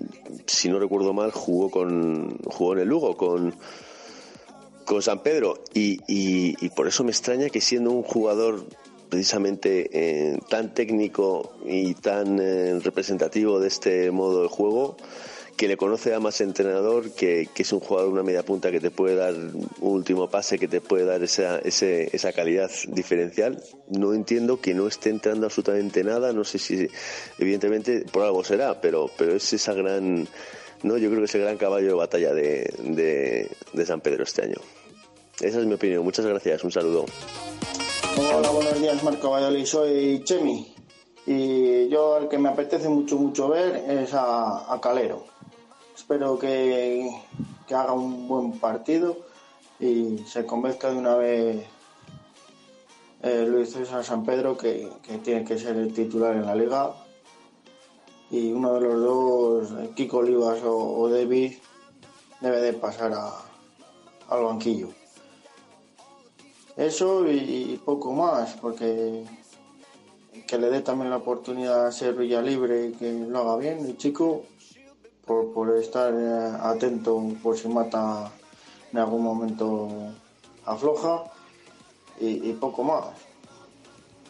si 0.46 0.68
no 0.68 0.80
recuerdo 0.80 1.12
mal, 1.12 1.30
jugó 1.30 1.70
con 1.70 2.36
jugó 2.46 2.72
en 2.72 2.80
el 2.80 2.88
Lugo 2.88 3.16
con 3.16 3.54
con 4.84 5.02
San 5.02 5.22
Pedro 5.22 5.62
y, 5.72 6.00
y- 6.08 6.56
y 6.60 6.68
por 6.70 6.88
eso 6.88 7.04
me 7.04 7.12
extraña 7.12 7.48
que 7.48 7.60
siendo 7.60 7.92
un 7.92 8.02
jugador 8.02 8.64
precisamente 9.10 9.90
eh, 9.92 10.38
tan 10.48 10.72
técnico 10.72 11.52
y 11.66 11.94
tan 11.94 12.38
eh, 12.40 12.78
representativo 12.80 13.60
de 13.60 13.68
este 13.68 14.10
modo 14.10 14.42
de 14.42 14.48
juego 14.48 14.96
que 15.56 15.68
le 15.68 15.76
conoce 15.76 16.14
a 16.14 16.20
más 16.20 16.40
entrenador 16.40 17.10
que, 17.10 17.46
es 17.54 17.72
un 17.74 17.80
jugador 17.80 18.10
una 18.10 18.22
media 18.22 18.42
punta 18.42 18.70
que 18.70 18.80
te 18.80 18.90
puede 18.90 19.14
dar 19.16 19.34
un 19.34 19.68
último 19.80 20.30
pase 20.30 20.58
que 20.58 20.68
te 20.68 20.80
puede 20.80 21.04
dar 21.04 21.22
esa, 21.22 21.58
ese- 21.58 22.08
esa 22.16 22.32
calidad 22.32 22.70
diferencial. 22.88 23.62
No 23.90 24.14
entiendo 24.14 24.58
que 24.58 24.72
no 24.72 24.86
esté 24.88 25.10
entrando 25.10 25.44
absolutamente 25.44 26.02
nada 26.02 26.32
no 26.32 26.44
sé 26.44 26.58
si 26.58 26.88
evidentemente 27.38 28.06
por 28.10 28.22
algo 28.24 28.42
será 28.42 28.80
pero 28.80 29.10
pero 29.18 29.34
es 29.34 29.52
esa 29.52 29.74
gran 29.74 30.26
no 30.82 30.96
yo 30.96 31.08
creo 31.10 31.20
que 31.20 31.26
es 31.26 31.34
el 31.34 31.42
gran 31.42 31.58
caballo 31.58 31.88
de 31.88 31.92
batalla 31.94 32.32
de, 32.32 33.50
de 33.74 33.84
San 33.86 34.00
Pedro 34.00 34.22
este 34.22 34.44
año. 34.44 34.56
Esa 35.42 35.58
es 35.60 35.66
mi 35.66 35.74
opinión. 35.74 36.02
Muchas 36.04 36.24
gracias. 36.24 36.64
Un 36.64 36.72
saludo 36.72 37.04
Hola, 38.28 38.50
buenos 38.50 38.80
días, 38.80 39.02
Marco 39.02 39.30
Valladolid. 39.30 39.64
Soy 39.64 40.22
Chemi. 40.24 40.74
Y 41.26 41.88
yo 41.88 42.18
el 42.18 42.28
que 42.28 42.38
me 42.38 42.48
apetece 42.48 42.88
mucho, 42.88 43.16
mucho 43.16 43.48
ver 43.48 43.76
es 43.90 44.10
a, 44.14 44.78
Calero. 44.82 45.24
Espero 45.94 46.38
que, 46.38 47.10
que 47.66 47.74
haga 47.74 47.92
un 47.92 48.26
buen 48.28 48.52
partido 48.58 49.16
y 49.78 50.18
se 50.26 50.44
convenzca 50.46 50.90
de 50.90 50.96
una 50.98 51.14
vez 51.14 51.66
eh, 53.22 53.44
Luis 53.48 53.72
César 53.72 54.04
San 54.04 54.24
Pedro 54.24 54.56
que, 54.56 54.88
que 55.02 55.18
tiene 55.18 55.44
que 55.44 55.58
ser 55.58 55.76
el 55.76 55.92
titular 55.92 56.34
en 56.36 56.46
la 56.46 56.54
liga 56.54 56.92
y 58.30 58.52
uno 58.52 58.74
de 58.74 58.80
los 58.80 59.00
dos, 59.02 59.88
Kiko 59.94 60.18
Olivas 60.18 60.62
o, 60.64 61.00
o 61.00 61.08
David, 61.08 61.54
debe 62.40 62.60
de 62.60 62.72
pasar 62.74 63.12
a- 63.12 63.44
al 64.28 64.44
banquillo. 64.44 64.88
Eso 66.80 67.30
y, 67.30 67.78
poco 67.84 68.10
más, 68.12 68.54
porque 68.54 69.22
que 70.46 70.56
le 70.56 70.70
dé 70.70 70.80
también 70.80 71.10
la 71.10 71.18
oportunidad 71.18 71.86
a 71.86 71.92
ser 71.92 72.14
Villa 72.14 72.40
Libre 72.40 72.86
y 72.86 72.92
que 72.92 73.12
lo 73.12 73.40
haga 73.40 73.56
bien, 73.58 73.84
el 73.84 73.98
chico, 73.98 74.44
por, 75.26 75.52
por 75.52 75.76
estar 75.76 76.14
eh, 76.14 76.56
atento 76.62 77.22
por 77.42 77.58
si 77.58 77.68
mata 77.68 78.32
en 78.90 78.98
algún 78.98 79.22
momento 79.22 79.90
afloja 80.64 81.24
y, 82.18 82.48
y 82.48 82.52
poco 82.54 82.82
más. 82.82 83.08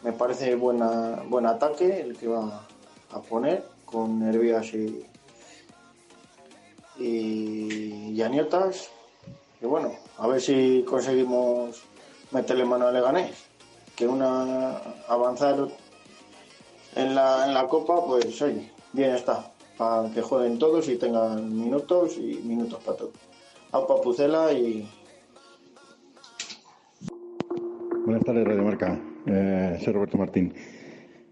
Me 0.03 0.11
parece 0.11 0.53
buena, 0.55 1.23
buen 1.29 1.45
ataque 1.45 2.01
el 2.01 2.17
que 2.17 2.27
va 2.27 2.67
a 3.11 3.21
poner 3.21 3.65
con 3.85 4.19
Nervias 4.19 4.73
y, 4.73 5.05
y 6.97 8.13
Yaniotas. 8.13 8.89
Y 9.61 9.65
bueno, 9.67 9.93
a 10.17 10.27
ver 10.27 10.41
si 10.41 10.83
conseguimos 10.85 11.83
meterle 12.31 12.65
mano 12.65 12.87
a 12.87 12.91
Leganés. 12.91 13.45
Que 13.95 14.07
una 14.07 14.77
avanzar 15.07 15.67
en 16.95 17.15
la, 17.15 17.45
en 17.47 17.53
la 17.53 17.67
Copa, 17.67 18.05
pues 18.05 18.41
oye, 18.41 18.71
bien 18.93 19.11
está. 19.11 19.51
Para 19.77 20.09
que 20.11 20.21
jueguen 20.21 20.59
todos 20.59 20.87
y 20.89 20.97
tengan 20.97 21.55
minutos 21.55 22.17
y 22.17 22.41
minutos 22.43 22.79
para 22.83 22.97
todos. 22.97 23.13
Aupa 23.71 24.01
Pucela 24.01 24.51
y 24.51 24.87
Buenas 28.05 28.25
tardes, 28.25 28.45
Radio 28.45 28.63
Marca. 28.63 28.99
Eh, 29.27 29.79
soy 29.83 29.93
Roberto 29.93 30.17
Martín. 30.17 30.53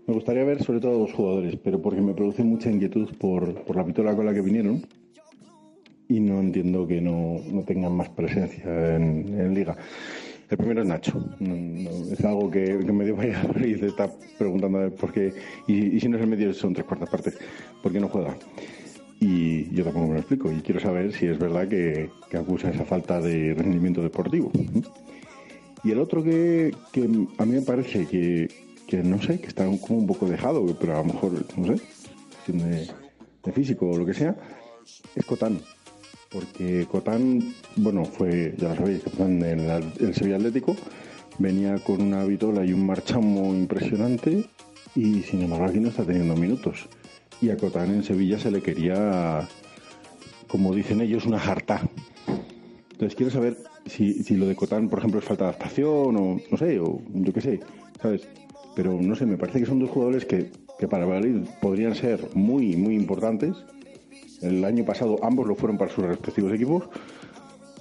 Me 0.06 0.14
gustaría 0.14 0.44
ver 0.44 0.64
sobre 0.64 0.80
todo 0.80 0.92
a 0.92 1.00
dos 1.00 1.14
jugadores, 1.14 1.58
pero 1.64 1.82
porque 1.82 2.00
me 2.00 2.14
produce 2.14 2.44
mucha 2.44 2.70
inquietud 2.70 3.10
por, 3.18 3.64
por 3.64 3.76
la 3.76 3.84
pistola 3.84 4.16
con 4.16 4.26
la 4.26 4.34
que 4.34 4.42
vinieron 4.42 4.86
y 6.08 6.20
no 6.20 6.40
entiendo 6.40 6.88
que 6.88 7.02
no, 7.02 7.40
no 7.52 7.64
tengan 7.64 7.94
más 7.94 8.10
presencia 8.10 8.96
en, 8.96 9.40
en 9.40 9.54
Liga. 9.54 9.78
El 10.50 10.58
primero 10.58 10.82
es 10.82 10.88
Nacho. 10.88 11.14
No- 11.40 11.56
no- 11.56 12.12
es 12.12 12.24
algo 12.26 12.50
que, 12.50 12.64
que 12.80 12.92
medio 12.92 13.16
Valladolid 13.16 13.80
se 13.80 13.88
está 13.88 14.10
preguntando 14.38 14.80
a 14.80 14.82
ver 14.82 14.94
por 14.96 15.12
qué. 15.14 15.34
Y, 15.68 15.96
y 15.96 16.00
si 16.00 16.08
no 16.10 16.18
es 16.18 16.24
el 16.24 16.30
medio, 16.30 16.54
son 16.54 16.74
tres 16.74 16.86
cuartas 16.88 17.10
partes. 17.10 17.38
¿Por 17.84 17.92
qué 17.92 18.00
no 18.00 18.08
juega? 18.10 18.36
Y 19.20 19.70
yo 19.76 19.84
tampoco 19.84 20.08
me 20.08 20.14
lo 20.14 20.20
explico. 20.20 20.52
Y 20.52 20.62
quiero 20.62 20.80
saber 20.80 21.14
si 21.14 21.28
es 21.28 21.38
verdad 21.38 21.68
que, 21.68 22.10
acusa 22.38 22.70
esa 22.72 22.86
falta 22.86 23.22
de 23.22 23.54
rendimiento 23.54 24.02
deportivo. 24.02 24.52
Y 25.84 25.92
el 25.92 26.00
otro 26.00 26.24
que, 26.24 26.74
a 27.38 27.46
mí 27.46 27.54
me 27.54 27.62
parece 27.62 28.06
que, 28.08 28.50
que 28.88 28.98
no 29.04 29.22
sé, 29.22 29.40
que 29.40 29.48
está 29.48 29.66
como 29.66 30.00
un 30.00 30.08
poco 30.08 30.26
dejado, 30.26 30.66
pero 30.80 30.96
a 30.96 31.00
lo 31.00 31.06
mejor, 31.14 31.32
no 31.58 31.68
sé, 31.68 31.82
de, 32.48 32.88
de 33.44 33.52
físico 33.52 33.90
o 33.90 33.98
lo 33.98 34.06
que 34.06 34.14
sea, 34.14 34.36
es 35.16 35.26
Cotán. 35.26 35.60
Porque 36.32 36.86
Cotán, 36.92 37.54
bueno, 37.76 38.06
fue, 38.06 38.54
ya 38.58 38.70
lo 38.70 38.76
sabéis, 38.76 39.04
Cotán 39.04 39.44
en 39.44 39.68
la- 39.68 39.78
el 39.78 40.14
Sevilla 40.14 40.36
Atlético, 40.36 40.76
venía 41.40 41.76
con 41.80 42.02
una 42.02 42.24
vitola 42.26 42.64
y 42.66 42.74
un 42.74 42.86
marchamo 42.86 43.54
impresionante 43.54 44.46
y 44.96 45.22
sin 45.24 45.42
embargo 45.42 45.66
aquí 45.66 45.80
no 45.80 45.90
está 45.90 46.04
teniendo 46.04 46.36
minutos. 46.36 46.88
Y 47.42 47.50
a 47.50 47.58
Cotán 47.58 47.90
en 47.92 48.04
Sevilla 48.04 48.38
se 48.38 48.52
le 48.52 48.62
quería, 48.62 49.48
como 50.48 50.76
dicen 50.76 51.02
ellos, 51.02 51.26
una 51.26 51.40
jarta. 51.40 51.82
Entonces 52.92 53.16
quiero 53.16 53.32
saber 53.32 53.58
si, 53.86 54.24
si 54.24 54.36
lo 54.36 54.46
de 54.46 54.56
Cotán, 54.56 54.90
por 54.90 55.00
ejemplo, 55.00 55.20
es 55.20 55.26
falta 55.26 55.46
de 55.46 55.50
adaptación 55.52 56.16
o 56.18 56.38
no 56.52 56.58
sé, 56.58 56.80
o 56.80 57.02
yo 57.14 57.34
qué 57.34 57.42
sé, 57.42 57.60
¿sabes? 58.02 58.28
Pero 58.76 58.94
no 59.02 59.16
sé, 59.16 59.26
me 59.26 59.38
parece 59.38 59.62
que 59.62 59.66
son 59.66 59.80
dos 59.80 59.90
jugadores 59.90 60.26
que, 60.26 60.52
que 60.78 60.88
para 60.88 61.06
Valladolid 61.06 61.48
podrían 61.62 61.96
ser 61.96 62.20
muy, 62.36 62.76
muy 62.76 62.94
importantes. 62.96 63.56
El 64.42 64.64
año 64.64 64.86
pasado 64.86 65.18
ambos 65.22 65.48
lo 65.48 65.56
fueron 65.56 65.78
para 65.78 65.94
sus 65.94 66.06
respectivos 66.06 66.54
equipos 66.54 66.84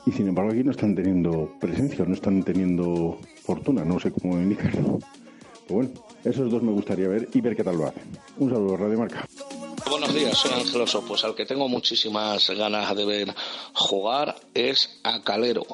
y 0.06 0.12
sin 0.12 0.28
embargo 0.28 0.52
aquí 0.52 0.64
no 0.64 0.70
están 0.70 0.94
teniendo 0.94 1.52
presencia, 1.60 2.04
no 2.04 2.14
están 2.14 2.42
teniendo 2.42 3.18
fortuna, 3.42 3.84
no 3.84 4.00
sé 4.00 4.10
cómo 4.10 4.34
indicarlo. 4.34 4.98
Pero 5.66 5.80
bueno, 5.80 5.90
esos 6.24 6.50
dos 6.50 6.62
me 6.62 6.72
gustaría 6.72 7.08
ver 7.08 7.28
y 7.32 7.40
ver 7.40 7.54
qué 7.54 7.62
tal 7.62 7.76
lo 7.76 7.86
hacen. 7.86 8.02
Un 8.38 8.50
saludo, 8.50 8.76
Radio 8.76 8.98
Marca. 8.98 9.28
Buenos 9.88 10.14
días, 10.14 10.36
soy 10.36 10.52
Angeloso. 10.52 11.02
Pues 11.06 11.24
al 11.24 11.34
que 11.34 11.46
tengo 11.46 11.68
muchísimas 11.68 12.48
ganas 12.50 12.94
de 12.96 13.04
ver 13.04 13.34
jugar 13.74 14.34
es 14.54 15.00
a 15.04 15.22
Calero, 15.22 15.66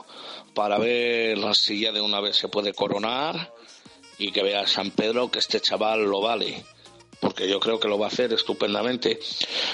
para 0.54 0.78
ver 0.78 1.38
si 1.54 1.80
ya 1.80 1.92
de 1.92 2.00
una 2.00 2.20
vez 2.20 2.36
se 2.36 2.48
puede 2.48 2.72
coronar 2.72 3.52
y 4.18 4.32
que 4.32 4.42
vea 4.42 4.66
San 4.66 4.90
Pedro 4.90 5.30
que 5.30 5.38
este 5.38 5.60
chaval 5.60 6.04
lo 6.04 6.20
vale. 6.20 6.64
Porque 7.24 7.48
yo 7.48 7.58
creo 7.58 7.80
que 7.80 7.88
lo 7.88 7.98
va 7.98 8.04
a 8.04 8.08
hacer 8.08 8.34
estupendamente 8.34 9.18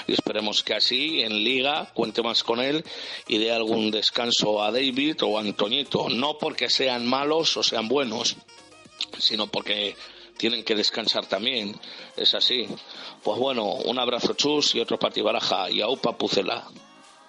y 0.07 0.13
esperemos 0.13 0.63
que 0.63 0.73
así 0.73 1.21
en 1.21 1.43
Liga 1.43 1.91
cuente 1.93 2.23
más 2.23 2.43
con 2.43 2.61
él 2.61 2.81
y 3.27 3.39
dé 3.39 3.51
algún 3.51 3.91
descanso 3.91 4.63
a 4.63 4.71
David 4.71 5.17
o 5.23 5.37
a 5.37 5.41
Antoñito. 5.41 6.07
No 6.07 6.37
porque 6.37 6.69
sean 6.69 7.05
malos 7.05 7.57
o 7.57 7.61
sean 7.61 7.89
buenos, 7.89 8.37
sino 9.17 9.47
porque 9.47 9.97
tienen 10.37 10.63
que 10.63 10.75
descansar 10.75 11.25
también. 11.25 11.77
Es 12.15 12.33
así. 12.35 12.69
Pues 13.21 13.37
bueno, 13.37 13.65
un 13.65 13.99
abrazo 13.99 14.33
chus 14.33 14.73
y 14.75 14.79
otro 14.79 14.97
para 14.97 15.13
ti, 15.13 15.19
Baraja 15.19 15.69
y 15.69 15.81
a 15.81 15.89
Upa 15.89 16.17
Pucela. 16.17 16.65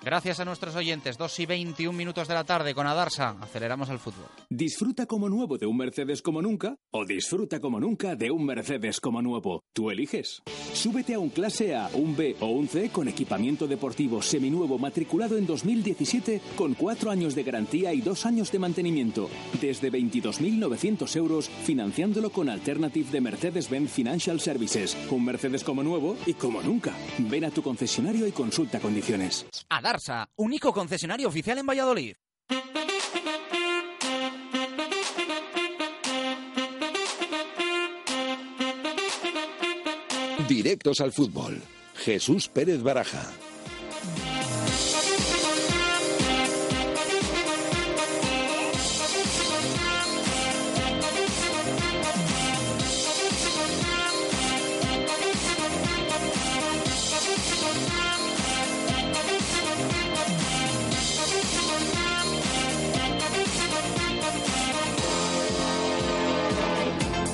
Gracias 0.05 0.41
a 0.41 0.45
nuestros 0.45 0.74
oyentes, 0.74 1.16
2 1.16 1.41
y 1.41 1.47
21 1.47 1.97
minutos 1.97 2.27
de 2.27 2.35
la 2.35 2.43
tarde 2.43 2.74
con 2.74 2.89
Adarsa. 2.89 3.37
Aceleramos 3.41 3.89
al 3.89 4.01
fútbol. 4.01 4.27
Disfruta 4.51 5.07
como 5.07 5.29
nuevo 5.29 5.59
de 5.59 5.66
un 5.66 5.77
Mercedes 5.77 6.23
como 6.23 6.43
nunca 6.43 6.77
o 6.91 7.05
disfruta 7.05 7.61
como 7.61 7.79
nunca 7.79 8.16
de 8.16 8.33
un 8.33 8.45
Mercedes 8.45 9.01
como 9.01 9.23
nuevo. 9.23 9.62
Tú 9.73 9.91
eliges. 9.91 10.43
Súbete 10.73 11.15
a 11.15 11.20
un 11.20 11.31
clase 11.31 11.77
A, 11.77 11.89
un 11.95 12.16
B 12.16 12.35
o 12.41 12.47
un 12.47 12.66
C 12.66 12.91
con 12.91 13.07
equipamiento 13.07 13.69
deportivo 13.69 14.20
seminuevo 14.23 14.77
matriculado 14.77 15.39
en 15.39 15.47
2017 15.47 16.41
con 16.57 16.74
cuatro 16.74 17.12
años 17.12 17.37
de 17.37 17.45
garantía 17.45 17.95
y 17.95 18.01
dos 18.01 18.27
años 18.27 18.51
de 18.51 18.59
mantenimiento. 18.59 19.31
Desde 19.61 19.93
22.900 19.93 21.16
euros 21.16 21.49
financiándolo 21.49 22.31
con 22.31 22.49
Alternative 22.49 23.09
de 23.11 23.20
Mercedes-Benz 23.20 23.93
Financial 23.93 24.41
Services. 24.41 24.97
Un 25.11 25.24
Mercedes 25.24 25.62
como 25.62 25.85
nuevo 25.85 26.16
y 26.27 26.35
como 26.35 26.61
nunca. 26.61 26.93
Ven 27.19 27.45
a 27.45 27.51
tu 27.51 27.62
concesionario 27.62 28.27
y 28.27 28.33
consulta 28.33 28.81
condiciones. 28.81 29.47
Adarsa, 29.69 29.91
único 30.36 30.73
concesionario 30.73 31.28
oficial 31.28 31.59
en 31.59 31.66
Valladolid. 31.66 32.16
Directos 40.48 41.01
al 41.01 41.12
fútbol. 41.12 41.62
Jesús 41.94 42.48
Pérez 42.48 42.82
Baraja. 42.82 43.31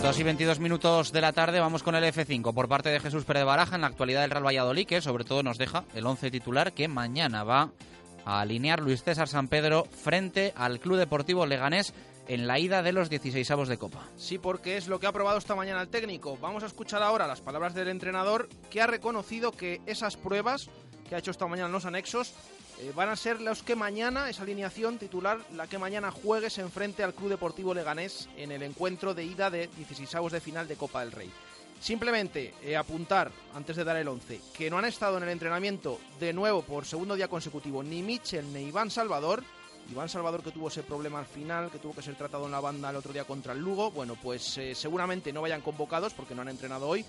Dos 0.09 0.19
y 0.19 0.23
22 0.23 0.59
minutos 0.59 1.13
de 1.13 1.21
la 1.21 1.35
tarde 1.35 1.61
vamos 1.61 1.83
con 1.83 1.95
el 1.95 2.03
F5 2.03 2.55
por 2.55 2.67
parte 2.67 2.89
de 2.89 2.99
Jesús 2.99 3.27
Pérez 3.27 3.45
Baraja 3.45 3.75
en 3.75 3.83
la 3.83 3.89
actualidad 3.89 4.23
del 4.23 4.31
Real 4.31 4.47
Valladolid 4.47 4.87
que 4.87 5.03
sobre 5.03 5.25
todo 5.25 5.43
nos 5.43 5.59
deja 5.59 5.85
el 5.95 6.07
11 6.07 6.31
titular 6.31 6.73
que 6.73 6.89
mañana 6.89 7.45
va 7.45 7.73
a 8.25 8.41
alinear 8.41 8.81
Luis 8.81 9.03
César 9.03 9.29
San 9.29 9.49
Pedro 9.49 9.85
frente 9.85 10.55
al 10.57 10.81
Club 10.81 10.97
Deportivo 10.97 11.45
Leganés 11.45 11.93
en 12.27 12.47
la 12.47 12.59
ida 12.59 12.83
de 12.83 12.93
los 12.93 13.11
16 13.11 13.51
avos 13.51 13.69
de 13.69 13.77
Copa. 13.77 14.09
Sí, 14.17 14.39
porque 14.39 14.79
es 14.79 14.89
lo 14.89 14.99
que 14.99 15.07
ha 15.07 15.13
probado 15.13 15.37
esta 15.37 15.55
mañana 15.55 15.83
el 15.83 15.89
técnico. 15.89 16.39
Vamos 16.41 16.63
a 16.63 16.69
escuchar 16.69 17.03
ahora 17.03 17.27
las 17.27 17.43
palabras 17.43 17.75
del 17.75 17.89
entrenador 17.89 18.49
que 18.71 18.81
ha 18.81 18.87
reconocido 18.87 19.53
que 19.53 19.83
esas 19.85 20.17
pruebas 20.17 20.71
que 21.07 21.17
ha 21.17 21.19
hecho 21.19 21.33
esta 21.33 21.47
mañana 21.47 21.67
en 21.67 21.73
los 21.73 21.85
anexos 21.85 22.33
eh, 22.81 22.93
van 22.95 23.09
a 23.09 23.17
ser 23.17 23.41
los 23.41 23.63
que 23.65 23.75
mañana, 23.75 24.31
esa 24.31 24.45
alineación 24.45 24.99
titular, 24.99 25.41
la 25.55 25.67
que 25.67 25.79
mañana 25.79 26.13
juegue 26.13 26.49
se 26.49 26.61
enfrente 26.61 27.03
al 27.03 27.13
Club 27.13 27.31
Deportivo 27.31 27.75
Leganés 27.75 28.29
en 28.37 28.53
el 28.53 28.63
encuentro 28.63 29.15
de 29.15 29.25
ida 29.25 29.51
de 29.51 29.69
16 29.77 30.15
avos 30.15 30.31
de 30.33 30.41
final 30.41 30.69
de 30.69 30.77
Copa 30.77 31.01
del 31.01 31.11
Rey. 31.11 31.31
Simplemente 31.81 32.55
eh, 32.63 32.77
apuntar, 32.77 33.33
antes 33.55 33.75
de 33.75 33.85
dar 33.85 33.97
el 33.97 34.07
11, 34.07 34.41
que 34.57 34.71
no 34.71 34.79
han 34.79 34.85
estado 34.85 35.17
en 35.17 35.25
el 35.25 35.29
entrenamiento 35.31 35.99
de 36.21 36.33
nuevo 36.33 36.63
por 36.63 36.85
segundo 36.85 37.17
día 37.17 37.27
consecutivo 37.27 37.83
ni 37.83 38.03
Michel 38.03 38.53
ni 38.53 38.61
Iván 38.61 38.91
Salvador. 38.91 39.43
Iván 39.91 40.09
Salvador 40.09 40.43
que 40.43 40.53
tuvo 40.53 40.69
ese 40.69 40.83
problema 40.83 41.19
al 41.19 41.27
final, 41.27 41.71
que 41.71 41.79
tuvo 41.79 41.95
que 41.95 42.03
ser 42.03 42.15
tratado 42.15 42.47
en 42.47 42.53
la 42.53 42.61
banda 42.61 42.91
el 42.91 42.97
otro 42.97 43.13
día 43.13 43.25
contra 43.25 43.55
el 43.55 43.61
Lugo. 43.61 43.91
Bueno, 43.91 44.17
pues 44.23 44.59
eh, 44.59 44.75
seguramente 44.75 45.33
no 45.33 45.43
vayan 45.43 45.63
convocados 45.63 46.15
porque 46.15 46.35
no 46.35 46.43
han 46.43 46.49
entrenado 46.49 46.87
hoy. 46.87 47.05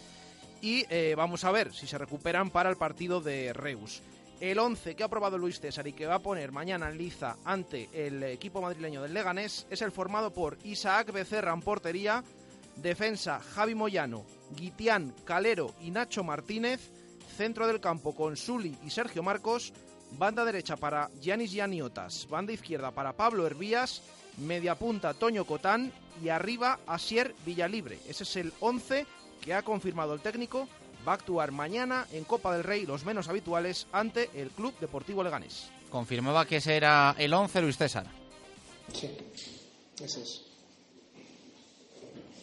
y 0.61 0.83
vamos 1.15 1.43
a 1.45 1.51
ver 1.51 1.73
si 1.73 1.87
se 1.87 1.97
recuperan 1.97 2.49
para 2.49 2.69
el 2.69 2.75
partido 2.75 3.21
de 3.21 3.53
Reus. 3.53 4.01
El 4.39 4.57
11 4.57 4.95
que 4.95 5.03
ha 5.03 5.07
aprobado 5.07 5.37
Luis 5.37 5.59
César 5.59 5.85
y 5.85 5.91
que 5.91 6.05
va 6.05 6.15
a 6.15 6.19
poner 6.19 6.53
mañana 6.53 6.89
en 6.89 6.97
liza 6.97 7.35
ante 7.43 7.89
el 7.93 8.23
equipo 8.23 8.61
madrileño 8.61 9.01
del 9.01 9.13
Leganés 9.13 9.67
es 9.69 9.81
el 9.81 9.91
formado 9.91 10.31
por 10.31 10.57
Isaac 10.63 11.11
Becerra 11.11 11.53
en 11.53 11.59
portería, 11.59 12.23
defensa 12.77 13.41
Javi 13.41 13.75
Moyano, 13.75 14.23
Guitián, 14.55 15.13
Calero 15.25 15.75
y 15.81 15.91
Nacho 15.91 16.23
Martínez, 16.23 16.89
centro 17.35 17.67
del 17.67 17.81
campo 17.81 18.15
con 18.15 18.37
Suli 18.37 18.77
y 18.85 18.91
Sergio 18.91 19.23
Marcos, 19.23 19.73
banda 20.17 20.45
derecha 20.45 20.77
para 20.77 21.09
Yanis 21.19 21.51
Yaniotas, 21.51 22.25
banda 22.29 22.53
izquierda 22.53 22.91
para 22.91 23.11
Pablo 23.11 23.45
Hervías, 23.45 24.01
media 24.37 24.75
punta 24.75 25.13
Toño 25.13 25.43
Cotán 25.43 25.91
y 26.23 26.29
arriba 26.29 26.79
Asier 26.87 27.35
Villalibre. 27.45 27.99
Ese 28.07 28.23
es 28.23 28.35
el 28.37 28.53
11 28.61 29.05
que 29.41 29.53
ha 29.53 29.63
confirmado 29.63 30.13
el 30.13 30.21
técnico. 30.21 30.69
Va 31.07 31.13
a 31.13 31.15
actuar 31.15 31.51
mañana 31.51 32.07
en 32.11 32.23
Copa 32.23 32.53
del 32.53 32.63
Rey, 32.63 32.85
los 32.85 33.05
menos 33.05 33.27
habituales, 33.27 33.87
ante 33.91 34.29
el 34.35 34.49
Club 34.51 34.73
Deportivo 34.79 35.23
Leganés. 35.23 35.69
Confirmaba 35.89 36.45
que 36.45 36.57
ese 36.57 36.75
era 36.75 37.15
el 37.17 37.33
11 37.33 37.61
Luis 37.61 37.77
César. 37.77 38.05
Sí, 38.93 39.09
ese 40.03 40.21
es. 40.21 40.41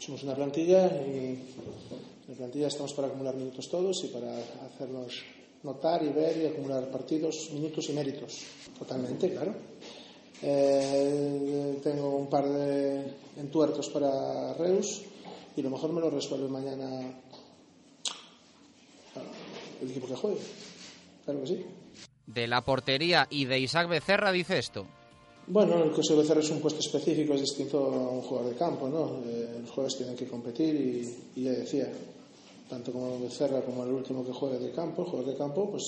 Somos 0.00 0.22
una 0.22 0.34
plantilla 0.34 0.86
y 0.86 1.18
en 1.18 2.28
la 2.28 2.34
plantilla 2.34 2.68
estamos 2.68 2.92
para 2.94 3.08
acumular 3.08 3.34
minutos 3.34 3.68
todos 3.68 4.04
y 4.04 4.08
para 4.08 4.38
hacernos 4.66 5.24
notar 5.62 6.02
y 6.02 6.08
ver 6.08 6.36
y 6.38 6.46
acumular 6.46 6.88
partidos, 6.90 7.50
minutos 7.52 7.88
y 7.88 7.92
méritos. 7.92 8.42
Totalmente, 8.78 9.32
claro. 9.32 9.54
Eh, 10.42 11.80
tengo 11.82 12.16
un 12.16 12.28
par 12.28 12.46
de 12.48 13.14
entuertos 13.38 13.88
para 13.88 14.54
Reus 14.54 15.02
y 15.56 15.62
lo 15.62 15.70
mejor 15.70 15.92
me 15.92 16.00
lo 16.00 16.10
resuelve 16.10 16.48
mañana 16.48 17.22
el 19.82 19.90
equipo 19.90 20.06
que 20.06 20.16
juegue. 20.16 20.40
Claro 21.24 21.40
que 21.40 21.46
sí. 21.46 21.64
De 22.26 22.46
la 22.46 22.64
portería 22.64 23.26
y 23.30 23.44
de 23.44 23.60
Isaac 23.60 23.88
Becerra 23.88 24.32
dice 24.32 24.58
esto. 24.58 24.86
Bueno, 25.48 25.82
el 25.84 25.90
caso 25.90 26.14
de 26.14 26.22
Becerra 26.22 26.40
es 26.40 26.50
un 26.50 26.60
puesto 26.60 26.80
específico, 26.80 27.34
es 27.34 27.42
distinto 27.42 27.78
a 27.78 28.10
un 28.10 28.22
jugador 28.22 28.50
de 28.50 28.56
campo, 28.56 28.88
¿no? 28.88 29.22
Eh, 29.24 29.58
los 29.60 29.70
jugadores 29.70 29.96
tienen 29.96 30.16
que 30.16 30.26
competir 30.26 30.74
y, 30.74 31.40
y 31.40 31.44
ya 31.44 31.52
decía, 31.52 31.92
tanto 32.68 32.92
como 32.92 33.20
Becerra 33.20 33.60
como 33.62 33.84
el 33.84 33.92
último 33.92 34.24
que 34.24 34.32
juegue 34.32 34.58
de 34.58 34.72
campo, 34.72 35.02
el 35.02 35.08
jugador 35.08 35.32
de 35.32 35.38
campo, 35.38 35.70
pues 35.70 35.84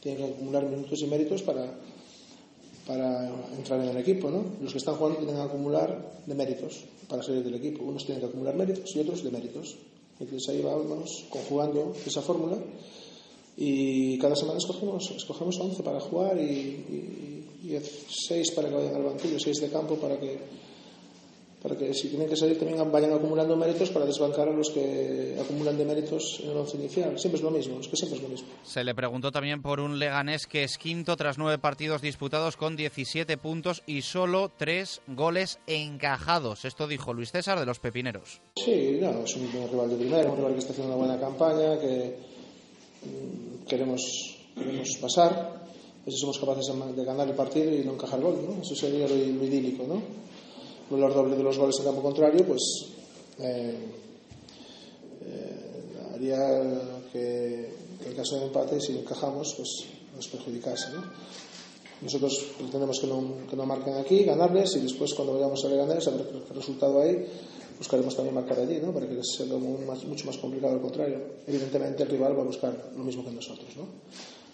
tiene 0.00 0.18
que 0.18 0.24
acumular 0.32 0.64
minutos 0.64 0.98
y 1.02 1.06
méritos 1.06 1.42
para, 1.42 1.78
para 2.86 3.28
entrar 3.56 3.80
en 3.80 3.90
el 3.90 3.96
equipo, 3.98 4.30
¿no? 4.30 4.44
Los 4.62 4.72
que 4.72 4.78
están 4.78 4.96
jugando 4.96 5.18
tienen 5.18 5.36
que 5.36 5.42
acumular 5.42 6.22
de 6.26 6.34
méritos 6.34 6.84
para 7.08 7.22
salir 7.22 7.44
del 7.44 7.54
equipo. 7.54 7.84
Unos 7.84 8.04
tienen 8.04 8.20
que 8.22 8.28
acumular 8.28 8.54
méritos 8.56 8.96
y 8.96 9.00
otros 9.00 9.22
de 9.22 9.30
méritos. 9.30 9.76
Entonces 10.18 10.48
ahí 10.48 10.62
vamos 10.62 11.26
conjugando 11.30 11.94
esa 12.06 12.22
fórmula 12.22 12.56
y 13.56 14.18
cada 14.18 14.34
semana 14.34 14.58
escogemos, 14.58 15.10
escogemos 15.10 15.58
11 15.58 15.82
para 15.82 16.00
jugar 16.00 16.38
y, 16.38 16.42
y, 16.42 17.74
y 17.74 17.78
6 17.80 18.52
para 18.52 18.68
que 18.68 18.74
vayan 18.74 18.96
al 18.96 19.02
banquillo, 19.04 19.38
6 19.38 19.60
de 19.60 19.68
campo 19.68 19.96
para 19.96 20.18
que 20.18 20.38
para 21.62 21.76
que 21.76 21.94
si 21.94 22.08
tienen 22.08 22.28
que 22.28 22.36
salir 22.36 22.58
también 22.58 22.90
vayan 22.90 23.12
acumulando 23.12 23.56
méritos 23.56 23.90
para 23.90 24.04
desbancar 24.04 24.48
a 24.48 24.52
los 24.52 24.70
que 24.70 25.36
acumulan 25.40 25.78
de 25.78 25.84
méritos 25.84 26.40
en 26.42 26.50
el 26.50 26.56
once 26.56 26.76
inicial. 26.76 27.16
Siempre 27.18 27.38
es 27.38 27.44
lo 27.44 27.52
mismo, 27.52 27.78
es 27.78 27.86
que 27.86 27.96
siempre 27.96 28.16
es 28.16 28.22
lo 28.22 28.28
mismo. 28.28 28.48
Se 28.64 28.82
le 28.82 28.94
preguntó 28.96 29.30
también 29.30 29.62
por 29.62 29.78
un 29.78 30.00
Leganés 30.00 30.48
que 30.48 30.64
es 30.64 30.76
quinto 30.76 31.16
tras 31.16 31.38
nueve 31.38 31.58
partidos 31.58 32.02
disputados 32.02 32.56
con 32.56 32.74
17 32.74 33.36
puntos 33.38 33.84
y 33.86 34.02
solo 34.02 34.50
tres 34.56 35.02
goles 35.06 35.60
encajados. 35.68 36.64
Esto 36.64 36.88
dijo 36.88 37.14
Luis 37.14 37.30
César 37.30 37.60
de 37.60 37.66
los 37.66 37.78
Pepineros. 37.78 38.40
Sí, 38.56 38.98
no, 39.00 39.22
es 39.22 39.36
un 39.36 39.68
rival 39.70 39.88
de 39.88 39.96
primera, 39.96 40.30
un 40.30 40.38
rival 40.38 40.54
que 40.54 40.58
está 40.58 40.72
haciendo 40.72 40.96
una 40.96 41.06
buena 41.06 41.20
campaña, 41.20 41.78
que 41.78 42.31
queremos, 43.66 44.02
queremos 44.54 44.88
pasar. 45.00 45.62
A 46.02 46.10
si 46.10 46.18
somos 46.18 46.38
capaces 46.38 46.66
de 46.66 47.04
ganar 47.04 47.28
el 47.28 47.34
partido 47.34 47.72
y 47.72 47.84
no 47.84 47.94
encajar 47.94 48.20
gol, 48.20 48.42
¿no? 48.42 48.60
Eso 48.60 48.74
sería 48.74 49.06
lo, 49.06 49.14
idílico, 49.14 49.84
¿no? 49.86 50.02
los 50.90 51.14
doble 51.14 51.36
de 51.36 51.42
los 51.42 51.56
goles 51.56 51.78
en 51.78 51.84
campo 51.84 52.02
contrario, 52.02 52.44
pues 52.44 52.60
eh, 53.38 53.78
eh, 55.22 56.12
haría 56.12 56.38
que, 57.12 57.72
que, 58.02 58.08
en 58.10 58.16
caso 58.16 58.36
de 58.36 58.46
empate, 58.46 58.80
si 58.80 58.98
encajamos, 58.98 59.54
pues 59.56 59.86
nos 60.14 60.26
perjudicase. 60.28 60.90
¿no? 60.92 61.02
Nosotros 62.02 62.34
pretendemos 62.58 62.98
que 62.98 63.06
no, 63.06 63.46
que 63.48 63.56
no 63.56 63.64
marquen 63.64 63.94
aquí, 63.94 64.24
ganarles 64.24 64.74
y 64.76 64.80
después 64.80 65.14
cuando 65.14 65.34
vayamos 65.34 65.64
a 65.64 65.68
Leganés, 65.68 66.08
a 66.08 66.10
ver 66.10 66.26
el 66.34 66.54
resultado 66.54 67.00
ahí, 67.00 67.26
buscaremos 67.82 68.14
también 68.14 68.36
marcar 68.36 68.60
allí, 68.60 68.78
¿no? 68.80 68.92
para 68.92 69.08
que 69.08 69.18
sea 69.24 69.44
más, 69.84 70.04
mucho 70.04 70.26
más 70.26 70.38
complicado 70.38 70.74
al 70.74 70.80
contrario. 70.80 71.18
Evidentemente 71.48 72.04
el 72.04 72.10
rival 72.10 72.38
va 72.38 72.42
a 72.42 72.46
buscar 72.46 72.92
lo 72.96 73.02
mismo 73.02 73.24
que 73.24 73.32
nosotros. 73.32 73.76
¿no? 73.76 73.86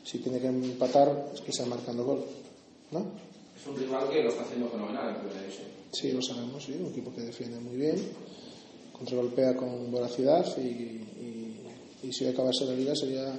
Si 0.03 0.19
tiene 0.19 0.41
que 0.41 0.47
empatar, 0.47 1.33
es 1.35 1.43
que 1.43 1.53
sea 1.53 1.67
marcando 1.67 2.05
gol. 2.05 2.25
¿no? 2.91 3.01
Es 3.55 3.67
un 3.67 3.77
rival 3.77 4.09
que 4.09 4.23
lo 4.23 4.31
está 4.31 4.45
haciendo 4.45 4.71
fenomenal 4.71 5.11
en 5.11 5.17
primera 5.17 5.43
división. 5.43 5.67
Sí, 5.93 6.13
lo 6.13 6.23
sabemos, 6.23 6.65
¿sí? 6.65 6.73
un 6.81 6.87
equipo 6.87 7.15
que 7.15 7.21
defiende 7.21 7.61
muy 7.61 7.77
bien, 7.77 7.97
contragolpea 8.93 9.55
con 9.57 9.91
voracidad 9.91 10.47
y, 10.57 10.61
y, 10.61 11.57
y 12.05 12.13
si 12.13 12.27
acabase 12.27 12.65
la 12.65 12.73
liga 12.73 12.95
sería 12.97 13.39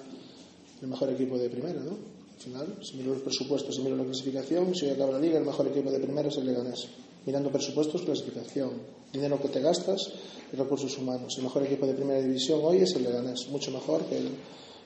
el 0.82 0.88
mejor 0.88 1.10
equipo 1.10 1.36
de 1.38 1.49
primera, 1.49 1.80
¿no? 1.80 1.98
Al 2.36 2.44
final, 2.44 2.78
si 2.82 2.95
miro 2.95 3.14
los 3.14 3.22
presupuestos 3.22 3.78
y 3.78 3.82
miro 3.82 3.98
la 3.98 4.06
clasificación, 4.06 4.74
si 4.74 4.90
acaba 4.90 5.14
la 5.14 5.20
liga, 5.20 5.40
el 5.40 5.45
mejor 5.45 5.68
equipo 5.68 5.91
de 5.91 5.99
primera 5.99 6.30
es 6.30 6.38
el 6.38 6.45
Leganés. 6.45 6.88
Mirando 7.26 7.52
presupuestos, 7.52 8.02
clasificación, 8.02 8.72
dinero 9.12 9.41
que 9.41 9.50
te 9.50 9.62
gastas 9.62 10.14
y 10.52 10.56
recursos 10.56 10.98
humanos. 10.98 11.36
El 11.38 11.44
mejor 11.44 11.64
equipo 11.64 11.86
de 11.86 11.94
primera 11.94 12.22
división 12.22 12.60
hoy 12.64 12.78
es 12.78 12.96
el 12.96 13.04
Leganés, 13.04 13.48
mucho 13.50 13.72
mejor 13.72 14.06
que 14.06 14.18
el, 14.18 14.30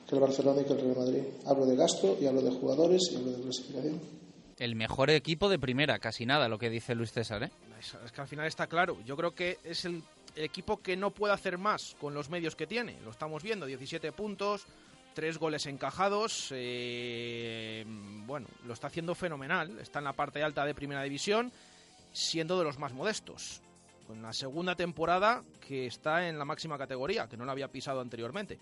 que 0.08 0.14
el 0.14 0.20
Barcelona 0.20 0.62
y 0.62 0.64
que 0.64 0.72
el 0.72 0.80
Real 0.80 0.96
Madrid. 0.96 1.22
Hablo 1.46 1.66
de 1.66 1.76
gasto 1.76 2.18
y 2.20 2.26
hablo 2.26 2.42
de 2.42 2.50
jugadores 2.50 3.02
y 3.12 3.16
hablo 3.16 3.32
de 3.32 3.42
clasificación 3.42 4.24
el 4.58 4.76
mejor 4.76 5.10
equipo 5.10 5.48
de 5.48 5.58
primera, 5.58 5.98
casi 5.98 6.26
nada 6.26 6.48
lo 6.48 6.58
que 6.58 6.70
dice 6.70 6.94
Luis 6.94 7.12
César. 7.12 7.42
¿eh? 7.42 7.50
Es, 7.78 7.96
es, 8.04 8.12
que 8.12 8.20
al 8.20 8.28
final 8.28 8.46
está 8.46 8.66
claro. 8.66 8.98
Yo 9.04 9.16
creo 9.16 9.34
que 9.34 9.58
es 9.64 9.84
el 9.84 10.02
equipo 10.36 10.80
que 10.80 10.96
no 10.96 11.10
puede 11.10 11.34
hacer 11.34 11.58
más 11.58 11.96
con 12.00 12.14
los 12.14 12.30
medios 12.30 12.56
que 12.56 12.66
tiene. 12.66 12.98
Lo 13.04 13.10
estamos 13.10 13.42
viendo, 13.42 13.66
17 13.66 14.12
puntos, 14.12 14.66
3 15.14 15.38
goles 15.38 15.66
encajados. 15.66 16.48
Eh, 16.52 17.84
bueno, 18.26 18.46
lo 18.66 18.72
está 18.72 18.88
haciendo 18.88 19.14
fenomenal. 19.14 19.78
Está 19.80 19.98
en 20.00 20.06
la 20.06 20.12
parte 20.12 20.42
alta 20.42 20.64
de 20.64 20.74
primera 20.74 21.02
división, 21.02 21.52
siendo 22.14 22.58
de 22.58 22.64
los 22.64 22.78
más 22.78 22.94
modestos. 22.94 23.60
Con 24.06 24.22
la 24.22 24.32
segunda 24.32 24.74
temporada 24.74 25.42
que 25.66 25.86
está 25.86 26.26
en 26.28 26.38
la 26.38 26.46
máxima 26.46 26.78
categoría, 26.78 27.26
que 27.26 27.36
no 27.36 27.44
la 27.44 27.52
había 27.52 27.68
pisado 27.68 28.00
anteriormente. 28.00 28.58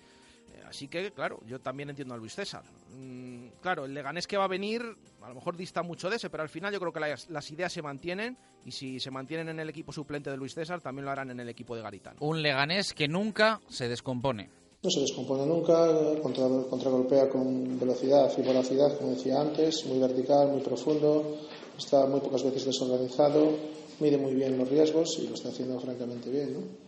Así 0.68 0.88
que, 0.88 1.12
claro, 1.12 1.40
yo 1.46 1.60
también 1.60 1.90
entiendo 1.90 2.14
a 2.14 2.16
Luis 2.16 2.34
César. 2.34 2.62
Mm, 2.96 3.48
claro, 3.60 3.84
el 3.84 3.92
Leganés 3.92 4.26
que 4.26 4.38
va 4.38 4.44
a 4.44 4.48
venir, 4.48 4.82
a 5.20 5.28
lo 5.28 5.34
mejor 5.34 5.56
dista 5.56 5.82
mucho 5.82 6.08
de 6.08 6.16
ese, 6.16 6.30
pero 6.30 6.42
al 6.42 6.48
final 6.48 6.72
yo 6.72 6.80
creo 6.80 6.92
que 6.92 7.00
las, 7.00 7.28
las, 7.28 7.50
ideas 7.50 7.70
se 7.72 7.82
mantienen 7.82 8.38
y 8.64 8.70
si 8.70 8.98
se 8.98 9.10
mantienen 9.10 9.50
en 9.50 9.60
el 9.60 9.68
equipo 9.68 9.92
suplente 9.92 10.30
de 10.30 10.36
Luis 10.38 10.54
César, 10.54 10.80
también 10.80 11.04
lo 11.04 11.10
harán 11.10 11.30
en 11.30 11.40
el 11.40 11.48
equipo 11.48 11.76
de 11.76 11.82
Garitano. 11.82 12.16
Un 12.20 12.40
Leganés 12.40 12.94
que 12.94 13.06
nunca 13.06 13.60
se 13.68 13.88
descompone. 13.88 14.48
No 14.82 14.90
se 14.90 15.00
descompone 15.00 15.46
nunca, 15.46 16.20
contra, 16.22 16.48
contragolpea 16.68 17.28
con 17.28 17.78
velocidad 17.78 18.32
y 18.36 18.42
voracidad, 18.42 18.96
como 18.96 19.10
decía 19.10 19.40
antes, 19.40 19.86
muy 19.86 19.98
vertical, 19.98 20.48
muy 20.48 20.62
profundo, 20.62 21.38
está 21.84 22.06
muy 22.06 22.20
pocas 22.20 22.42
veces 22.42 22.64
desorganizado, 22.64 23.56
mide 24.00 24.18
muy 24.18 24.34
bien 24.34 24.58
los 24.58 24.68
riesgos 24.68 25.18
y 25.20 25.28
lo 25.28 25.34
está 25.34 25.50
haciendo 25.50 25.78
francamente 25.80 26.30
bien, 26.30 26.54
¿no? 26.54 26.82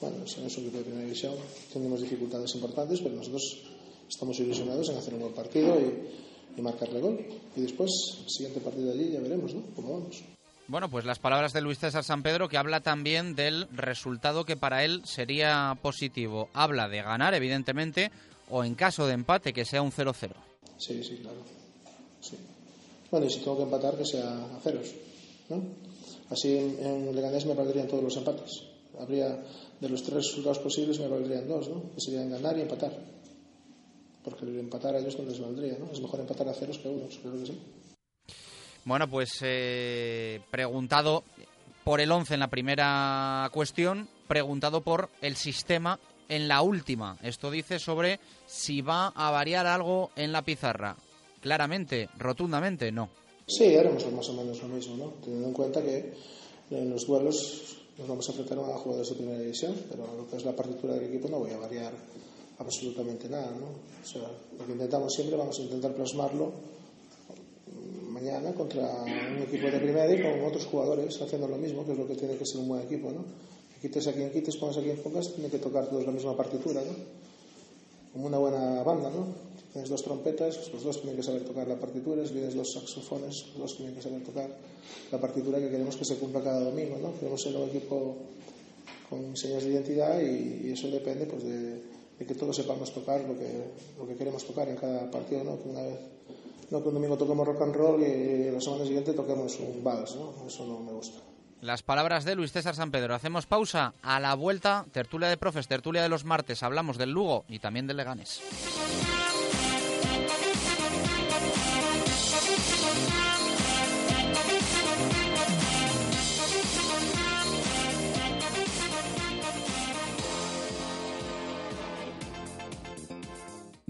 bueno, 0.00 0.26
somos 0.26 0.56
un 0.56 0.64
equipo 0.64 0.78
de 0.78 0.84
primera 0.84 1.04
división, 1.04 1.34
tenemos 1.72 2.00
dificultades 2.00 2.54
importantes, 2.54 3.00
pero 3.00 3.16
nosotros 3.16 3.42
estamos 4.08 4.38
ilusionados 4.40 4.88
en 4.88 4.96
hacer 4.96 5.14
un 5.14 5.20
buen 5.20 5.34
partido 5.34 5.78
y, 5.78 6.58
y 6.58 6.62
marcarle 6.62 7.00
gol. 7.00 7.20
Y 7.54 7.60
después, 7.60 7.90
el 8.22 8.30
siguiente 8.30 8.60
partido 8.60 8.92
allí 8.92 9.12
ya 9.12 9.20
veremos, 9.20 9.54
¿no? 9.54 9.62
Cómo 9.76 10.00
vamos. 10.00 10.22
Bueno, 10.68 10.88
pues 10.88 11.04
las 11.04 11.18
palabras 11.18 11.52
de 11.52 11.60
Luis 11.60 11.78
César 11.78 12.04
San 12.04 12.22
Pedro, 12.22 12.48
que 12.48 12.56
habla 12.56 12.80
también 12.80 13.34
del 13.34 13.68
resultado 13.72 14.44
que 14.44 14.56
para 14.56 14.84
él 14.84 15.02
sería 15.04 15.76
positivo. 15.82 16.48
Habla 16.54 16.88
de 16.88 17.02
ganar, 17.02 17.34
evidentemente, 17.34 18.10
o 18.48 18.64
en 18.64 18.74
caso 18.74 19.06
de 19.06 19.14
empate, 19.14 19.52
que 19.52 19.64
sea 19.64 19.82
un 19.82 19.92
0-0. 19.92 20.30
Sí, 20.78 21.02
sí, 21.02 21.18
claro. 21.20 21.42
Sí. 22.20 22.36
Bueno, 23.10 23.26
y 23.26 23.30
si 23.30 23.40
tengo 23.40 23.56
que 23.56 23.64
empatar, 23.64 23.96
que 23.96 24.04
sea 24.04 24.56
a 24.56 24.60
ceros. 24.60 24.94
¿no? 25.48 25.62
Así 26.30 26.56
en, 26.56 27.14
Leganés 27.14 27.44
me 27.46 27.54
valdrían 27.54 27.88
todos 27.88 28.04
los 28.04 28.16
empates. 28.16 28.62
Habría 28.98 29.42
de 29.80 29.88
los 29.88 30.02
tres 30.02 30.16
resultados 30.16 30.58
posibles 30.58 31.00
me 31.00 31.08
valdrían 31.08 31.48
dos, 31.48 31.68
¿no? 31.68 31.90
Que 31.94 32.00
serían 32.00 32.30
ganar 32.30 32.56
y 32.56 32.62
empatar. 32.62 32.92
Porque 34.22 34.44
el 34.44 34.58
empatar 34.58 34.94
a 34.94 34.98
ellos 34.98 35.18
no 35.18 35.24
les 35.24 35.40
valdría, 35.40 35.76
¿no? 35.78 35.90
Es 35.90 36.00
mejor 36.00 36.20
empatar 36.20 36.48
a 36.48 36.54
ceros 36.54 36.78
que 36.78 36.88
a 36.88 36.90
unos, 36.90 37.18
creo 37.18 37.32
que 37.32 37.46
sí. 37.46 37.58
Bueno, 38.84 39.08
pues 39.08 39.38
eh, 39.42 40.40
preguntado 40.50 41.24
por 41.84 42.00
el 42.00 42.12
11 42.12 42.34
en 42.34 42.40
la 42.40 42.48
primera 42.48 43.48
cuestión, 43.52 44.08
preguntado 44.28 44.82
por 44.82 45.10
el 45.20 45.36
sistema 45.36 45.98
en 46.28 46.46
la 46.46 46.62
última. 46.62 47.16
Esto 47.22 47.50
dice 47.50 47.78
sobre 47.78 48.20
si 48.46 48.82
va 48.82 49.08
a 49.08 49.30
variar 49.30 49.66
algo 49.66 50.10
en 50.16 50.32
la 50.32 50.42
pizarra. 50.42 50.96
Claramente, 51.40 52.08
rotundamente, 52.18 52.92
no. 52.92 53.08
Sí, 53.46 53.74
haremos 53.74 54.10
más 54.12 54.28
o 54.28 54.34
menos 54.34 54.62
lo 54.62 54.68
mismo, 54.68 54.96
¿no? 54.96 55.14
Teniendo 55.22 55.48
en 55.48 55.54
cuenta 55.54 55.82
que 55.82 56.12
en 56.70 56.90
los 56.90 57.06
duelos 57.06 57.76
nos 57.98 58.08
vamos 58.08 58.28
a 58.28 58.32
enfrentar 58.32 58.58
a 58.58 58.78
jugadores 58.78 59.10
de 59.10 59.16
primera 59.16 59.38
división, 59.38 59.74
pero 59.88 60.06
lo 60.16 60.28
que 60.28 60.36
es 60.36 60.44
la 60.44 60.54
partitura 60.54 60.94
del 60.94 61.04
equipo 61.04 61.28
no 61.28 61.38
voy 61.38 61.50
a 61.50 61.58
variar 61.58 61.92
absolutamente 62.58 63.28
nada, 63.28 63.50
¿no? 63.50 63.66
O 64.02 64.06
sea, 64.06 64.22
lo 64.58 64.66
que 64.66 64.72
intentamos 64.72 65.12
siempre, 65.14 65.36
vamos 65.36 65.58
a 65.58 65.62
intentar 65.62 65.94
plasmarlo 65.94 66.52
mañana 68.10 68.52
contra 68.52 69.02
un 69.02 69.42
equipo 69.42 69.70
de 69.70 69.80
primera 69.80 70.12
y 70.12 70.20
con 70.20 70.44
otros 70.44 70.66
jugadores 70.66 71.20
haciendo 71.22 71.48
lo 71.48 71.56
mismo, 71.56 71.84
que 71.86 71.92
es 71.92 71.98
lo 71.98 72.06
que 72.06 72.14
tiene 72.14 72.36
que 72.36 72.44
ser 72.44 72.60
un 72.60 72.68
buen 72.68 72.82
equipo, 72.82 73.10
¿no? 73.10 73.24
quites 73.80 74.06
a 74.08 74.12
quien 74.12 74.30
quites, 74.30 74.56
pongas 74.56 74.76
a 74.76 74.82
quien 74.82 74.98
pongas, 74.98 75.32
tiene 75.32 75.48
que 75.48 75.58
tocar 75.58 75.88
todos 75.88 76.04
la 76.04 76.12
misma 76.12 76.36
partitura, 76.36 76.82
¿no? 76.82 76.92
Como 78.12 78.26
una 78.26 78.38
buena 78.38 78.82
banda, 78.82 79.08
¿no? 79.10 79.26
Tienes 79.72 79.88
dos 79.88 80.02
trompetas, 80.02 80.56
pues 80.56 80.72
los 80.72 80.82
dos 80.82 81.00
tienen 81.00 81.16
que 81.16 81.22
saber 81.22 81.44
tocar 81.44 81.68
la 81.68 81.78
partitura, 81.78 82.26
si 82.26 82.32
tienes 82.32 82.54
dos 82.54 82.72
saxofones, 82.72 83.46
los 83.52 83.58
dos 83.58 83.76
tienen 83.76 83.94
que 83.94 84.02
saber 84.02 84.24
tocar 84.24 84.50
la 85.12 85.20
partitura 85.20 85.60
que 85.60 85.70
queremos 85.70 85.96
que 85.96 86.04
se 86.04 86.16
cumpla 86.16 86.42
cada 86.42 86.60
domingo, 86.60 86.98
¿no? 86.98 87.16
Queremos 87.18 87.40
ser 87.40 87.56
un 87.56 87.68
equipo 87.68 88.16
con 89.08 89.36
señas 89.36 89.62
de 89.62 89.70
identidad 89.70 90.20
y, 90.20 90.72
eso 90.72 90.88
depende 90.88 91.26
pues 91.26 91.44
de, 91.44 91.82
que 92.18 92.34
todos 92.34 92.56
sepamos 92.56 92.92
tocar 92.92 93.20
lo 93.22 93.38
que, 93.38 93.64
lo 93.98 94.06
que 94.06 94.16
queremos 94.16 94.44
tocar 94.44 94.68
en 94.68 94.76
cada 94.76 95.10
partido, 95.10 95.44
¿no? 95.44 95.62
Que 95.62 95.68
una 95.68 95.82
vez 95.82 95.98
no 96.70 96.82
que 96.82 96.88
un 96.88 96.94
domingo 96.94 97.16
toquemos 97.16 97.46
rock 97.46 97.62
and 97.62 97.74
roll 97.74 98.02
y 98.02 98.50
la 98.50 98.60
semana 98.60 98.84
siguiente 98.84 99.12
toquemos 99.12 99.58
un 99.58 99.82
vals, 99.82 100.16
¿no? 100.16 100.34
Eso 100.46 100.66
no 100.66 100.80
me 100.80 100.92
gusta. 100.92 101.20
Las 101.60 101.82
palabras 101.82 102.24
de 102.24 102.36
Luis 102.36 102.52
César 102.52 102.74
San 102.74 102.90
Pedro. 102.90 103.14
Hacemos 103.14 103.46
pausa. 103.46 103.92
A 104.02 104.18
la 104.18 104.34
vuelta, 104.34 104.86
tertulia 104.92 105.28
de 105.28 105.36
profes, 105.36 105.68
tertulia 105.68 106.02
de 106.02 106.08
los 106.08 106.24
martes. 106.24 106.62
Hablamos 106.62 106.96
del 106.96 107.10
Lugo 107.10 107.44
y 107.48 107.58
también 107.58 107.86
del 107.86 107.98
Leganés. 107.98 108.40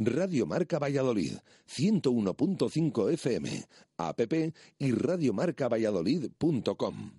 Radio 0.03 0.47
Marca 0.47 0.79
Valladolid, 0.79 1.35
101.5 1.69 3.13
FM, 3.13 3.67
app 3.99 4.19
y 4.79 4.93
radiomarcavalladolid.com. 4.93 7.11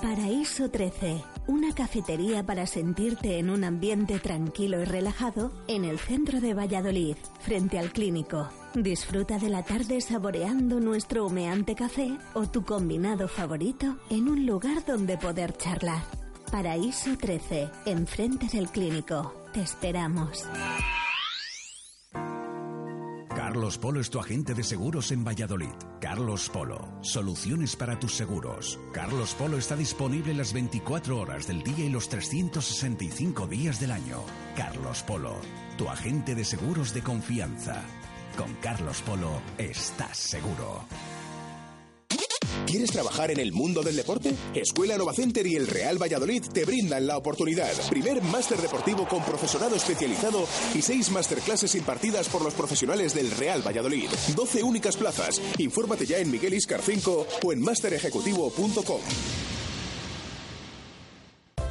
Paraíso 0.00 0.70
13, 0.70 1.20
una 1.48 1.74
cafetería 1.74 2.46
para 2.46 2.68
sentirte 2.68 3.40
en 3.40 3.50
un 3.50 3.64
ambiente 3.64 4.20
tranquilo 4.20 4.80
y 4.80 4.84
relajado 4.84 5.50
en 5.66 5.84
el 5.84 5.98
centro 5.98 6.40
de 6.40 6.54
Valladolid, 6.54 7.16
frente 7.40 7.80
al 7.80 7.92
clínico. 7.92 8.48
Disfruta 8.74 9.38
de 9.38 9.48
la 9.48 9.64
tarde 9.64 10.00
saboreando 10.00 10.78
nuestro 10.78 11.26
humeante 11.26 11.74
café 11.74 12.16
o 12.34 12.46
tu 12.46 12.64
combinado 12.64 13.26
favorito 13.26 13.96
en 14.10 14.28
un 14.28 14.46
lugar 14.46 14.84
donde 14.86 15.18
poder 15.18 15.56
charlar. 15.56 16.04
Paraíso 16.52 17.18
13, 17.18 17.68
enfrente 17.86 18.46
del 18.46 18.68
clínico. 18.68 19.34
Te 19.52 19.62
esperamos. 19.62 20.46
Carlos 23.42 23.76
Polo 23.76 24.00
es 24.00 24.08
tu 24.08 24.20
agente 24.20 24.54
de 24.54 24.62
seguros 24.62 25.10
en 25.10 25.24
Valladolid. 25.24 25.74
Carlos 26.00 26.48
Polo, 26.48 26.96
soluciones 27.00 27.74
para 27.74 27.98
tus 27.98 28.14
seguros. 28.14 28.78
Carlos 28.92 29.34
Polo 29.34 29.58
está 29.58 29.74
disponible 29.74 30.32
las 30.32 30.52
24 30.52 31.18
horas 31.18 31.48
del 31.48 31.64
día 31.64 31.84
y 31.84 31.88
los 31.88 32.08
365 32.08 33.48
días 33.48 33.80
del 33.80 33.90
año. 33.90 34.18
Carlos 34.56 35.02
Polo, 35.02 35.34
tu 35.76 35.88
agente 35.88 36.36
de 36.36 36.44
seguros 36.44 36.94
de 36.94 37.02
confianza. 37.02 37.82
Con 38.38 38.54
Carlos 38.62 39.02
Polo 39.02 39.42
estás 39.58 40.16
seguro. 40.16 40.84
¿Quieres 42.66 42.90
trabajar 42.90 43.30
en 43.30 43.40
el 43.40 43.52
mundo 43.52 43.82
del 43.82 43.96
deporte? 43.96 44.34
Escuela 44.54 44.96
Novacenter 44.96 45.46
y 45.46 45.56
el 45.56 45.66
Real 45.66 46.00
Valladolid 46.00 46.42
te 46.52 46.64
brindan 46.64 47.06
la 47.06 47.16
oportunidad. 47.16 47.72
Primer 47.90 48.22
máster 48.22 48.58
deportivo 48.58 49.06
con 49.06 49.22
profesorado 49.24 49.76
especializado 49.76 50.46
y 50.74 50.82
seis 50.82 51.10
masterclasses 51.10 51.74
impartidas 51.74 52.28
por 52.28 52.42
los 52.42 52.54
profesionales 52.54 53.14
del 53.14 53.30
Real 53.32 53.66
Valladolid. 53.66 54.08
12 54.34 54.62
únicas 54.62 54.96
plazas. 54.96 55.40
Infórmate 55.58 56.06
ya 56.06 56.18
en 56.18 56.30
Miguel 56.30 56.54
Iscar 56.54 56.80
5 56.82 57.26
o 57.44 57.52
en 57.52 57.60
masterejecutivo.com. 57.60 59.00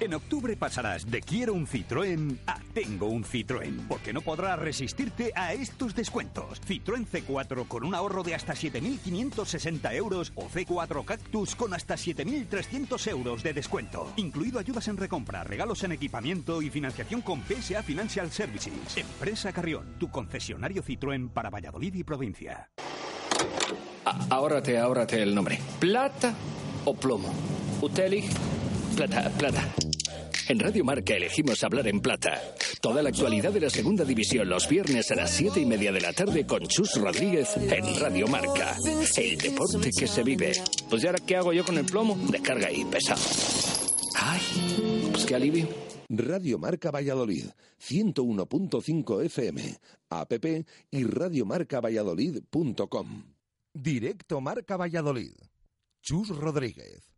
En 0.00 0.14
octubre 0.14 0.56
pasarás 0.56 1.10
de 1.10 1.20
quiero 1.20 1.52
un 1.52 1.66
Citroën 1.66 2.38
a 2.46 2.58
tengo 2.72 3.06
un 3.06 3.22
Citroën, 3.22 3.86
porque 3.86 4.14
no 4.14 4.22
podrás 4.22 4.58
resistirte 4.58 5.30
a 5.34 5.52
estos 5.52 5.94
descuentos. 5.94 6.58
Citroën 6.62 7.06
C4 7.06 7.68
con 7.68 7.84
un 7.84 7.94
ahorro 7.94 8.22
de 8.22 8.34
hasta 8.34 8.54
7.560 8.54 9.94
euros 9.94 10.32
o 10.36 10.48
C4 10.48 11.04
Cactus 11.04 11.54
con 11.54 11.74
hasta 11.74 11.96
7.300 11.96 13.10
euros 13.10 13.42
de 13.42 13.52
descuento. 13.52 14.10
Incluido 14.16 14.58
ayudas 14.58 14.88
en 14.88 14.96
recompra, 14.96 15.44
regalos 15.44 15.84
en 15.84 15.92
equipamiento 15.92 16.62
y 16.62 16.70
financiación 16.70 17.20
con 17.20 17.42
PSA 17.42 17.82
Financial 17.82 18.30
Services. 18.30 18.96
Empresa 18.96 19.52
Carrión, 19.52 19.96
tu 19.98 20.10
concesionario 20.10 20.82
Citroën 20.82 21.30
para 21.30 21.50
Valladolid 21.50 21.94
y 21.94 22.04
provincia. 22.04 22.70
ahórrate, 24.30 24.78
ahórrate 24.78 25.22
el 25.22 25.34
nombre. 25.34 25.60
¿Plata 25.78 26.34
o 26.86 26.94
plomo? 26.94 27.28
Utelig, 27.82 28.24
plata, 29.06 29.30
plata. 29.38 29.74
En 30.48 30.58
Radio 30.58 30.84
Marca 30.84 31.14
elegimos 31.14 31.64
hablar 31.64 31.88
en 31.88 32.00
plata. 32.00 32.38
Toda 32.82 33.02
la 33.02 33.08
actualidad 33.08 33.50
de 33.50 33.60
la 33.60 33.70
segunda 33.70 34.04
división 34.04 34.46
los 34.46 34.68
viernes 34.68 35.10
a 35.10 35.14
las 35.14 35.30
siete 35.30 35.58
y 35.60 35.64
media 35.64 35.90
de 35.90 36.02
la 36.02 36.12
tarde 36.12 36.44
con 36.44 36.66
Chus 36.66 36.96
Rodríguez 36.96 37.56
en 37.56 37.98
Radio 37.98 38.28
Marca. 38.28 38.76
El 39.16 39.38
deporte 39.38 39.88
que 39.98 40.06
se 40.06 40.22
vive. 40.22 40.52
Pues 40.90 41.02
¿y 41.02 41.06
ahora 41.06 41.20
qué 41.26 41.36
hago 41.36 41.54
yo 41.54 41.64
con 41.64 41.78
el 41.78 41.86
plomo? 41.86 42.14
Descarga 42.30 42.66
ahí, 42.66 42.84
pesado. 42.84 43.22
Ay, 44.16 44.42
pues 45.12 45.24
qué 45.24 45.34
alivio. 45.34 45.66
Radio 46.10 46.58
Marca 46.58 46.90
Valladolid, 46.90 47.46
101.5 47.80 49.24
FM, 49.24 49.78
app 50.10 50.32
y 50.90 51.04
radiomarcavalladolid.com. 51.04 53.24
Directo 53.72 54.42
Marca 54.42 54.76
Valladolid. 54.76 55.32
Chus 56.02 56.28
Rodríguez. 56.28 57.09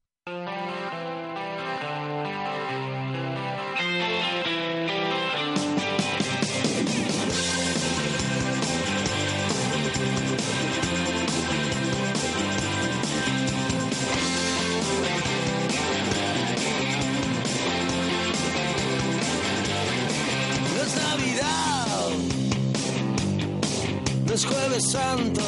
Es 24.34 24.46
Jueves 24.46 24.90
Santo, 24.90 25.42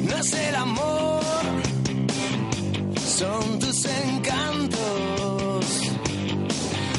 no 0.00 0.16
es 0.16 0.32
el 0.34 0.54
amor, 0.54 1.22
son 3.16 3.58
tus 3.58 3.84
encantos. 3.86 4.80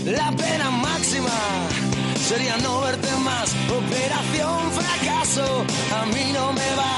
La 0.06 0.32
pena 0.32 0.72
máxima 0.72 1.30
sería 2.28 2.58
no 2.58 2.82
verte 2.82 3.16
más. 3.18 3.54
Operación 3.70 4.72
fracaso, 4.72 5.66
a 6.02 6.06
mí 6.08 6.32
no 6.34 6.54
me 6.54 6.76
va. 6.82 6.96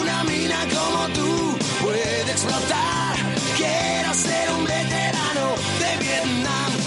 Una 0.00 0.24
mina 0.24 0.60
como 0.76 1.08
tú 1.14 1.58
puede 1.82 2.22
explotar. 2.22 3.14
Quiero 3.58 4.14
ser 4.14 4.50
un 4.56 4.64
veterano 4.64 5.46
de 5.80 6.04
Vietnam. 6.04 6.79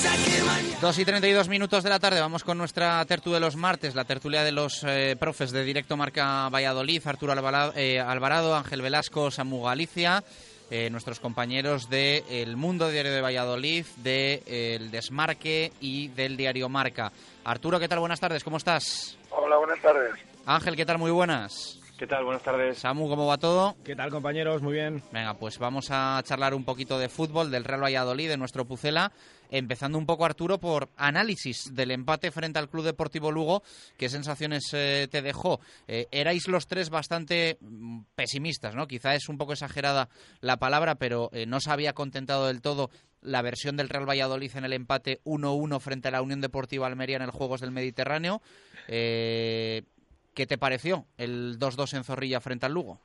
Piensa 0.00 0.24
que 0.24 0.42
mañana. 0.44 0.78
2 0.80 0.98
y 0.98 1.04
32 1.04 1.48
minutos 1.48 1.84
de 1.84 1.90
la 1.90 1.98
tarde, 1.98 2.20
vamos 2.20 2.42
con 2.42 2.56
nuestra 2.56 3.04
tertulia 3.04 3.38
de 3.38 3.44
los 3.44 3.56
martes, 3.56 3.94
la 3.94 4.04
tertulia 4.04 4.42
de 4.42 4.52
los 4.52 4.82
eh, 4.84 5.14
profes 5.20 5.50
de 5.50 5.62
Directo 5.62 5.94
Marca 5.94 6.48
Valladolid, 6.48 7.02
Arturo 7.06 7.32
Alvarado, 7.32 7.74
eh, 7.76 8.00
Alvarado 8.00 8.54
Ángel 8.54 8.80
Velasco, 8.80 9.30
Samu 9.30 9.62
Galicia, 9.62 10.24
eh, 10.70 10.88
nuestros 10.88 11.20
compañeros 11.20 11.90
de 11.90 12.24
El 12.30 12.56
Mundo 12.56 12.88
Diario 12.88 13.12
de 13.12 13.20
Valladolid, 13.20 13.84
de 13.98 14.42
El 14.46 14.90
Desmarque 14.90 15.72
y 15.80 16.08
del 16.08 16.38
Diario 16.38 16.70
Marca. 16.70 17.12
Arturo, 17.44 17.78
¿qué 17.78 17.88
tal? 17.88 17.98
Buenas 17.98 18.20
tardes, 18.20 18.42
¿cómo 18.42 18.56
estás? 18.56 19.18
Hola, 19.30 19.58
buenas 19.58 19.82
tardes. 19.82 20.12
Ángel, 20.46 20.76
¿qué 20.76 20.86
tal? 20.86 20.96
Muy 20.96 21.10
buenas. 21.10 21.78
¿Qué 21.98 22.06
tal? 22.06 22.24
Buenas 22.24 22.42
tardes. 22.42 22.78
Samu, 22.78 23.10
¿cómo 23.10 23.26
va 23.26 23.36
todo? 23.36 23.76
¿Qué 23.84 23.94
tal, 23.94 24.08
compañeros? 24.08 24.62
Muy 24.62 24.72
bien. 24.72 25.02
Venga, 25.12 25.34
pues 25.34 25.58
vamos 25.58 25.88
a 25.90 26.18
charlar 26.24 26.54
un 26.54 26.64
poquito 26.64 26.98
de 26.98 27.10
fútbol, 27.10 27.50
del 27.50 27.64
Real 27.64 27.82
Valladolid, 27.82 28.30
de 28.30 28.38
nuestro 28.38 28.64
Pucela, 28.64 29.12
empezando 29.50 29.98
un 29.98 30.06
poco, 30.06 30.24
Arturo, 30.24 30.58
por 30.58 30.88
análisis 30.96 31.74
del 31.74 31.90
empate 31.90 32.30
frente 32.30 32.58
al 32.58 32.68
Club 32.68 32.84
Deportivo 32.84 33.30
Lugo. 33.30 33.62
¿Qué 33.98 34.08
sensaciones 34.08 34.70
eh, 34.72 35.08
te 35.10 35.22
dejó? 35.22 35.60
Eh, 35.88 36.06
erais 36.10 36.48
los 36.48 36.66
tres 36.66 36.90
bastante 36.90 37.58
mm, 37.60 38.02
pesimistas, 38.14 38.74
¿no? 38.74 38.86
Quizá 38.86 39.14
es 39.14 39.28
un 39.28 39.36
poco 39.36 39.52
exagerada 39.52 40.08
la 40.40 40.56
palabra, 40.56 40.94
pero 40.94 41.30
eh, 41.32 41.46
no 41.46 41.60
se 41.60 41.70
había 41.70 41.92
contentado 41.92 42.46
del 42.46 42.62
todo 42.62 42.90
la 43.22 43.42
versión 43.42 43.76
del 43.76 43.88
Real 43.90 44.08
Valladolid 44.08 44.56
en 44.56 44.64
el 44.64 44.72
empate 44.72 45.20
1-1 45.24 45.80
frente 45.80 46.08
a 46.08 46.12
la 46.12 46.22
Unión 46.22 46.40
Deportiva 46.40 46.86
Almería 46.86 47.16
en 47.16 47.22
el 47.22 47.30
Juegos 47.30 47.60
del 47.60 47.70
Mediterráneo. 47.70 48.40
¿Qué 48.86 50.46
te 50.46 50.58
pareció 50.58 51.04
el 51.18 51.58
2-2 51.58 51.98
en 51.98 52.04
Zorrilla 52.04 52.40
frente 52.40 52.64
al 52.64 52.72
Lugo? 52.72 52.98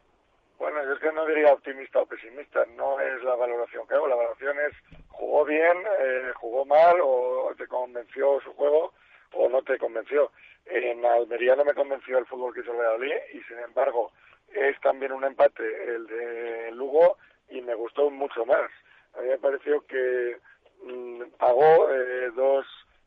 Bueno, 0.58 0.80
es 0.80 1.00
que 1.00 1.12
no 1.12 1.26
diría 1.26 1.52
optimista 1.52 2.00
o 2.00 2.06
pesimista, 2.06 2.66
no 2.78 3.00
es 3.02 3.22
la 3.24 3.36
valoración 3.36 3.86
que 3.88 3.96
hago, 3.96 4.08
la 4.08 4.16
valoración 4.16 4.56
es 4.60 4.95
jugó 5.18 5.46
bien, 5.46 5.78
eh, 6.00 6.32
jugó 6.36 6.66
mal 6.66 6.98
o 7.02 7.52
te 7.58 7.68
convenció 7.68 8.40
su 8.42 8.54
juego 8.54 8.94
o 9.34 9.50
no 9.50 9.62
te 9.64 9.78
convenció. 9.78 10.32
En 10.66 11.06
Almería 11.06 11.56
no 11.56 11.64
me 11.64 11.74
convenció 11.74 12.18
el 12.18 12.26
fútbol 12.26 12.54
que 12.54 12.62
hizo 12.62 12.72
el 12.72 12.78
Valladolid 12.78 13.16
y 13.34 13.42
sin 13.44 13.60
embargo 13.60 14.12
es 14.54 14.80
también 14.82 15.12
un 15.12 15.24
empate 15.24 15.64
el 15.84 16.08
de 16.08 16.72
Lugo 16.72 17.18
y 17.50 17.62
me 17.62 17.76
gustó 17.76 18.10
mucho 18.10 18.46
más. 18.46 18.70
A 19.14 19.22
mí 19.22 19.28
me 19.28 19.38
pareció 19.38 19.86
que 19.86 20.38
mm, 20.84 21.22
pagó 21.38 21.90
eh, 21.92 22.32
dos 22.36 22.66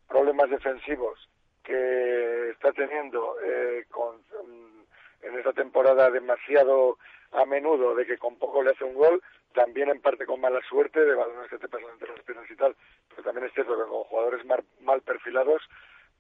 problemas 0.09 0.51
defensivos 0.51 1.29
que 1.65 2.51
está 2.51 2.73
teniendo 2.73 3.37
eh, 3.45 3.85
con, 3.91 4.17
mm, 4.17 4.83
en 5.23 5.39
esta 5.39 5.53
temporada 5.53 6.11
demasiado 6.11 6.99
a 7.33 7.45
menudo 7.45 7.95
de 7.95 8.07
que 8.07 8.17
con 8.17 8.39
poco 8.39 8.63
le 8.63 8.71
hace 8.71 8.85
un 8.85 8.95
gol, 8.95 9.23
también 9.55 9.89
en 9.91 10.01
parte 10.01 10.27
con 10.27 10.41
mala 10.41 10.61
suerte 10.69 11.05
de 11.05 11.15
balones 11.15 11.51
que 11.51 11.59
te 11.59 11.69
pasan 11.69 11.91
entre 11.91 12.09
las 12.09 12.23
piernas 12.23 12.51
y 12.51 12.57
tal, 12.57 12.77
pero 13.09 13.23
también 13.23 13.47
es 13.47 13.53
cierto 13.55 13.77
que 13.77 13.89
con 13.89 14.05
jugadores 14.05 14.45
mal, 14.45 14.65
mal 14.81 15.01
perfilados, 15.03 15.63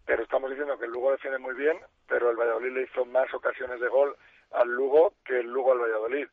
pero 0.07 0.23
estamos 0.23 0.51
diciendo 0.51 0.79
que 0.79 0.87
el 0.87 0.91
Lugo 0.91 1.13
defiende 1.13 1.39
muy 1.39 1.55
bien, 1.55 1.79
pero 2.07 2.31
el 2.31 2.37
Valladolid 2.37 2.73
le 2.73 2.83
hizo 2.83 3.05
más 3.05 3.33
ocasiones 3.35 3.81
de 3.81 3.89
gol 3.89 4.17
al 4.53 4.69
Lugo 4.69 5.15
que 5.25 5.41
el 5.41 5.47
Lugo 5.47 5.73
al 5.73 5.81
Valladolid 5.81 6.29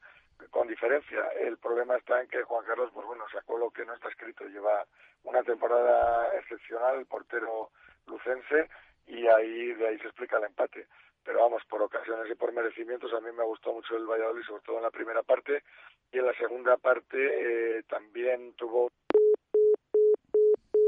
con 0.50 0.68
diferencia. 0.68 1.28
El 1.40 1.58
problema 1.58 1.98
está 1.98 2.22
en 2.22 2.28
que 2.28 2.44
Juan 2.44 2.66
Carlos, 2.66 2.92
pues 2.94 3.06
bueno, 3.06 3.26
sacó 3.32 3.58
lo 3.58 3.72
que 3.72 3.86
no 3.86 3.94
está 3.94 4.10
escrito. 4.10 4.46
Lleva 4.46 4.86
una 5.24 5.44
temporada 5.44 6.30
excepcional, 6.38 7.00
el 7.00 7.06
portero 7.06 7.70
lucense, 8.08 8.70
y 9.08 9.28
ahí 9.28 9.74
de 9.74 9.88
ahí 9.88 10.00
se 10.00 10.08
explica 10.08 10.38
el 10.38 10.46
empate. 10.46 10.88
Pero 11.26 11.40
vamos, 11.40 11.64
por 11.68 11.82
ocasiones 11.82 12.32
y 12.32 12.36
por 12.36 12.54
merecimientos, 12.54 13.12
a 13.12 13.20
mí 13.20 13.30
me 13.36 13.44
gustó 13.44 13.74
mucho 13.74 13.98
el 13.98 14.06
Valladolid, 14.06 14.44
sobre 14.44 14.62
todo 14.62 14.78
en 14.78 14.84
la 14.84 14.92
primera 14.92 15.24
parte, 15.24 15.64
y 16.12 16.20
en 16.20 16.26
la 16.26 16.34
segunda 16.34 16.78
parte 16.78 17.18
eh, 17.18 17.84
también 17.90 18.54
tuvo 18.54 18.90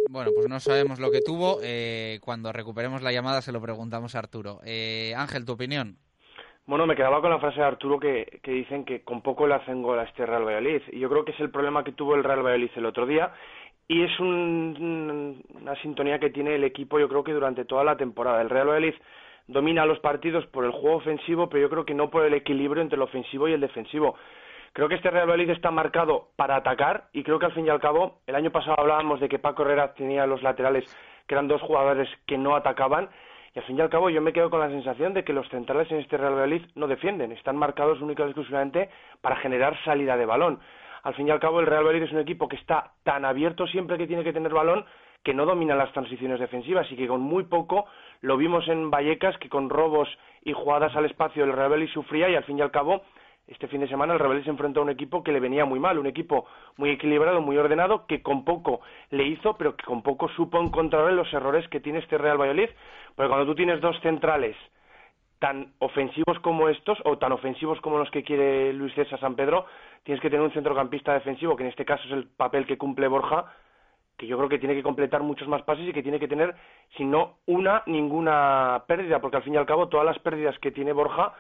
bueno, 0.10 0.32
pues 0.34 0.48
no 0.48 0.60
sabemos 0.60 1.00
lo 1.00 1.12
que 1.12 1.22
tuvo. 1.22 1.60
Eh, 1.62 2.20
cuando 2.22 2.54
recuperemos 2.54 3.02
la 3.02 3.12
llamada 3.12 3.42
se 3.42 3.52
lo 3.52 3.62
preguntamos 3.62 4.16
a 4.16 4.20
Arturo. 4.20 4.60
Eh, 4.66 5.14
Ángel, 5.18 5.46
tu 5.46 5.54
opinión. 5.54 5.98
Bueno, 6.66 6.86
me 6.86 6.96
quedaba 6.96 7.22
con 7.22 7.30
la 7.30 7.40
frase 7.40 7.60
de 7.60 7.66
Arturo 7.66 8.00
que, 8.00 8.40
que 8.42 8.52
dicen 8.52 8.86
que 8.86 9.02
con 9.02 9.22
poco 9.22 9.48
le 9.48 9.56
hacen 9.56 9.82
gol 9.82 10.00
a 10.00 10.04
este 10.04 10.26
Real 10.26 10.46
Valladolid. 10.46 10.82
Y 10.92 11.00
yo 11.00 11.10
creo 11.10 11.26
que 11.26 11.32
es 11.32 11.40
el 11.40 11.50
problema 11.50 11.84
que 11.84 11.92
tuvo 11.92 12.16
el 12.16 12.24
Real 12.24 12.40
Valladolid 12.40 12.72
el 12.76 12.86
otro 12.86 13.06
día. 13.06 13.34
Y 13.88 14.04
es 14.04 14.20
un, 14.20 15.44
una 15.56 15.82
sintonía 15.82 16.20
que 16.20 16.30
tiene 16.30 16.56
el 16.56 16.64
equipo, 16.64 17.00
yo 17.00 17.08
creo 17.08 17.24
que 17.24 17.34
durante 17.34 17.66
toda 17.66 17.84
la 17.84 17.96
temporada. 17.96 18.42
El 18.42 18.50
Real 18.50 18.68
Valladolid 18.68 18.96
domina 19.48 19.86
los 19.86 20.00
partidos 20.00 20.46
por 20.48 20.66
el 20.66 20.72
juego 20.72 20.98
ofensivo, 20.98 21.50
pero 21.50 21.62
yo 21.62 21.70
creo 21.70 21.86
que 21.86 21.94
no 21.94 22.10
por 22.10 22.26
el 22.26 22.34
equilibrio 22.34 22.82
entre 22.82 22.98
el 22.98 23.02
ofensivo 23.02 23.48
y 23.48 23.54
el 23.54 23.62
defensivo. 23.62 24.16
Creo 24.74 24.90
que 24.90 24.96
este 24.96 25.10
Real 25.10 25.28
Valladolid 25.28 25.52
está 25.52 25.72
marcado 25.72 26.28
para 26.36 26.56
atacar 26.56 27.08
y 27.14 27.24
creo 27.24 27.40
que 27.40 27.48
al 27.48 27.54
fin 27.54 27.66
y 27.66 27.70
al 27.70 27.80
cabo, 27.80 28.20
el 28.28 28.36
año 28.36 28.52
pasado 28.52 28.80
hablábamos 28.80 29.20
de 29.20 29.30
que 29.30 29.40
Paco 29.40 29.64
Herrera 29.64 29.94
tenía 29.94 30.28
los 30.28 30.44
laterales 30.44 30.86
que 31.26 31.34
eran 31.34 31.48
dos 31.48 31.62
jugadores 31.62 32.08
que 32.26 32.38
no 32.38 32.56
atacaban 32.56 33.10
y 33.56 33.60
al 33.60 33.66
fin 33.66 33.78
y 33.78 33.82
al 33.82 33.90
cabo 33.90 34.10
yo 34.10 34.22
me 34.22 34.34
quedo 34.34 34.50
con 34.50 34.60
la 34.60 34.70
sensación 34.70 35.14
de 35.14 35.24
que 35.24 35.34
los 35.34 35.50
centrales 35.50 35.90
en 35.92 36.00
este 36.00 36.18
Real 36.18 36.34
Valladolid 36.34 36.66
no 36.76 36.88
defienden, 36.88 37.32
están 37.32 37.58
marcados 37.58 38.02
únicamente 38.02 38.40
exclusivamente 38.40 38.90
para 39.22 39.38
generar 39.38 39.76
salida 39.84 40.16
de 40.16 40.26
balón. 40.26 40.60
Al 41.02 41.16
fin 41.16 41.28
y 41.28 41.32
al 41.32 41.40
cabo 41.40 41.60
el 41.60 41.66
Real 41.66 41.84
Valladolid 41.84 42.04
es 42.04 42.12
un 42.12 42.20
equipo 42.20 42.48
que 42.48 42.58
está 42.58 42.92
tan 43.04 43.26
abierto 43.26 43.66
siempre 43.66 43.98
que 43.98 44.06
tiene 44.06 44.24
que 44.24 44.34
tener 44.34 44.54
balón 44.54 44.86
que 45.28 45.34
no 45.34 45.46
domina 45.46 45.76
las 45.76 45.92
transiciones 45.92 46.40
defensivas 46.40 46.90
y 46.90 46.96
que 46.96 47.06
con 47.06 47.20
muy 47.20 47.44
poco 47.44 47.86
lo 48.22 48.38
vimos 48.38 48.66
en 48.70 48.90
Vallecas 48.90 49.38
que 49.40 49.50
con 49.50 49.70
robos 49.70 50.08
y 50.46 50.54
jugadas 50.54 50.96
al 50.96 51.04
espacio 51.04 51.44
el 51.44 51.52
Real 51.52 51.68
Valladolid 51.68 51.90
sufría 51.90 52.30
y 52.30 52.36
al 52.36 52.46
fin 52.46 52.58
y 52.58 52.62
al 52.62 52.72
cabo 52.72 53.02
este 53.46 53.68
fin 53.68 53.82
de 53.82 53.90
semana 53.90 54.14
el 54.14 54.20
Rebelde 54.20 54.46
se 54.46 54.52
enfrentó 54.52 54.80
a 54.80 54.84
un 54.84 54.90
equipo 54.90 55.26
que 55.26 55.34
le 55.34 55.42
venía 55.42 55.66
muy 55.66 55.82
mal, 55.82 56.00
un 56.00 56.06
equipo 56.06 56.46
muy 56.78 56.92
equilibrado, 56.92 57.42
muy 57.42 57.58
ordenado, 57.58 58.06
que 58.08 58.22
con 58.22 58.46
poco 58.46 58.80
le 59.10 59.26
hizo, 59.26 59.58
pero 59.58 59.76
que 59.76 59.84
con 59.84 60.02
poco 60.02 60.30
supo 60.30 60.62
encontrar 60.62 61.12
los 61.12 61.34
errores 61.34 61.68
que 61.68 61.82
tiene 61.82 62.00
este 62.00 62.18
Real 62.18 62.38
Valladolid. 62.38 62.70
Porque 63.16 63.30
cuando 63.30 63.46
tú 63.46 63.56
tienes 63.56 63.82
dos 63.82 64.00
centrales 64.02 64.56
tan 65.40 65.74
ofensivos 65.80 66.40
como 66.42 66.70
estos, 66.70 66.98
o 67.04 67.18
tan 67.18 67.34
ofensivos 67.34 67.80
como 67.82 67.98
los 67.98 68.12
que 68.12 68.24
quiere 68.24 68.72
Luis 68.72 68.94
César 68.96 69.20
San 69.20 69.36
Pedro, 69.36 69.66
tienes 70.04 70.22
que 70.22 70.30
tener 70.30 70.46
un 70.46 70.52
centrocampista 70.52 71.14
defensivo, 71.14 71.56
que 71.56 71.64
en 71.64 71.70
este 71.70 71.86
caso 71.86 72.04
es 72.06 72.12
el 72.12 72.28
papel 72.28 72.66
que 72.66 72.78
cumple 72.78 73.08
Borja, 73.08 73.46
que 74.18 74.28
yo 74.28 74.38
creo 74.38 74.50
que 74.50 74.60
tiene 74.60 74.76
que 74.76 74.84
completar 74.84 75.22
muchos 75.22 75.48
más 75.48 75.62
pases 75.62 75.88
y 75.88 75.94
que 75.94 76.04
tiene 76.04 76.20
que 76.20 76.28
tener, 76.28 76.56
si 76.98 77.06
no 77.06 77.38
una, 77.46 77.84
ninguna 77.86 78.84
pérdida, 78.88 79.22
porque 79.22 79.38
al 79.38 79.44
fin 79.44 79.54
y 79.54 79.58
al 79.58 79.66
cabo 79.66 79.90
todas 79.90 80.06
las 80.06 80.20
pérdidas 80.20 80.58
que 80.60 80.72
tiene 80.72 80.92
Borja 80.92 81.34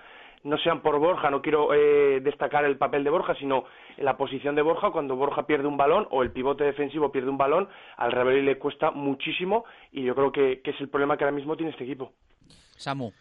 no 0.43 0.57
sean 0.59 0.81
por 0.81 0.99
Borja, 0.99 1.29
no 1.29 1.41
quiero 1.41 1.73
eh, 1.73 2.21
destacar 2.21 2.63
el 2.65 2.77
papel 2.77 3.03
de 3.03 3.09
Borja, 3.09 3.35
sino 3.35 3.65
la 3.97 4.15
posición 4.15 4.55
de 4.55 4.61
Borja, 4.61 4.91
cuando 4.91 5.15
Borja 5.15 5.47
pierde 5.47 5.67
un 5.67 5.77
balón 5.77 6.07
o 6.11 6.21
el 6.21 6.31
pivote 6.31 6.63
defensivo 6.63 7.11
pierde 7.11 7.29
un 7.29 7.37
balón, 7.37 7.67
al 7.97 8.11
Rebelli 8.11 8.43
le 8.43 8.57
cuesta 8.57 8.91
muchísimo 8.91 9.65
y 9.91 10.03
yo 10.03 10.15
creo 10.15 10.31
que, 10.31 10.61
es 10.63 10.79
el 10.79 10.89
problema 10.89 11.17
que 11.17 11.23
ahora 11.23 11.35
mismo 11.35 11.57
tiene 11.57 11.71
este 11.71 11.83
equipo. 11.83 12.13
Samu. 12.77 13.11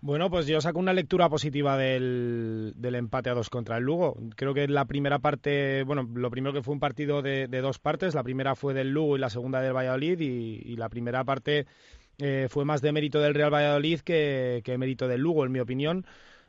Bueno, 0.00 0.30
pues 0.30 0.46
yo 0.46 0.60
saco 0.60 0.78
una 0.78 0.92
lectura 0.92 1.28
positiva 1.28 1.76
del, 1.76 2.74
empate 2.80 3.30
a 3.30 3.34
dos 3.34 3.50
contra 3.50 3.78
el 3.78 3.84
Lugo. 3.84 4.16
Creo 4.36 4.54
que 4.54 4.68
la 4.68 4.84
primera 4.84 5.18
parte, 5.18 5.82
bueno, 5.84 6.08
lo 6.14 6.30
primero 6.30 6.52
que 6.52 6.62
fue 6.62 6.74
un 6.74 6.80
partido 6.80 7.22
de, 7.22 7.48
dos 7.48 7.78
partes, 7.78 8.14
la 8.14 8.22
primera 8.22 8.54
fue 8.54 8.74
del 8.74 8.90
Lugo 8.90 9.16
y 9.16 9.20
la 9.20 9.30
segunda 9.30 9.60
del 9.60 9.74
Valladolid 9.74 10.20
y, 10.20 10.76
la 10.76 10.88
primera 10.90 11.24
parte 11.24 11.66
eh, 12.18 12.46
fue 12.50 12.64
más 12.64 12.82
de 12.82 12.92
mérito 12.92 13.20
del 13.20 13.34
Real 13.34 13.52
Valladolid 13.52 14.00
que, 14.00 14.60
que 14.64 14.78
mérito 14.78 15.08
del 15.08 15.22
Lugo, 15.22 15.44
en 15.44 15.52
mi 15.52 15.60
opinión. 15.60 16.06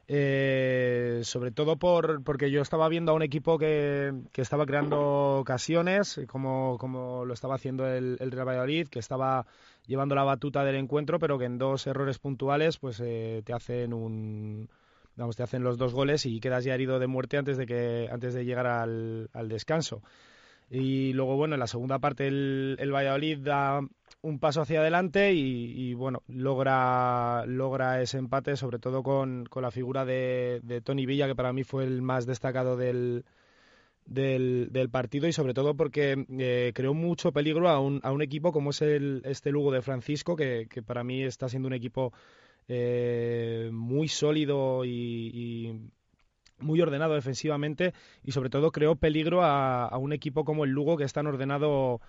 Eh, 0.10 1.19
sobre 1.24 1.52
todo 1.52 1.76
por, 1.76 2.24
porque 2.24 2.49
yo 2.49 2.61
estaba 2.61 2.88
viendo 2.88 3.11
a 3.11 3.15
un 3.15 3.24
equipo 3.24 3.57
que, 3.57 4.14
que 4.32 4.41
estaba 4.41 4.65
creando 4.65 5.40
ocasiones, 5.40 6.22
como, 6.28 6.78
como 6.80 7.26
lo 7.26 7.34
estaba 7.34 7.56
haciendo 7.56 7.86
el, 7.86 8.18
Real 8.19 8.48
Valladolid, 8.48 8.88
que 8.88 8.99
estaba 8.99 9.45
llevando 9.88 10.14
la 10.15 10.23
batuta 10.23 10.64
del 10.64 10.76
encuentro, 10.76 11.18
pero 11.19 11.39
que 11.39 11.45
en 11.45 11.57
dos 11.57 11.88
errores 11.88 12.19
puntuales 12.19 12.77
pues 12.77 13.01
eh, 13.03 13.41
te 13.45 13.53
hacen 13.53 13.93
un 13.93 14.69
vamos, 15.15 15.35
te 15.35 15.43
hacen 15.43 15.64
los 15.64 15.77
dos 15.77 15.93
goles 15.93 16.26
y 16.26 16.39
quedas 16.39 16.64
ya 16.64 16.76
herido 16.76 16.99
de 16.99 17.07
muerte 17.07 17.38
antes 17.38 17.57
de 17.57 17.65
que 17.65 18.07
antes 18.11 18.34
de 18.34 18.45
llegar 18.45 18.68
al, 18.68 19.30
descanso. 19.49 20.03
Y 20.69 21.14
luego, 21.14 21.38
bueno, 21.38 21.55
en 21.55 21.61
la 21.61 21.68
segunda 21.68 21.99
parte 21.99 22.27
el, 22.27 22.76
el 22.80 22.93
Valladolid 22.93 23.39
da 23.39 23.80
un 24.22 24.39
paso 24.39 24.61
hacia 24.61 24.81
adelante 24.81 25.34
y, 25.34 25.93
bueno, 25.93 26.23
logra, 26.27 27.45
logra 27.45 28.01
ese 28.01 28.18
empate, 28.18 28.57
sobre 28.57 28.80
todo 28.80 29.03
con, 29.03 29.45
con 29.45 29.64
la 29.64 29.72
figura 29.72 30.05
de, 30.05 30.59
de, 30.64 30.81
Tony 30.81 31.05
Villa, 31.05 31.27
que 31.27 31.35
para 31.35 31.53
mí 31.53 31.64
fue 31.64 31.85
el 31.85 32.01
más 32.01 32.26
destacado 32.26 32.76
del, 32.76 33.23
del, 34.07 34.89
partido 34.91 35.27
y 35.27 35.34
sobre 35.34 35.53
todo 35.53 35.75
porque 35.75 36.25
eh, 36.39 36.71
creó 36.73 36.93
mucho 36.93 37.31
peligro 37.31 37.69
a 37.69 37.79
un, 37.79 37.99
a 38.03 38.11
un 38.11 38.21
equipo 38.21 38.51
como 38.51 38.71
es 38.71 38.81
el, 38.81 39.21
este 39.25 39.51
Lugo 39.51 39.71
de 39.71 39.81
Francisco, 39.81 40.35
que, 40.35 40.67
que 40.69 40.81
para 40.81 41.03
mí 41.03 41.23
está 41.23 41.49
siendo 41.49 41.67
un 41.67 41.73
equipo 41.73 42.13
eh, 42.67 43.69
muy 43.71 44.07
sólido 44.07 44.85
y, 44.85 45.89
muy 46.59 46.81
ordenado 46.81 47.13
defensivamente 47.13 47.93
y 48.23 48.31
sobre 48.31 48.49
todo 48.49 48.71
creó 48.71 48.95
peligro 48.95 49.43
a, 49.43 49.85
a 49.85 49.97
un 49.99 50.11
equipo 50.11 50.43
como 50.43 50.63
el 50.63 50.71
Lugo 50.71 50.97
que 50.97 51.03
es 51.03 51.13
tan 51.13 51.27
ordenado 51.27 52.01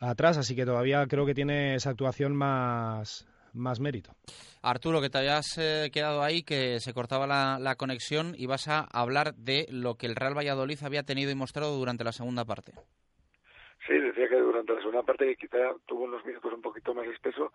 atrás, 0.00 0.36
así 0.36 0.56
que 0.56 0.66
todavía 0.66 1.06
creo 1.06 1.24
que 1.26 1.34
tiene 1.34 1.76
esa 1.76 1.90
actuación 1.90 2.34
más, 2.34 3.24
más 3.54 3.80
mérito. 3.80 4.12
Arturo, 4.62 5.00
que 5.00 5.10
te 5.10 5.18
hayas 5.18 5.58
eh, 5.58 5.90
quedado 5.92 6.22
ahí, 6.22 6.42
que 6.42 6.80
se 6.80 6.92
cortaba 6.92 7.26
la, 7.26 7.74
conexión 7.76 8.34
y 8.36 8.46
vas 8.46 8.68
a 8.68 8.86
hablar 8.92 9.34
de 9.34 9.66
lo 9.70 9.96
que 9.96 10.06
el 10.06 10.16
Real 10.16 10.36
Valladolid 10.36 10.78
había 10.82 11.02
tenido 11.02 11.30
y 11.30 11.34
mostrado 11.34 11.76
durante 11.76 12.04
la 12.04 12.12
segunda 12.12 12.44
parte. 12.44 12.72
Sí, 13.86 13.94
decía 13.98 14.28
que 14.28 14.36
durante 14.36 14.72
la 14.72 14.80
segunda 14.80 15.02
parte 15.02 15.26
que 15.26 15.36
quizá 15.36 15.58
tuvo 15.86 16.04
unos 16.04 16.24
minutos 16.24 16.52
un 16.52 16.62
poquito 16.62 16.94
más 16.94 17.06
espeso, 17.08 17.52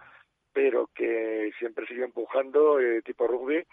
pero 0.54 0.90
que 0.94 1.52
siempre 1.58 1.88
siguió 1.88 2.06
empujando, 2.06 2.80
eh, 2.80 3.02
tipo 3.02 3.28
rugby, 3.28 3.64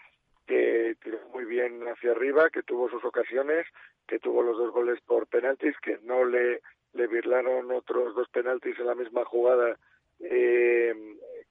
que 0.47 0.95
tiró 1.03 1.19
muy 1.33 1.45
bien 1.45 1.83
hacia 1.87 2.11
arriba, 2.11 2.49
que 2.49 2.63
tuvo 2.63 2.89
sus 2.89 3.03
ocasiones, 3.03 3.67
que 4.07 4.19
tuvo 4.19 4.41
los 4.41 4.57
dos 4.57 4.71
goles 4.71 4.99
por 5.05 5.27
penaltis, 5.27 5.75
que 5.81 5.99
no 6.03 6.23
le 6.23 6.61
le 6.93 7.07
virlaron 7.07 7.71
otros 7.71 8.15
dos 8.15 8.27
penaltis 8.29 8.77
en 8.79 8.87
la 8.87 8.95
misma 8.95 9.23
jugada 9.25 9.77
eh, 10.19 10.93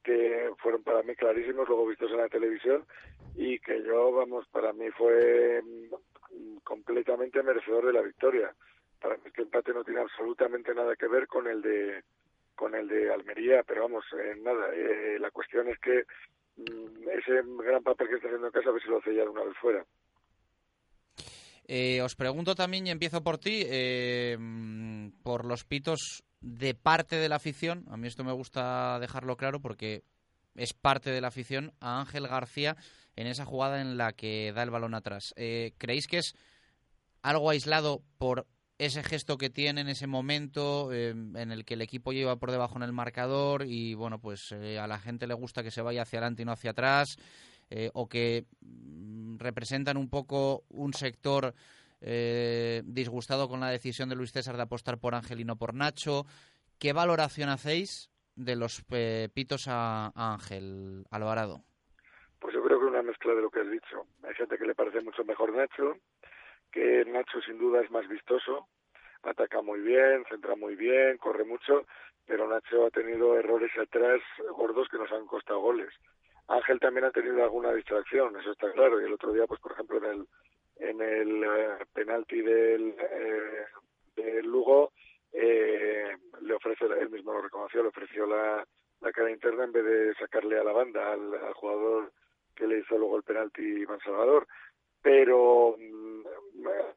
que 0.06 0.50
fueron 0.62 0.84
para 0.84 1.02
mí 1.02 1.16
clarísimos, 1.16 1.66
luego 1.66 1.88
vistos 1.88 2.12
en 2.12 2.18
la 2.18 2.28
televisión, 2.28 2.84
y 3.34 3.58
que 3.58 3.82
yo, 3.82 4.12
vamos, 4.12 4.46
para 4.52 4.72
mí 4.72 4.88
fue 4.96 5.60
mm, 5.60 6.58
completamente 6.62 7.42
merecedor 7.42 7.86
de 7.86 7.92
la 7.92 8.02
victoria. 8.02 8.54
Para 9.00 9.16
mí 9.16 9.22
este 9.26 9.42
empate 9.42 9.72
no 9.72 9.82
tiene 9.82 10.00
absolutamente 10.00 10.72
nada 10.74 10.94
que 10.94 11.08
ver 11.08 11.26
con 11.26 11.48
el 11.48 11.60
de 11.60 12.04
con 12.54 12.74
el 12.74 12.88
de 12.88 13.12
Almería, 13.12 13.64
pero 13.66 13.82
vamos, 13.82 14.04
eh, 14.18 14.34
nada, 14.40 14.72
eh, 14.72 15.18
la 15.18 15.30
cuestión 15.30 15.68
es 15.68 15.78
que 15.80 16.04
mm, 16.56 17.08
ese 17.10 17.42
gran 17.58 17.82
papel 17.82 18.08
que 18.08 18.14
está 18.14 18.28
haciendo 18.28 18.46
en 18.46 18.52
casa, 18.52 18.70
a 18.70 18.72
ver 18.72 18.82
si 18.82 18.88
lo 18.88 18.98
hace 18.98 19.14
ya 19.14 19.22
de 19.22 19.28
una 19.28 19.44
vez 19.44 19.56
fuera. 19.60 19.84
Eh, 21.68 22.00
os 22.00 22.14
pregunto 22.14 22.54
también, 22.54 22.86
y 22.86 22.90
empiezo 22.90 23.22
por 23.22 23.38
ti, 23.38 23.64
eh, 23.66 24.38
por 25.24 25.44
los 25.44 25.64
pitos 25.64 26.22
de 26.40 26.74
parte 26.74 27.16
de 27.16 27.28
la 27.28 27.36
afición. 27.36 27.84
A 27.90 27.96
mí 27.96 28.06
esto 28.06 28.24
me 28.24 28.32
gusta 28.32 28.98
dejarlo 29.00 29.36
claro 29.36 29.60
porque 29.60 30.04
es 30.54 30.72
parte 30.72 31.10
de 31.10 31.20
la 31.20 31.28
afición 31.28 31.72
a 31.80 32.00
Ángel 32.00 32.28
García 32.28 32.76
en 33.16 33.26
esa 33.26 33.44
jugada 33.44 33.80
en 33.80 33.96
la 33.96 34.12
que 34.12 34.52
da 34.54 34.62
el 34.62 34.70
balón 34.70 34.94
atrás. 34.94 35.32
Eh, 35.36 35.72
¿Creéis 35.78 36.06
que 36.06 36.18
es 36.18 36.34
algo 37.22 37.50
aislado 37.50 38.02
por 38.18 38.46
ese 38.78 39.02
gesto 39.02 39.38
que 39.38 39.50
tiene 39.50 39.80
en 39.80 39.88
ese 39.88 40.06
momento 40.06 40.92
en 40.92 41.34
el 41.34 41.64
que 41.64 41.74
el 41.74 41.82
equipo 41.82 42.12
lleva 42.12 42.36
por 42.36 42.50
debajo 42.50 42.76
en 42.76 42.82
el 42.82 42.92
marcador 42.92 43.64
y 43.66 43.94
bueno 43.94 44.20
pues 44.20 44.52
a 44.52 44.86
la 44.86 44.98
gente 44.98 45.26
le 45.26 45.32
gusta 45.32 45.62
que 45.62 45.70
se 45.70 45.80
vaya 45.80 46.02
hacia 46.02 46.18
adelante 46.18 46.42
y 46.42 46.44
no 46.44 46.52
hacia 46.52 46.72
atrás 46.72 47.16
eh, 47.70 47.90
o 47.94 48.06
que 48.06 48.44
mm, 48.60 49.38
representan 49.38 49.96
un 49.96 50.08
poco 50.08 50.64
un 50.68 50.92
sector 50.92 51.54
eh, 52.00 52.82
disgustado 52.84 53.48
con 53.48 53.60
la 53.60 53.70
decisión 53.70 54.08
de 54.08 54.16
Luis 54.16 54.32
César 54.32 54.56
de 54.56 54.62
apostar 54.62 54.98
por 54.98 55.14
Ángel 55.14 55.40
y 55.40 55.44
no 55.44 55.56
por 55.56 55.74
Nacho. 55.74 56.24
¿Qué 56.78 56.92
valoración 56.92 57.48
hacéis 57.48 58.10
de 58.34 58.56
los 58.56 58.84
eh, 58.90 59.28
pitos 59.32 59.66
a, 59.68 60.12
Ángel 60.14 61.04
Alvarado? 61.10 61.62
Pues 62.38 62.54
yo 62.54 62.62
creo 62.62 62.78
que 62.78 62.86
una 62.86 63.02
mezcla 63.02 63.34
de 63.34 63.40
lo 63.40 63.50
que 63.50 63.60
has 63.60 63.70
dicho. 63.70 64.06
Hay 64.22 64.34
gente 64.34 64.58
que 64.58 64.66
le 64.66 64.74
parece 64.74 65.00
mucho 65.00 65.24
mejor 65.24 65.54
Nacho, 65.54 65.96
que 66.70 67.04
Nacho 67.06 67.40
sin 67.40 67.58
duda 67.58 67.80
es 67.80 67.90
más 67.90 68.06
vistoso, 68.08 68.68
ataca 69.22 69.62
muy 69.62 69.80
bien, 69.80 70.24
centra 70.28 70.54
muy 70.54 70.76
bien, 70.76 71.16
corre 71.16 71.44
mucho, 71.44 71.86
pero 72.26 72.46
Nacho 72.46 72.86
ha 72.86 72.90
tenido 72.90 73.38
errores 73.38 73.72
atrás 73.78 74.20
gordos 74.54 74.88
que 74.90 74.98
nos 74.98 75.10
han 75.12 75.26
costado 75.26 75.60
goles. 75.60 75.92
Ángel 76.48 76.78
también 76.78 77.06
ha 77.06 77.10
tenido 77.10 77.42
alguna 77.42 77.72
distracción, 77.72 78.38
eso 78.38 78.52
está 78.52 78.70
claro. 78.72 79.00
Y 79.00 79.04
el 79.04 79.14
otro 79.14 79.32
día, 79.32 79.46
pues 79.46 79.60
por 79.60 79.72
ejemplo, 79.72 79.98
en 79.98 80.04
el, 80.04 80.28
en 80.78 81.00
el 81.00 81.44
eh, 81.44 81.84
penalti 81.92 82.40
del, 82.40 82.94
eh, 82.98 83.64
del 84.14 84.46
Lugo, 84.46 84.92
eh, 85.32 86.16
le 86.42 86.54
ofrece, 86.54 86.84
él 86.84 87.10
mismo 87.10 87.32
lo 87.32 87.42
reconoció, 87.42 87.82
le 87.82 87.88
ofreció 87.88 88.26
la, 88.26 88.66
cara 89.12 89.30
interna 89.30 89.64
en 89.64 89.72
vez 89.72 89.84
de 89.84 90.14
sacarle 90.14 90.58
a 90.58 90.64
la 90.64 90.72
banda 90.72 91.12
al, 91.12 91.52
jugador 91.54 92.12
que 92.54 92.66
le 92.66 92.80
hizo 92.80 92.98
luego 92.98 93.16
el 93.16 93.22
penalti 93.22 93.62
Iván 93.62 94.00
Salvador. 94.00 94.46
Pero 95.00 95.76
mm, 95.78 96.26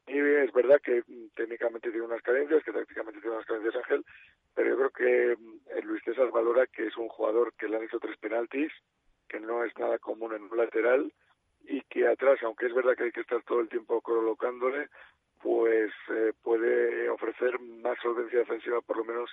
es 0.08 0.52
verdad 0.52 0.80
que 0.82 1.04
técnicamente 1.36 1.90
tiene 1.90 2.06
unas 2.06 2.22
carencias, 2.22 2.64
que 2.64 2.72
tácticamente 2.72 3.20
tiene 3.20 3.36
unas 3.36 3.46
carencias 3.46 3.76
Ángel, 3.76 4.04
pero 4.54 4.70
yo 4.70 4.76
creo 4.76 4.90
que 4.90 5.36
mm, 5.40 5.86
Luis 5.86 6.02
César 6.04 6.30
valora 6.30 6.66
que 6.66 6.86
es 6.86 6.96
un 6.96 7.08
jugador 7.08 7.52
que 7.54 7.68
le 7.68 7.76
han 7.76 7.84
hecho 7.84 8.00
tres 8.00 8.16
penaltis, 8.18 8.72
que 9.28 9.38
no 9.38 9.64
es 9.64 9.76
nada 9.78 9.98
común 9.98 10.34
en 10.34 10.42
un 10.42 10.56
lateral 10.56 11.12
y 11.70 11.82
que 11.82 12.06
atrás, 12.08 12.38
aunque 12.42 12.66
es 12.66 12.74
verdad 12.74 12.96
que 12.96 13.04
hay 13.04 13.12
que 13.12 13.20
estar 13.20 13.42
todo 13.44 13.60
el 13.60 13.68
tiempo 13.68 14.00
colocándole, 14.00 14.88
pues 15.40 15.92
eh, 16.10 16.32
puede 16.42 17.08
ofrecer 17.08 17.58
más 17.60 17.96
solvencia 18.02 18.40
defensiva 18.40 18.80
por 18.80 18.96
lo 18.98 19.04
menos 19.04 19.30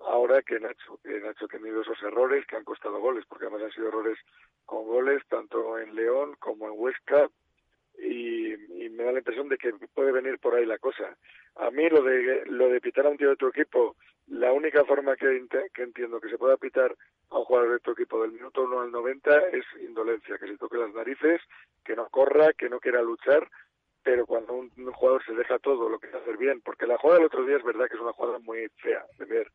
ahora 0.00 0.42
que 0.42 0.58
Nacho, 0.58 0.98
que 1.02 1.20
Nacho 1.20 1.44
ha 1.44 1.48
tenido 1.48 1.82
esos 1.82 2.02
errores 2.02 2.46
que 2.46 2.56
han 2.56 2.64
costado 2.64 2.98
goles, 3.00 3.24
porque 3.28 3.46
además 3.46 3.64
han 3.64 3.72
sido 3.72 3.88
errores 3.88 4.18
con 4.64 4.86
goles 4.86 5.22
tanto 5.28 5.78
en 5.78 5.94
León 5.94 6.34
como 6.38 6.66
en 6.66 6.74
Huesca 6.74 7.28
y, 7.98 8.54
me 8.90 9.02
da 9.02 9.12
la 9.12 9.18
impresión 9.18 9.48
de 9.48 9.58
que 9.58 9.72
puede 9.92 10.12
venir 10.12 10.38
por 10.38 10.54
ahí 10.54 10.64
la 10.64 10.78
cosa. 10.78 11.16
A 11.56 11.70
mí 11.70 11.88
lo 11.88 12.00
de 12.02 12.46
lo 12.46 12.68
de 12.68 12.80
pitar 12.80 13.06
a 13.06 13.08
un 13.08 13.16
tío 13.16 13.30
de 13.30 13.36
tu 13.36 13.48
equipo, 13.48 13.96
la 14.28 14.52
única 14.52 14.84
forma 14.84 15.16
que, 15.16 15.26
entiendo 15.76 16.20
que 16.20 16.28
se 16.28 16.38
pueda 16.38 16.56
pitar 16.56 16.94
a 17.30 17.38
un 17.38 17.44
jugador 17.44 17.72
de 17.72 17.80
tu 17.80 17.90
equipo 17.90 18.22
del 18.22 18.32
minuto 18.32 18.62
1 18.62 18.80
al 18.80 18.92
90 18.92 19.48
es 19.48 19.64
indolencia, 19.82 20.38
que 20.38 20.46
se 20.46 20.56
toque 20.56 20.78
las 20.78 20.94
narices, 20.94 21.40
que 21.84 21.96
no 21.96 22.08
corra, 22.08 22.52
que 22.52 22.68
no 22.68 22.78
quiera 22.78 23.02
luchar, 23.02 23.48
pero 24.02 24.26
cuando 24.26 24.54
un, 24.54 24.70
jugador 24.92 25.24
se 25.24 25.34
deja 25.34 25.58
todo 25.58 25.88
lo 25.88 25.98
que 25.98 26.08
hacer 26.08 26.36
bien, 26.36 26.60
porque 26.60 26.86
la 26.86 26.98
jugada 26.98 27.18
del 27.18 27.26
otro 27.26 27.44
día 27.44 27.56
es 27.56 27.64
verdad 27.64 27.88
que 27.88 27.96
es 27.96 28.00
una 28.00 28.12
jugada 28.12 28.38
muy 28.38 28.68
fea 28.76 29.04
de 29.18 29.24
ver, 29.24 29.50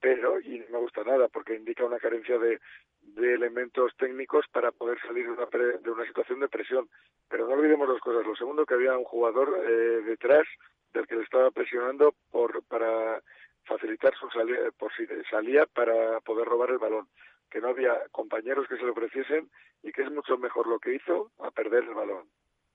pero 0.00 0.40
y 0.40 0.60
no 0.60 0.66
me 0.70 0.78
gusta 0.78 1.02
nada 1.04 1.28
porque 1.28 1.54
indica 1.54 1.84
una 1.84 1.98
carencia 1.98 2.38
de, 2.38 2.60
de 3.00 3.34
elementos 3.34 3.92
técnicos 3.96 4.46
para 4.52 4.70
poder 4.70 4.98
salir 5.00 5.26
de 5.26 5.32
una, 5.32 5.46
de 5.46 5.90
una 5.90 6.06
situación 6.06 6.40
de 6.40 6.48
presión. 6.48 6.88
Pero 7.28 7.46
no 7.46 7.54
olvidemos 7.54 7.88
dos 7.88 8.00
cosas. 8.00 8.26
Lo 8.26 8.36
segundo, 8.36 8.64
que 8.64 8.74
había 8.74 8.96
un 8.96 9.04
jugador 9.04 9.58
eh, 9.66 10.02
detrás 10.04 10.46
del 10.92 11.06
que 11.06 11.16
le 11.16 11.22
estaba 11.22 11.50
presionando 11.50 12.14
por 12.30 12.62
para 12.64 13.22
facilitar 13.64 14.14
su 14.14 14.28
salida, 14.30 14.70
por 14.78 14.90
si 14.94 15.06
salía 15.30 15.66
para 15.66 16.20
poder 16.20 16.46
robar 16.46 16.70
el 16.70 16.78
balón, 16.78 17.06
que 17.50 17.60
no 17.60 17.68
había 17.68 17.94
compañeros 18.10 18.66
que 18.66 18.76
se 18.76 18.82
lo 18.82 18.92
ofreciesen 18.92 19.50
y 19.82 19.92
que 19.92 20.02
es 20.02 20.10
mucho 20.10 20.38
mejor 20.38 20.66
lo 20.66 20.78
que 20.78 20.94
hizo 20.94 21.30
a 21.38 21.50
perder 21.50 21.84
el 21.84 21.94
balón 21.94 22.26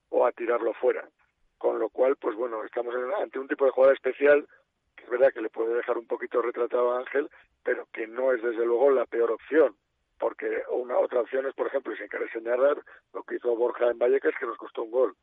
o 0.10 0.26
a 0.26 0.32
tirarlo 0.32 0.74
fuera. 0.76 1.10
Con 1.58 1.80
lo 1.80 1.90
cual, 1.90 2.16
pues 2.18 2.36
bueno, 2.36 2.64
estamos 2.64 2.94
ante 3.20 3.40
un 3.40 3.48
tipo 3.48 3.66
de 3.66 3.72
jugada 3.72 3.94
especial 3.94 4.48
es 5.04 5.10
verdad 5.10 5.34
que 5.34 5.42
le 5.42 5.50
puede 5.50 5.76
dejar 5.76 5.98
un 5.98 6.08
poquito 6.08 6.42
retratado 6.42 6.94
a 6.94 7.00
Ángel, 7.00 7.30
pero 7.64 7.88
que 7.92 8.08
no 8.08 8.32
es 8.32 8.42
desde 8.42 8.66
luego 8.66 8.92
la 8.92 9.06
peor 9.06 9.32
opción, 9.32 9.76
porque 10.20 10.64
una 10.70 10.98
otra 10.98 11.22
opción 11.22 11.46
es, 11.46 11.54
por 11.54 11.68
ejemplo, 11.68 11.94
y 11.94 11.98
sin 11.98 12.08
querer 12.08 12.32
señalar 12.32 12.78
lo 13.14 13.24
que 13.24 13.36
hizo 13.36 13.56
Borja 13.56 13.90
en 13.90 14.00
Vallecas, 14.00 14.34
que 14.40 14.46
nos 14.46 14.58
costó 14.58 14.84
un 14.84 14.92
gol. 14.92 15.16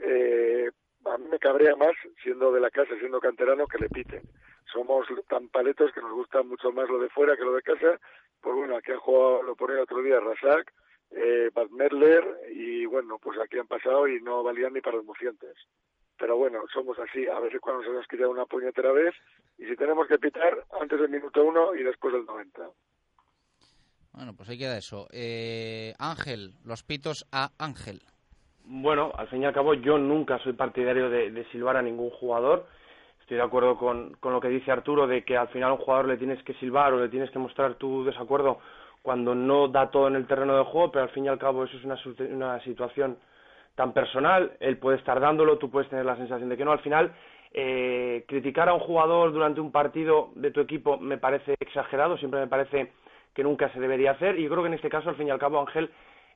Eh, 0.00 0.70
a 1.04 1.18
mí 1.18 1.26
me 1.30 1.38
cabrea 1.38 1.76
más, 1.76 1.94
siendo 2.22 2.52
de 2.52 2.60
la 2.60 2.70
casa, 2.70 2.96
siendo 2.98 3.20
canterano, 3.20 3.66
que 3.66 3.78
le 3.78 3.88
piten. 3.88 4.22
Somos 4.72 5.06
tan 5.28 5.48
paletos 5.48 5.92
que 5.92 6.00
nos 6.00 6.12
gusta 6.12 6.42
mucho 6.42 6.72
más 6.72 6.88
lo 6.88 6.98
de 6.98 7.08
fuera 7.08 7.36
que 7.36 7.44
lo 7.44 7.54
de 7.54 7.62
casa. 7.62 8.00
Pues 8.40 8.54
bueno, 8.54 8.76
aquí 8.76 8.92
han 8.92 8.98
jugado, 8.98 9.42
lo 9.42 9.56
ponía 9.56 9.82
otro 9.82 10.02
día, 10.02 10.20
Rasak, 10.20 10.72
eh, 11.12 11.50
Bad 11.54 11.70
Merler, 11.70 12.24
y 12.50 12.84
bueno, 12.86 13.18
pues 13.18 13.38
aquí 13.38 13.58
han 13.58 13.66
pasado 13.66 14.08
y 14.08 14.20
no 14.20 14.42
valían 14.42 14.72
ni 14.72 14.80
para 14.80 14.96
los 14.96 15.06
mocientes. 15.06 15.56
Pero 16.18 16.36
bueno, 16.36 16.60
somos 16.72 16.98
así, 16.98 17.26
a 17.26 17.38
veces 17.40 17.60
cuando 17.60 17.82
se 17.82 17.90
nos 17.90 18.06
quita 18.06 18.28
una 18.28 18.46
puñetera 18.46 18.92
vez, 18.92 19.14
y 19.58 19.66
si 19.66 19.76
tenemos 19.76 20.06
que 20.08 20.18
pitar, 20.18 20.64
antes 20.80 20.98
del 20.98 21.10
minuto 21.10 21.44
uno 21.44 21.74
y 21.74 21.82
después 21.82 22.12
del 22.12 22.24
90. 22.24 22.70
Bueno, 24.12 24.34
pues 24.34 24.48
ahí 24.48 24.58
queda 24.58 24.78
eso. 24.78 25.08
Eh, 25.12 25.92
Ángel, 25.98 26.54
los 26.64 26.82
pitos 26.82 27.26
a 27.32 27.50
Ángel. 27.58 28.00
Bueno, 28.64 29.12
al 29.16 29.28
fin 29.28 29.42
y 29.42 29.44
al 29.44 29.52
cabo 29.52 29.74
yo 29.74 29.98
nunca 29.98 30.38
soy 30.38 30.54
partidario 30.54 31.10
de, 31.10 31.46
silbar 31.52 31.76
a 31.76 31.82
ningún 31.82 32.10
jugador. 32.10 32.66
Estoy 33.20 33.36
de 33.36 33.42
acuerdo 33.42 33.76
con, 33.76 34.14
con, 34.14 34.32
lo 34.32 34.40
que 34.40 34.48
dice 34.48 34.72
Arturo 34.72 35.06
de 35.06 35.22
que 35.24 35.36
al 35.36 35.48
final 35.48 35.70
a 35.70 35.74
un 35.74 35.80
jugador 35.80 36.06
le 36.06 36.16
tienes 36.16 36.42
que 36.44 36.54
silbar 36.54 36.92
o 36.92 37.00
le 37.00 37.08
tienes 37.08 37.30
que 37.30 37.38
mostrar 37.38 37.74
tu 37.74 38.04
desacuerdo 38.04 38.58
cuando 39.02 39.34
no 39.34 39.68
da 39.68 39.90
todo 39.90 40.08
en 40.08 40.16
el 40.16 40.26
terreno 40.26 40.56
de 40.56 40.64
juego, 40.64 40.90
pero 40.90 41.04
al 41.04 41.10
fin 41.10 41.26
y 41.26 41.28
al 41.28 41.38
cabo 41.38 41.64
eso 41.64 41.76
es 41.76 41.84
una, 41.84 41.96
una 42.34 42.60
situación 42.64 43.18
tan 43.76 43.92
personal, 43.92 44.52
él 44.58 44.78
puede 44.78 44.96
estar 44.96 45.20
dándolo, 45.20 45.58
tú 45.58 45.70
puedes 45.70 45.88
tener 45.88 46.04
la 46.04 46.16
sensación 46.16 46.48
de 46.48 46.56
que 46.56 46.64
no. 46.64 46.72
Al 46.72 46.80
final, 46.80 47.12
eh, 47.52 48.24
criticar 48.26 48.68
a 48.68 48.74
un 48.74 48.80
jugador 48.80 49.32
durante 49.32 49.60
un 49.60 49.70
partido 49.70 50.30
de 50.34 50.50
tu 50.50 50.60
equipo 50.60 50.98
me 50.98 51.18
parece 51.18 51.54
exagerado, 51.60 52.16
siempre 52.16 52.40
me 52.40 52.48
parece 52.48 52.92
que 53.34 53.44
nunca 53.44 53.70
se 53.72 53.80
debería 53.80 54.12
hacer 54.12 54.38
y 54.38 54.44
yo 54.44 54.50
creo 54.50 54.62
que 54.62 54.68
en 54.68 54.74
este 54.74 54.88
caso, 54.88 55.10
al 55.10 55.16
fin 55.16 55.28
y 55.28 55.30
al 55.30 55.38
cabo, 55.38 55.60
Ángel 55.60 55.90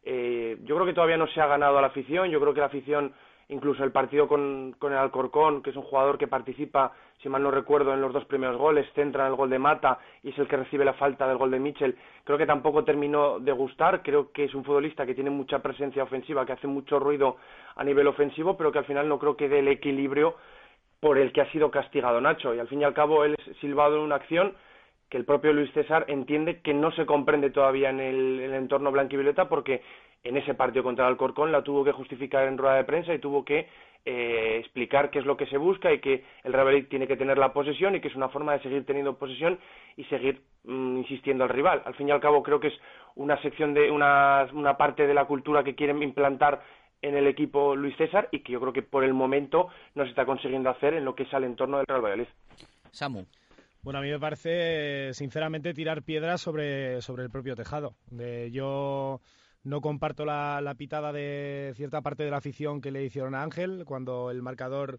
eh, 0.04 0.58
yo 0.64 0.76
creo 0.76 0.86
que 0.86 0.94
todavía 0.94 1.16
no 1.16 1.26
se 1.26 1.40
ha 1.40 1.46
ganado 1.46 1.78
a 1.78 1.80
la 1.80 1.88
afición, 1.88 2.30
yo 2.30 2.40
creo 2.40 2.54
que 2.54 2.60
la 2.60 2.66
afición, 2.66 3.12
incluso 3.50 3.84
el 3.84 3.92
partido 3.92 4.26
con, 4.26 4.74
con 4.78 4.92
el 4.92 4.98
Alcorcón, 4.98 5.62
que 5.62 5.70
es 5.70 5.76
un 5.76 5.82
jugador 5.82 6.18
que 6.18 6.28
participa, 6.28 6.92
si 7.22 7.28
mal 7.28 7.42
no 7.42 7.50
recuerdo, 7.50 7.92
en 7.92 8.00
los 8.00 8.12
dos 8.12 8.24
primeros 8.24 8.56
goles, 8.56 8.86
centra 8.94 9.24
en 9.26 9.30
el 9.30 9.36
gol 9.36 9.50
de 9.50 9.58
Mata 9.58 9.98
y 10.22 10.30
es 10.30 10.38
el 10.38 10.48
que 10.48 10.56
recibe 10.56 10.84
la 10.84 10.94
falta 10.94 11.28
del 11.28 11.36
gol 11.36 11.50
de 11.50 11.58
Mitchell, 11.58 11.96
creo 12.24 12.38
que 12.38 12.46
tampoco 12.46 12.84
terminó 12.84 13.38
de 13.38 13.52
gustar, 13.52 14.02
creo 14.02 14.32
que 14.32 14.44
es 14.44 14.54
un 14.54 14.64
futbolista 14.64 15.04
que 15.04 15.14
tiene 15.14 15.30
mucha 15.30 15.58
presencia 15.60 16.02
ofensiva, 16.02 16.46
que 16.46 16.52
hace 16.52 16.66
mucho 16.66 16.98
ruido 16.98 17.36
a 17.76 17.84
nivel 17.84 18.06
ofensivo, 18.06 18.56
pero 18.56 18.72
que 18.72 18.78
al 18.78 18.86
final 18.86 19.08
no 19.08 19.18
creo 19.18 19.36
que 19.36 19.48
dé 19.48 19.58
el 19.58 19.68
equilibrio 19.68 20.36
por 21.00 21.18
el 21.18 21.32
que 21.32 21.40
ha 21.40 21.50
sido 21.50 21.70
castigado 21.70 22.20
Nacho, 22.20 22.54
y 22.54 22.58
al 22.58 22.68
fin 22.68 22.80
y 22.80 22.84
al 22.84 22.94
cabo 22.94 23.24
él 23.24 23.34
es 23.38 23.56
silbado 23.58 23.96
en 23.96 24.02
una 24.02 24.16
acción 24.16 24.54
que 25.10 25.18
el 25.18 25.24
propio 25.24 25.52
Luis 25.52 25.72
César 25.72 26.04
entiende 26.08 26.60
que 26.60 26.72
no 26.72 26.92
se 26.92 27.04
comprende 27.04 27.50
todavía 27.50 27.90
en 27.90 27.98
el, 27.98 28.54
entorno 28.54 28.92
blanquivioleta 28.92 29.48
porque 29.48 29.82
en 30.22 30.36
ese 30.36 30.54
partido 30.54 30.82
contra 30.82 31.06
el 31.06 31.12
Alcorcón 31.12 31.52
la 31.52 31.62
tuvo 31.62 31.84
que 31.84 31.92
justificar 31.92 32.46
en 32.46 32.58
rueda 32.58 32.76
de 32.76 32.84
prensa 32.84 33.14
y 33.14 33.18
tuvo 33.18 33.44
que 33.44 33.68
eh, 34.04 34.58
explicar 34.60 35.10
qué 35.10 35.18
es 35.18 35.26
lo 35.26 35.36
que 35.36 35.46
se 35.46 35.58
busca 35.58 35.92
y 35.92 36.00
que 36.00 36.24
el 36.44 36.52
Real 36.52 36.86
tiene 36.88 37.06
que 37.06 37.16
tener 37.16 37.36
la 37.36 37.52
posesión 37.52 37.94
y 37.94 38.00
que 38.00 38.08
es 38.08 38.16
una 38.16 38.28
forma 38.28 38.52
de 38.54 38.62
seguir 38.62 38.84
teniendo 38.86 39.18
posesión 39.18 39.58
y 39.96 40.04
seguir 40.04 40.40
mm, 40.64 40.98
insistiendo 40.98 41.44
al 41.44 41.50
rival. 41.50 41.82
Al 41.84 41.94
fin 41.94 42.08
y 42.08 42.10
al 42.10 42.20
cabo 42.20 42.42
creo 42.42 42.60
que 42.60 42.68
es 42.68 42.74
una 43.14 43.40
sección 43.42 43.74
de 43.74 43.90
una, 43.90 44.48
una 44.52 44.76
parte 44.76 45.06
de 45.06 45.14
la 45.14 45.26
cultura 45.26 45.62
que 45.64 45.74
quieren 45.74 46.02
implantar 46.02 46.62
en 47.02 47.16
el 47.16 47.26
equipo 47.26 47.76
Luis 47.76 47.96
César 47.96 48.28
y 48.30 48.40
que 48.40 48.52
yo 48.52 48.60
creo 48.60 48.72
que 48.72 48.82
por 48.82 49.04
el 49.04 49.14
momento 49.14 49.68
no 49.94 50.04
se 50.04 50.10
está 50.10 50.24
consiguiendo 50.24 50.70
hacer 50.70 50.94
en 50.94 51.04
lo 51.04 51.14
que 51.14 51.24
es 51.24 51.34
al 51.34 51.44
entorno 51.44 51.78
del 51.78 51.86
Real 51.86 52.02
Valladolid. 52.02 52.28
Samu. 52.90 53.24
Bueno, 53.82 54.00
a 54.00 54.02
mí 54.02 54.10
me 54.10 54.18
parece, 54.18 55.14
sinceramente, 55.14 55.72
tirar 55.72 56.02
piedras 56.02 56.42
sobre, 56.42 57.00
sobre 57.00 57.22
el 57.22 57.30
propio 57.30 57.56
tejado. 57.56 57.94
De, 58.10 58.50
yo 58.50 59.20
no 59.62 59.80
comparto 59.80 60.24
la, 60.24 60.74
pitada 60.76 61.12
de 61.12 61.72
cierta 61.76 62.00
parte 62.00 62.24
de 62.24 62.30
la 62.30 62.38
afición 62.38 62.80
que 62.80 62.90
le 62.90 63.04
hicieron 63.04 63.34
a 63.34 63.42
Ángel 63.42 63.84
cuando 63.84 64.30
el 64.30 64.42
marcador 64.42 64.98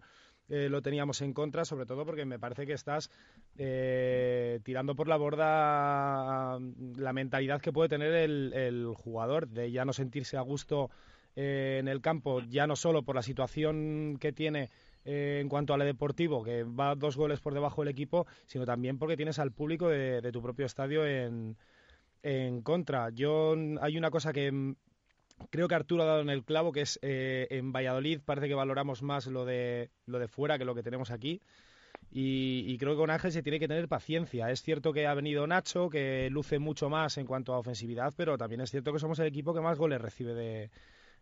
eh, 0.49 0.69
lo 0.69 0.81
teníamos 0.81 1.21
en 1.21 1.33
contra, 1.33 1.65
sobre 1.65 1.85
todo 1.85 2.05
porque 2.05 2.25
me 2.25 2.39
parece 2.39 2.67
que 2.67 2.73
estás 2.73 3.09
eh, 3.57 4.59
tirando 4.63 4.95
por 4.95 5.07
la 5.07 5.17
borda 5.17 6.59
la 6.97 7.13
mentalidad 7.13 7.61
que 7.61 7.71
puede 7.71 7.89
tener 7.89 8.13
el, 8.13 8.93
jugador 8.95 9.47
de 9.47 9.71
ya 9.71 9.85
no 9.85 9.93
sentirse 9.93 10.37
a 10.37 10.41
gusto 10.41 10.91
eh, 11.35 11.77
en 11.79 11.87
el 11.87 12.01
campo, 12.01 12.41
ya 12.41 12.67
no 12.67 12.75
solo 12.75 13.03
por 13.03 13.15
la 13.15 13.21
situación 13.23 14.17
que 14.19 14.33
tiene 14.33 14.69
eh, 15.05 15.39
en 15.41 15.49
cuanto 15.49 15.73
a 15.73 15.77
lo 15.77 15.85
deportivo, 15.85 16.43
que 16.43 16.63
va 16.63 16.95
dos 16.95 17.15
goles 17.17 17.39
por 17.39 17.53
debajo 17.53 17.81
del 17.81 17.89
equipo, 17.89 18.27
sino 18.45 18.65
también 18.65 18.99
porque 18.99 19.15
tienes 19.15 19.39
al 19.39 19.51
público 19.51 19.87
de 19.87 20.31
tu 20.31 20.41
propio 20.41 20.65
estadio 20.65 21.07
en, 21.07 21.55
en 22.23 22.61
contra. 22.61 23.09
Yo 23.09 23.55
hay 23.81 23.97
una 23.97 24.11
cosa 24.11 24.33
que 24.33 24.51
mm, 24.51 24.75
creo 25.49 25.67
que 25.67 25.75
Arturo 25.75 26.03
ha 26.03 26.07
dado 26.07 26.21
en 26.21 26.29
el 26.29 26.43
clavo, 26.43 26.71
que 26.71 26.81
es 26.81 26.99
eh, 27.01 27.47
en 27.49 27.71
Valladolid 27.71 28.21
parece 28.23 28.47
que 28.47 28.53
valoramos 28.53 29.01
más 29.01 29.27
lo 29.27 29.45
de, 29.45 29.89
lo 30.05 30.19
de 30.19 30.27
fuera 30.27 30.57
que 30.57 30.65
lo 30.65 30.75
que 30.75 30.83
tenemos 30.83 31.11
aquí. 31.11 31.41
Y, 32.13 32.65
y, 32.67 32.77
creo 32.77 32.93
que 32.93 32.97
con 32.97 33.09
Ángel 33.09 33.31
se 33.31 33.41
tiene 33.41 33.59
que 33.59 33.67
tener 33.67 33.87
paciencia. 33.87 34.49
Es 34.51 34.61
cierto 34.61 34.91
que 34.91 35.07
ha 35.07 35.13
venido 35.13 35.47
Nacho, 35.47 35.89
que 35.89 36.29
luce 36.29 36.59
mucho 36.59 36.89
más 36.89 37.17
en 37.17 37.25
cuanto 37.25 37.53
a 37.53 37.59
ofensividad, 37.59 38.13
pero 38.17 38.37
también 38.37 38.61
es 38.61 38.71
cierto 38.71 38.91
que 38.91 38.99
somos 38.99 39.19
el 39.19 39.27
equipo 39.27 39.53
que 39.53 39.61
más 39.61 39.77
goles 39.77 40.01
recibe 40.01 40.33
de, 40.33 40.71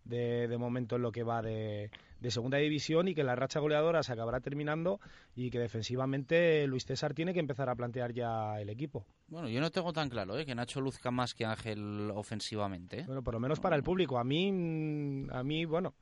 de, 0.04 0.48
de, 0.48 0.58
momento 0.58 0.96
en 0.96 1.04
lo 1.04 1.12
que 1.12 1.24
va 1.24 1.42
de, 1.44 1.92
de, 2.20 2.32
segunda 2.32 2.58
división 2.58 3.08
y 3.08 3.16
que 3.16 3.24
la 3.24 3.36
racha 3.36 3.60
goleadora 3.60 4.04
se 4.04 4.14
acabará 4.14 4.40
terminando 4.40 5.00
y 5.36 5.50
que 5.50 5.60
defensivamente 5.60 6.66
Luis 6.68 6.86
César 6.86 7.14
tiene 7.14 7.34
que 7.34 7.40
empezar 7.40 7.70
a 7.70 7.76
plantear 7.76 8.14
ya 8.14 8.60
el 8.60 8.70
equipo. 8.70 9.06
Bueno, 9.28 9.50
yo 9.50 9.60
no 9.62 9.72
tengo 9.72 9.94
tan 9.94 10.10
claro 10.10 10.38
¿eh? 10.38 10.46
que 10.46 10.56
Nacho 10.56 10.82
luzca 10.82 11.12
más 11.12 11.34
que 11.34 11.46
Ángel 11.46 12.12
ofensivamente. 12.14 13.00
¿eh? 13.00 13.04
Bueno, 13.06 13.24
por 13.24 13.34
lo 13.34 13.40
menos 13.40 13.60
para 13.60 13.76
el 13.76 13.84
público. 13.84 14.18
A 14.18 14.24
mí, 14.24 15.28
a 15.32 15.44
mí 15.44 15.66
bueno, 15.66 15.94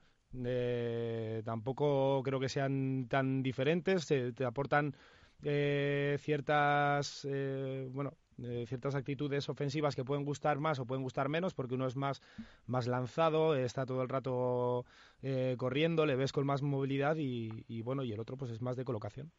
eh, 0.45 1.41
tampoco 1.45 2.21
creo 2.23 2.39
que 2.39 2.49
sean 2.49 3.07
tan 3.09 3.43
diferentes. 3.43 4.07
Te, 4.07 4.33
te 4.33 4.45
aportan 4.45 4.95
eh, 5.43 6.17
ciertas, 6.19 7.27
eh, 7.29 7.87
bueno, 7.91 8.13
eh, 8.43 8.65
ciertas 8.67 8.95
actitudes 8.95 9.49
ofensivas 9.49 9.95
que 9.95 10.03
pueden 10.03 10.25
gustar 10.25 10.59
más 10.59 10.79
o 10.79 10.85
pueden 10.85 11.03
gustar 11.03 11.29
menos, 11.29 11.53
porque 11.53 11.75
uno 11.75 11.87
es 11.87 11.95
más, 11.95 12.21
más 12.65 12.87
lanzado, 12.87 13.55
está 13.55 13.85
todo 13.85 14.01
el 14.01 14.09
rato 14.09 14.85
eh, 15.21 15.55
corriendo, 15.57 16.05
le 16.05 16.15
ves 16.15 16.31
con 16.31 16.45
más 16.45 16.61
movilidad 16.61 17.17
y, 17.17 17.65
y, 17.67 17.81
bueno, 17.81 18.03
y 18.03 18.11
el 18.11 18.19
otro 18.19 18.37
pues 18.37 18.51
es 18.51 18.61
más 18.61 18.75
de 18.75 18.85
colocación. 18.85 19.31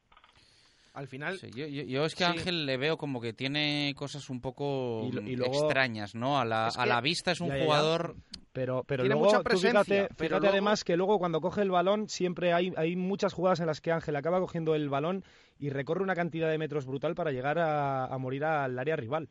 Al 0.98 1.06
final, 1.06 1.38
sí, 1.38 1.48
yo, 1.54 1.66
yo, 1.66 1.82
yo, 1.84 2.04
es 2.04 2.14
que 2.16 2.24
a 2.24 2.32
sí. 2.32 2.38
Ángel 2.38 2.66
le 2.66 2.76
veo 2.76 2.96
como 2.96 3.20
que 3.20 3.32
tiene 3.32 3.94
cosas 3.96 4.28
un 4.30 4.40
poco 4.40 5.04
Y 5.08 5.12
lo- 5.12 5.22
y 5.22 5.36
luego- 5.36 5.54
extrañas, 5.54 6.14
¿no? 6.16 6.40
A 6.40 6.44
la, 6.44 6.68
Es 6.68 6.76
a 6.78 6.82
que- 6.82 6.88
la 6.88 7.00
vista 7.00 7.30
es 7.30 7.40
un 7.40 7.48
Ya, 7.48 7.54
ya, 7.54 7.58
ya. 7.60 7.64
jugador 7.66 8.16
Pero, 8.52 8.82
pero 8.82 9.04
Tiene 9.04 9.14
luego, 9.14 9.26
mucha 9.26 9.38
tú 9.38 9.44
presencia, 9.44 9.84
fíjate, 9.84 10.14
pero 10.16 10.40
luego- 10.40 10.52
además 10.52 10.82
que 10.82 10.96
luego 10.96 11.18
cuando 11.20 11.40
coge 11.40 11.62
el 11.62 11.70
balón, 11.70 12.08
siempre 12.08 12.52
hay, 12.52 12.72
hay 12.76 12.96
muchas 12.96 13.32
jugadas 13.32 13.60
en 13.60 13.66
las 13.66 13.80
que 13.80 13.92
Ángel 13.92 14.16
acaba 14.16 14.40
cogiendo 14.40 14.74
el 14.74 14.88
balón 14.88 15.22
y 15.60 15.70
recorre 15.70 16.02
una 16.02 16.16
cantidad 16.16 16.50
de 16.50 16.58
metros 16.58 16.84
brutal 16.84 17.14
para 17.14 17.30
llegar 17.30 17.60
a, 17.60 18.06
a 18.06 18.18
morir 18.18 18.44
al 18.44 18.76
área 18.76 18.96
rival. 18.96 19.28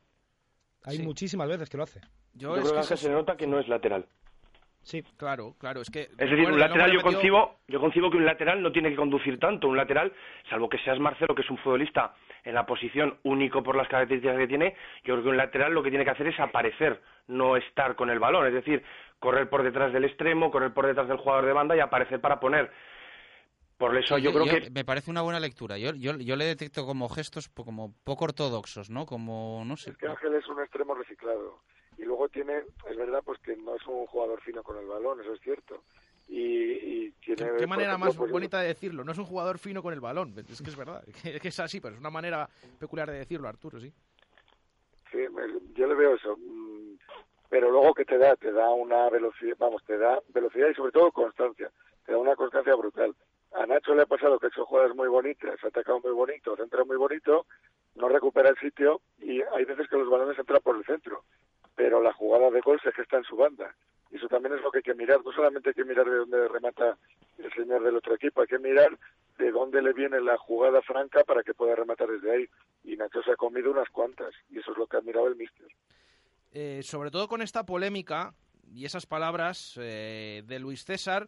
Hay 0.83 0.97
Sí. 0.97 1.03
muchísimas 1.03 1.49
veces 1.49 1.67
que 1.69 1.75
lo 1.75 1.83
hace. 1.83 1.99
Yo, 2.33 2.53
creo 2.53 2.71
que 2.71 2.77
Ángel 2.79 2.97
se 2.97 3.09
nota 3.09 3.35
que 3.35 3.47
no 3.47 3.59
es 3.59 3.67
lateral. 3.67 4.05
Sí, 4.87 5.03
claro, 5.17 5.53
claro. 5.59 5.81
Es 5.81 5.89
que 5.89 6.03
Es 6.03 6.17
decir, 6.17 6.45
un 6.47 6.57
lateral 6.59 6.91
yo 6.93 7.01
concibo, 7.01 7.55
yo 7.67 7.79
concibo 7.81 8.09
que 8.09 8.15
un 8.15 8.25
lateral 8.25 8.61
no 8.61 8.71
tiene 8.71 8.89
que 8.89 8.95
conducir 8.95 9.37
tanto. 9.37 9.67
Un 9.67 9.75
lateral, 9.75 10.13
salvo 10.49 10.69
que 10.69 10.77
seas 10.79 10.97
Marcelo, 10.97 11.35
que 11.35 11.41
es 11.41 11.49
un 11.49 11.57
futbolista 11.57 12.15
en 12.45 12.53
la 12.53 12.65
posición 12.65 13.17
único 13.23 13.61
por 13.61 13.75
las 13.75 13.89
características 13.89 14.37
que 14.37 14.47
tiene, 14.47 14.75
yo 15.03 15.15
creo 15.15 15.23
que 15.23 15.29
un 15.29 15.35
lateral 15.37 15.73
lo 15.73 15.83
que 15.83 15.89
tiene 15.89 16.05
que 16.05 16.11
hacer 16.11 16.27
es 16.27 16.39
aparecer, 16.39 17.01
no 17.27 17.57
estar 17.57 17.97
con 17.97 18.09
el 18.09 18.19
balón. 18.19 18.47
Es 18.47 18.53
decir, 18.53 18.81
correr 19.19 19.49
por 19.49 19.61
detrás 19.61 19.91
del 19.91 20.05
extremo, 20.05 20.51
correr 20.51 20.73
por 20.73 20.87
detrás 20.87 21.09
del 21.09 21.17
jugador 21.17 21.45
de 21.45 21.51
banda 21.51 21.75
y 21.75 21.81
aparecer 21.81 22.21
para 22.21 22.39
poner. 22.39 22.71
Por 23.77 23.95
eso 23.97 24.17
yo, 24.17 24.31
creo 24.31 24.45
que 24.45 24.69
me 24.71 24.85
parece 24.85 25.11
una 25.11 25.21
buena 25.21 25.39
lectura. 25.39 25.77
Yo, 25.77 25.93
yo, 25.93 26.17
yo 26.17 26.35
le 26.35 26.45
detecto 26.45 26.85
como 26.85 27.09
gestos 27.09 27.47
po- 27.49 27.63
como 27.65 27.93
poco 28.03 28.23
ortodoxos, 28.25 28.89
¿no? 28.89 29.05
Como, 29.05 29.63
no 29.65 29.75
sé. 29.77 29.91
Es 29.91 29.97
que 29.97 30.07
Ángel 30.07 30.33
es 30.33 30.47
un 30.47 30.59
extremo 30.61 30.95
reciclado. 30.95 31.59
Y 31.97 32.03
luego 32.03 32.29
tiene, 32.29 32.61
es 32.89 32.97
verdad, 32.97 33.21
pues 33.25 33.39
que 33.39 33.55
no 33.55 33.75
es 33.75 33.85
un 33.87 34.05
jugador 34.07 34.41
fino 34.41 34.61
con 34.63 34.77
el 34.77 34.85
balón, 34.85 35.19
eso 35.21 35.33
es 35.33 35.41
cierto. 35.41 35.83
Y, 36.27 36.37
y 37.05 37.11
tiene. 37.23 37.51
¿Qué, 37.57 37.67
manera 37.67 37.91
ejemplo, 37.91 38.07
más 38.07 38.17
pues, 38.17 38.31
bonita 38.31 38.61
de 38.61 38.67
decirlo? 38.67 39.03
No 39.03 39.11
es 39.13 39.17
un 39.17 39.25
jugador 39.25 39.57
fino 39.59 39.81
con 39.81 39.93
el 39.93 39.99
balón. 40.01 40.33
Es 40.37 40.61
que 40.61 40.69
es 40.69 40.75
verdad. 40.77 41.03
Es 41.23 41.41
que 41.41 41.47
es 41.47 41.59
así, 41.59 41.79
pero 41.79 41.95
es 41.95 41.99
una 41.99 42.09
manera 42.09 42.47
peculiar 42.79 43.09
de 43.09 43.17
decirlo, 43.19 43.47
Arturo, 43.47 43.79
sí. 43.79 43.91
Sí, 45.11 45.17
me- 45.31 45.73
yo 45.73 45.87
le 45.87 45.95
veo 45.95 46.15
eso. 46.15 46.35
Mm, 46.37 46.97
Pero 47.49 47.71
luego 47.71 47.93
que 47.93 48.03
te 48.03 48.17
da, 48.17 48.35
te 48.35 48.51
da 48.51 48.69
una 48.71 49.09
velocidad, 49.09 49.55
vamos, 49.57 49.81
te 49.85 49.97
da 49.97 50.19
velocidad 50.33 50.67
y 50.69 50.73
sobre 50.75 50.91
todo 50.91 51.11
constancia. 51.11 51.71
Te 52.05 52.11
da 52.11 52.17
una 52.17 52.35
constancia 52.35 52.75
brutal. 52.75 53.15
A 53.53 53.65
Nacho 53.65 53.95
le 53.95 54.01
ha 54.01 54.05
pasado 54.05 54.37
que 54.37 54.47
ha 54.47 54.49
hecho 54.49 54.65
jugadas 54.65 54.93
muy 54.93 55.07
bonitas, 55.07 55.57
ha 55.63 55.67
atacado 55.67 56.01
muy 56.01 56.11
bonito, 56.11 56.57
centra 56.57 56.83
muy 56.83 56.97
bonito, 56.97 57.45
no 57.95 58.09
recupera 58.09 58.49
el 58.49 58.57
sitio 58.57 58.99
y 59.19 59.41
hay 59.41 59.63
veces 59.63 59.87
que 59.89 59.95
los 59.97 60.09
balones 60.09 60.37
entran 60.37 60.61
por 60.61 60.75
el 60.75 60.83
centro. 60.85 61.23
Pero 61.77 62.01
la 62.01 62.11
jugada 62.11 62.51
de 62.51 62.59
gol 62.59 62.81
se 62.83 62.91
gesta 62.91 63.15
en 63.15 63.23
su 63.23 63.37
banda. 63.37 63.73
Y 64.11 64.17
eso 64.17 64.27
también 64.27 64.55
es 64.55 64.61
lo 64.61 64.71
que 64.71 64.79
hay 64.79 64.83
que 64.83 64.93
mirar. 64.93 65.23
No 65.23 65.31
solamente 65.31 65.69
hay 65.69 65.75
que 65.75 65.85
mirar 65.85 66.05
de 66.05 66.17
dónde 66.17 66.47
remata 66.49 66.97
el 67.37 67.53
señor 67.53 67.83
del 67.83 67.95
otro 67.95 68.15
equipo, 68.15 68.41
hay 68.41 68.47
que 68.47 68.59
mirar 68.59 68.97
de 69.37 69.51
dónde 69.51 69.81
le 69.81 69.93
viene 69.93 70.19
la 70.19 70.37
jugada 70.37 70.81
franca 70.81 71.23
para 71.23 71.43
que 71.43 71.53
pueda 71.53 71.75
rematar 71.75 72.09
desde 72.09 72.31
ahí. 72.31 72.49
Y 72.83 72.97
Nacho 72.97 73.21
se 73.21 73.31
ha 73.31 73.35
comido 73.35 73.71
unas 73.71 73.89
cuantas. 73.89 74.33
Y 74.49 74.59
eso 74.59 74.71
es 74.71 74.77
lo 74.77 74.87
que 74.87 74.97
ha 74.97 75.01
mirado 75.01 75.27
el 75.27 75.37
míster. 75.37 75.67
Eh, 76.51 76.81
sobre 76.83 77.11
todo 77.11 77.27
con 77.27 77.41
esta 77.41 77.65
polémica 77.65 78.33
y 78.73 78.85
esas 78.85 79.05
palabras 79.05 79.77
eh, 79.79 80.41
de 80.45 80.59
Luis 80.59 80.83
César, 80.83 81.27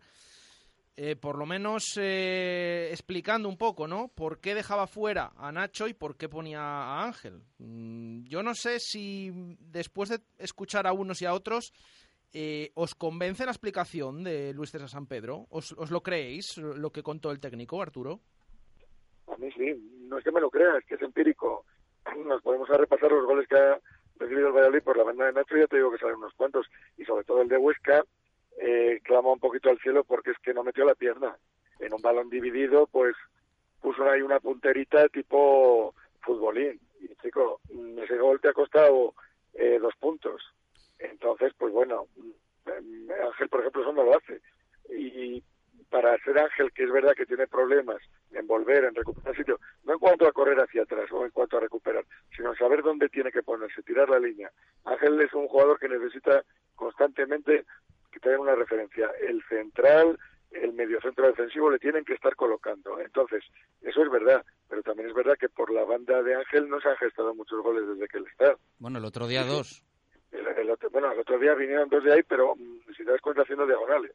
eh, 1.02 1.16
por 1.16 1.38
lo 1.38 1.46
menos 1.46 1.98
eh, 1.98 2.90
explicando 2.92 3.48
un 3.48 3.58
poco, 3.58 3.88
¿no? 3.88 4.10
¿Por 4.10 4.42
qué 4.42 4.54
dejaba 4.54 4.86
fuera 4.86 5.32
a 5.38 5.50
Nacho 5.50 5.88
y 5.88 5.94
por 5.94 6.18
qué 6.18 6.28
ponía 6.28 6.60
a 6.60 7.06
Ángel? 7.06 7.42
Mm, 7.58 8.26
yo 8.26 8.44
no 8.44 8.54
sé 8.54 8.80
si 8.82 9.32
después 9.62 10.10
de 10.10 10.20
escuchar 10.38 10.88
a 10.88 10.92
unos 10.92 11.22
y 11.22 11.26
a 11.26 11.32
otros, 11.32 11.72
eh, 12.34 12.72
¿os 12.74 12.96
convence 12.96 13.46
la 13.46 13.52
explicación 13.52 14.26
de 14.26 14.54
Luis 14.54 14.72
César 14.72 14.90
San 14.90 15.08
Pedro? 15.08 15.46
¿Os, 15.52 15.72
¿Os 15.78 15.90
lo 15.90 16.02
creéis, 16.02 16.58
lo 16.58 16.90
que 16.90 17.02
contó 17.02 17.32
el 17.32 17.40
técnico, 17.40 17.82
Arturo? 17.82 18.20
A 19.28 19.38
mí 19.38 19.50
sí, 19.54 19.74
no 20.02 20.18
es 20.18 20.24
que 20.26 20.34
me 20.34 20.42
lo 20.42 20.50
crea, 20.50 20.80
es 20.80 20.86
que 20.86 20.96
es 20.96 21.02
empírico. 21.02 21.64
Nos 22.26 22.42
podemos 22.42 22.68
repasar 22.68 23.10
los 23.10 23.26
goles 23.26 23.48
que 23.48 23.56
ha 23.56 23.80
recibido 24.18 24.48
el 24.48 24.54
Valladolid 24.54 24.84
por 24.84 24.98
la 24.98 25.06
banda 25.06 25.28
de 25.28 25.32
Nacho, 25.32 25.56
ya 25.56 25.68
te 25.68 25.78
digo 25.78 25.92
que 25.92 25.98
salen 25.98 26.18
unos 26.18 26.34
cuantos, 26.34 26.68
y 26.98 27.06
sobre 27.06 27.24
todo 27.24 27.42
el 27.42 27.48
de 27.48 27.58
Huesca, 27.58 28.04
eh, 28.62 29.00
clama 29.04 29.32
un 29.32 29.40
poquito 29.40 29.70
al 29.70 29.80
cielo 29.80 30.04
porque 30.04 30.32
es 30.32 30.38
que 30.40 30.54
no 30.54 30.64
metió 30.64 30.86
la 30.86 30.96
pierna. 30.96 31.38
En 31.80 31.94
un 31.94 32.02
balón 32.02 32.30
dividido, 32.30 32.88
pues 32.88 33.16
puso 33.82 34.04
ahí 34.10 34.22
una 34.22 34.40
punterita 34.40 35.08
tipo 35.08 35.96
futbolín. 36.22 36.80
Y 37.00 37.16
chico, 37.22 37.62
ese 38.04 38.18
gol 38.18 38.42
te 38.42 38.50
ha 38.50 38.54
costado 38.54 39.14
eh, 39.54 39.80
dos 39.80 39.96
puntos. 39.96 40.42
Entonces, 41.00 41.54
pues 41.58 41.72
bueno, 41.72 42.08
mm, 42.18 43.12
Ángel, 43.28 43.48
por 43.48 43.62
ejemplo, 43.62 43.82
eso 43.82 43.94
no 43.94 44.04
lo 44.04 44.18
hace. 44.18 44.42
Y 44.90 45.42
para 45.90 46.18
ser 46.20 46.38
Ángel, 46.38 46.72
que 46.74 46.84
es 46.84 46.92
verdad 46.92 47.14
que 47.16 47.26
tiene 47.26 47.48
problemas 47.48 47.98
en 48.32 48.46
volver, 48.46 48.84
en 48.84 48.96
recuperar 48.96 49.36
sitio, 49.36 49.60
no 49.86 49.94
en 49.94 50.00
cuanto 50.00 50.28
a 50.28 50.34
correr 50.34 50.60
hacia 50.60 50.84
atrás 50.84 51.10
o 51.12 51.26
en 51.26 51.32
cuanto 51.32 51.58
a 51.58 51.62
recuperar, 51.62 52.06
sino 52.36 52.54
saber 52.56 52.84
dónde 52.84 53.10
tiene 53.10 53.32
que 53.32 53.42
ponerse, 53.42 53.82
tirar 53.84 54.10
la 54.10 54.20
línea. 54.20 54.52
Ángel 54.84 55.20
es 55.22 55.34
un 55.34 55.48
jugador 55.48 55.80
que 55.80 55.88
necesita 55.88 56.44
constantemente 56.76 57.66
que 58.10 58.20
tener 58.20 58.40
una 58.40 58.56
referencia. 58.56 59.10
El 59.22 59.44
central, 59.50 60.18
el 60.52 60.74
mediocentro 60.74 61.28
defensivo 61.28 61.70
le 61.70 61.80
tienen 61.80 62.04
que 62.06 62.14
estar 62.14 62.36
colocando. 62.36 63.00
Entonces, 63.00 63.44
eso 63.82 64.04
es 64.04 64.10
verdad, 64.12 64.44
pero 64.68 64.82
también 64.84 65.10
es 65.10 65.16
verdad 65.16 65.38
que 65.40 65.50
por 65.50 65.72
la 65.72 65.84
banda 65.84 66.22
de 66.24 66.36
Ángel 66.36 66.68
no 66.70 66.80
se 66.82 66.90
han 66.90 66.98
gestado 66.98 67.34
muchos 67.36 67.62
goles 67.62 67.88
desde 67.88 68.08
que 68.08 68.18
él 68.18 68.26
está. 68.32 68.56
Bueno, 68.80 69.00
el 69.00 69.06
otro 69.06 69.28
día 69.28 69.44
dos. 69.44 69.84
El, 70.32 70.46
el 70.48 70.70
otro, 70.70 70.90
bueno, 70.92 71.12
el 71.12 71.20
otro 71.20 71.40
día 71.40 71.54
vinieron 71.56 71.90
dos 71.90 72.04
de 72.04 72.14
ahí, 72.14 72.24
pero 72.24 72.56
mm, 72.56 72.80
si 72.96 73.04
te 73.04 73.12
das 73.12 73.22
cuenta 73.22 73.42
haciendo 73.44 73.66
diagonales. 73.66 74.14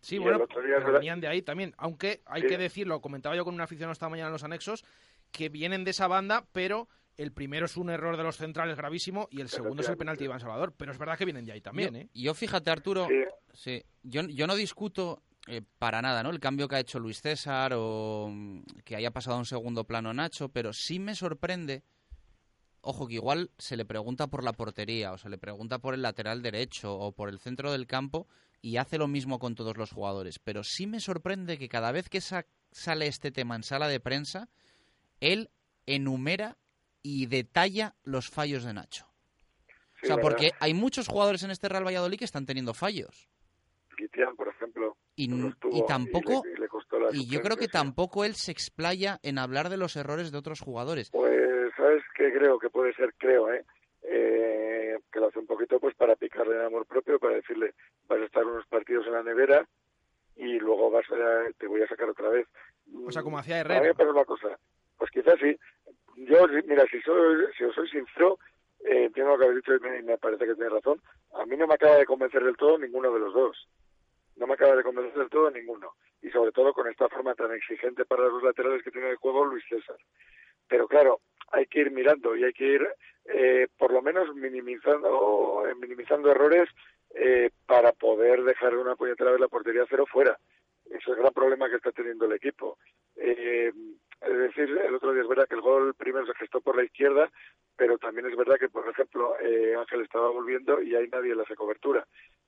Sí, 0.00 0.16
Y 0.16 0.18
bueno, 0.18 0.46
pero 0.46 0.92
venían 0.92 1.20
de 1.20 1.26
ahí 1.26 1.42
también. 1.42 1.74
Aunque 1.76 2.20
hay 2.26 2.42
Sí. 2.42 2.48
que 2.48 2.58
decirlo, 2.58 3.00
comentaba 3.00 3.34
yo 3.34 3.44
con 3.44 3.54
un 3.54 3.60
aficionado 3.60 3.92
esta 3.92 4.08
mañana 4.08 4.28
en 4.28 4.32
los 4.34 4.44
anexos, 4.44 4.84
que 5.32 5.48
vienen 5.48 5.82
de 5.84 5.90
esa 5.90 6.06
banda, 6.06 6.44
pero 6.52 6.86
el 7.18 7.32
primero 7.32 7.66
es 7.66 7.76
un 7.76 7.90
error 7.90 8.16
de 8.16 8.22
los 8.22 8.36
centrales 8.36 8.76
gravísimo 8.76 9.28
y 9.30 9.40
el 9.42 9.48
segundo 9.50 9.82
es 9.82 9.88
el 9.88 9.96
penalti 9.98 10.20
de 10.20 10.24
Iván 10.26 10.40
Salvador. 10.40 10.72
Pero 10.76 10.92
es 10.92 10.98
verdad 10.98 11.18
que 11.18 11.24
vienen 11.26 11.44
de 11.44 11.52
ahí 11.52 11.60
también, 11.60 11.92
yo, 11.94 12.00
¿eh? 12.00 12.08
yo 12.14 12.32
fíjate, 12.34 12.70
Arturo, 12.70 13.06
sí, 13.52 13.82
yo, 14.02 14.22
yo 14.22 14.46
no 14.46 14.54
discuto 14.54 15.22
eh, 15.48 15.62
para 15.78 16.00
nada 16.00 16.22
¿no? 16.22 16.30
el 16.30 16.40
cambio 16.40 16.68
que 16.68 16.76
ha 16.76 16.80
hecho 16.80 16.98
Luis 16.98 17.20
César 17.20 17.72
o 17.74 18.28
mm, 18.30 18.62
que 18.84 18.96
haya 18.96 19.10
pasado 19.10 19.36
a 19.36 19.40
un 19.40 19.46
segundo 19.46 19.84
plano 19.84 20.14
Nacho, 20.14 20.48
pero 20.50 20.72
sí 20.72 20.98
me 20.98 21.14
sorprende, 21.14 21.82
ojo, 22.82 23.08
que 23.08 23.14
igual 23.14 23.50
se 23.58 23.76
le 23.76 23.84
pregunta 23.84 24.28
por 24.28 24.44
la 24.44 24.52
portería 24.52 25.12
o 25.12 25.18
se 25.18 25.28
le 25.28 25.38
pregunta 25.38 25.78
por 25.80 25.94
el 25.94 26.02
lateral 26.02 26.40
derecho 26.42 26.94
o 26.96 27.12
por 27.12 27.28
el 27.28 27.38
centro 27.40 27.72
del 27.72 27.86
campo 27.86 28.28
y 28.62 28.76
hace 28.76 28.98
lo 28.98 29.08
mismo 29.08 29.38
con 29.38 29.54
todos 29.54 29.76
los 29.76 29.90
jugadores, 29.90 30.38
pero 30.38 30.62
sí 30.64 30.86
me 30.86 31.00
sorprende 31.00 31.58
que 31.58 31.68
cada 31.68 31.90
vez 31.92 32.08
que 32.08 32.20
sa- 32.20 32.46
sale 32.70 33.06
este 33.06 33.30
tema 33.32 33.56
en 33.56 33.62
sala 33.62 33.88
de 33.88 34.00
prensa, 34.00 34.48
él 35.20 35.50
enumera 35.86 36.58
y 37.08 37.24
detalla 37.26 37.94
los 38.04 38.28
fallos 38.28 38.64
de 38.64 38.74
Nacho. 38.74 39.06
Sí, 40.00 40.04
o 40.04 40.06
sea, 40.08 40.16
¿verdad? 40.16 40.30
porque 40.30 40.50
hay 40.60 40.74
muchos 40.74 41.08
jugadores 41.08 41.42
en 41.42 41.50
este 41.50 41.68
Real 41.68 41.86
Valladolid 41.86 42.18
que 42.18 42.26
están 42.26 42.44
teniendo 42.44 42.74
fallos. 42.74 43.30
Guitián, 43.96 44.36
por 44.36 44.48
ejemplo. 44.48 44.96
Y, 45.16 45.28
no 45.28 45.48
estuvo 45.48 45.74
y 45.74 45.86
tampoco, 45.86 46.42
y 46.44 46.48
le, 46.48 46.54
y 46.54 46.60
le 46.60 46.68
costó 46.68 47.00
la 47.00 47.08
y 47.12 47.26
yo 47.26 47.40
creo 47.40 47.56
que 47.56 47.66
tampoco 47.66 48.24
él 48.24 48.34
se 48.34 48.52
explaya 48.52 49.18
en 49.22 49.38
hablar 49.38 49.70
de 49.70 49.78
los 49.78 49.96
errores 49.96 50.30
de 50.30 50.38
otros 50.38 50.60
jugadores. 50.60 51.10
Pues, 51.10 51.72
¿sabes 51.76 52.02
qué 52.14 52.30
creo 52.30 52.58
que 52.58 52.68
puede 52.68 52.92
ser? 52.94 53.14
Creo, 53.16 53.50
¿eh? 53.52 53.64
Eh, 54.02 54.98
que 55.10 55.18
lo 55.18 55.28
hace 55.28 55.38
un 55.38 55.46
poquito 55.46 55.80
pues 55.80 55.96
para 55.96 56.14
picarle 56.14 56.56
el 56.56 56.66
amor 56.66 56.86
propio, 56.86 57.18
para 57.18 57.36
decirle, 57.36 57.74
vas 58.06 58.20
a 58.20 58.24
estar 58.24 58.44
unos 58.44 58.66
partidos 58.66 59.06
en 59.06 59.14
la 59.14 59.22
nevera 59.22 59.66
y 60.36 60.58
luego 60.58 60.90
vas 60.90 61.06
a, 61.10 61.50
te 61.58 61.66
voy 61.66 61.82
a 61.82 61.88
sacar 61.88 62.10
otra 62.10 62.28
vez. 62.28 62.46
O 63.06 63.10
sea, 63.10 63.22
como 63.22 63.38
hacía 63.38 63.60
A 63.60 63.64
mí 63.64 63.72
Herrera. 63.72 63.94
parece 63.94 64.12
una 64.12 64.24
cosa, 64.24 64.58
pues 64.98 65.10
quizás 65.10 65.34
sí. 65.40 65.58
Yo, 66.26 66.48
mira, 66.66 66.84
si, 66.90 67.00
soy, 67.02 67.46
si 67.56 67.64
os 67.64 67.74
soy 67.74 67.88
sincero, 67.88 68.38
eh, 68.84 69.10
lo 69.14 69.38
que 69.38 69.44
habéis 69.44 69.62
dicho 69.62 69.74
y 69.76 70.02
me, 70.02 70.18
parece 70.18 70.46
que 70.46 70.54
tenéis 70.54 70.72
razón. 70.72 71.00
A 71.34 71.46
mí 71.46 71.56
no 71.56 71.66
me 71.66 71.74
acaba 71.74 71.96
de 71.96 72.06
convencer 72.06 72.42
del 72.42 72.56
todo 72.56 72.78
ninguno 72.78 73.12
de 73.12 73.20
los 73.20 73.32
dos. 73.32 73.68
No 74.36 74.46
me 74.46 74.54
acaba 74.54 74.74
de 74.76 74.82
convencer 74.82 75.16
del 75.16 75.30
todo 75.30 75.50
ninguno. 75.50 75.92
Y 76.22 76.30
sobre 76.30 76.52
todo 76.52 76.72
con 76.72 76.88
esta 76.88 77.08
forma 77.08 77.34
tan 77.34 77.52
exigente 77.52 78.04
para 78.04 78.24
los 78.24 78.42
laterales 78.42 78.82
que 78.82 78.90
tiene 78.90 79.10
el 79.10 79.16
juego 79.16 79.44
Luis 79.44 79.64
César. 79.68 79.96
Pero 80.68 80.88
claro, 80.88 81.20
hay 81.52 81.66
que 81.66 81.80
ir 81.80 81.90
mirando 81.90 82.36
y 82.36 82.44
hay 82.44 82.52
que 82.52 82.66
ir 82.66 82.88
eh, 83.26 83.68
por 83.76 83.92
lo 83.92 84.02
menos 84.02 84.34
minimizando 84.34 85.64
eh, 85.68 85.74
minimizando 85.74 86.30
errores 86.30 86.68
eh, 87.14 87.50
para 87.66 87.92
poder 87.92 88.42
dejar 88.42 88.76
una 88.76 88.96
puñetera 88.96 89.30
vez 89.30 89.40
la 89.40 89.48
portería 89.48 89.86
cero 89.88 90.04
fuera. 90.10 90.36
Ese 90.86 90.96
es 90.98 91.08
el 91.08 91.16
gran 91.16 91.32
problema 91.32 91.68
que 91.68 91.76
está 91.76 91.92
teniendo 91.92 92.26
el 92.26 92.32
equipo. 92.32 92.78
Eh, 93.16 93.72
es 94.20 94.38
decir, 94.38 94.68
el 94.78 94.94
otro 94.94 95.12
día 95.12 95.22
es 95.22 95.28
verdad 95.28 95.46
que 95.48 95.54
el 95.54 95.60
gol 95.60 95.94
primero 95.94 96.26
se 96.26 96.34
gestó 96.34 96.60
por 96.60 96.76
la 96.76 96.84
izquierda, 96.84 97.30
pero 97.76 97.98
también 97.98 98.26
es 98.26 98.36
verdad 98.36 98.56
que, 98.58 98.68
por 98.68 98.88
ejemplo, 98.88 99.34
eh, 99.40 99.74
Ángel 99.76 100.02
estaba 100.02 100.30
volviendo 100.30 100.80
y 100.82 100.94
ahí 100.94 101.08
nadie 101.08 101.34
le 101.34 101.42
hace 101.42 101.54
cobertura. 101.54 102.06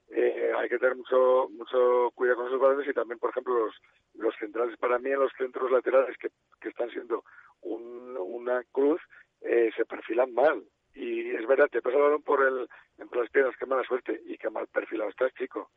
Eh, 0.09 0.52
hay 0.59 0.68
que 0.68 0.78
tener 0.78 0.97
mucho 0.97 1.48
mucho 1.51 2.10
cuidado 2.16 2.38
con 2.38 2.47
esos 2.48 2.60
balones 2.60 2.88
y 2.88 2.92
también, 2.92 3.18
por 3.20 3.30
ejemplo, 3.30 3.66
los, 3.66 3.74
los 4.14 4.34
centrales, 4.36 4.76
para 4.78 4.98
mí 4.98 5.10
en 5.10 5.20
los 5.20 5.32
centros 5.38 5.70
laterales 5.70 6.16
que, 6.18 6.30
que 6.60 6.68
están 6.70 6.90
siendo 6.90 7.22
un- 7.62 8.16
una 8.18 8.62
cruz, 8.72 9.01
eh, 9.42 9.70
se 9.76 9.84
perfilan 9.84 10.34
mal. 10.34 10.64
Y 10.94 11.30
es 11.30 11.47
verdad, 11.47 11.68
te 11.70 11.80
pasa 11.80 11.97
el 11.97 12.02
balón 12.02 12.22
por 12.22 12.42
el, 12.44 12.68
entre 12.98 13.20
las 13.20 13.30
piernas, 13.30 13.55
qué 13.56 13.66
mala 13.66 13.84
suerte 13.84 14.20
y 14.26 14.36
qué 14.36 14.51
mal 14.51 14.66
perfilado 14.66 15.10
estás, 15.10 15.32
chico. 15.34 15.70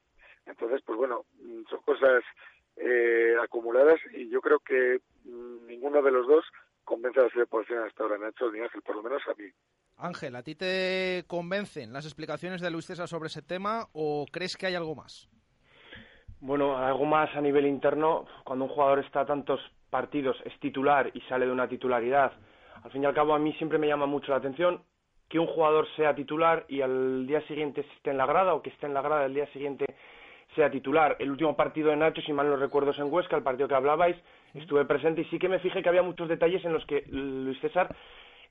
Entonces, 0.45 0.82
pues 0.86 0.98
bueno, 0.98 1.26
mm, 1.40 1.64
son 1.70 1.82
cosas 1.84 2.24
eh, 2.78 3.36
acumuladas 3.41 4.00
y 4.14 4.30
yo 4.30 4.41
creo 4.41 4.60
que 4.60 5.00
mm, 5.26 5.68
ninguno 5.68 6.02
de 6.02 6.12
los 6.12 6.28
dos 6.28 6.45
convence 6.84 7.20
a 7.20 7.24
la 7.24 7.30
selección 7.30 7.84
hasta 7.88 8.04
ahora, 8.04 8.18
Nacho 8.18 8.52
ni 8.52 8.60
Ángel, 8.60 8.82
por 8.82 8.95
lo 8.95 9.04
menos 9.04 9.22
a 9.28 9.34
mí. 9.41 9.50
Ángel, 9.98 10.36
¿a 10.36 10.44
ti 10.44 10.56
te 10.56 11.24
convencen 11.28 11.94
las 11.94 12.06
explicaciones 12.06 12.62
de 12.62 12.72
Luis 12.72 12.86
César 12.86 13.08
sobre 13.08 13.28
ese 13.28 13.41
tema 13.41 13.88
o 13.94 14.26
crees 14.32 14.58
que 14.58 14.66
hay 14.66 14.76
algo 14.76 14.95
más? 14.95 15.30
Bueno, 16.40 16.78
algo 16.78 17.06
más 17.06 17.34
a 17.36 17.41
nivel 17.41 17.66
interno, 17.66 18.26
cuando 18.44 18.66
un 18.66 18.72
jugador 18.72 19.00
está 19.00 19.26
tantos 19.26 19.62
partidos, 19.90 20.36
es 20.44 20.60
titular 20.60 21.10
y 21.14 21.22
sale 21.22 21.45
de 21.45 21.52
una 21.52 21.70
titularidad, 21.70 22.34
al 22.84 22.91
fin 22.91 23.04
y 23.04 23.06
al 23.06 23.14
cabo 23.14 23.34
a 23.34 23.40
mí 23.40 23.54
siempre 23.54 23.78
me 23.78 23.88
llama 23.88 24.08
mucho 24.08 24.32
la 24.32 24.38
atención 24.38 24.84
que 25.30 25.40
un 25.40 25.48
jugador 25.48 25.88
sea 25.95 26.14
titular 26.14 26.66
y 26.68 26.82
al 26.82 27.26
día 27.26 27.41
siguiente 27.48 27.82
esté 27.95 28.12
en 28.12 28.18
la 28.18 28.26
grada 28.26 28.54
o 28.54 28.62
que 28.62 28.70
esté 28.70 28.86
en 28.86 28.94
la 28.94 29.02
grada 29.02 29.26
el 29.26 29.34
día 29.34 29.48
siguiente 29.54 29.86
sea 30.56 30.70
titular. 30.72 31.16
El 31.20 31.32
último 31.32 31.56
partido 31.56 31.90
de 31.90 31.98
Nacho, 31.98 32.22
si 32.22 32.34
mal 32.34 32.48
no 32.50 32.56
recuerdo, 32.56 32.92
es 32.92 33.00
en 33.00 33.12
Huesca, 33.12 33.36
el 33.36 33.44
partido 33.44 33.68
que 33.68 33.76
hablabais, 33.76 34.16
estuve 34.54 34.86
presente 34.86 35.22
y 35.22 35.26
sí 35.26 35.40
que 35.40 35.50
me 35.50 35.60
fijé 35.60 35.82
que 35.82 35.90
había 35.90 36.04
muchos 36.04 36.28
detalles 36.30 36.64
en 36.66 36.74
los 36.74 36.86
que 36.86 37.04
Luis 37.10 37.60
César 37.60 37.96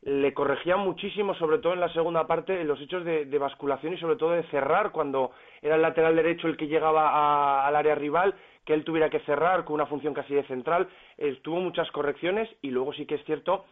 le 0.03 0.35
corregía 0.35 0.77
muchísimo, 0.77 1.33
sobre 1.35 1.59
todo 1.59 1.74
en 1.74 1.81
la 1.81 1.89
segunda 1.93 2.27
parte, 2.27 2.61
en 2.61 2.66
los 2.66 2.81
hechos 2.81 3.05
de, 3.05 3.24
de 3.24 3.39
basculación 3.39 3.93
y 3.95 3.99
sobre 3.99 4.16
todo 4.16 4.33
de 4.33 4.43
cerrar 4.45 4.91
cuando 4.91 5.31
era 5.62 5.77
el 5.77 5.83
lateral 5.83 6.16
derecho 6.16 6.49
el 6.49 6.57
que 6.57 6.66
llegaba 6.66 7.11
a- 7.11 7.66
al 7.69 7.77
área 7.77 7.95
rival, 7.95 8.35
que 8.65 8.74
él 8.74 8.83
tuviera 8.85 9.11
que 9.11 9.20
cerrar 9.20 9.65
con 9.65 9.74
una 9.74 9.87
función 9.87 10.12
casi 10.12 10.35
de 10.35 10.43
central. 10.45 10.89
Eh, 11.19 11.39
tuvo 11.43 11.61
muchas 11.61 11.89
correcciones 11.93 12.49
y 12.62 12.70
luego 12.70 12.93
sí 12.93 13.07
que 13.07 13.15
es 13.15 13.24
cierto, 13.24 13.65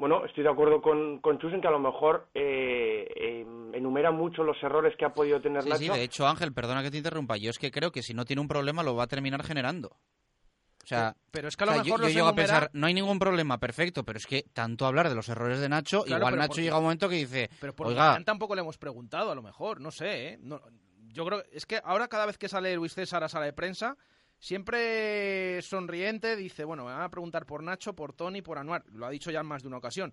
bueno, 0.00 0.24
estoy 0.24 0.42
de 0.42 0.50
acuerdo 0.50 0.80
con, 0.82 1.20
con 1.20 1.38
Chus 1.38 1.52
en 1.52 1.60
que 1.60 1.68
a 1.68 1.70
lo 1.70 1.78
mejor 1.78 2.28
eh, 2.34 3.06
eh, 3.14 3.46
enumera 3.74 4.10
mucho 4.10 4.42
los 4.42 4.60
errores 4.62 4.96
que 4.96 5.04
ha 5.04 5.14
podido 5.14 5.40
tener 5.40 5.62
Sí, 5.62 5.68
Nacho. 5.68 5.80
sí, 5.82 5.88
de 5.90 6.02
hecho, 6.02 6.26
Ángel, 6.26 6.52
perdona 6.52 6.82
que 6.82 6.90
te 6.90 6.96
interrumpa, 6.96 7.36
yo 7.36 7.50
es 7.50 7.58
que 7.58 7.70
creo 7.70 7.92
que 7.92 8.02
si 8.02 8.14
no 8.14 8.24
tiene 8.24 8.40
un 8.42 8.48
problema 8.48 8.82
lo 8.82 8.96
va 8.96 9.04
a 9.04 9.06
terminar 9.06 9.44
generando. 9.44 9.88
O 10.82 10.86
sea, 10.86 11.14
Pero 11.30 11.46
es 11.46 11.56
que 11.56 11.64
a 11.64 11.66
lo 11.66 11.72
o 11.72 11.74
sea, 11.76 11.84
mejor 11.84 12.00
yo, 12.00 12.08
yo 12.08 12.14
llego 12.14 12.28
a 12.28 12.34
pensar, 12.34 12.70
no 12.72 12.86
hay 12.86 12.94
ningún 12.94 13.18
problema, 13.18 13.58
perfecto, 13.58 14.02
pero 14.02 14.16
es 14.16 14.26
que 14.26 14.44
tanto 14.54 14.86
hablar 14.86 15.08
de 15.08 15.14
los 15.14 15.28
errores 15.28 15.60
de 15.60 15.68
Nacho, 15.68 16.02
Claro, 16.04 16.18
igual 16.22 16.36
Nacho 16.36 16.48
porque- 16.48 16.62
llega 16.62 16.78
un 16.78 16.84
momento 16.84 17.08
que 17.08 17.16
dice, 17.16 17.50
Pero 17.60 17.76
por 17.76 17.86
oiga, 17.88 18.18
tampoco 18.24 18.54
le 18.54 18.62
hemos 18.62 18.78
preguntado, 18.78 19.30
a 19.30 19.34
lo 19.34 19.42
mejor, 19.42 19.80
no 19.80 19.90
sé, 19.90 20.28
¿eh? 20.30 20.38
No- 20.40 20.60
yo 21.12 21.24
creo, 21.26 21.42
es 21.52 21.66
que 21.66 21.80
ahora 21.84 22.08
cada 22.08 22.24
vez 22.26 22.38
que 22.38 22.48
sale 22.48 22.74
Luis 22.74 22.94
César 22.94 23.22
a 23.22 23.28
sala 23.28 23.44
de 23.44 23.52
prensa, 23.52 23.96
siempre 24.40 25.62
sonriente, 25.62 26.34
dice, 26.34 26.64
bueno, 26.64 26.84
me 26.84 26.92
van 26.92 27.02
a 27.02 27.10
preguntar 27.10 27.46
por 27.46 27.62
Nacho, 27.62 27.94
por 27.94 28.12
Tony, 28.12 28.42
por 28.42 28.58
Anuar, 28.58 28.84
lo 28.92 29.06
ha 29.06 29.10
dicho 29.10 29.30
ya 29.30 29.40
en 29.40 29.46
más 29.46 29.62
de 29.62 29.68
una 29.68 29.76
ocasión. 29.76 30.12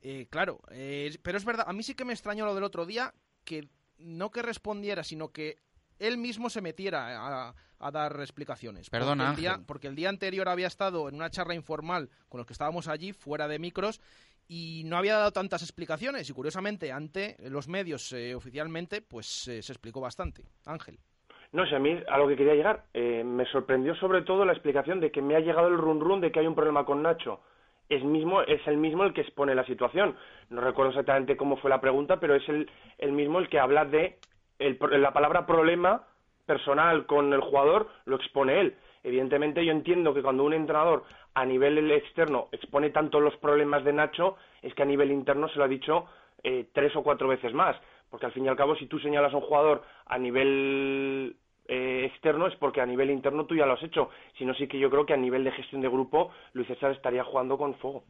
Eh, 0.00 0.26
claro, 0.30 0.60
eh, 0.70 1.16
pero 1.22 1.38
es 1.38 1.44
verdad, 1.44 1.66
a 1.68 1.72
mí 1.72 1.82
sí 1.82 1.94
que 1.94 2.04
me 2.04 2.12
extrañó 2.12 2.44
lo 2.44 2.54
del 2.54 2.64
otro 2.64 2.86
día, 2.86 3.14
que 3.44 3.68
no 3.98 4.30
que 4.30 4.42
respondiera, 4.42 5.04
sino 5.04 5.30
que 5.30 5.58
él 5.98 6.18
mismo 6.18 6.50
se 6.50 6.60
metiera 6.60 7.48
a, 7.48 7.54
a 7.78 7.90
dar 7.90 8.20
explicaciones. 8.20 8.90
Perdona, 8.90 9.26
porque 9.26 9.30
el, 9.30 9.36
día, 9.36 9.62
porque 9.66 9.86
el 9.88 9.96
día 9.96 10.08
anterior 10.08 10.48
había 10.48 10.66
estado 10.66 11.08
en 11.08 11.14
una 11.14 11.30
charla 11.30 11.54
informal 11.54 12.10
con 12.28 12.38
los 12.38 12.46
que 12.46 12.52
estábamos 12.52 12.88
allí, 12.88 13.12
fuera 13.12 13.48
de 13.48 13.58
micros, 13.58 14.00
y 14.46 14.82
no 14.86 14.96
había 14.96 15.16
dado 15.16 15.32
tantas 15.32 15.62
explicaciones. 15.62 16.28
Y 16.28 16.32
curiosamente, 16.32 16.92
ante 16.92 17.36
los 17.50 17.68
medios 17.68 18.12
eh, 18.12 18.34
oficialmente, 18.34 19.02
pues 19.02 19.48
eh, 19.48 19.62
se 19.62 19.72
explicó 19.72 20.00
bastante. 20.00 20.44
Ángel. 20.64 20.98
No 21.52 21.66
sé, 21.66 21.76
a 21.76 21.78
mí 21.78 21.98
a 22.08 22.18
lo 22.18 22.28
que 22.28 22.36
quería 22.36 22.54
llegar, 22.54 22.84
eh, 22.92 23.24
me 23.24 23.46
sorprendió 23.46 23.94
sobre 23.94 24.22
todo 24.22 24.44
la 24.44 24.52
explicación 24.52 25.00
de 25.00 25.10
que 25.10 25.22
me 25.22 25.34
ha 25.34 25.40
llegado 25.40 25.68
el 25.68 25.78
run 25.78 26.00
run 26.00 26.20
de 26.20 26.30
que 26.30 26.40
hay 26.40 26.46
un 26.46 26.54
problema 26.54 26.84
con 26.84 27.02
Nacho. 27.02 27.40
Es, 27.88 28.04
mismo, 28.04 28.42
es 28.42 28.66
el 28.66 28.76
mismo 28.76 29.04
el 29.04 29.14
que 29.14 29.22
expone 29.22 29.54
la 29.54 29.64
situación. 29.64 30.14
No 30.50 30.60
recuerdo 30.60 30.90
exactamente 30.90 31.38
cómo 31.38 31.56
fue 31.56 31.70
la 31.70 31.80
pregunta, 31.80 32.20
pero 32.20 32.34
es 32.34 32.46
el, 32.50 32.70
el 32.98 33.12
mismo 33.12 33.38
el 33.38 33.48
que 33.48 33.58
habla 33.58 33.86
de 33.86 34.18
el 34.58 34.78
la 35.00 35.12
palabra 35.12 35.46
problema 35.46 36.04
personal 36.44 37.06
con 37.06 37.32
el 37.32 37.40
jugador, 37.40 37.88
lo 38.04 38.16
expone 38.16 38.60
él. 38.60 38.76
Evidentemente 39.02 39.64
yo 39.64 39.72
entiendo 39.72 40.12
que 40.12 40.22
cuando 40.22 40.44
un 40.44 40.52
entrenador 40.52 41.04
a 41.34 41.46
nivel 41.46 41.90
externo 41.92 42.48
expone 42.52 42.90
tanto 42.90 43.20
los 43.20 43.36
problemas 43.36 43.84
de 43.84 43.92
Nacho, 43.92 44.36
es 44.60 44.74
que 44.74 44.82
a 44.82 44.86
nivel 44.86 45.10
interno 45.10 45.48
se 45.48 45.58
lo 45.58 45.64
ha 45.64 45.68
dicho 45.68 46.06
eh, 46.42 46.66
tres 46.72 46.94
o 46.96 47.02
cuatro 47.02 47.28
veces 47.28 47.54
más. 47.54 47.76
Porque 48.10 48.26
al 48.26 48.32
fin 48.32 48.44
y 48.44 48.48
al 48.48 48.56
cabo, 48.56 48.74
si 48.76 48.86
tú 48.86 48.98
señalas 48.98 49.32
a 49.32 49.36
un 49.36 49.42
jugador 49.42 49.82
a 50.06 50.18
nivel 50.18 51.36
eh, 51.66 52.04
externo, 52.06 52.46
es 52.46 52.56
porque 52.56 52.80
a 52.80 52.86
nivel 52.86 53.10
interno 53.10 53.44
tú 53.46 53.54
ya 53.54 53.66
lo 53.66 53.74
has 53.74 53.82
hecho. 53.82 54.08
Si 54.38 54.44
no, 54.44 54.54
sí 54.54 54.66
que 54.66 54.78
yo 54.78 54.88
creo 54.90 55.04
que 55.04 55.12
a 55.14 55.18
nivel 55.18 55.44
de 55.44 55.52
gestión 55.52 55.80
de 55.82 55.88
grupo, 55.88 56.30
Luis 56.54 56.66
César 56.68 56.92
estaría 56.92 57.24
jugando 57.24 57.58
con 57.58 57.74
fuego. 57.74 58.04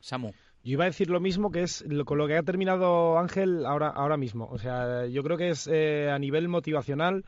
Samu. 0.00 0.32
Yo 0.64 0.72
iba 0.72 0.84
a 0.84 0.86
decir 0.86 1.10
lo 1.10 1.20
mismo 1.20 1.50
que 1.50 1.62
es 1.62 1.84
lo- 1.86 2.04
con 2.04 2.18
lo 2.18 2.26
que 2.26 2.36
ha 2.36 2.42
terminado 2.42 3.18
Ángel 3.18 3.64
ahora, 3.66 3.88
ahora 3.88 4.16
mismo. 4.16 4.48
O 4.50 4.58
sea, 4.58 5.06
yo 5.06 5.22
creo 5.22 5.36
que 5.36 5.50
es 5.50 5.68
eh, 5.70 6.10
a 6.10 6.18
nivel 6.18 6.48
motivacional, 6.48 7.24